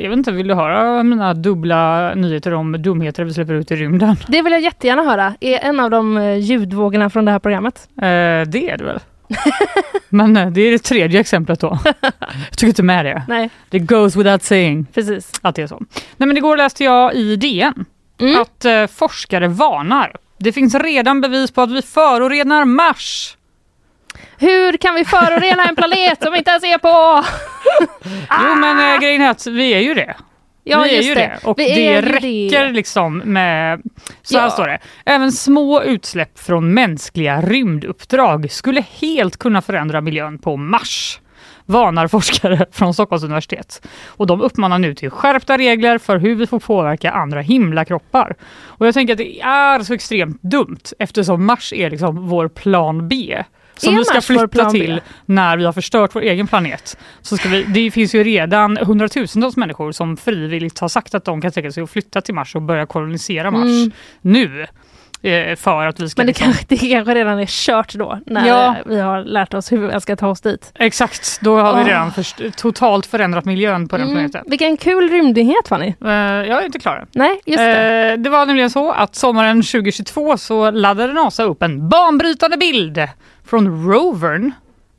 jag 0.02 0.08
vet 0.10 0.16
inte, 0.18 0.32
vill 0.32 0.48
du 0.48 0.54
höra 0.54 1.02
mina 1.02 1.34
dubbla 1.34 2.12
nyheter 2.14 2.54
om 2.54 2.82
dumheter 2.82 3.24
vi 3.24 3.34
släpper 3.34 3.52
ut 3.54 3.70
i 3.70 3.76
rymden? 3.76 4.16
Det 4.28 4.42
vill 4.42 4.52
jag 4.52 4.62
jättegärna 4.62 5.02
höra. 5.02 5.34
Är 5.40 5.58
en 5.58 5.80
av 5.80 5.90
de 5.90 6.16
eh, 6.16 6.34
ljudvågorna 6.38 7.10
från 7.10 7.24
det 7.24 7.30
här 7.32 7.38
programmet. 7.38 7.88
Eh, 7.96 8.02
det 8.50 8.70
är 8.70 8.76
det 8.78 8.84
väl? 8.84 9.00
Men 10.08 10.36
eh, 10.36 10.46
det 10.50 10.60
är 10.60 10.70
det 10.70 10.78
tredje 10.78 11.20
exemplet 11.20 11.60
då. 11.60 11.78
Jag 12.10 12.50
tycker 12.56 12.66
inte 12.66 12.82
med 12.82 13.04
det. 13.04 13.22
Nej, 13.28 13.50
Det 13.70 13.78
goes 13.78 14.16
without 14.16 14.42
saying 14.42 14.86
precis. 14.94 15.32
att 15.42 15.54
det 15.54 15.62
är 15.62 15.66
så. 15.66 15.82
Nej 16.16 16.26
men 16.26 16.36
igår 16.36 16.56
läste 16.56 16.84
jag 16.84 17.14
i 17.14 17.36
DN 17.36 17.84
Mm. 18.20 18.40
att 18.42 18.64
eh, 18.64 18.86
forskare 18.86 19.48
varnar. 19.48 20.12
Det 20.38 20.52
finns 20.52 20.74
redan 20.74 21.20
bevis 21.20 21.50
på 21.50 21.60
att 21.62 21.70
vi 21.72 21.82
förorenar 21.82 22.64
Mars. 22.64 23.36
Hur 24.38 24.76
kan 24.76 24.94
vi 24.94 25.04
förorena 25.04 25.64
en 25.64 25.76
planet 25.76 26.22
som 26.22 26.32
vi 26.32 26.38
inte 26.38 26.50
ens 26.50 26.64
är 26.64 26.78
på? 26.78 27.26
Jo 28.30 28.54
men 28.54 28.94
eh, 28.94 29.00
grejen 29.00 29.22
är 29.22 29.30
att 29.30 29.46
vi 29.46 29.70
är 29.74 29.80
ju 29.80 29.94
det. 29.94 30.16
Ja, 30.64 30.82
vi 30.82 30.96
är 30.98 31.02
ju 31.02 31.14
det. 31.14 31.20
det. 31.20 31.46
Och 31.48 31.58
Vi 31.58 31.74
det 31.74 32.02
räcker 32.02 32.64
det. 32.66 32.72
liksom 32.72 33.18
med, 33.18 33.82
så 34.22 34.38
här 34.38 34.44
Ja. 34.46 34.50
står 34.50 34.66
det, 34.66 34.78
även 35.06 35.32
små 35.32 35.82
utsläpp 35.82 36.38
från 36.38 36.74
mänskliga 36.74 37.40
rymduppdrag 37.40 38.50
skulle 38.50 38.84
helt 39.00 39.36
kunna 39.36 39.62
förändra 39.62 40.00
miljön 40.00 40.38
på 40.38 40.56
Mars 40.56 41.20
varnar 41.66 42.06
forskare 42.08 42.66
från 42.72 42.94
Stockholms 42.94 43.24
universitet. 43.24 43.86
Och 44.06 44.26
de 44.26 44.40
uppmanar 44.40 44.78
nu 44.78 44.94
till 44.94 45.10
skärpta 45.10 45.58
regler 45.58 45.98
för 45.98 46.16
hur 46.18 46.34
vi 46.34 46.46
får 46.46 46.60
påverka 46.60 47.10
andra 47.10 47.40
himlakroppar. 47.40 48.34
Och 48.64 48.86
jag 48.86 48.94
tänker 48.94 49.14
att 49.14 49.18
det 49.18 49.40
är 49.40 49.80
så 49.80 49.94
extremt 49.94 50.42
dumt 50.42 50.78
eftersom 50.98 51.44
Mars 51.46 51.72
är 51.72 51.90
liksom 51.90 52.28
vår 52.28 52.48
plan 52.48 53.08
B. 53.08 53.42
Som 53.78 53.96
vi 53.96 54.04
ska 54.04 54.20
flytta 54.20 54.70
till 54.70 55.00
när 55.26 55.56
vi 55.56 55.64
har 55.64 55.72
förstört 55.72 56.14
vår 56.14 56.20
egen 56.20 56.46
planet. 56.46 56.98
Så 57.22 57.36
ska 57.36 57.48
vi, 57.48 57.62
det 57.62 57.90
finns 57.90 58.14
ju 58.14 58.24
redan 58.24 58.76
hundratusentals 58.76 59.56
människor 59.56 59.92
som 59.92 60.16
frivilligt 60.16 60.78
har 60.78 60.88
sagt 60.88 61.14
att 61.14 61.24
de 61.24 61.40
kan 61.40 61.52
tänka 61.52 61.72
sig 61.72 61.82
att 61.82 61.90
flytta 61.90 62.20
till 62.20 62.34
Mars 62.34 62.54
och 62.56 62.62
börja 62.62 62.86
kolonisera 62.86 63.50
Mars 63.50 63.68
Mm. 63.68 63.90
nu. 64.20 64.66
Eh, 65.22 65.56
För 65.56 65.86
att 65.86 66.00
vi 66.00 66.08
ska... 66.08 66.20
Men 66.20 66.26
det 66.26 66.30
liksom- 66.30 66.44
kanske, 66.46 66.64
det 66.68 66.76
kanske 66.76 67.14
redan 67.14 67.38
är 67.38 67.46
kört 67.48 67.94
då, 67.94 68.18
när 68.26 68.48
Ja. 68.48 68.76
vi 68.86 69.00
har 69.00 69.20
lärt 69.24 69.54
oss 69.54 69.72
hur 69.72 69.78
vi 69.92 70.00
ska 70.00 70.16
ta 70.16 70.28
oss 70.28 70.40
dit. 70.40 70.72
Exakt, 70.74 71.38
då 71.40 71.58
har 71.60 71.74
vi 71.74 71.80
Åh. 71.80 71.86
redan 71.86 72.12
först, 72.12 72.40
totalt 72.56 73.06
förändrat 73.06 73.44
miljön 73.44 73.88
på 73.88 73.96
den 73.96 74.02
Mm. 74.06 74.14
planeten. 74.16 74.44
Vilken 74.50 74.76
kul 74.76 75.08
rymdnyhet 75.10 75.68
Fanny. 75.68 75.94
Eh, 76.04 76.10
jag 76.10 76.48
är 76.62 76.64
inte 76.66 76.78
klar. 76.78 77.06
Nej, 77.12 77.40
just 77.46 77.58
det. 77.58 78.10
Eh, 78.12 78.18
det 78.18 78.30
var 78.30 78.46
nämligen 78.46 78.70
så 78.70 78.92
att 78.92 79.14
sommaren 79.14 79.62
2022 79.62 80.36
så 80.36 80.70
laddade 80.70 81.12
NASA 81.12 81.42
upp 81.42 81.62
en 81.62 81.88
banbrytande 81.88 82.56
bild 82.56 83.00
från 83.46 83.88
rovern 83.92 84.52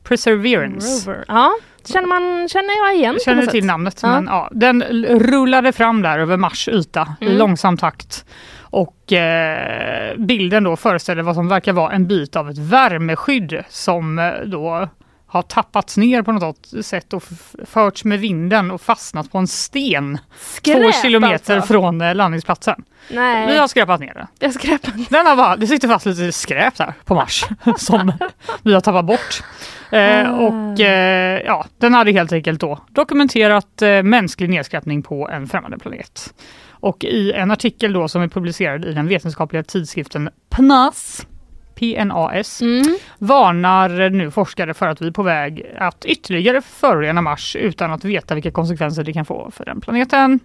Perseverance. 0.03 1.09
Rover. 1.11 1.25
Ja, 1.27 1.51
känner, 1.85 2.07
man, 2.07 2.49
känner 2.49 2.85
jag 2.87 2.95
igen 2.95 3.17
känner 3.25 3.45
till 3.45 3.65
namnet, 3.65 3.99
Ja. 4.03 4.09
men 4.09 4.25
ja, 4.25 4.49
den 4.51 4.83
rullade 5.19 5.71
fram 5.71 6.01
där 6.01 6.19
över 6.19 6.37
Mars 6.37 6.67
yta 6.67 7.15
i 7.21 7.25
Mm. 7.25 7.37
långsam 7.37 7.77
takt. 7.77 8.25
Och 8.71 9.13
eh, 9.13 10.17
bilden 10.17 10.63
då 10.63 10.75
föreställer 10.75 11.21
vad 11.21 11.35
som 11.35 11.47
verkar 11.47 11.73
vara 11.73 11.91
en 11.91 12.07
bit 12.07 12.35
av 12.35 12.49
ett 12.49 12.57
värmeskydd 12.57 13.63
som 13.69 14.19
eh, 14.19 14.31
då 14.45 14.89
har 15.27 15.41
tappats 15.41 15.97
ner 15.97 16.21
på 16.21 16.31
något 16.31 16.69
sätt 16.81 17.13
och 17.13 17.23
förts 17.65 18.03
med 18.03 18.19
vinden 18.19 18.71
och 18.71 18.81
fastnat 18.81 19.31
på 19.31 19.37
en 19.37 19.47
sten 19.47 20.17
två 20.17 20.23
Skräp 20.39 21.01
kilometer 21.01 21.55
alltså. 21.55 21.73
från 21.73 22.01
eh, 22.01 22.15
landningsplatsen. 22.15 22.83
Nej, 23.11 23.47
Vi 23.47 23.57
har 23.57 23.67
skräpat 23.67 23.99
ner 23.99 24.13
den. 24.13 24.27
jag 24.39 24.53
skräpar. 24.53 24.93
Den 25.09 25.25
har 25.25 25.35
bara, 25.35 25.55
det 25.55 25.67
sitter 25.67 25.87
fast 25.87 26.05
lite 26.05 26.31
skräp 26.31 26.75
där 26.75 26.93
på 27.05 27.15
Mars 27.15 27.45
som 27.77 28.11
vi 28.61 28.73
har 28.73 28.81
tappat 28.81 29.05
bort. 29.05 29.43
Eh, 29.91 30.31
Ah. 30.31 30.31
och 30.35 30.79
eh, 30.79 31.41
ja, 31.45 31.65
den 31.77 31.93
hade 31.93 32.11
helt 32.11 32.31
enkelt 32.31 32.59
då 32.61 32.79
dokumenterat 32.89 33.81
eh, 33.81 34.03
mänsklig 34.03 34.49
nedskräpning 34.49 35.03
på 35.03 35.29
en 35.29 35.47
främmande 35.47 35.77
planet. 35.77 36.33
Och 36.79 37.03
i 37.03 37.31
en 37.31 37.51
artikel 37.51 37.93
då 37.93 38.07
som 38.07 38.21
är 38.21 38.27
publicerad 38.27 38.85
i 38.85 38.93
den 38.93 39.07
vetenskapliga 39.07 39.63
tidskriften 39.63 40.29
PNAS, 40.49 41.27
PNAS, 41.75 42.61
Mm. 42.61 42.97
varnar 43.17 44.09
nu 44.09 44.31
forskare 44.31 44.73
för 44.73 44.87
att 44.87 45.01
vi 45.01 45.07
är 45.07 45.11
på 45.11 45.23
väg 45.23 45.65
att 45.77 46.05
ytterligare 46.05 46.61
förorena 46.61 47.21
Mars 47.21 47.55
utan 47.55 47.91
att 47.91 48.05
veta 48.05 48.33
vilka 48.35 48.51
konsekvenser 48.51 49.03
det 49.03 49.13
kan 49.13 49.25
få 49.25 49.51
för 49.51 49.65
den 49.65 49.81
planeten. 49.81 50.39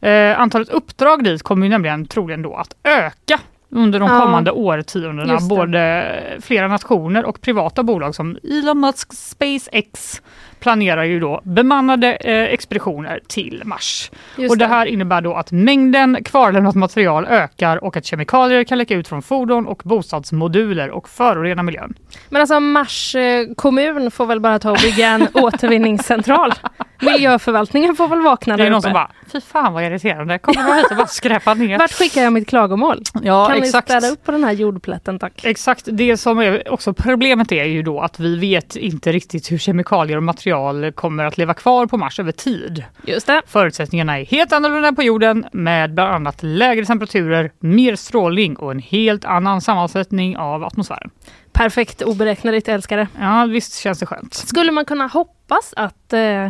Eh, 0.00 0.40
antalet 0.40 0.68
uppdrag 0.68 1.24
dit 1.24 1.42
kommer 1.42 1.66
ju 1.66 1.70
nämligen 1.70 2.06
troligen 2.06 2.42
då 2.42 2.54
att 2.54 2.76
öka 2.84 3.40
under 3.70 4.00
de 4.00 4.08
Ja. 4.12 4.20
kommande 4.20 4.50
årtiondena. 4.50 5.32
Just 5.32 5.48
det. 5.48 5.54
Både 5.56 6.12
flera 6.40 6.68
nationer 6.68 7.24
och 7.24 7.40
privata 7.40 7.82
bolag 7.82 8.14
som 8.14 8.38
Elon 8.42 8.80
Musk 8.80 9.12
SpaceX 9.12 10.22
planerar 10.66 11.04
ju 11.04 11.20
då 11.20 11.40
bemannade 11.44 12.16
eh, 12.16 12.52
expeditioner 12.52 13.20
till 13.28 13.62
Mars. 13.64 14.10
Just 14.38 14.50
och 14.50 14.58
det 14.58 14.66
här 14.66 14.86
innebär 14.86 15.20
då 15.20 15.34
att 15.34 15.52
mängden 15.52 16.24
kvarlämnat 16.24 16.74
material 16.74 17.26
ökar 17.26 17.84
och 17.84 17.96
att 17.96 18.04
kemikalier 18.04 18.64
kan 18.64 18.78
läcka 18.78 18.94
ut 18.94 19.08
från 19.08 19.22
fordon 19.22 19.66
och 19.66 19.82
bostadsmoduler 19.84 20.90
och 20.90 21.08
förorena 21.08 21.62
miljön. 21.62 21.94
Men 22.28 22.40
alltså 22.40 22.60
Mars 22.60 23.14
eh, 23.14 23.46
kommun 23.56 24.10
får 24.10 24.26
väl 24.26 24.40
bara 24.40 24.58
ta 24.58 24.70
och 24.70 24.78
bygga 24.82 25.08
en 25.08 25.28
återvinningscentral. 25.34 26.52
Miljöförvaltningen 27.00 27.96
får 27.96 28.08
väl 28.08 28.20
vakna 28.20 28.56
Det 28.56 28.62
är 28.62 28.64
där 28.64 28.70
någon 28.70 28.78
uppe. 28.78 28.82
som 28.88 28.92
bara, 28.92 29.10
fy 29.32 29.40
fan 29.40 29.72
vad 29.72 29.84
irriterande, 29.84 30.38
kommer 30.38 30.76
hit 30.76 30.90
och 30.90 30.96
bara 30.96 31.06
skräpa 31.06 31.54
ner. 31.54 31.78
Vart 31.78 31.92
skickar 31.92 32.22
jag 32.22 32.32
mitt 32.32 32.48
klagomål? 32.48 33.02
Ja, 33.22 33.46
kan 33.46 33.62
exakt. 33.62 33.88
ni 33.88 34.00
städa 34.00 34.12
upp 34.12 34.24
på 34.24 34.32
den 34.32 34.44
här 34.44 34.52
jordplätten 34.52 35.18
tack? 35.18 35.44
Exakt, 35.44 35.88
det 35.92 36.16
som 36.16 36.38
är 36.38 36.72
också 36.72 36.94
problemet 36.94 37.52
är 37.52 37.64
ju 37.64 37.82
då 37.82 38.00
att 38.00 38.20
vi 38.20 38.36
vet 38.36 38.76
inte 38.76 39.12
riktigt 39.12 39.52
hur 39.52 39.58
kemikalier 39.58 40.16
och 40.16 40.22
material 40.22 40.92
kommer 40.92 41.24
att 41.24 41.38
leva 41.38 41.54
kvar 41.54 41.86
på 41.86 41.96
Mars 41.96 42.20
över 42.20 42.32
tid. 42.32 42.84
Just 43.06 43.26
det. 43.26 43.42
Förutsättningarna 43.46 44.20
är 44.20 44.24
helt 44.24 44.52
annorlunda 44.52 44.92
på 44.92 45.02
jorden 45.02 45.46
med 45.52 45.94
bland 45.94 46.14
annat 46.14 46.42
lägre 46.42 46.84
temperaturer, 46.84 47.50
mer 47.58 47.96
strålning 47.96 48.56
och 48.56 48.70
en 48.70 48.78
helt 48.78 49.24
annan 49.24 49.60
sammansättning 49.60 50.36
av 50.36 50.64
atmosfären. 50.64 51.10
Perfekt 51.56 52.02
oberäkneligt 52.02 52.68
älskare. 52.68 53.08
Ja, 53.20 53.46
visst 53.46 53.76
känns 53.78 53.98
det 53.98 54.06
skönt. 54.06 54.34
Skulle 54.34 54.72
man 54.72 54.84
kunna 54.84 55.06
hoppas 55.06 55.72
att 55.76 56.12
eh, 56.12 56.48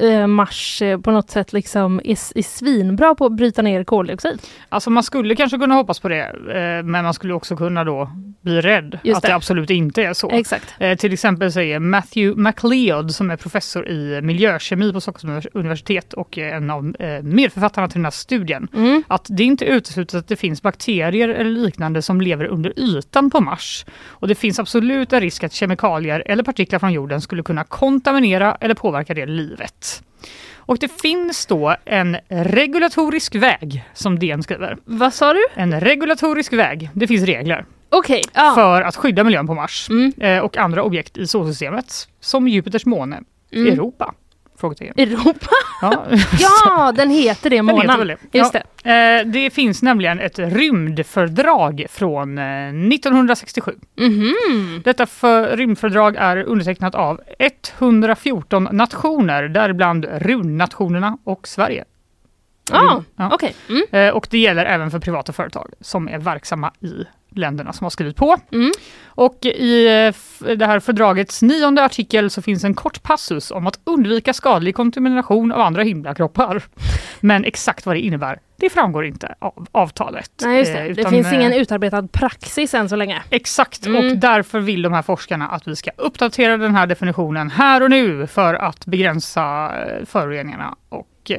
eh, 0.00 0.26
Mars 0.26 0.82
eh, 0.82 1.00
på 1.00 1.10
något 1.10 1.30
sätt 1.30 1.52
liksom 1.52 2.00
är, 2.04 2.38
är 2.38 2.42
svinbra 2.42 3.14
på 3.14 3.26
att 3.26 3.32
bryta 3.32 3.62
ner 3.62 3.84
koldioxid? 3.84 4.38
Alltså 4.68 4.90
man 4.90 5.02
skulle 5.02 5.36
kanske 5.36 5.58
kunna 5.58 5.74
hoppas 5.74 6.00
på 6.00 6.08
det, 6.08 6.22
eh, 6.22 6.84
men 6.84 7.04
man 7.04 7.14
skulle 7.14 7.34
också 7.34 7.56
kunna 7.56 7.84
då 7.84 8.10
bli 8.40 8.60
rädd 8.60 8.98
Just 9.04 9.16
att 9.16 9.22
det. 9.22 9.28
det. 9.28 9.34
absolut 9.34 9.70
inte 9.70 10.02
är 10.02 10.12
så. 10.12 10.30
Exakt. 10.30 10.74
Eh, 10.78 10.96
till 10.96 11.12
exempel 11.12 11.52
säger 11.52 11.78
Matthew 11.78 12.42
MacLeod 12.42 13.14
som 13.14 13.30
är 13.30 13.36
professor 13.36 13.88
i 13.88 14.20
miljökemi 14.22 14.92
på 14.92 15.00
Stockholms 15.00 15.46
univers- 15.46 15.50
universitet 15.54 16.12
och 16.12 16.38
en 16.38 16.70
av 16.70 16.94
medförfattarna 17.22 17.88
till 17.88 17.98
den 17.98 18.04
här 18.04 18.10
studien. 18.10 18.68
Mm. 18.74 19.02
Att 19.08 19.26
det 19.28 19.44
inte 19.44 19.64
uteslutet 19.64 20.14
att 20.14 20.28
det 20.28 20.36
finns 20.36 20.62
bakterier 20.62 21.28
eller 21.28 21.50
liknande 21.50 22.02
som 22.02 22.20
lever 22.20 22.44
under 22.44 22.78
ytan 22.78 23.30
på 23.30 23.40
Mars. 23.40 23.84
Och 24.08 24.28
det 24.28 24.34
finns 24.34 24.58
absolut 24.58 25.12
en 25.12 25.20
risk 25.20 25.44
att 25.44 25.52
kemikalier 25.52 26.22
eller 26.26 26.42
partiklar 26.42 26.78
från 26.78 26.92
jorden 26.92 27.20
skulle 27.20 27.42
kunna 27.42 27.64
kontaminera 27.64 28.54
eller 28.60 28.74
påverka 28.74 29.14
det 29.14 29.26
livet. 29.26 29.89
Och 30.56 30.78
det 30.78 31.00
finns 31.02 31.46
då 31.46 31.76
en 31.84 32.16
regulatorisk 32.28 33.34
väg 33.34 33.84
som 33.94 34.18
DN 34.18 34.42
skriver. 34.42 34.76
Vad 34.84 35.14
sa 35.14 35.32
du? 35.32 35.44
En 35.54 35.80
regulatorisk 35.80 36.52
väg, 36.52 36.90
det 36.94 37.06
finns 37.06 37.24
regler 37.24 37.64
Okej, 37.92 38.22
ja. 38.34 38.52
för 38.54 38.82
att 38.82 38.96
skydda 38.96 39.24
miljön 39.24 39.46
på 39.46 39.54
Mars 39.54 39.86
Mm. 39.90 40.12
eh, 40.20 40.38
och 40.38 40.56
andra 40.56 40.82
objekt 40.82 41.16
i 41.18 41.26
solsystemet 41.26 42.08
som 42.20 42.48
Jupiters 42.48 42.86
måne, 42.86 43.20
Mm. 43.52 43.72
Europa. 43.72 44.14
Frågetecken. 44.60 44.94
Europa? 44.98 45.46
Ja. 45.82 46.06
Ja, 46.66 46.92
den 46.92 47.10
heter 47.10 47.50
det 47.50 47.62
månaden. 47.62 48.06
det. 48.06 48.38
Just 48.38 48.54
Ja. 48.54 48.60
det. 48.82 49.18
Eh, 49.20 49.26
det 49.26 49.50
finns 49.50 49.82
nämligen 49.82 50.20
ett 50.20 50.38
rymdfördrag 50.38 51.86
från 51.90 52.38
eh, 52.38 52.68
1967. 52.68 53.74
Mhm. 53.96 54.34
Detta 54.84 55.06
för, 55.06 55.56
rymdfördrag 55.56 56.16
är 56.16 56.36
undertecknat 56.36 56.94
av 56.94 57.20
114 57.38 58.68
nationer, 58.72 59.42
däribland 59.48 60.06
rymdnationerna 60.12 61.18
och 61.24 61.48
Sverige. 61.48 61.84
Ja, 62.72 63.02
Ja. 63.16 63.30
okej. 63.32 63.54
Mm. 63.68 63.82
Eh, 64.08 64.14
och 64.14 64.26
det 64.30 64.38
gäller 64.38 64.64
även 64.64 64.90
för 64.90 64.98
privata 64.98 65.32
företag 65.32 65.70
som 65.80 66.08
är 66.08 66.18
verksamma 66.18 66.72
i 66.80 67.04
länderna 67.30 67.72
som 67.72 67.84
har 67.84 67.90
skrivit 67.90 68.16
på. 68.16 68.36
Mm. 68.52 68.72
Och 69.04 69.46
i 69.46 69.86
eh, 69.86 70.54
det 70.56 70.66
här 70.66 70.80
fördragets 70.80 71.42
nionde 71.42 71.84
artikel 71.84 72.30
så 72.30 72.42
finns 72.42 72.64
en 72.64 72.74
kort 72.74 73.02
passus 73.02 73.50
om 73.50 73.66
att 73.66 73.80
undvika 73.84 74.32
skadlig 74.32 74.74
kontamination 74.74 75.52
av 75.52 75.60
andra 75.60 75.82
himlakroppar. 75.82 76.62
Men 77.20 77.44
exakt 77.44 77.86
vad 77.86 77.96
det 77.96 78.00
innebär, 78.00 78.40
det 78.56 78.70
framgår 78.70 79.04
inte 79.04 79.34
av 79.38 79.66
avtalet. 79.72 80.30
Nej, 80.42 80.58
just 80.58 80.72
det. 80.72 80.78
Eh, 80.78 80.84
det 80.84 81.00
utan, 81.00 81.10
finns 81.12 81.26
eh, 81.26 81.34
ingen 81.34 81.52
utarbetad 81.52 82.08
praxis 82.12 82.74
än 82.74 82.88
så 82.88 82.96
länge. 82.96 83.22
Exakt, 83.30 83.86
Mm. 83.86 84.06
och 84.06 84.16
därför 84.16 84.60
vill 84.60 84.82
de 84.82 84.92
här 84.92 85.02
forskarna 85.02 85.48
att 85.48 85.68
vi 85.68 85.76
ska 85.76 85.90
uppdatera 85.96 86.56
den 86.56 86.74
här 86.74 86.86
definitionen 86.86 87.50
här 87.50 87.82
och 87.82 87.90
nu 87.90 88.26
för 88.26 88.54
att 88.54 88.86
begränsa 88.86 89.72
föroreningarna. 90.06 90.76
Och 90.88 91.30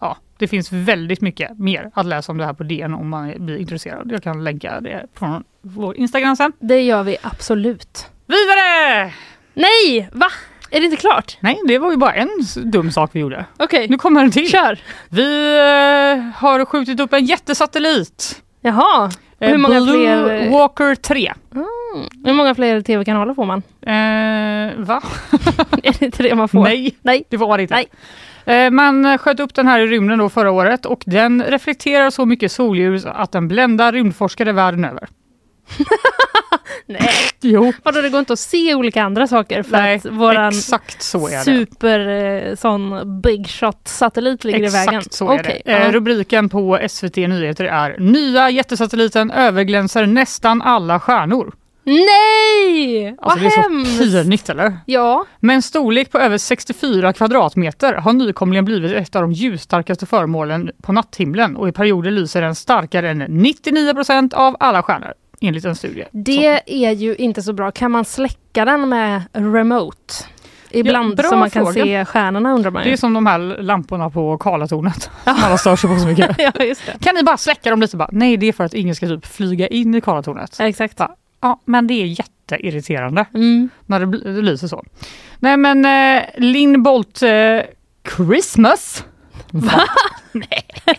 ja, 0.00 0.16
det 0.38 0.48
finns 0.48 0.72
väldigt 0.72 1.20
mycket 1.20 1.58
mer 1.58 1.90
att 1.94 2.06
läsa 2.06 2.32
om 2.32 2.38
det 2.38 2.44
här 2.44 2.52
på 2.52 2.62
DN 2.62 2.94
om 2.94 3.08
man 3.08 3.34
blir 3.46 3.56
intresserad. 3.56 4.12
Jag 4.12 4.22
kan 4.22 4.44
länka 4.44 4.80
det 4.80 5.06
från 5.14 5.44
vår 5.62 5.96
Instagram 5.96 6.36
sen. 6.36 6.52
Det 6.60 6.80
gör 6.82 7.02
vi 7.02 7.16
absolut. 7.22 8.06
Vidare! 8.26 9.12
Nej, 9.54 10.08
va? 10.12 10.26
Är 10.70 10.80
det 10.80 10.84
inte 10.84 10.96
klart? 10.96 11.36
Nej, 11.40 11.58
det 11.64 11.78
var 11.78 11.90
ju 11.90 11.96
bara 11.96 12.12
en 12.14 12.28
dum 12.64 12.90
sak 12.90 13.10
vi 13.12 13.20
gjorde. 13.20 13.44
Okej, 13.56 13.86
Nu 13.88 13.98
kommer 13.98 14.24
en 14.24 14.30
till. 14.30 14.48
kör! 14.50 14.78
Vi 15.08 15.56
eh, 15.56 16.24
har 16.40 16.64
skjutit 16.64 17.00
upp 17.00 17.12
en 17.12 17.24
jättesatellit. 17.24 18.42
Jaha, 18.60 19.04
och 19.38 19.46
hur 19.46 19.52
Eh, 19.54 19.58
många 19.58 19.80
Blue 19.80 19.92
fler, 19.92 20.50
Walker 20.50 20.94
3. 20.94 21.32
mm, 21.54 21.66
hur 22.24 22.32
många 22.32 22.54
fler 22.54 22.80
tv-kanaler 22.80 23.34
får 23.34 23.44
man? 23.46 23.58
Eh, 23.82 24.84
va? 24.86 25.02
är 25.82 25.98
det 25.98 26.02
inte 26.02 26.22
det 26.22 26.34
man 26.34 26.48
får? 26.48 26.64
Nej, 26.64 26.96
Nej. 27.02 27.24
det 27.28 27.36
var 27.36 27.56
det 27.58 27.62
inte. 27.62 27.74
Nej. 27.74 27.86
Eh, 28.48 28.70
Man 28.70 29.18
sköt 29.18 29.40
upp 29.40 29.54
den 29.54 29.66
här 29.66 29.80
i 29.80 29.86
rymden 29.86 30.18
då 30.18 30.28
förra 30.28 30.50
året 30.50 30.86
och 30.86 31.02
den 31.06 31.42
reflekterar 31.42 32.10
så 32.10 32.26
mycket 32.26 32.52
solljus 32.52 33.06
att 33.06 33.32
den 33.32 33.48
bländar 33.48 33.92
rymdforskare 33.92 34.52
världen 34.52 34.84
över. 34.84 35.08
Nej. 36.86 37.10
Jo, 37.40 37.72
Vadå, 37.82 38.00
det 38.00 38.08
går 38.08 38.20
inte 38.20 38.32
att 38.32 38.38
se 38.38 38.74
olika 38.74 39.02
andra 39.02 39.26
saker 39.26 39.62
för 39.62 39.72
nej, 39.72 39.96
att 39.96 40.04
våran 40.06 40.48
exakt 40.48 41.02
så 41.02 41.28
är 41.28 41.32
det. 41.32 41.44
super 41.44 42.08
eh, 42.08 42.54
sån 42.54 43.20
big 43.22 43.48
shot 43.48 43.88
satellit 43.88 44.44
ligger 44.44 44.58
i 44.66 44.70
vägen? 44.70 44.94
Exakt 44.94 45.12
så 45.14 45.30
är 45.32 45.40
Okej, 45.40 45.62
det. 45.64 45.72
Ja. 45.72 45.92
rubriken 45.92 46.48
på 46.48 46.78
SVT 46.88 47.16
Nyheter 47.16 47.64
är 47.64 47.96
Nya 47.98 48.50
jättesatelliten 48.50 49.30
överglänser 49.30 50.06
nästan 50.06 50.62
alla 50.62 51.00
stjärnor. 51.00 51.52
Nej! 51.88 53.08
Alltså 53.18 53.22
Vad 53.28 53.38
det 53.38 53.46
är 53.46 53.50
så 53.50 53.60
hemskt! 53.60 53.98
pinigt 54.24 54.48
eller? 54.48 54.78
Ja, 54.86 55.24
Med 55.40 55.54
en 55.56 55.62
storlek 55.62 56.10
på 56.12 56.18
över 56.18 56.38
64 56.38 57.12
kvadratmeter 57.12 57.94
har 57.94 58.12
nykomlingen 58.12 58.64
blivit 58.64 58.92
ett 58.92 59.16
av 59.16 59.22
de 59.22 59.32
ljusstarkaste 59.32 60.06
föremålen 60.06 60.70
på 60.82 60.92
natthimlen 60.92 61.56
och 61.56 61.68
i 61.68 61.72
perioder 61.72 62.10
lyser 62.10 62.42
den 62.42 62.54
starkare 62.54 63.10
än 63.10 63.18
99 63.18 63.94
procent 63.94 64.34
av 64.34 64.56
alla 64.60 64.82
stjärnor. 64.82 65.12
Enligt 65.40 65.64
en 65.64 65.74
studie. 65.76 66.02
Så- 66.02 66.08
det 66.12 66.60
är 66.86 66.90
ju 66.92 67.14
inte 67.16 67.42
så 67.42 67.52
bra. 67.52 67.70
Kan 67.70 67.90
man 67.90 68.04
släcka 68.04 68.64
den 68.64 68.88
med 68.88 69.22
remote? 69.32 70.14
Ibland 70.70 71.16
bra 71.16 71.28
så 71.28 71.36
man 71.36 71.50
kan 71.50 71.64
fråga. 71.66 71.84
se 71.84 72.04
stjärnorna 72.04 72.52
undrar 72.52 72.70
man 72.70 72.82
Det 72.82 72.88
ju. 72.88 72.92
är 72.92 72.96
som 72.96 73.14
de 73.14 73.26
här 73.26 73.38
lamporna 73.62 74.10
på 74.10 74.38
Karlatornet 74.38 75.02
som 75.24 75.34
alla 75.44 75.58
stör 75.58 75.76
sig 75.76 75.90
på 75.90 75.96
så 75.98 76.06
mycket. 76.06 76.36
ja, 76.38 76.64
just 76.64 76.86
det. 76.86 77.04
Kan 77.04 77.14
ni 77.14 77.22
bara 77.22 77.36
släcka 77.36 77.70
dem 77.70 77.80
lite? 77.80 77.96
Bara, 77.96 78.08
Nej, 78.12 78.36
det 78.36 78.46
är 78.46 78.52
för 78.52 78.64
att 78.64 78.74
ingen 78.74 78.94
ska 78.94 79.06
typ 79.06 79.26
flyga 79.26 79.66
in 79.68 79.94
i 79.94 80.00
Karlatornet. 80.00 80.56
Exakt. 80.60 80.98
Va? 80.98 81.10
Ja, 81.40 81.60
men 81.64 81.86
det 81.86 81.94
är 81.94 82.06
jätteirriterande 82.06 83.26
Mm. 83.34 83.68
när 83.86 84.00
det, 84.06 84.34
det 84.34 84.42
lyser 84.42 84.68
så. 84.68 84.84
Nej, 85.38 85.56
men 85.56 85.84
eh, 85.84 86.24
Linn 86.36 86.82
Bolt 86.82 87.22
eh, 87.22 87.60
Christmas. 88.16 89.04
Va? 89.50 89.82
Nej. 90.32 90.66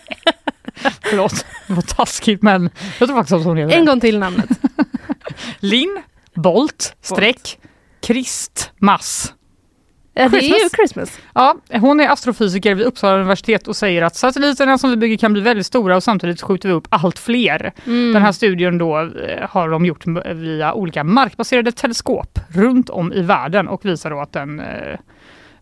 Förlåt, 1.09 1.45
det 1.67 1.73
var 1.73 1.81
taskigt 1.81 2.41
men 2.41 2.69
jag 2.99 3.07
tror 3.07 3.17
faktiskt 3.17 3.33
att 3.33 3.43
hon 3.43 3.57
heter 3.57 3.77
En 3.77 3.85
gång 3.85 3.99
till 3.99 4.19
namnet. 4.19 4.49
Linn 5.59 6.01
Bolt 6.35 6.95
streck 7.01 7.57
Kristmas. 8.01 9.33
Ja, 10.19 10.29
det 10.29 10.37
är 10.37 10.63
ju 10.63 10.69
Christmas. 10.69 11.19
Ja, 11.33 11.55
hon 11.71 11.99
är 11.99 12.09
astrofysiker 12.09 12.75
vid 12.75 12.85
Uppsala 12.85 13.15
universitet 13.15 13.67
och 13.67 13.75
säger 13.75 14.01
att 14.01 14.15
satelliterna 14.15 14.77
som 14.77 14.89
vi 14.89 14.95
bygger 14.97 15.17
kan 15.17 15.33
bli 15.33 15.41
väldigt 15.41 15.65
stora 15.65 15.95
och 15.95 16.03
samtidigt 16.03 16.41
skjuter 16.41 16.69
vi 16.69 16.75
upp 16.75 16.87
allt 16.89 17.19
fler. 17.19 17.73
Mm. 17.85 18.13
Den 18.13 18.21
här 18.21 18.31
studien 18.31 18.77
då 18.77 18.99
eh, 18.99 19.49
har 19.49 19.69
de 19.69 19.85
gjort 19.85 20.03
via 20.35 20.73
olika 20.73 21.03
markbaserade 21.03 21.71
teleskop 21.71 22.39
runt 22.49 22.89
om 22.89 23.13
i 23.13 23.21
världen 23.21 23.67
och 23.67 23.85
visar 23.85 24.09
då 24.09 24.19
att 24.19 24.33
den 24.33 24.59
eh, 24.59 24.93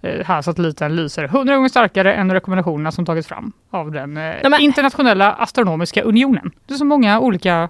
eh, 0.02 0.26
här 0.26 0.42
satelliten 0.42 0.96
lyser 0.96 1.24
100 1.24 1.56
gånger 1.56 1.70
starkare 1.70 2.14
än 2.14 2.32
rekommendationerna 2.32 2.92
som 2.92 3.06
tagits 3.06 3.28
fram 3.28 3.52
av 3.70 3.92
den 3.92 4.20
internationella 4.60 5.34
astronomiska 5.34 6.02
unionen. 6.02 6.52
Det 6.68 6.74
är 6.74 6.78
så 6.78 6.86
många 6.86 7.20
olika 7.20 7.70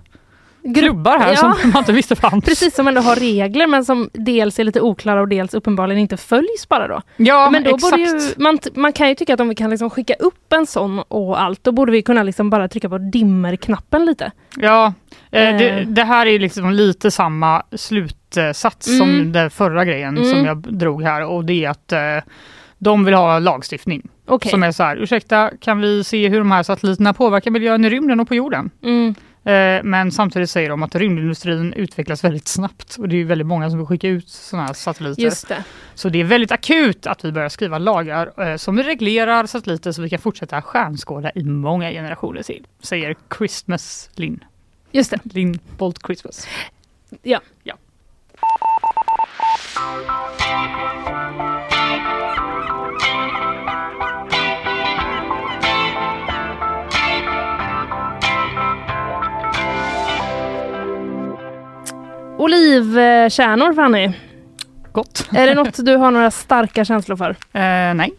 klubbar 0.76 1.19
här 1.19 1.30
Ja. 1.31 1.35
som 1.38 1.53
man 1.73 1.77
inte 1.80 1.94
visste 1.94 2.15
fanns. 2.15 2.45
Precis 2.45 2.76
som 2.76 2.88
ändå 2.88 3.02
har 3.02 3.15
regler 3.15 3.68
men 3.68 3.85
som 3.85 4.10
dels 4.14 4.60
är 4.60 4.64
lite 4.64 4.81
oklara 4.81 5.22
och 5.22 5.27
dels 5.27 5.53
uppenbarligen 5.53 6.02
inte 6.02 6.18
följs 6.18 6.69
bara 6.69 6.88
då. 6.88 7.02
Ja, 7.18 7.49
men 7.49 7.64
då 7.64 7.76
exakt. 7.76 7.91
borde 7.91 8.03
ju, 8.03 8.19
man, 8.38 8.60
man 8.76 8.94
kan 8.94 9.10
ju 9.10 9.15
tycka 9.15 9.34
att 9.34 9.39
om 9.39 9.49
vi 9.49 9.56
kan 9.56 9.69
liksom 9.69 9.89
skicka 9.89 10.14
upp 10.19 10.53
en 10.53 10.65
sån 10.65 10.99
och 10.99 11.41
allt, 11.41 11.64
då 11.64 11.72
borde 11.72 11.91
vi 11.91 12.02
kunna 12.02 12.23
liksom 12.23 12.49
bara 12.49 12.68
trycka 12.68 12.89
på 12.89 12.98
dimmer-knappen 12.98 14.06
lite. 14.06 14.31
Ja, 14.57 14.94
eh, 15.31 15.57
det, 15.57 15.69
Eh. 15.69 15.88
det 15.88 16.03
här 16.03 16.26
är 16.26 16.39
liksom 16.39 16.72
lite 16.72 17.11
samma 17.11 17.64
slutsats 17.76 18.88
Mm. 18.88 18.99
som 18.99 19.31
den 19.31 19.49
förra 19.49 19.85
grejen 19.85 20.18
Mm. 20.18 20.30
som 20.31 20.45
jag 20.45 20.57
drog 20.57 21.03
här 21.03 21.23
och 21.26 21.45
det 21.45 21.65
är 21.65 21.69
att 21.69 21.91
eh, 21.91 21.99
de 22.77 23.06
vill 23.06 23.14
ha 23.14 23.39
lagstiftning 23.39 24.10
Okej. 24.27 24.52
som 24.52 24.64
är 24.64 24.72
så 24.72 24.84
här, 24.84 24.98
ursäkta 24.98 25.52
kan 25.61 25.81
vi 25.81 26.03
se 26.03 26.27
hur 26.30 26.38
de 26.39 26.52
här 26.52 26.64
satelliterna 26.64 27.14
påverkar 27.14 27.52
miljön 27.52 27.85
i 27.85 27.89
rymden 27.89 28.19
och 28.19 28.27
på 28.27 28.35
jorden? 28.35 28.69
Mm. 28.84 29.15
Eh, 29.47 29.83
men 29.83 30.11
samtidigt 30.11 30.49
säger 30.49 30.69
de 30.69 30.83
att 30.83 30.95
rymdindustrin 30.95 31.73
utvecklas 31.73 32.23
väldigt 32.23 32.47
snabbt 32.47 32.95
och 32.99 33.09
det 33.09 33.17
är 33.17 33.25
väldigt 33.25 33.47
många 33.47 33.69
som 33.69 33.79
vill 33.79 33.87
skicka 33.87 34.07
ut 34.07 34.29
sådana 34.29 34.67
här 34.67 34.73
satelliter. 34.73 35.21
Just 35.21 35.47
det. 35.47 35.63
Så 35.95 36.09
det 36.09 36.19
är 36.19 36.23
väldigt 36.23 36.51
akut 36.51 37.07
att 37.07 37.25
vi 37.25 37.31
börjar 37.31 37.49
skriva 37.49 37.77
lagar 37.77 38.47
eh, 38.47 38.55
som 38.55 38.79
reglerar 38.79 39.45
satelliter 39.45 39.91
så 39.91 40.01
vi 40.01 40.09
kan 40.09 40.19
fortsätta 40.19 40.61
stjärnskåda 40.61 41.31
i 41.35 41.43
många 41.43 41.91
generationer 41.91 42.43
till, 42.43 42.67
säger 42.79 43.15
Christmas 43.37 44.09
Linn. 44.15 44.43
Just 44.91 45.11
det. 45.11 45.19
Linn 45.23 45.59
Bolt 45.77 45.99
Christmas. 46.05 46.47
Ja. 47.23 47.41
ja. 47.63 47.77
Olivkärnor 62.38 63.73
Fanny. 63.73 64.11
Gott. 64.91 65.30
Är 65.31 65.47
det 65.47 65.53
något 65.53 65.85
du 65.85 65.95
har 65.95 66.11
några 66.11 66.31
starka 66.31 66.85
känslor 66.85 67.15
för? 67.15 67.30
Eh, 67.53 67.93
nej. 67.93 68.14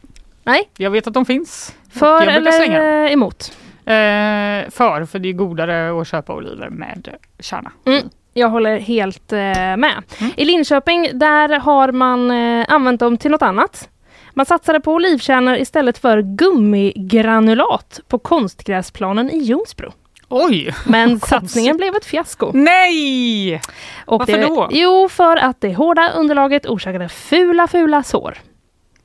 Nej. 0.45 0.69
Jag 0.77 0.91
vet 0.91 1.07
att 1.07 1.15
de 1.15 1.27
finns. 1.27 1.75
För 1.93 2.23
jag 2.23 2.35
brukar 2.35 2.53
slänga 2.53 2.79
eller 2.79 3.13
emot? 3.13 3.53
Eh, 3.85 4.71
för, 4.71 5.05
för 5.05 5.19
det 5.19 5.29
är 5.29 5.33
godare 5.33 6.01
att 6.01 6.09
köpa 6.09 6.35
oliver 6.35 6.69
med 6.71 7.09
kärna. 7.41 7.71
Mm. 7.87 8.09
Jag 8.35 8.49
håller 8.49 8.79
helt 8.79 9.33
eh, 9.33 9.77
med. 9.77 10.03
I 10.37 10.45
Linköping 10.45 11.11
där 11.19 11.49
har 11.61 11.93
man 11.93 12.31
eh, 12.31 12.67
använt 12.69 13.01
dem 13.01 13.17
till 13.17 13.31
något 13.31 13.43
annat. 13.43 13.89
Man 14.35 14.47
satsade 14.47 14.81
på 14.81 14.93
olivkärnor 14.93 15.57
istället 15.57 15.99
för 15.99 16.23
gummigranulat 16.23 18.01
på 18.09 18.19
konstgräsplanen 18.19 19.31
i 19.31 19.39
Ljungsbro. 19.39 19.93
Oj! 20.29 20.75
Men 20.87 21.21
satsningen 21.21 21.77
blev 21.77 21.95
ett 21.95 22.05
fiasko. 22.05 22.51
Nej! 22.55 23.61
Och 24.07 24.19
Varför 24.19 24.33
det, 24.39 24.47
då? 24.47 24.69
Jo, 24.71 25.09
för 25.09 25.37
att 25.37 25.61
det 25.61 25.75
hårda 25.75 26.13
underlaget 26.13 26.67
orsakade 26.67 27.09
fula, 27.09 27.67
fula 27.67 28.03
sår. 28.03 28.39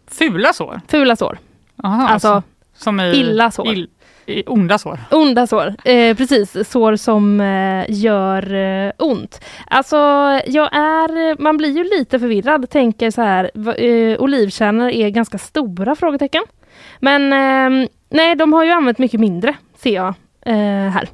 Fula 0.08 0.54
sår? 0.54 0.82
Fula 0.88 1.16
sår. 1.16 1.38
Aha, 1.84 2.08
Alltså, 2.08 2.44
som 2.76 3.00
i, 3.00 3.04
illa 3.04 3.52
sår. 3.52 3.68
Ill, 3.68 3.88
i 4.26 4.44
onda 4.48 4.78
sår. 4.78 5.00
Onda 5.12 5.48
sår, 5.48 5.76
eh, 5.84 6.18
precis. 6.18 6.70
Sår 6.70 6.96
som 6.96 7.42
eh, 7.42 7.86
gör 7.90 8.54
eh, 8.54 8.92
ont. 8.98 9.42
Alltså, 9.68 9.98
jag 10.46 10.76
är, 10.76 11.42
man 11.42 11.58
blir 11.58 11.78
ju 11.78 11.84
lite 11.84 12.20
förvirrad, 12.20 12.70
tänker 12.70 13.12
så 13.12 13.22
här, 13.22 13.52
eh, 13.84 14.20
olivkärnor 14.20 14.90
är 14.90 15.10
ganska 15.10 15.38
stora? 15.38 15.96
frågetecken. 15.96 16.44
Men 17.00 17.34
eh, 17.34 17.90
nej, 18.10 18.36
de 18.36 18.54
har 18.54 18.64
ju 18.64 18.72
använt 18.72 18.98
mycket 18.98 19.20
mindre, 19.20 19.56
ser 19.78 19.96
jag 19.96 20.14
eh, 20.46 20.56
här. 20.92 21.10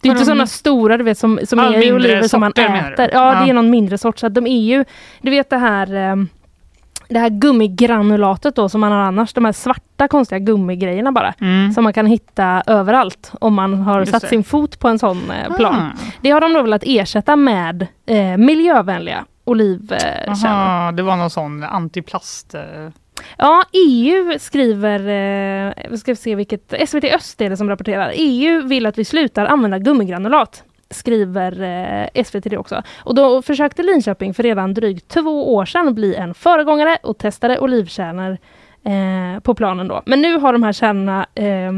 Det 0.00 0.08
är 0.08 0.12
inte 0.12 0.24
sådana 0.24 0.46
stora 0.46 0.96
du 0.96 1.04
vet 1.04 1.18
som, 1.18 1.40
som 1.44 1.58
Ja, 1.58 1.74
är 1.74 1.82
i 1.86 1.92
oliver 1.92 2.22
som 2.22 2.40
man 2.40 2.50
äter. 2.50 2.64
Ja, 2.64 2.90
det 2.96 3.10
Ja. 3.12 3.46
är 3.46 3.52
någon 3.52 3.70
mindre 3.70 3.98
sort. 3.98 4.18
Så 4.18 4.28
de 4.28 4.46
är 4.46 4.60
ju, 4.60 4.84
du 5.22 5.30
vet 5.30 5.50
det 5.50 5.56
här 5.58 5.94
eh, 6.10 6.16
det 7.08 7.18
här 7.18 7.28
gummigranulatet 7.30 8.56
då 8.56 8.68
som 8.68 8.80
man 8.80 8.92
har 8.92 8.98
annars, 8.98 9.32
de 9.32 9.44
här 9.44 9.52
svarta 9.52 10.08
konstiga 10.08 10.38
gummigrejerna 10.38 11.12
bara. 11.12 11.34
Mm. 11.40 11.72
Som 11.72 11.84
man 11.84 11.92
kan 11.92 12.06
hitta 12.06 12.62
överallt 12.66 13.32
om 13.40 13.54
man 13.54 13.74
har 13.74 14.00
Just 14.00 14.12
satt 14.12 14.22
det. 14.22 14.28
sin 14.28 14.44
fot 14.44 14.78
på 14.78 14.88
en 14.88 14.98
sån 14.98 15.30
eh, 15.30 15.56
plan. 15.56 15.74
Ah. 15.74 15.90
Det 16.20 16.30
har 16.30 16.40
de 16.40 16.52
då 16.52 16.62
velat 16.62 16.82
ersätta 16.86 17.36
med 17.36 17.86
eh, 18.06 18.36
miljövänliga 18.36 19.24
olivkärnor. 19.44 20.48
Aha, 20.48 20.92
det 20.92 21.02
var 21.02 21.16
någon 21.16 21.30
sån 21.30 21.64
antiplast... 21.64 22.54
Eh. 22.54 22.62
Ja, 23.38 23.64
EU 23.72 24.38
skriver, 24.38 24.98
eh, 24.98 25.72
vi 25.90 25.98
ska 25.98 26.16
se 26.16 26.34
vilket, 26.34 26.88
SVT 26.88 27.04
Öst 27.04 27.40
är 27.40 27.50
det 27.50 27.56
som 27.56 27.68
rapporterar. 27.68 28.12
EU 28.14 28.62
vill 28.62 28.86
att 28.86 28.98
vi 28.98 29.04
slutar 29.04 29.46
använda 29.46 29.78
gummigranulat. 29.78 30.64
Skriver 30.90 31.62
eh, 32.14 32.22
SVT 32.24 32.44
det 32.44 32.58
också. 32.58 32.82
Och 32.98 33.14
då 33.14 33.42
försökte 33.42 33.82
Linköping 33.82 34.34
för 34.34 34.42
redan 34.42 34.74
drygt 34.74 35.08
två 35.08 35.54
år 35.54 35.64
sedan 35.64 35.94
bli 35.94 36.14
en 36.14 36.34
föregångare 36.34 36.98
och 37.02 37.18
testade 37.18 37.58
olivkärnor 37.58 38.38
eh, 38.84 39.40
på 39.40 39.54
planen 39.54 39.88
då. 39.88 40.02
Men 40.06 40.22
nu 40.22 40.38
har 40.38 40.52
de 40.52 40.62
här 40.62 40.72
kärnorna 40.72 41.26
eh, 41.34 41.72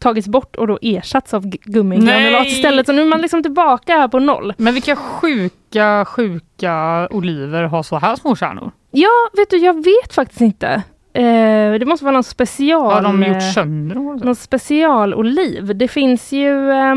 tagits 0.00 0.28
bort 0.28 0.56
och 0.56 0.66
då 0.66 0.78
ersatts 0.82 1.34
av 1.34 1.44
gu- 1.46 1.58
gummigranulat 1.64 2.46
istället. 2.46 2.86
Så 2.86 2.92
nu 2.92 3.02
är 3.02 3.06
man 3.06 3.20
liksom 3.20 3.42
tillbaka 3.42 3.92
här 3.92 4.08
på 4.08 4.18
noll. 4.18 4.54
Men 4.56 4.74
vilka 4.74 4.96
sjuka, 4.96 6.04
sjuka 6.04 7.08
oliver 7.10 7.62
har 7.62 7.82
så 7.82 7.98
här 7.98 8.16
små 8.16 8.36
kärnor? 8.36 8.70
Ja, 8.90 9.08
vet 9.36 9.50
du, 9.50 9.56
jag 9.56 9.74
vet 9.84 10.14
faktiskt 10.14 10.40
inte. 10.40 10.82
Eh, 11.12 11.72
det 11.78 11.86
måste 11.86 12.04
vara 12.04 12.12
någon 12.12 12.24
special... 12.24 12.92
Har 12.92 13.02
de 13.02 13.22
eh, 13.22 13.28
gjort 13.32 13.54
sönder 13.54 13.94
dem? 13.94 14.16
någon 14.24 14.34
specialoliv. 14.36 15.76
Det 15.76 15.88
finns 15.88 16.32
ju 16.32 16.70
eh, 16.70 16.94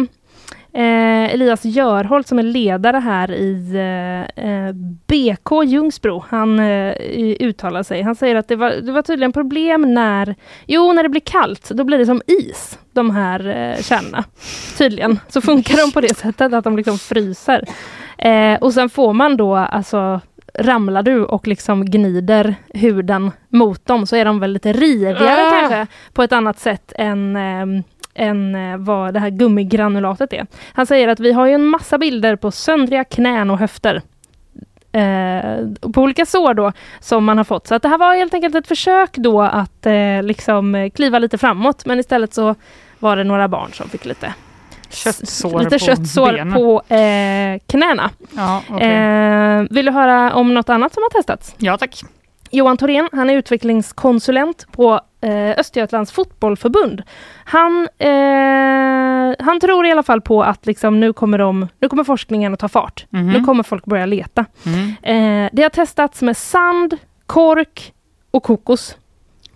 eh, 0.74 1.34
Elias 1.34 1.66
Görholt 1.66 2.28
som 2.28 2.40
är 2.40 2.44
ledare 2.44 2.98
här 2.98 3.32
i 3.32 3.72
eh, 4.36 4.46
eh, 4.46 4.72
BK 5.08 5.64
Ljungsbro. 5.66 6.24
Han 6.30 6.60
eh, 6.60 6.94
uttalar 7.40 7.84
sig. 7.84 8.02
Han 8.02 8.16
säger 8.16 8.36
att 8.36 8.48
det 8.48 8.56
var, 8.56 8.70
det 8.72 8.92
var 8.92 9.02
tydligen 9.02 9.34
problem 9.34 9.94
när, 9.94 10.36
jo 10.68 10.94
när 10.94 11.04
det 11.04 11.10
blir 11.10 11.22
kallt, 11.22 11.70
då 11.70 11.84
blir 11.84 11.98
det 11.98 12.06
som 12.06 12.22
is, 12.28 12.80
de 12.92 13.12
här 13.12 13.40
eh, 13.48 13.82
kärnorna. 13.82 14.24
Tydligen 14.78 15.20
så 15.30 15.42
funkar 15.42 15.78
de 15.86 15.92
på 15.92 16.02
det 16.02 16.18
sättet 16.18 16.54
att 16.54 16.64
de 16.64 16.78
liksom 16.78 16.98
fryser. 16.98 17.66
Eh, 18.18 18.56
och 18.62 18.74
sen 18.74 18.90
får 18.90 19.14
man 19.14 19.38
då 19.38 19.56
alltså 19.56 20.22
ramlar 20.60 21.04
du 21.04 21.24
och 21.26 21.48
liksom 21.48 21.86
gnider 21.86 22.56
huden 22.74 23.32
mot 23.50 23.86
dem 23.86 24.08
så 24.08 24.16
är 24.16 24.26
de 24.26 24.40
väl 24.40 24.52
lite 24.54 24.74
rivigare 24.74 25.48
Ah. 25.48 25.52
kanske 25.60 25.88
på 26.14 26.24
ett 26.24 26.32
annat 26.34 26.60
sätt 26.60 26.94
än 26.96 27.36
ehm, 27.36 27.84
än 28.16 28.56
eh, 28.56 28.78
vad 28.78 29.14
det 29.14 29.20
här 29.20 29.30
gummigranulatet 29.30 30.34
är. 30.34 30.48
Han 30.74 30.86
säger 30.86 31.08
att 31.08 31.20
vi 31.20 31.32
har 31.34 31.46
ju 31.46 31.54
en 31.54 31.66
massa 31.66 31.98
bilder 31.98 32.36
på 32.36 32.52
söndriga 32.52 33.04
knän 33.04 33.52
och 33.52 33.58
höfter. 33.58 34.02
Eh, 34.92 35.68
på 35.94 36.02
olika 36.02 36.26
sår 36.26 36.54
då 36.54 36.72
som 37.00 37.26
man 37.26 37.38
har 37.38 37.44
fått. 37.44 37.68
Så 37.68 37.76
att 37.76 37.82
det 37.82 37.88
här 37.90 37.98
var 37.98 38.16
helt 38.16 38.34
enkelt 38.34 38.56
ett 38.56 38.68
försök 38.68 39.18
då 39.18 39.42
att 39.42 39.86
eh, 39.86 40.24
liksom 40.24 40.76
eh, 40.76 40.90
kliva 40.90 41.20
lite 41.20 41.38
framåt 41.38 41.86
men 41.86 42.00
istället 42.00 42.34
så 42.34 42.56
var 43.00 43.16
det 43.16 43.24
några 43.24 43.48
barn 43.48 43.70
som 43.74 43.90
fick 43.90 44.06
lite 44.06 44.34
Köttsår 44.90 45.60
lite 45.60 45.80
på 45.80 45.86
köttsår 45.86 46.32
benen. 46.34 46.54
på 46.54 46.82
eh, 46.96 47.60
knäna. 47.68 48.10
Ja, 48.36 48.62
okej. 48.70 48.88
Eh, 48.88 49.64
vill 49.70 49.86
du 49.86 49.92
höra 49.92 50.34
om 50.34 50.54
något 50.54 50.70
annat 50.70 50.94
som 50.94 51.04
har 51.04 51.10
testats? 51.10 51.56
ja 51.58 51.78
tack. 51.78 52.04
Johan 52.54 52.78
Thorén, 52.78 53.10
han 53.12 53.30
är 53.30 53.34
utvecklingskonsulent 53.38 54.66
på 54.72 55.02
eh, 55.22 55.50
Östergötlands 55.60 56.12
fotbollförbund. 56.12 57.04
Han, 57.46 57.88
eh, 57.98 59.46
han 59.46 59.60
tror 59.62 59.86
i 59.86 59.92
alla 59.92 60.04
fall 60.04 60.22
på 60.22 60.44
att 60.44 60.66
liksom, 60.66 61.00
nu, 61.00 61.14
kommer 61.14 61.38
de, 61.38 61.68
nu 61.80 61.90
kommer 61.90 62.04
forskningen 62.04 62.54
att 62.54 62.60
ta 62.60 62.68
fart. 62.70 63.06
Mhm. 63.10 63.28
Nu 63.32 63.44
kommer 63.44 63.64
folk 63.64 63.86
börja 63.86 64.06
leta. 64.06 64.46
Mm. 64.66 64.88
Eh, 65.46 65.50
det 65.54 65.64
har 65.64 65.70
testats 65.70 66.22
med 66.22 66.38
sand, 66.38 66.98
kork 67.26 67.94
och 68.32 68.44
kokos. 68.44 68.98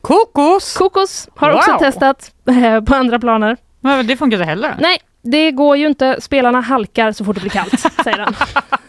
Kokos! 0.02 0.78
Kokos 0.78 1.30
har 1.36 1.52
också 1.54 1.72
Wow. 1.72 1.80
testats 1.80 2.32
eh, 2.50 2.82
på 2.84 2.96
andra 2.96 3.20
planer. 3.20 3.58
Men 3.80 4.08
det 4.08 4.18
funkar 4.18 4.38
inte 4.38 4.50
heller. 4.50 4.76
Nej, 4.80 4.98
det 5.22 5.52
går 5.52 5.78
ju 5.78 5.88
inte. 5.88 6.22
Spelarna 6.22 6.62
halkar 6.62 7.12
så 7.12 7.26
fort 7.26 7.36
det 7.36 7.42
blir 7.42 7.52
kallt, 7.52 7.80
säger 8.04 8.18
han. 8.18 8.34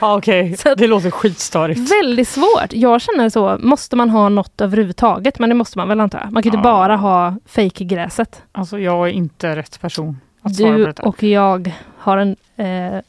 Ja, 0.00 0.16
Okej, 0.16 0.56
att- 0.64 0.78
det 0.78 0.86
låter 0.86 1.10
skitstörigt. 1.10 1.80
Väldigt 1.92 2.28
svårt. 2.28 2.72
Jag 2.72 3.00
känner 3.00 3.28
så, 3.28 3.56
måste 3.60 3.96
man 3.96 4.10
ha 4.10 4.28
något 4.28 4.60
överhuvudtaget? 4.60 5.38
Men 5.38 5.48
det 5.48 5.54
måste 5.54 5.78
man 5.78 5.88
väl 5.88 6.00
antar 6.00 6.18
jag. 6.20 6.32
Man 6.32 6.42
kan 6.42 6.52
ju 6.52 6.56
inte 6.58 6.68
Ja. 6.68 6.74
bara 6.74 6.96
ha 6.96 7.36
fejkgräset. 7.46 8.42
Alltså 8.52 8.78
jag 8.78 9.08
är 9.08 9.12
inte 9.12 9.56
rätt 9.56 9.80
person 9.80 10.20
Du 10.42 10.92
och 11.02 11.22
jag 11.22 11.72
har 11.98 12.16
en 12.16 12.36
eh, 12.56 13.00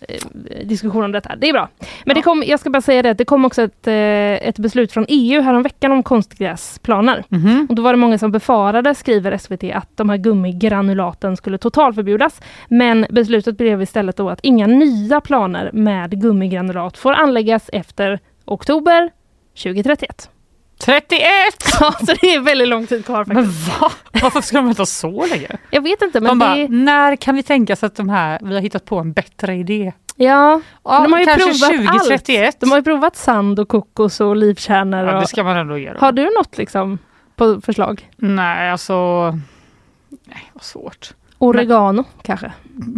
diskussion 0.66 1.04
om 1.04 1.12
detta. 1.12 1.36
Det 1.36 1.50
är 1.50 1.54
bra. 1.54 1.70
Men 2.06 2.16
det 2.16 2.22
kom, 2.22 2.44
jag 2.48 2.60
ska 2.60 2.70
bara 2.70 2.82
säga 2.82 3.02
det, 3.02 3.14
det 3.14 3.26
kom 3.26 3.46
också 3.46 3.62
ett, 3.62 3.88
eh, 3.88 4.48
ett 4.48 4.60
beslut 4.60 4.92
från 4.92 5.06
EU 5.08 5.42
häromveckan 5.42 5.92
om 5.92 6.04
konstgräsplaner. 6.04 7.24
Mhm. 7.30 7.68
Och 7.70 7.76
då 7.76 7.82
var 7.82 7.94
det 7.94 7.98
många 7.98 8.18
som 8.18 8.32
befarade, 8.32 8.96
skriver 8.96 9.38
SVT, 9.38 9.64
att 9.64 9.98
de 9.98 10.10
här 10.10 10.18
gummigranulaten 10.18 11.38
skulle 11.38 11.58
totalförbjudas. 11.58 12.42
Men 12.68 13.06
beslutet 13.10 13.58
blev 13.58 13.82
istället 13.82 14.18
då 14.18 14.30
att 14.30 14.40
inga 14.44 14.68
nya 14.68 15.22
planer 15.22 15.70
med 15.74 16.22
gummigranulat 16.22 16.98
får 16.98 17.14
anläggas 17.14 17.70
efter 17.74 18.20
oktober 18.46 19.12
2031. 19.64 20.30
31! 20.86 21.20
Ja, 21.80 21.92
så 22.00 22.06
det 22.22 22.34
är 22.36 22.40
väldigt 22.40 22.68
lång 22.68 22.88
tid 22.88 23.06
kvar 23.06 23.26
Men 23.28 23.36
faktiskt. 23.46 23.82
va? 23.82 23.92
Varför 24.22 24.42
ska 24.42 24.58
de 24.58 24.66
vänta 24.66 24.86
så 24.86 25.26
länge? 25.26 25.48
Jag 25.70 25.82
vet 25.82 26.02
inte, 26.02 26.20
De 26.20 26.24
men 26.28 26.40
bara, 26.40 26.56
det... 26.56 26.68
när 26.70 27.16
kan 27.16 27.36
vi 27.36 27.44
tänka 27.44 27.74
oss 27.74 27.84
att 27.84 27.96
de 27.96 28.10
här, 28.10 28.40
vi 28.44 28.54
har 28.54 28.62
hittat 28.62 28.86
på 28.86 29.00
en 29.00 29.14
bättre 29.14 29.56
idé? 29.56 29.92
Ja, 30.16 30.62
Ja, 30.84 31.00
de 31.04 31.12
har 31.14 31.20
ju 31.20 31.26
provat 31.26 31.60
2031. 31.60 32.46
allt. 32.48 32.60
De 32.60 32.72
har 32.72 32.78
ju 32.78 32.84
provat 32.84 33.16
sand 33.16 33.60
och 33.60 33.68
kokos 33.68 34.22
och 34.22 34.28
olivkärnor. 34.28 35.06
ja, 35.06 35.20
det 35.20 35.28
ska 35.28 35.44
man 35.44 35.58
ändå 35.58 35.78
ge 35.78 35.88
dem. 35.88 35.98
Har 36.00 36.12
du 36.12 36.24
något 36.24 36.58
liksom 36.58 36.98
på 37.36 37.62
förslag? 37.62 38.10
Nej, 38.18 38.72
alltså... 38.72 39.30
Nej, 40.26 40.52
vad 40.54 40.64
svårt. 40.64 41.14
Oregano 41.38 42.04
kanske? 42.22 42.52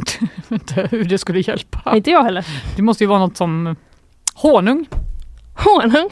Inte 0.49 0.87
hur 0.91 1.03
det 1.03 1.17
skulle 1.17 1.39
hjälpa. 1.39 1.95
Inte 1.95 2.11
jag 2.11 2.23
heller. 2.23 2.45
Det 2.75 2.81
måste 2.81 3.03
ju 3.03 3.07
vara 3.07 3.19
något 3.19 3.37
som 3.37 3.75
honung 4.33 4.85
honung. 5.55 6.09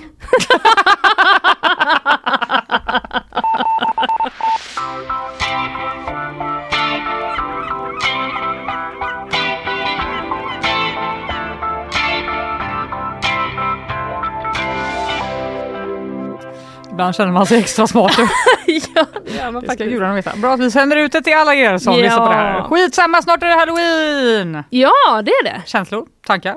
Ibland 16.91 17.15
känner 17.15 17.31
man 17.31 17.45
sig 17.45 17.59
extra 17.59 17.87
smart. 17.87 18.17
ja, 18.95 19.05
det 19.25 19.31
gör 19.35 19.51
man 19.51 19.63
Det 19.63 19.71
ska 19.73 19.83
gudarna 19.83 20.13
veta. 20.15 20.31
Bra 20.35 20.53
att 20.53 20.59
vi 20.59 20.71
sänder 20.71 20.97
ut 20.97 21.11
det 21.11 21.21
till 21.21 21.33
alla 21.33 21.55
er 21.55 21.77
som 21.77 21.93
Ja. 21.93 21.99
lyssnar 22.01 22.19
på 22.25 22.31
det 22.31 22.37
här. 22.39 22.61
Skitsamma, 22.61 23.21
snart 23.21 23.43
är 23.43 23.47
det 23.47 23.53
halloween! 23.53 24.63
Ja, 24.69 25.21
det 25.25 25.31
är 25.31 25.43
det. 25.43 25.61
Känslor? 25.65 26.05
Tankar? 26.27 26.51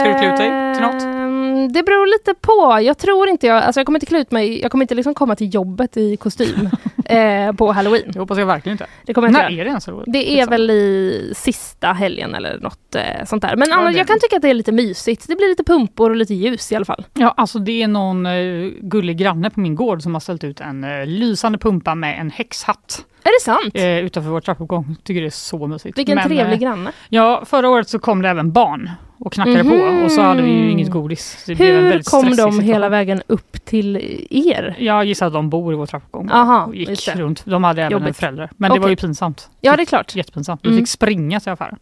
Ska 0.00 0.08
du 0.12 0.18
klä 0.18 0.32
ut 0.32 0.38
dig 0.38 0.74
till 0.74 0.82
något? 0.82 1.02
Ehm, 1.02 1.72
Det 1.72 1.82
beror 1.82 2.06
lite 2.06 2.34
på. 2.40 2.78
Jag 2.82 2.98
tror 2.98 3.28
inte 3.28 3.46
jag, 3.46 3.62
alltså 3.62 3.80
jag 3.80 3.86
kommer 3.86 3.96
inte 3.96 4.06
klä 4.06 4.18
ut 4.20 4.30
mig, 4.30 4.60
jag 4.62 4.70
kommer 4.70 4.84
inte 4.84 4.94
liksom 4.94 5.14
komma 5.14 5.36
till 5.36 5.54
jobbet 5.54 5.96
i 5.96 6.16
kostym 6.16 6.70
eh, 7.12 7.52
på 7.52 7.72
halloween. 7.72 8.10
Det 8.12 8.18
hoppas 8.18 8.38
jag 8.38 8.46
verkligen 8.46 8.74
inte. 8.74 8.86
Det 9.06 9.14
kommer 9.14 9.28
När 9.28 9.50
är 9.50 9.64
det 9.64 9.68
ens 9.68 9.86
halloween? 9.86 10.12
Det 10.12 10.40
är 10.40 10.46
väl 10.46 10.70
i 10.70 11.32
sista 11.36 11.92
helgen 11.92 12.34
eller 12.34 12.58
något 12.58 12.94
eh, 12.94 13.24
sånt 13.26 13.42
där. 13.42 13.56
Men 13.56 13.68
Ja, 13.68 13.76
annars, 13.76 13.96
jag 13.96 14.06
kan 14.06 14.20
tycka 14.20 14.36
att 14.36 14.42
det 14.42 14.50
är 14.50 14.54
lite 14.54 14.72
mysigt. 14.72 15.24
Det 15.28 15.36
blir 15.36 15.48
lite 15.48 15.64
pumpor 15.64 16.10
och 16.10 16.16
lite 16.16 16.34
ljus 16.34 16.72
i 16.72 16.76
alla 16.76 16.84
fall. 16.84 17.04
Ja, 17.14 17.34
alltså 17.36 17.58
det 17.58 17.82
är 17.82 17.88
någon 17.88 18.26
eh, 18.26 18.70
gullig 18.80 19.16
granne 19.18 19.50
på 19.50 19.60
min 19.60 19.74
gård 19.74 20.02
som 20.02 20.14
har 20.14 20.20
ställt 20.20 20.44
ut 20.44 20.60
en 20.60 20.84
eh, 20.84 21.06
lysande 21.06 21.58
pumpa 21.58 21.94
med 21.94 22.20
en 22.20 22.30
häxhatt 22.30 23.04
Är 23.22 23.40
det 23.40 23.44
sant? 23.44 23.74
eh, 23.74 23.98
utanför 24.04 24.30
vår 24.30 24.40
trappuppgång. 24.40 24.96
Tycker 25.04 25.20
det 25.20 25.26
är 25.26 25.30
så 25.30 25.66
mysigt. 25.66 25.98
Vilken 25.98 26.14
Men, 26.14 26.28
trevlig 26.28 26.52
eh, 26.52 26.58
granne. 26.58 26.92
Ja, 27.08 27.42
förra 27.46 27.68
året 27.68 27.88
så 27.88 27.98
kom 27.98 28.22
det 28.22 28.28
även 28.28 28.52
barn 28.52 28.90
och 29.20 29.32
knackade 29.32 29.64
på 29.64 30.04
och 30.04 30.12
så 30.12 30.22
hade 30.22 30.42
vi 30.42 30.50
ju 30.50 30.70
inget 30.70 30.90
godis. 30.90 31.44
Så 31.44 31.52
det 31.54 31.68
en 31.70 31.84
Mhm. 31.84 31.92
Hur 31.92 32.02
kom 32.02 32.36
de 32.36 32.60
hela 32.60 32.88
vägen 32.88 33.22
upp 33.26 33.64
till 33.64 33.96
er? 34.30 34.76
Jag 34.78 35.04
gissar 35.04 35.26
att 35.26 35.32
de 35.32 35.50
bor 35.50 35.72
i 35.72 35.76
vår 35.76 35.86
trappuppgång. 35.86 36.30
Aha, 36.30 36.64
och 36.66 36.74
gick 36.76 37.08
runt. 37.08 37.42
De 37.44 37.64
hade 37.64 37.82
även 37.82 37.92
en 37.96 38.02
Jobbigt. 38.02 38.16
förälder. 38.16 38.50
Men 38.56 38.72
det 38.72 38.78
var 38.78 38.88
ju 38.88 38.96
pinsamt. 38.96 39.50
Ja, 39.60 39.76
det 39.76 39.82
är 39.82 39.86
klart. 39.86 40.16
Jättepinsamt. 40.16 40.60
Vi 40.64 40.68
Mm. 40.68 40.80
fick 40.80 40.88
springa 40.88 41.40
till 41.40 41.52
affären. 41.52 41.78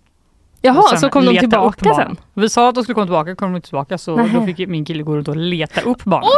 Jaha, 0.63 0.79
Och 0.93 0.99
så 0.99 1.09
kom 1.09 1.25
de 1.25 1.39
tillbaka 1.39 1.95
sen? 1.95 2.17
Vi 2.35 2.49
sa 2.49 2.69
att 2.69 2.75
de 2.75 2.85
skulle 2.85 2.95
komma 2.95 3.07
tillbaka, 3.07 3.35
kom 3.35 3.49
de 3.53 3.57
inte 3.57 3.69
tillbaka 3.69 3.99
så 3.99 4.17
Nähä. 4.17 4.39
då 4.41 4.47
fick 4.47 4.69
min 4.69 4.85
kille 4.85 5.03
gå 5.03 5.17
runt 5.17 5.29
och 5.29 5.37
leta 5.37 5.81
upp 5.81 6.05
barnen 6.05 6.25
och 6.25 6.31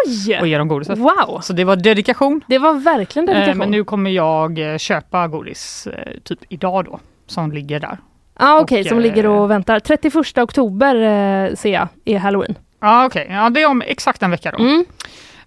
Oj! 0.42 0.48
ge 0.50 0.58
dem 0.58 0.68
godis. 0.68 0.88
Wow! 0.88 1.40
Så 1.42 1.52
det 1.52 1.64
var 1.64 1.76
dedikation. 1.76 2.40
Det 2.46 2.58
var 2.58 2.74
verkligen 2.74 3.28
Eh, 3.28 3.34
dedikation. 3.34 3.58
Men 3.58 3.70
nu 3.70 3.84
kommer 3.84 4.10
jag 4.10 4.72
eh, 4.72 4.78
köpa 4.78 5.28
godis 5.28 5.86
eh, 5.86 6.12
typ 6.24 6.38
idag 6.48 6.84
då, 6.84 6.98
som 7.26 7.52
ligger 7.52 7.80
där. 7.80 7.98
Ah, 8.40 8.60
Okej, 8.60 8.80
och, 8.80 8.86
som 8.86 8.98
eh, 8.98 9.02
ligger 9.02 9.26
och 9.26 9.50
väntar. 9.50 9.80
31 9.80 10.38
oktober 10.38 10.94
eh, 10.96 11.54
ser 11.54 11.72
jag 11.72 11.88
är 12.04 12.18
halloween. 12.18 12.54
Ja 12.80 13.06
okej, 13.06 13.26
ja, 13.30 13.50
det 13.50 13.62
är 13.62 13.66
om 13.68 13.82
exakt 13.86 14.22
en 14.22 14.30
vecka 14.30 14.50
då. 14.50 14.58
Mm. 14.64 14.84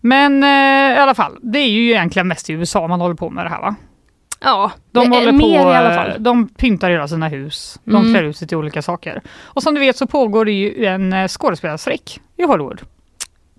Men 0.02 0.44
eh, 0.44 0.96
i 0.98 1.00
alla 1.00 1.16
fall, 1.16 1.38
det 1.42 1.60
är 1.60 1.70
ju 1.70 1.90
egentligen 1.90 2.28
mest 2.28 2.50
i 2.50 2.54
USA 2.54 2.88
man 2.88 3.02
håller 3.02 3.16
på 3.16 3.30
med 3.30 3.46
det 3.46 3.50
här 3.50 3.62
va? 3.62 3.76
Ja, 4.40 4.72
De 4.92 5.12
håller 5.12 5.32
mer 5.32 5.64
på, 5.64 5.70
i 5.72 5.76
alla 5.76 5.90
eh, 5.90 5.96
fall. 5.96 6.24
De 6.24 6.48
pyntar 6.48 6.90
hela 6.90 7.08
sina 7.08 7.28
hus. 7.28 7.80
De 7.84 7.96
Mm. 7.96 8.14
klär 8.14 8.24
ut 8.24 8.38
sig 8.38 8.48
till 8.48 8.58
olika 8.58 8.82
saker. 8.82 9.22
Och 9.44 9.64
som 9.64 9.74
du 9.74 9.80
vet 9.80 9.98
så 9.98 10.08
pågår 10.08 10.46
det 10.46 10.52
ju 10.52 10.86
en 10.86 11.14
eh, 11.14 11.28
skådespelarstrejk 11.28 12.20
i 12.38 12.44
Hollywood. 12.44 12.82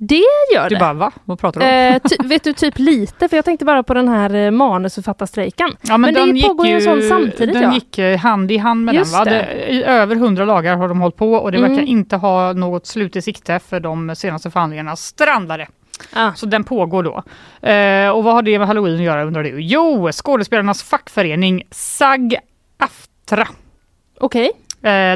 Det 0.09 0.23
gör 0.55 0.69
Du 0.69 0.75
det. 0.75 0.81
bara 0.81 0.93
va? 0.93 1.13
Vad 1.25 1.39
pratar 1.39 1.61
du 1.61 1.67
om? 1.67 1.73
Eh, 1.73 1.99
ty, 2.09 2.29
vet 2.29 2.45
du 2.45 2.53
typ 2.53 2.79
lite, 2.79 3.29
för 3.29 3.37
jag 3.37 3.45
tänkte 3.45 3.65
bara 3.65 3.83
på 3.83 3.95
den 3.95 4.09
här 4.09 4.35
eh, 4.35 4.51
manusförfattarstrejken. 4.51 5.77
Ja, 5.83 5.99
men 5.99 6.15
det 6.15 6.21
den 6.21 6.43
pågår 6.43 6.67
ju 6.67 6.75
en 6.75 6.83
sån 6.83 7.03
samtidigt, 7.03 7.55
Den 7.55 7.63
ja. 7.63 7.75
gick 7.75 7.99
eh, 7.99 8.19
hand 8.19 8.51
i 8.53 8.57
hand 8.57 8.85
med 8.85 8.95
Just 8.95 9.13
den. 9.13 9.19
Va? 9.25 9.31
det. 9.31 9.31
Det, 9.55 9.73
I 9.73 9.83
över 9.85 10.17
hundra 10.17 10.45
dagar 10.47 10.77
har 10.77 10.89
de 10.89 11.01
hållit 11.01 11.17
på 11.17 11.33
och 11.33 11.53
det 11.53 11.59
Mm. 11.59 11.71
verkar 11.71 11.87
inte 11.87 12.17
ha 12.17 12.53
något 12.53 12.87
slut 12.87 13.17
i 13.17 13.23
sikte 13.23 13.59
för 13.69 13.81
de 13.81 14.17
senaste 14.17 14.51
förhandlingarna 14.51 14.97
strandade. 14.97 15.67
Ah. 16.13 16.33
Så 16.35 16.47
den 16.47 16.65
pågår 16.65 17.03
då. 17.03 17.23
Eh, 17.69 18.09
och 18.11 18.25
vad 18.25 18.35
har 18.35 18.43
det 18.43 18.59
med 18.59 18.69
halloween 18.69 18.95
att 18.97 19.01
göra 19.03 19.25
undrar 19.25 19.43
du? 19.43 19.61
Jo, 19.61 20.11
skådespelarnas 20.13 20.83
fackförening 20.83 21.63
SAG-AFTRA 21.71 23.47
Okej. 24.21 24.45
Eh, 24.47 24.51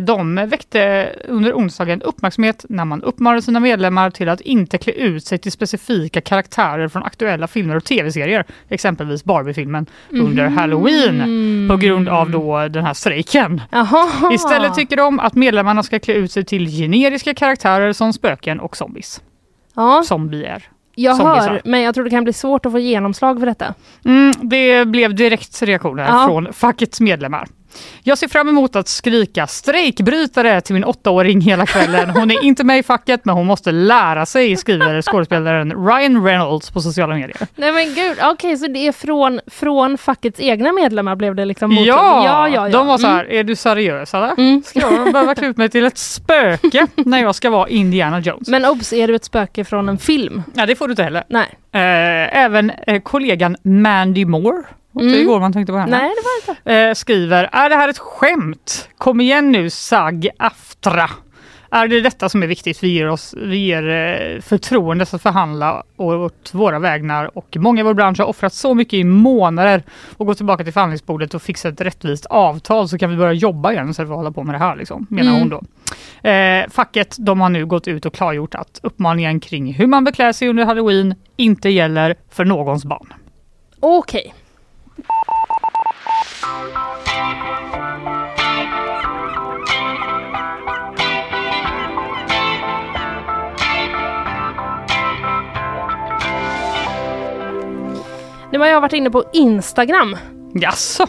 De 0.03 0.35
väckte 0.49 1.13
under 1.29 1.53
onsdagen 1.53 2.03
uppmärksamhet 2.03 2.65
när 2.69 2.85
man 2.85 3.03
uppmanade 3.03 3.43
sina 3.43 3.61
medlemmar 3.61 4.11
till 4.11 4.29
att 4.29 4.41
inte 4.41 4.79
klä 4.79 4.93
ut 4.93 5.25
sig 5.27 5.39
till 5.39 5.53
specifika 5.53 6.21
karaktärer 6.21 6.89
från 6.89 7.03
aktuella 7.03 7.47
filmer 7.47 7.77
och 7.77 7.85
tv-serier, 7.85 8.45
exempelvis 8.69 9.25
Barbie-filmen, 9.25 9.87
under 10.11 10.45
Mm. 10.45 10.57
halloween 10.59 11.69
på 11.71 11.77
grund 11.77 12.09
av 12.09 12.31
då 12.31 12.69
den 12.69 12.85
här 12.85 12.95
strejken. 12.95 13.61
Jaha. 13.71 14.33
Istället 14.35 14.75
tycker 14.75 14.97
de 14.97 15.21
att 15.21 15.35
medlemmarna 15.35 15.83
ska 15.83 15.99
klä 15.99 16.15
ut 16.15 16.33
sig 16.33 16.45
till 16.45 16.67
generiska 16.67 17.35
karaktärer 17.35 17.93
som 17.93 18.13
spöken 18.13 18.61
och 18.61 18.77
zombies. 18.77 19.21
ja, 19.75 20.03
Zombier. 20.07 20.63
jag 20.95 21.17
zombiesar. 21.17 21.49
hör, 21.51 21.63
men 21.65 21.81
jag 21.83 21.95
tror 21.95 22.05
det 22.05 22.11
kan 22.11 22.25
bli 22.25 22.33
svårt 22.33 22.67
att 22.67 22.73
få 22.73 22.79
genomslag 22.79 23.39
för 23.39 23.47
detta. 23.47 23.75
Mm, 24.05 24.33
det 24.43 24.85
blev 24.85 25.15
direkt 25.15 25.63
reaktioner 25.63 26.05
Ja. 26.09 26.25
från 26.29 26.53
fackets 26.53 27.01
medlemmar. 27.01 27.49
Jag 28.03 28.19
ser 28.19 28.29
fram 28.29 28.49
emot 28.49 28.77
att 28.77 28.89
skrika 28.89 29.47
strejkbrytare 29.47 30.61
till 30.61 30.75
min 30.75 30.85
åttaåring 30.85 31.41
hela 31.41 31.67
kvällen. 31.67 32.11
Hon 32.11 32.31
är 32.31 32.45
inte 32.45 32.65
med 32.65 32.79
i 32.79 32.83
facket 32.83 33.25
men 33.25 33.35
hon 33.35 33.47
måste 33.47 33.73
lära 33.73 34.27
sig, 34.27 34.57
skriver 34.57 35.03
skådespelaren 35.03 35.87
Ryan 35.87 36.25
Reynolds 36.25 36.71
på 36.71 36.81
sociala 36.81 37.15
medier. 37.15 37.37
Nej 37.57 37.73
men 37.73 37.95
gud, 37.95 38.19
okej 38.23 38.57
så 38.57 38.67
det 38.67 38.87
är 38.87 38.93
från, 38.93 39.41
från 39.47 39.99
fackets 39.99 40.41
egna 40.41 40.73
medlemmar 40.73 41.17
blev 41.17 41.35
det 41.35 41.45
liksom 41.45 41.73
Ja, 41.73 41.85
ja, 41.85 42.49
ja, 42.49 42.49
ja. 42.49 42.69
de 42.69 42.87
var 42.87 42.99
så 42.99 43.07
här, 43.07 43.25
Mm. 43.25 43.37
är 43.39 43.45
du 43.45 43.57
seriös 43.57 44.15
eller? 44.15 44.33
Mm. 44.39 44.63
Ska 44.67 44.81
jag 44.81 45.13
behöva 45.13 45.35
klä 45.35 45.47
ut 45.47 45.57
mig 45.57 45.69
till 45.69 45.85
ett 45.85 45.99
spöke 45.99 46.87
när 46.97 47.23
jag 47.23 47.35
ska 47.35 47.51
vara 47.51 47.69
Indiana 47.69 48.21
Jones? 48.21 48.49
Men 48.49 48.65
obs, 48.65 48.93
är 48.93 49.09
du 49.09 49.15
ett 49.15 49.25
spöke 49.25 49.65
från 49.65 49.89
en 49.89 49.99
film? 49.99 50.43
Nej, 50.55 50.67
det 50.67 50.77
får 50.77 50.89
du 50.89 50.93
inte 50.93 51.03
heller. 51.03 51.25
Nej. 51.29 51.47
Eh, 51.73 52.39
även 52.45 52.71
eh, 52.87 53.01
kollegan 53.03 53.57
Mandy 53.63 54.25
Moore, 54.25 54.63
Mm. 55.01 55.15
igår 55.21 55.41
man 55.41 55.53
tänkte 55.53 55.73
på 55.73 55.79
henne. 55.79 55.97
Nej, 55.99 56.11
det 56.17 56.23
var 56.51 56.55
inte. 56.55 56.73
eh, 56.89 56.95
skriver, 56.95 57.49
är 57.53 57.69
det 57.71 57.77
här 57.77 57.89
ett 57.89 57.99
skämt? 57.99 58.89
Kom 58.99 59.21
igen 59.21 59.53
nu 59.53 59.71
SAG 59.71 60.29
AFTRA. 60.39 61.11
Är 61.71 61.89
det 61.89 62.01
detta 62.01 62.29
som 62.29 62.43
är 62.43 62.47
viktigt? 62.47 62.83
Vi 62.83 62.89
ger, 62.89 63.09
oss, 63.09 63.35
vi 63.39 63.57
ger 63.57 63.89
eh, 63.89 64.41
förtroendet 64.41 65.15
att 65.15 65.23
förhandla 65.23 65.83
åt 65.97 66.51
våra 66.55 66.79
vägnar 66.79 67.39
och 67.39 67.57
många 67.57 67.81
i 67.81 67.85
vår 67.85 67.95
bransch 67.95 68.19
har 68.19 68.27
offrat 68.27 68.53
så 68.53 68.75
mycket 68.75 68.95
i 68.95 69.05
månader 69.05 69.83
och 70.17 70.27
gå 70.27 70.35
tillbaka 70.35 70.65
till 70.65 70.73
förhandlingsbordet 70.73 71.35
och 71.35 71.43
fixa 71.43 71.69
ett 71.69 71.81
rättvist 71.81 72.27
avtal 72.27 72.89
så 72.89 72.99
kan 72.99 73.11
vi 73.11 73.17
börja 73.17 73.33
jobba 73.33 73.73
igen 73.73 73.91
istället 73.91 74.09
för 74.09 74.15
att 74.15 74.19
hålla 74.19 74.33
på 74.33 74.43
med 74.43 74.55
det 74.55 74.59
här, 74.59 74.77
liksom, 74.77 75.07
menar 75.11 75.31
Mm. 75.31 75.41
hon 75.41 75.49
då. 75.49 75.63
Eh, 76.29 76.65
facket 76.71 77.17
de 77.19 77.41
har 77.41 77.49
nu 77.49 77.67
gått 77.67 77.89
ut 77.89 78.07
och 78.07 78.15
klargjort 78.15 78.55
att 78.55 78.81
uppmaningen 78.83 79.41
kring 79.41 79.73
hur 79.75 79.87
man 79.87 80.05
beklär 80.05 80.33
sig 80.33 80.49
under 80.49 80.65
halloween 80.65 81.15
inte 81.37 81.69
gäller 81.69 82.15
för 82.31 82.45
någons 82.45 82.85
barn. 82.85 83.13
Okej. 83.81 84.35
Nu 98.53 98.59
har 98.59 98.67
jag 98.67 98.81
varit 98.81 98.93
inne 98.93 99.11
på 99.11 99.25
Instagram. 99.33 100.17
Jaså? 100.55 101.07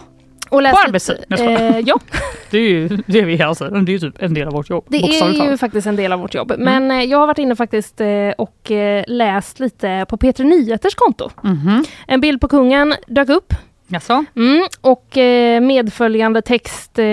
Och 0.49 0.61
läst 0.61 0.75
På 0.75 0.87
arbetstid? 0.87 1.17
Eh, 1.29 1.79
Ja, 1.79 1.99
Det 2.51 2.57
är 2.57 2.61
ju 2.61 2.87
det 2.87 3.19
är 3.19 3.25
vi 3.25 3.37
tiden. 3.37 3.85
Det 3.85 3.91
är 3.91 3.93
ju 3.93 3.99
typ 3.99 4.21
en 4.23 4.33
del 4.33 4.47
av 4.47 4.53
vårt 4.53 4.69
jobb. 4.69 4.85
det 4.87 4.97
är 4.97 5.51
ju 5.51 5.57
faktiskt 5.57 5.87
en 5.87 5.95
del 5.95 6.11
av 6.13 6.19
vårt 6.19 6.33
jobb. 6.33 6.53
Men 6.57 6.91
eh, 6.91 7.03
jag 7.03 7.17
har 7.17 7.27
varit 7.27 7.37
inne 7.37 7.55
faktiskt 7.55 8.01
eh, 8.01 8.29
och 8.37 8.71
eh, 8.71 9.03
läst 9.07 9.59
lite 9.59 10.05
på 10.09 10.17
P3 10.17 10.43
Nyheters 10.43 10.95
konto. 10.95 11.29
Mhm. 11.43 11.83
En 12.07 12.21
bild 12.21 12.41
på 12.41 12.47
kungen 12.47 12.95
dök 13.07 13.29
upp. 13.29 13.53
Jaså? 13.91 14.25
Mm, 14.35 14.63
och 14.81 15.17
eh, 15.17 15.61
medföljande 15.61 16.41
text 16.41 16.99
eh, 16.99 17.05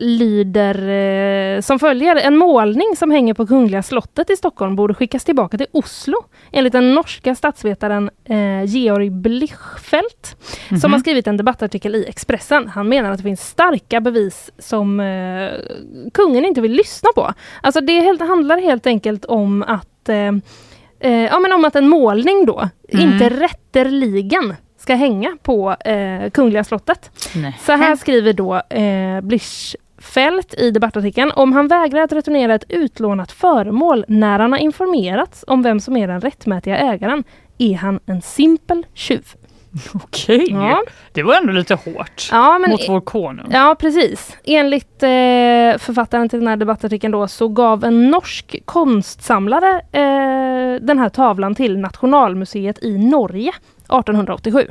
lyder 0.00 0.88
eh, 1.56 1.60
som 1.60 1.78
följer. 1.78 2.16
En 2.16 2.36
målning 2.36 2.96
som 2.96 3.10
hänger 3.10 3.34
på 3.34 3.46
Kungliga 3.46 3.82
slottet 3.82 4.30
i 4.30 4.36
Stockholm 4.36 4.76
borde 4.76 4.94
skickas 4.94 5.24
tillbaka 5.24 5.58
till 5.58 5.66
Oslo 5.72 6.16
enligt 6.52 6.72
den 6.72 6.94
norska 6.94 7.34
statsvetaren 7.34 8.10
eh, 8.24 8.64
Georg 8.64 9.10
Blichfeldt 9.10 10.36
som 10.68 10.76
Mhm. 10.82 10.92
har 10.92 10.98
skrivit 10.98 11.26
en 11.26 11.36
debattartikel 11.36 11.94
i 11.94 12.04
Expressen. 12.08 12.68
Han 12.68 12.88
menar 12.88 13.10
att 13.10 13.16
det 13.18 13.22
finns 13.22 13.48
starka 13.48 14.00
bevis 14.00 14.50
som 14.58 15.00
eh, 15.00 15.50
kungen 16.14 16.44
inte 16.44 16.60
vill 16.60 16.72
lyssna 16.72 17.08
på. 17.14 17.32
Alltså 17.62 17.80
det 17.80 18.00
helt, 18.00 18.20
handlar 18.20 18.58
helt 18.58 18.86
enkelt 18.86 19.24
om 19.24 19.62
att 19.62 20.08
eh, 20.08 20.32
ja, 21.30 21.38
men 21.40 21.52
om 21.52 21.64
att 21.64 21.76
en 21.76 21.88
målning 21.88 22.46
då 22.46 22.68
Mm. 22.94 23.12
inte 23.12 23.28
rätterligen 23.30 24.54
ska 24.82 24.94
hänga 24.94 25.36
på 25.42 25.70
eh, 25.84 26.30
Kungliga 26.30 26.64
slottet. 26.64 27.10
Nej. 27.36 27.58
Så 27.60 27.72
här 27.72 27.96
skriver 27.96 28.32
då 28.32 28.54
eh, 28.54 29.20
Blichfeldt 29.20 30.54
i 30.54 30.70
debattartikeln. 30.70 31.32
Om 31.36 31.52
han 31.52 31.68
vägrar 31.68 32.00
att 32.02 32.12
returnera 32.12 32.54
ett 32.54 32.64
utlånat 32.68 33.32
föremål 33.32 34.04
när 34.08 34.38
han 34.38 34.52
har 34.52 34.58
informerats 34.58 35.44
om 35.48 35.62
vem 35.62 35.80
som 35.80 35.96
är 35.96 36.08
den 36.08 36.20
rättmätiga 36.20 36.76
ägaren 36.78 37.24
är 37.58 37.74
han 37.74 38.00
en 38.06 38.22
simpel 38.22 38.86
tjuv. 38.94 39.26
Okej, 39.94 40.46
Ja. 40.50 40.82
det 41.12 41.22
var 41.22 41.34
ändå 41.34 41.52
lite 41.52 41.74
hårt 41.74 42.28
Ja, 42.32 42.58
men 42.58 42.70
mot 42.70 42.88
vår 42.88 43.00
konung. 43.00 43.46
Ja, 43.50 43.76
precis. 43.78 44.36
Enligt 44.44 45.02
eh, 45.02 45.08
författaren 45.78 46.28
till 46.28 46.38
den 46.38 46.48
här 46.48 46.56
debattartikeln 46.56 47.10
då 47.12 47.28
så 47.28 47.48
gav 47.48 47.84
en 47.84 48.10
norsk 48.10 48.56
konstsamlare 48.64 49.70
eh, 49.92 50.80
den 50.80 50.98
här 50.98 51.08
tavlan 51.08 51.54
till 51.54 51.78
Nationalmuseet 51.78 52.84
i 52.84 52.98
Norge 52.98 53.52
1887. 53.84 54.66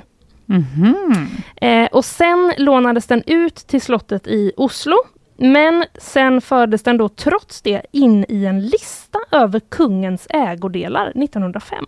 Mhm. 0.46 1.28
Eh, 1.56 1.88
och 1.92 2.06
sen 2.06 2.54
lånades 2.58 3.08
den 3.08 3.24
ut 3.26 3.56
till 3.56 3.82
slottet 3.82 4.28
i 4.28 4.52
Oslo. 4.58 4.96
Men 5.38 5.86
sen 5.94 6.42
fördes 6.42 6.84
den 6.84 6.98
då 6.98 7.10
trots 7.10 7.62
det 7.62 7.82
in 7.92 8.26
i 8.30 8.46
en 8.46 8.66
lista 8.68 9.20
över 9.32 9.60
kungens 9.60 10.28
ägodelar 10.30 11.12
1905. 11.16 11.86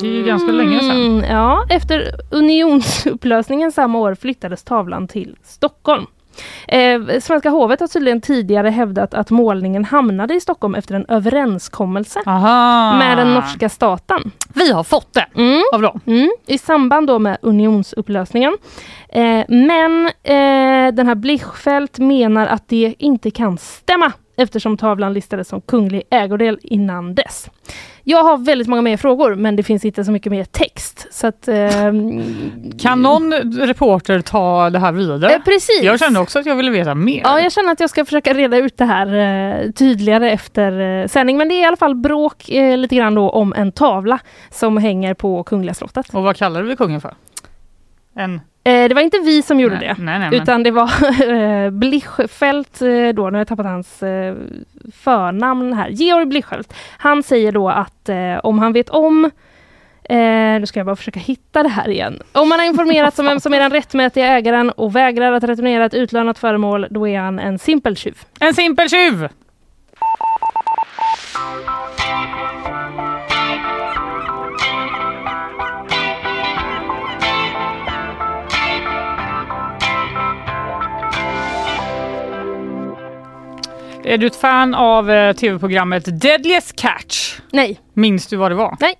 Det 0.00 0.06
är 0.06 0.10
ju 0.10 0.24
ganska 0.24 0.52
länge 0.52 0.80
sedan. 0.80 1.06
Mm, 1.06 1.24
ja, 1.30 1.66
efter 1.70 2.14
unionsupplösningen 2.30 3.72
samma 3.72 3.98
år 3.98 4.14
flyttades 4.14 4.62
tavlan 4.64 5.08
till 5.08 5.36
Stockholm. 5.42 6.06
Eh, 6.68 7.00
Svenska 7.20 7.50
hovet 7.50 7.80
har 7.80 7.86
tydligen 7.86 8.20
tidigare 8.20 8.68
hävdat 8.68 9.14
att 9.14 9.30
målningen 9.30 9.84
hamnade 9.84 10.34
i 10.34 10.40
Stockholm 10.40 10.74
efter 10.74 10.94
en 10.94 11.06
överenskommelse 11.08 12.22
Aha. 12.26 12.98
med 12.98 13.18
den 13.18 13.34
norska 13.34 13.68
staten. 13.68 14.30
Vi 14.54 14.72
har 14.72 14.84
fått 14.84 15.12
det 15.14 15.26
Mm. 15.36 15.62
av 15.74 15.82
dem. 15.82 16.00
Mm, 16.06 16.30
I 16.46 16.58
samband 16.58 17.06
då 17.06 17.18
med 17.18 17.38
unionsupplösningen. 17.42 18.56
Eh, 19.08 19.44
men 19.48 20.06
eh, 20.06 20.94
den 20.94 21.06
här 21.06 21.14
Blichfeldt 21.14 21.98
menar 21.98 22.46
att 22.46 22.68
det 22.68 22.94
inte 22.98 23.30
kan 23.30 23.58
stämma 23.58 24.12
eftersom 24.36 24.76
tavlan 24.76 25.12
listades 25.12 25.48
som 25.48 25.60
kunglig 25.60 26.02
ägodel 26.10 26.58
innan 26.62 27.14
dess. 27.14 27.50
Jag 28.06 28.22
har 28.24 28.36
väldigt 28.36 28.68
många 28.68 28.82
mer 28.82 28.96
frågor 28.96 29.34
men 29.34 29.56
det 29.56 29.62
finns 29.62 29.84
inte 29.84 30.04
så 30.04 30.12
mycket 30.12 30.32
mer 30.32 30.44
text. 30.44 31.06
Så 31.10 31.26
att, 31.26 31.48
ehm, 31.48 32.22
Kan 32.80 33.02
någon 33.02 33.32
reporter 33.42 34.20
ta 34.20 34.70
det 34.70 34.78
här 34.78 34.92
vidare? 34.92 35.34
eh, 35.34 35.42
precis. 35.44 35.82
Jag 35.82 35.98
kände 35.98 36.20
också 36.20 36.38
att 36.38 36.46
jag 36.46 36.56
ville 36.56 36.70
veta 36.70 36.94
mer. 36.94 37.20
Ja, 37.24 37.40
jag 37.40 37.52
känner 37.52 37.72
att 37.72 37.80
jag 37.80 37.90
ska 37.90 38.04
försöka 38.04 38.34
reda 38.34 38.56
ut 38.56 38.76
det 38.76 38.84
här 38.84 39.14
eh, 39.64 39.70
tydligare 39.70 40.30
efter 40.30 41.00
eh, 41.02 41.06
sändning. 41.08 41.36
Men 41.38 41.48
det 41.48 41.54
är 41.54 41.62
i 41.62 41.64
alla 41.64 41.76
fall 41.76 41.94
bråk 41.94 42.48
eh, 42.48 42.78
lite 42.78 42.96
grann 42.96 43.14
då 43.14 43.30
om 43.30 43.52
en 43.56 43.72
tavla 43.72 44.18
som 44.50 44.76
hänger 44.76 45.14
på 45.14 45.42
Kungliga 45.42 45.74
slottet. 45.74 46.14
Och 46.14 46.22
vad 46.22 46.36
kallade 46.36 46.64
vi 46.68 46.76
kungen 46.76 47.00
för? 47.00 47.14
En... 48.16 48.40
Eh, 48.66 48.88
det 48.88 48.94
var 48.94 49.02
inte 49.02 49.18
vi 49.18 49.42
som 49.42 49.60
gjorde 49.60 49.78
nej, 49.78 49.94
det. 49.96 50.02
Nej, 50.02 50.18
nej. 50.18 50.40
Utan 50.42 50.62
det 50.62 50.70
var 50.70 50.90
eh, 51.32 51.70
Blichfeldt 51.70 52.82
eh, 52.82 53.08
då, 53.08 53.24
nu 53.24 53.32
har 53.32 53.38
jag 53.38 53.48
tappat 53.48 53.66
hans 53.66 53.98
förnamn 54.92 55.72
här, 55.72 55.88
Georg 55.88 56.26
Blichfeldt. 56.26 56.74
Han 56.96 57.22
säger 57.22 57.52
då 57.52 57.68
att 57.68 58.10
om 58.42 58.58
han 58.58 58.72
vet 58.72 58.88
om 58.88 59.30
Eh, 60.08 60.60
nu 60.60 60.66
ska 60.66 60.78
jag 60.80 60.86
bara 60.86 60.96
försöka 60.96 61.20
hitta 61.20 61.62
det 61.62 61.68
här 61.68 61.88
igen. 61.88 62.22
Om 62.32 62.48
man 62.48 62.58
har 62.58 62.66
informerats 62.66 63.18
om 63.18 63.26
vem 63.26 63.40
som 63.40 63.54
är 63.54 63.60
den 63.60 63.70
rättmätiga 63.70 64.26
ägaren 64.26 64.70
och 64.70 64.96
vägrar 64.96 65.32
att 65.32 65.44
returnera 65.44 65.84
ett 65.84 65.94
utlånat 65.94 66.38
föremål, 66.38 66.86
då 66.90 67.08
är 67.08 67.18
han 67.18 67.38
en 67.38 67.58
simpel 67.58 67.96
tjuv. 67.96 68.18
En 68.40 68.54
simpel 68.54 68.88
tjuv! 68.88 69.28
Är 84.04 84.18
du 84.18 84.26
ett 84.26 84.36
fan 84.36 84.74
av 84.74 85.10
eh, 85.10 85.32
tv-programmet 85.32 86.20
Deadliest 86.20 86.76
Catch? 86.76 87.40
Nej. 87.52 87.80
Minns 87.94 88.26
du 88.26 88.36
vad 88.36 88.50
det 88.50 88.54
var? 88.54 88.76
Nej. 88.80 88.94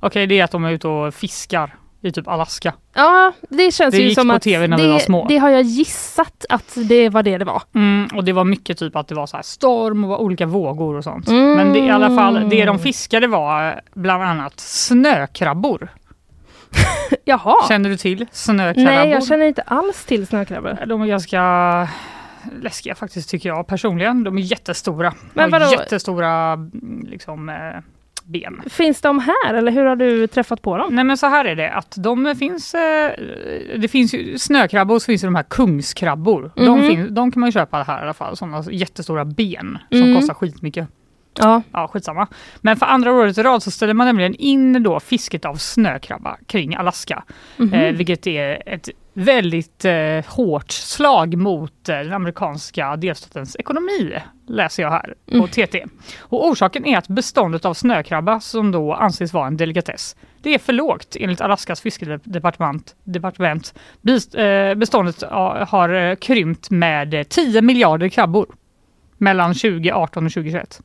Okej, 0.00 0.26
det 0.26 0.40
är 0.40 0.44
att 0.44 0.50
de 0.50 0.64
är 0.64 0.70
ute 0.70 0.88
och 0.88 1.14
fiskar 1.14 1.74
i 2.02 2.12
typ 2.12 2.28
Alaska. 2.28 2.74
Ja, 2.94 3.32
det 3.48 3.74
känns 3.74 3.94
Det 3.94 4.00
ju 4.00 4.08
gick 4.08 4.18
som 4.18 4.28
på 4.28 4.34
att 4.34 4.42
TV 4.42 4.66
när 4.66 4.76
det, 4.76 4.82
vi 4.82 4.88
var 4.88 4.98
små. 4.98 5.26
det 5.28 5.38
har 5.38 5.48
jag 5.50 5.62
gissat 5.62 6.44
att 6.48 6.78
det 6.88 7.08
var 7.08 7.22
det 7.22 7.38
det 7.38 7.44
var. 7.44 7.62
Mm, 7.74 8.08
och 8.14 8.24
det 8.24 8.32
var 8.32 8.44
mycket 8.44 8.78
typ 8.78 8.96
att 8.96 9.08
det 9.08 9.14
var 9.14 9.26
så 9.26 9.36
här 9.36 9.42
storm 9.42 10.04
och 10.04 10.22
olika 10.22 10.46
vågor 10.46 10.94
och 10.94 11.04
sånt. 11.04 11.28
Mm. 11.28 11.52
Men 11.52 11.72
det, 11.72 11.78
i 11.78 11.90
alla 11.90 12.16
fall, 12.16 12.48
det 12.48 12.64
de 12.64 12.78
fiskade 12.78 13.26
var 13.26 13.68
eh, 13.68 13.74
bland 13.94 14.22
annat 14.22 14.60
snökrabbor. 14.60 15.88
Jaha. 17.24 17.54
Känner 17.68 17.90
du 17.90 17.96
till 17.96 18.26
snökrabbor? 18.32 18.84
Nej, 18.84 19.10
jag 19.10 19.26
känner 19.26 19.46
inte 19.46 19.62
alls 19.62 20.04
till 20.04 20.26
snökrabbor. 20.26 20.86
De 20.86 21.02
är 21.02 21.06
ganska 21.06 21.42
läskiga 22.62 22.94
faktiskt 22.94 23.30
tycker 23.30 23.48
jag 23.48 23.66
personligen. 23.66 24.24
De 24.24 24.38
är 24.38 24.42
jättestora. 24.42 25.14
Men 25.34 25.50
vadå? 25.50 25.66
jättestora 25.72 26.52
mm, 26.52 27.06
liksom, 27.08 27.48
eh, 27.48 27.54
ben. 28.24 28.62
Finns 28.70 29.00
de 29.00 29.18
här 29.18 29.54
eller 29.54 29.72
hur 29.72 29.84
har 29.84 29.96
du 29.96 30.26
träffat 30.26 30.62
på 30.62 30.76
dem? 30.76 30.94
Nej 30.94 31.04
men 31.04 31.16
så 31.16 31.26
här 31.26 31.44
är 31.44 31.56
det 31.56 31.70
att 31.72 31.94
de 31.98 32.34
finns, 32.38 32.74
eh, 32.74 33.10
det 33.78 33.88
finns 33.88 34.14
ju 34.14 34.38
snökrabbor 34.38 34.94
och 34.94 35.02
så 35.02 35.06
finns 35.06 35.20
det 35.20 35.26
de 35.26 35.34
här 35.34 35.42
kungskrabbor. 35.42 36.52
De, 36.56 36.78
Mhm. 36.78 36.86
finns, 36.88 37.10
de 37.10 37.32
kan 37.32 37.40
man 37.40 37.48
ju 37.48 37.52
köpa 37.52 37.82
här 37.82 37.98
i 38.00 38.02
alla 38.02 38.14
fall, 38.14 38.36
sådana 38.36 38.64
jättestora 38.70 39.24
ben 39.24 39.78
som 39.90 40.02
Mm. 40.02 40.14
kostar 40.16 40.34
skitmycket. 40.34 40.88
Ja. 41.38 41.62
Ja, 41.72 41.88
skitsamma. 41.88 42.26
Men 42.60 42.76
för 42.76 42.86
andra 42.86 43.12
året 43.12 43.38
i 43.38 43.42
rad 43.42 43.62
så 43.62 43.70
ställer 43.70 43.94
man 43.94 44.06
nämligen 44.06 44.34
in 44.34 44.82
då 44.82 45.00
fisket 45.00 45.44
av 45.44 45.54
snökrabba 45.54 46.36
kring 46.46 46.74
Alaska. 46.74 47.24
Mhm. 47.56 47.74
Eh, 47.74 47.92
vilket 47.92 48.26
är 48.26 48.62
ett 48.66 48.88
väldigt 49.12 49.84
eh, 49.84 50.24
hårt 50.26 50.70
slag 50.70 51.36
mot 51.36 51.88
eh, 51.88 51.98
den 51.98 52.12
amerikanska 52.12 52.96
delstatens 52.96 53.56
ekonomi, 53.56 54.14
läser 54.48 54.82
jag 54.82 54.90
här 54.90 55.14
på 55.30 55.34
Mm. 55.36 55.48
TT. 55.48 55.84
Och 56.18 56.46
orsaken 56.46 56.86
är 56.86 56.98
att 56.98 57.08
beståndet 57.08 57.64
av 57.64 57.74
snökrabba, 57.74 58.40
som 58.40 58.72
då 58.72 58.94
anses 58.94 59.32
vara 59.32 59.46
en 59.46 59.56
delikatess, 59.56 60.16
det 60.42 60.54
är 60.54 60.58
för 60.58 60.72
lågt 60.72 61.16
enligt 61.20 61.40
Alaskas 61.40 61.80
fiskedepartement. 61.80 62.94
Departement. 63.04 63.74
Bist, 64.00 64.34
eh, 64.34 64.74
beståndet 64.74 65.22
har 65.68 65.88
eh, 65.94 66.14
krympt 66.14 66.70
med 66.70 67.14
eh, 67.14 67.22
10 67.22 67.62
miljarder 67.62 68.08
krabbor 68.08 68.46
mellan 69.18 69.54
2018 69.54 70.26
och 70.26 70.32
2021. 70.32 70.80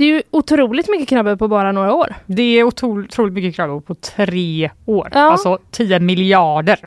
Det 0.00 0.04
är 0.04 0.08
ju 0.14 0.22
otroligt 0.30 0.88
mycket 0.90 1.08
krabbor 1.08 1.36
på 1.36 1.48
bara 1.48 1.72
några 1.72 1.94
år. 1.94 2.14
Det 2.26 2.42
är 2.58 2.64
otro- 2.64 3.04
otroligt 3.04 3.34
mycket 3.34 3.54
krabbor 3.56 3.80
på 3.80 3.94
tre 3.94 4.70
år. 4.86 5.08
Ja. 5.14 5.20
Alltså 5.20 5.58
10 5.70 6.00
miljarder. 6.00 6.78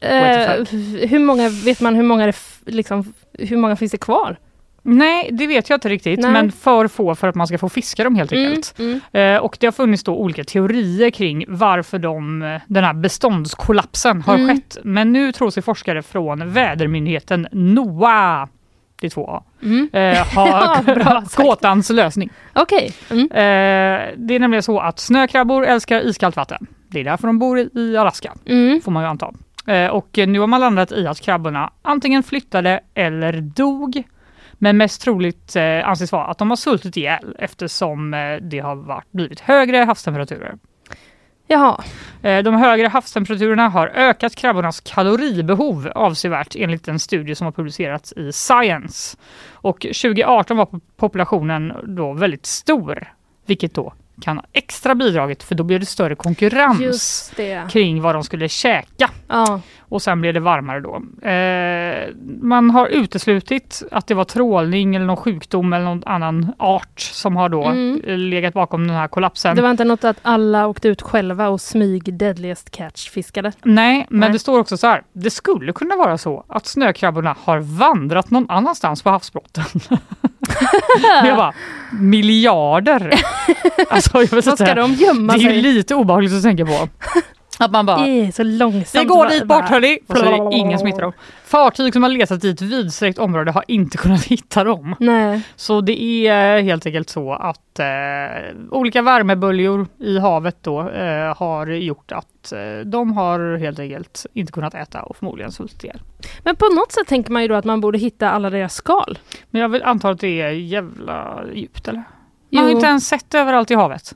Eh, 0.00 0.64
hur 1.08 1.18
många, 1.18 1.48
vet 1.48 1.80
man 1.80 1.94
hur 1.94 2.02
många, 2.02 2.26
det 2.26 2.34
liksom, 2.66 3.12
hur 3.38 3.56
många 3.56 3.76
finns 3.76 3.92
det 3.92 3.98
kvar? 3.98 4.36
Nej, 4.82 5.28
det 5.32 5.46
vet 5.46 5.68
jag 5.70 5.76
inte 5.76 5.88
riktigt, 5.88 6.20
Nej. 6.20 6.30
men 6.32 6.52
för 6.52 6.88
få 6.88 7.14
för 7.14 7.28
att 7.28 7.34
man 7.34 7.46
ska 7.46 7.58
få 7.58 7.68
fiska 7.68 8.04
dem 8.04 8.14
helt 8.16 8.32
Mm, 8.32 8.46
enkelt. 8.46 8.74
mm. 8.78 9.00
Eh, 9.12 9.42
och 9.42 9.56
det 9.60 9.66
har 9.66 9.72
funnits 9.72 10.02
då 10.04 10.16
olika 10.16 10.44
teorier 10.44 11.10
kring 11.10 11.44
varför 11.48 11.98
de, 11.98 12.42
eh, 12.42 12.60
den 12.66 12.84
här 12.84 12.94
beståndskollapsen 12.94 14.22
har 14.22 14.34
Mm. 14.34 14.48
skett. 14.56 14.76
Men 14.84 15.12
nu 15.12 15.32
tror 15.32 15.50
sig 15.50 15.62
forskare 15.62 16.02
från 16.02 16.52
vädermyndigheten 16.52 17.48
NOAA, 17.52 18.48
det 19.02 19.06
är 19.06 19.10
två 19.10 19.26
A, 19.30 19.42
Mm. 19.62 19.88
eh, 19.92 20.26
har 20.34 21.42
gåtans 21.42 21.90
lösning. 21.90 22.30
Okej. 22.52 22.92
Mm. 23.10 23.24
Eh, 23.30 24.14
det 24.16 24.34
är 24.34 24.38
nämligen 24.38 24.62
så 24.62 24.78
att 24.80 24.98
snökrabbor 24.98 25.66
älskar 25.66 26.00
iskallt 26.06 26.36
vatten. 26.36 26.66
Det 26.88 27.00
är 27.00 27.04
därför 27.04 27.26
de 27.26 27.38
bor 27.38 27.58
i- 27.58 27.96
Alaska, 27.96 28.32
Mm. 28.46 28.80
får 28.80 28.92
man 28.92 29.02
ju 29.02 29.08
anta. 29.08 29.30
Eh, 29.66 29.86
och 29.86 30.18
nu 30.26 30.40
har 30.40 30.46
man 30.46 30.60
landat 30.60 30.92
i 30.92 31.06
att 31.06 31.20
krabborna 31.20 31.70
antingen 31.82 32.22
flyttade 32.22 32.80
eller 32.94 33.32
dog. 33.40 34.02
Men 34.52 34.76
mest 34.76 35.02
troligt 35.02 35.56
eh, 35.56 35.88
anses 35.88 36.12
vara 36.12 36.24
att 36.24 36.38
de 36.38 36.50
har 36.50 36.56
svultit 36.56 36.96
ihjäl 36.96 37.36
eftersom 37.38 38.14
eh, 38.14 38.36
det 38.40 38.58
har 38.58 38.74
varit, 38.76 39.12
blivit 39.12 39.40
högre 39.40 39.76
havstemperaturer. 39.76 40.54
Jaha. 41.46 41.84
Eh, 42.22 42.42
de 42.42 42.54
högre 42.54 42.86
havstemperaturerna 42.88 43.68
har 43.68 43.86
ökat 43.88 44.34
krabbornas 44.34 44.80
kaloribehov 44.80 45.88
avsevärt 45.94 46.56
enligt 46.56 46.88
en 46.88 46.98
studie 46.98 47.34
som 47.34 47.44
har 47.44 47.52
publicerats 47.52 48.12
i 48.12 48.32
Science. 48.32 49.16
Och 49.52 49.80
2018 49.80 50.56
var 50.56 50.66
po- 50.66 50.80
populationen 50.96 51.72
då 51.96 52.12
väldigt 52.12 52.46
stor, 52.46 53.12
vilket 53.46 53.74
då 53.74 53.92
kan 54.20 54.36
ha 54.38 54.44
extra 54.52 54.94
bidragit 54.94 55.42
för 55.42 55.54
då 55.54 55.64
blev 55.64 55.80
det 55.80 55.86
större 55.86 56.14
konkurrens 56.14 57.32
det. 57.36 57.62
kring 57.70 58.02
vad 58.02 58.14
de 58.14 58.24
skulle 58.24 58.48
käka. 58.48 59.10
Ja. 59.28 59.60
Och 59.92 60.02
sen 60.02 60.20
blev 60.20 60.34
det 60.34 60.40
varmare 60.40 60.80
då. 60.80 60.94
Eh, 61.28 62.08
man 62.42 62.70
har 62.70 62.86
uteslutit 62.86 63.82
att 63.90 64.06
det 64.06 64.14
var 64.14 64.24
trålning 64.24 64.94
eller 64.94 65.06
någon 65.06 65.16
sjukdom 65.16 65.72
eller 65.72 65.84
någon 65.84 66.02
annan 66.06 66.52
art 66.58 67.00
som 67.00 67.36
har 67.36 67.48
då 67.48 67.64
Mm. 67.64 68.00
eh, 68.06 68.16
legat 68.18 68.54
bakom 68.54 68.86
den 68.86 68.96
här 68.96 69.08
kollapsen. 69.08 69.56
Det 69.56 69.62
var 69.62 69.70
inte 69.70 69.84
något 69.84 70.04
att 70.04 70.16
alla 70.22 70.66
åkte 70.66 70.88
ut 70.88 71.02
själva 71.02 71.48
och 71.48 71.60
smyg 71.60 72.14
deadliest 72.18 72.70
catch 72.70 73.10
fiskade? 73.10 73.52
Nej, 73.62 74.06
men 74.10 74.20
Nej. 74.20 74.32
det 74.32 74.38
står 74.38 74.58
också 74.58 74.76
så 74.76 74.86
här. 74.86 75.02
Det 75.12 75.30
skulle 75.30 75.72
kunna 75.72 75.96
vara 75.96 76.18
så 76.18 76.44
att 76.48 76.66
snökrabborna 76.66 77.36
har 77.44 77.58
vandrat 77.58 78.30
någon 78.30 78.46
annanstans 78.50 79.02
på 79.02 79.10
havsbotten. 79.10 79.64
det 81.22 81.32
var 81.36 81.54
miljarder. 82.00 83.12
alltså, 83.90 84.10
jag 84.14 84.20
vet 84.20 84.32
Vad 84.32 84.44
ska 84.44 84.50
inte. 84.64 84.74
de 84.74 84.92
gömma 84.92 85.32
Det 85.32 85.38
är 85.38 85.42
ju 85.42 85.48
sig? 85.48 85.62
lite 85.62 85.94
obehagligt 85.94 86.32
att 86.34 86.42
tänka 86.42 86.66
på. 86.66 86.88
Att 87.64 87.70
man 87.70 87.86
bara, 87.86 88.06
Eh, 88.06 88.30
så 88.30 88.42
långsamt. 88.42 89.04
vi 89.04 89.08
går 89.08 89.26
dit 89.26 89.44
bort 89.44 89.64
hörni! 89.68 89.98
Och 90.08 90.16
så 90.18 90.24
är 90.24 90.50
det 90.50 90.56
ingen 90.56 90.78
smittar 90.78 91.02
dem. 91.02 91.12
Fartyg 91.44 91.92
som 91.92 92.02
har 92.02 92.10
letat 92.10 92.44
i 92.44 92.50
ett 92.50 92.62
vidsträckt 92.62 93.18
område 93.18 93.50
har 93.50 93.64
inte 93.68 93.98
kunnat 93.98 94.24
hitta 94.24 94.64
dem. 94.64 94.96
Nej. 95.00 95.42
Så 95.56 95.80
det 95.80 96.02
är 96.28 96.62
helt 96.62 96.86
enkelt 96.86 97.10
så 97.10 97.32
att 97.32 97.78
eh, 97.78 97.86
olika 98.70 99.02
värmeböljor 99.02 99.86
i 99.98 100.18
havet 100.18 100.56
då 100.62 100.88
eh, 100.90 101.36
har 101.36 101.66
gjort 101.66 102.12
att 102.12 102.52
eh, 102.52 102.58
de 102.86 103.12
har 103.16 103.56
helt 103.58 103.78
enkelt 103.78 104.26
inte 104.32 104.52
kunnat 104.52 104.74
äta 104.74 105.02
och 105.02 105.16
förmodligen 105.16 105.52
svultit 105.52 105.84
ihjäl. 105.84 106.00
Men 106.44 106.56
på 106.56 106.64
något 106.68 106.92
sätt 106.92 107.06
tänker 107.06 107.30
man 107.32 107.42
ju 107.42 107.48
då 107.48 107.54
att 107.54 107.64
man 107.64 107.80
borde 107.80 107.98
hitta 107.98 108.30
alla 108.30 108.50
deras 108.50 108.74
skal. 108.74 109.18
Men 109.50 109.62
jag 109.62 109.68
vill 109.68 109.82
anta 109.82 110.08
att 110.10 110.20
det 110.20 110.40
är 110.40 110.50
jävla 110.50 111.40
djupt 111.54 111.88
eller? 111.88 112.02
Man 112.54 112.64
har 112.64 112.70
Jo. 112.70 112.76
inte 112.76 112.86
ens 112.86 113.06
sett 113.08 113.34
överallt 113.34 113.70
i 113.70 113.74
havet. 113.74 114.14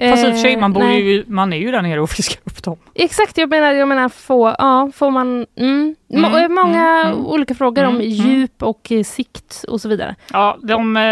Fast 0.00 0.24
i 0.24 0.26
och 0.26 0.30
för 0.30 0.36
sig, 0.36 0.56
man, 0.56 0.72
bor 0.72 0.80
nej. 0.80 1.00
ju, 1.00 1.24
man 1.26 1.52
är 1.52 1.56
ju 1.56 1.70
där 1.70 1.82
nere 1.82 2.00
och 2.00 2.10
fiskar 2.16 2.40
upp 2.44 2.62
dem. 2.62 2.76
Exakt, 2.94 3.38
jag 3.38 3.50
menar, 3.50 3.72
jag 3.72 3.88
menar 3.88 4.08
få, 4.08 4.54
ja, 4.58 4.90
får 4.94 5.10
man... 5.10 5.46
Mm, 5.56 5.96
Mm, 6.14 6.32
må- 6.32 6.48
många 6.62 7.00
mm, 7.00 7.12
mm. 7.12 7.26
olika 7.26 7.54
frågor 7.54 7.84
om 7.84 7.94
Mm, 7.94 8.06
mm. 8.06 8.12
djup 8.12 8.62
och 8.62 8.92
eh, 8.92 9.02
sikt 9.02 9.64
och 9.68 9.80
så 9.80 9.88
vidare. 9.88 10.14
Ja, 10.32 10.58
de, 10.62 10.96
eh, 10.96 11.02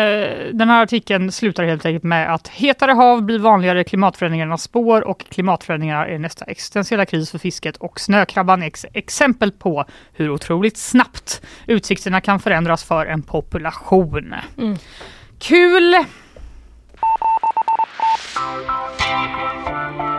den 0.52 0.68
här 0.68 0.82
artikeln 0.82 1.32
slutar 1.32 1.64
helt 1.64 1.86
enkelt 1.86 2.04
med 2.04 2.34
att 2.34 2.48
hetare 2.48 2.92
hav 2.92 3.22
blir 3.22 3.38
vanligare 3.38 3.84
klimatförändringarnas 3.84 4.62
spår 4.62 5.08
och 5.08 5.24
klimatförändringar 5.28 6.06
är 6.06 6.18
nästa 6.18 6.44
existentiella 6.44 7.06
kris 7.06 7.30
för 7.30 7.38
fisket 7.38 7.76
och 7.76 8.00
snökrabban 8.00 8.62
är 8.62 8.66
ex 8.66 8.86
exempel 8.94 9.52
på 9.52 9.84
hur 10.12 10.30
otroligt 10.30 10.76
snabbt 10.76 11.42
utsikterna 11.66 12.20
kan 12.20 12.40
förändras 12.40 12.84
för 12.84 13.06
en 13.06 13.22
population. 13.22 14.34
Mm. 14.58 14.76
Kul! 18.40 20.09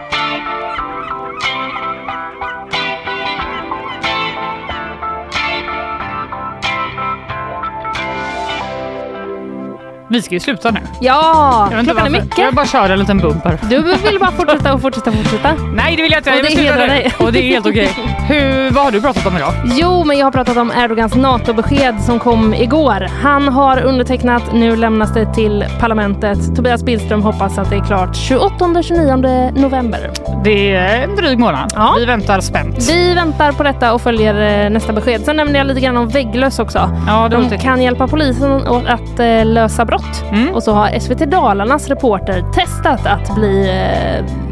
Vi 10.12 10.22
ska 10.22 10.34
ju 10.36 10.40
sluta 10.40 10.72
nu. 10.72 10.80
Ja, 11.02 11.68
Jag 11.72 11.84
klockan 11.84 12.06
är 12.06 12.10
mycket. 12.10 12.38
Jag 12.38 12.54
bara 12.54 12.66
kör 12.66 12.90
en 12.90 13.00
liten 13.00 13.18
bumper. 13.18 13.58
Du 13.70 13.82
vill 13.84 14.20
bara 14.20 14.32
fortsätta 14.32 14.74
och 14.74 14.82
fortsätta 14.82 15.10
och 15.10 15.16
fortsätta. 15.16 15.56
Nej, 15.74 15.96
det 15.96 16.02
vill 16.02 16.12
jag 16.12 16.20
inte. 16.20 16.30
Och 16.30 16.36
Jag 16.38 16.44
det 16.44 16.48
vill 16.50 16.58
sluta 16.58 16.74
hedrar 16.74 16.88
dig. 16.88 17.14
Och 17.20 17.34
det 17.34 17.40
är 17.40 17.44
helt 17.48 17.66
okej. 17.68 17.90
Hur, 18.28 18.72
vad 18.72 18.84
har 18.84 18.92
du 18.92 19.02
pratat 19.02 19.26
om 19.26 19.38
idag? 19.38 19.54
Jo, 19.66 20.04
men 20.04 20.18
jag 20.18 20.26
har 20.26 20.32
pratat 20.32 20.58
om 20.58 20.72
Erdogans 20.72 21.16
NATO-besked 21.16 22.02
som 22.02 22.20
kom 22.20 22.54
igår. 22.54 23.08
Han 23.24 23.48
har 23.48 23.82
undertecknat, 23.82 24.44
nu 24.54 24.76
lämnas 24.76 25.14
det 25.14 25.34
till 25.34 25.66
parlamentet. 25.80 26.56
Tobias 26.56 26.84
Billström 26.84 27.22
hoppas 27.22 27.58
att 27.58 27.70
det 27.70 27.76
är 27.76 27.86
klart 27.86 28.10
28-29 28.10 29.60
november. 29.60 30.10
Det 30.44 30.76
är 30.76 31.04
en 31.04 31.16
dryg 31.16 31.40
månad. 31.40 31.72
Ja. 31.76 31.96
Vi 32.00 32.06
väntar 32.06 32.42
spänt. 32.42 32.90
Vi 32.90 33.14
väntar 33.14 33.52
på 33.52 33.64
detta 33.64 33.94
och 33.94 34.02
följer 34.02 34.64
eh, 34.66 34.70
nästa 34.70 34.94
besked. 34.94 35.22
Sen 35.22 35.36
nämnde 35.36 35.58
jag 35.58 35.68
lite 35.68 35.80
grann 35.82 35.98
om 35.98 36.08
vägglöss 36.08 36.60
också. 36.60 36.90
Ja, 37.08 37.30
De 37.30 37.58
kan 37.58 37.82
hjälpa 37.82 38.08
polisen 38.08 38.52
att 38.88 39.20
eh, 39.20 39.46
lösa 39.46 39.86
brott. 39.86 40.01
Mm. 40.32 40.56
Och 40.56 40.64
så 40.64 40.74
har 40.74 41.00
SVT 41.00 41.20
Dalarnas 41.20 41.88
reporter 41.88 42.44
testat 42.54 43.06
att 43.06 43.36
bli 43.36 43.70
eh, 43.70 44.51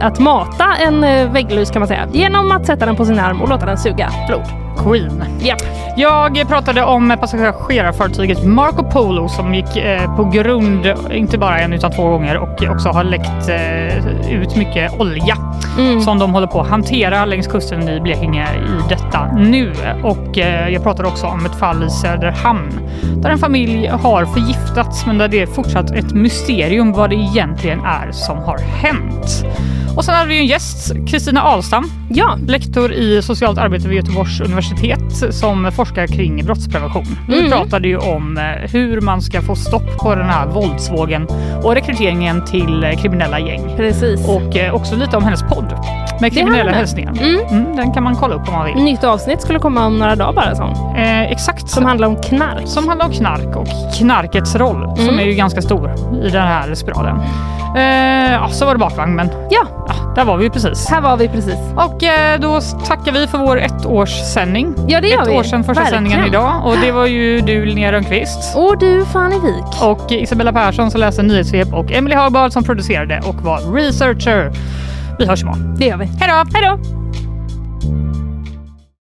att 0.00 0.18
mata 0.18 0.64
en 0.86 1.04
eh, 1.04 1.32
vägglus 1.32 1.70
kan 1.70 1.80
man 1.80 1.88
säga 1.88 2.08
genom 2.12 2.50
att 2.50 2.66
sätta 2.66 2.86
den 2.86 2.96
på 2.96 3.04
sin 3.04 3.18
arm 3.18 3.42
och 3.42 3.48
låta 3.48 3.66
den 3.66 3.78
suga 3.78 4.10
blod. 4.28 4.42
Queen. 4.78 5.24
Japp. 5.40 5.62
Jag 5.96 6.48
pratade 6.48 6.82
om 6.84 7.16
passagerarfartyget 7.20 8.44
Marco 8.44 8.84
Polo 8.84 9.28
som 9.28 9.54
gick 9.54 9.76
eh, 9.76 10.16
på 10.16 10.24
grund, 10.24 10.94
inte 11.10 11.38
bara 11.38 11.58
en 11.58 11.72
utan 11.72 11.92
två 11.92 12.08
gånger 12.08 12.36
och 12.36 12.62
också 12.70 12.88
har 12.88 13.04
läckt 13.04 13.48
eh, 13.48 14.32
ut 14.42 14.56
mycket 14.56 15.00
olja 15.00 15.36
Mm. 15.78 16.00
som 16.00 16.18
de 16.18 16.34
håller 16.34 16.46
på 16.46 16.60
att 16.60 16.68
hantera 16.68 17.24
längs 17.24 17.46
kusten 17.46 17.88
i 17.88 18.00
Blekinge 18.00 18.46
i 18.54 18.88
detta 18.88 19.26
nu. 19.36 19.72
Och 20.02 20.38
eh, 20.38 20.68
jag 20.68 20.82
pratade 20.82 21.08
också 21.08 21.26
om 21.26 21.46
ett 21.46 21.54
fall 21.54 21.84
i 21.84 21.90
Söderhamn 21.90 22.80
där 23.16 23.30
en 23.30 23.38
familj 23.38 23.86
har 23.86 24.24
förgiftats 24.24 25.06
men 25.06 25.18
där 25.18 25.28
det 25.28 25.42
är 25.42 25.46
fortsatt 25.46 25.90
ett 25.90 26.12
mysterium 26.14 26.92
vad 26.92 27.10
det 27.10 27.16
egentligen 27.16 27.80
är 27.80 28.12
som 28.12 28.38
har 28.38 28.58
hänt. 28.58 29.45
Och 29.96 30.04
sen 30.04 30.14
hade 30.14 30.28
vi 30.28 30.38
en 30.38 30.46
gäst, 30.46 30.92
Kristina 31.06 31.42
Ahlstam, 31.42 31.90
Ja, 32.10 32.38
lektor 32.46 32.92
i 32.92 33.22
socialt 33.22 33.58
arbete 33.58 33.88
vid 33.88 33.96
Göteborgs 33.96 34.40
universitet 34.40 35.34
som 35.34 35.72
forskar 35.72 36.06
kring 36.06 36.44
brottsprevention. 36.44 37.18
Vi 37.28 37.38
Mm. 37.38 37.50
pratade 37.50 37.88
ju 37.88 37.96
om 37.96 38.38
eh, 38.38 38.44
hur 38.70 39.00
man 39.00 39.22
ska 39.22 39.42
få 39.42 39.56
stopp 39.56 39.98
på 39.98 40.14
den 40.14 40.26
här 40.28 40.46
våldsvågen 40.46 41.26
och 41.62 41.74
rekryteringen 41.74 42.44
till 42.44 42.94
kriminella 43.02 43.40
gäng. 43.40 43.72
precis. 43.76 44.28
Och 44.28 44.56
eh, 44.56 44.74
också 44.74 44.96
lite 44.96 45.16
om 45.16 45.24
hennes 45.24 45.42
podd 45.42 45.74
med 46.20 46.32
kriminella 46.32 46.72
hälsningar. 46.72 47.12
Mm. 47.20 47.40
Mm, 47.50 47.76
den 47.76 47.92
kan 47.92 48.02
man 48.02 48.16
kolla 48.16 48.34
upp 48.34 48.48
om 48.48 48.54
man 48.54 48.64
vill. 48.66 48.74
Nytt 48.84 49.04
avsnitt 49.04 49.42
skulle 49.42 49.58
komma 49.58 49.86
om 49.86 49.98
några 49.98 50.16
dagar 50.16 50.32
bara 50.32 50.54
sån. 50.54 50.96
Eh, 50.96 51.22
exakt. 51.22 51.68
Som 51.70 51.84
handlar 51.84 52.08
om 52.08 52.16
knark. 52.16 52.62
som 52.66 52.88
handlar 52.88 53.06
om 53.06 53.12
knark 53.12 53.56
och 53.56 53.66
knarkets 53.98 54.56
roll 54.56 54.92
som 54.96 55.04
Mm. 55.08 55.18
är 55.20 55.24
ju 55.24 55.32
ganska 55.32 55.62
stor 55.62 55.94
i 56.22 56.28
den 56.30 56.42
här 56.46 56.74
spiralen. 56.74 57.20
Eh, 57.76 58.32
ja, 58.32 58.48
så 58.48 58.64
var 58.66 58.72
det 58.72 58.78
bakvagn 58.78 59.14
men 59.16 59.28
Ja, 59.50 59.66
ja, 59.88 59.94
där 60.16 60.24
var 60.24 60.36
vi 60.36 60.44
ju 60.44 60.50
precis. 60.50 60.88
här 60.90 61.00
var 61.00 61.16
vi 61.16 61.28
precis. 61.28 61.54
Och 61.76 62.02
eh, 62.04 62.40
då 62.40 62.60
tackar 62.86 63.12
vi 63.12 63.26
för 63.26 63.38
vår 63.38 63.60
ettårssändning. 63.60 64.74
Ja, 64.88 65.00
det 65.00 65.08
gör 65.08 65.22
Ett 65.22 65.28
vi. 65.28 65.32
år 65.38 65.42
sedan 65.42 65.64
första 65.64 65.82
Verkligen. 65.82 66.04
sändningen 66.04 66.26
idag 66.34 66.66
och 66.66 66.74
det 66.82 66.92
var 66.92 67.06
ju 67.06 67.40
du 67.40 67.64
Linnea 67.64 67.92
Rönnqvist 67.92 68.56
Och 68.56 68.78
du 68.78 69.04
Fanny 69.04 69.36
Wik. 69.38 69.82
och 69.82 70.12
Isabella 70.12 70.52
Persson 70.52 70.90
som 70.90 71.00
läste 71.00 71.22
nyhetssvep 71.22 71.74
och 71.74 71.92
Emily 71.92 72.14
Hagbard 72.16 72.52
som 72.52 72.64
producerade 72.64 73.20
och 73.26 73.34
var 73.42 73.74
researcher. 73.74 74.52
Vi 75.18 75.26
hörs 75.26 75.42
imorgon. 75.42 75.74
Det 75.78 75.84
gör 75.84 75.96
vi. 75.96 76.04
Hej 76.04 76.28
då! 76.28 76.44
Hej 76.58 76.62
då! 76.62 76.78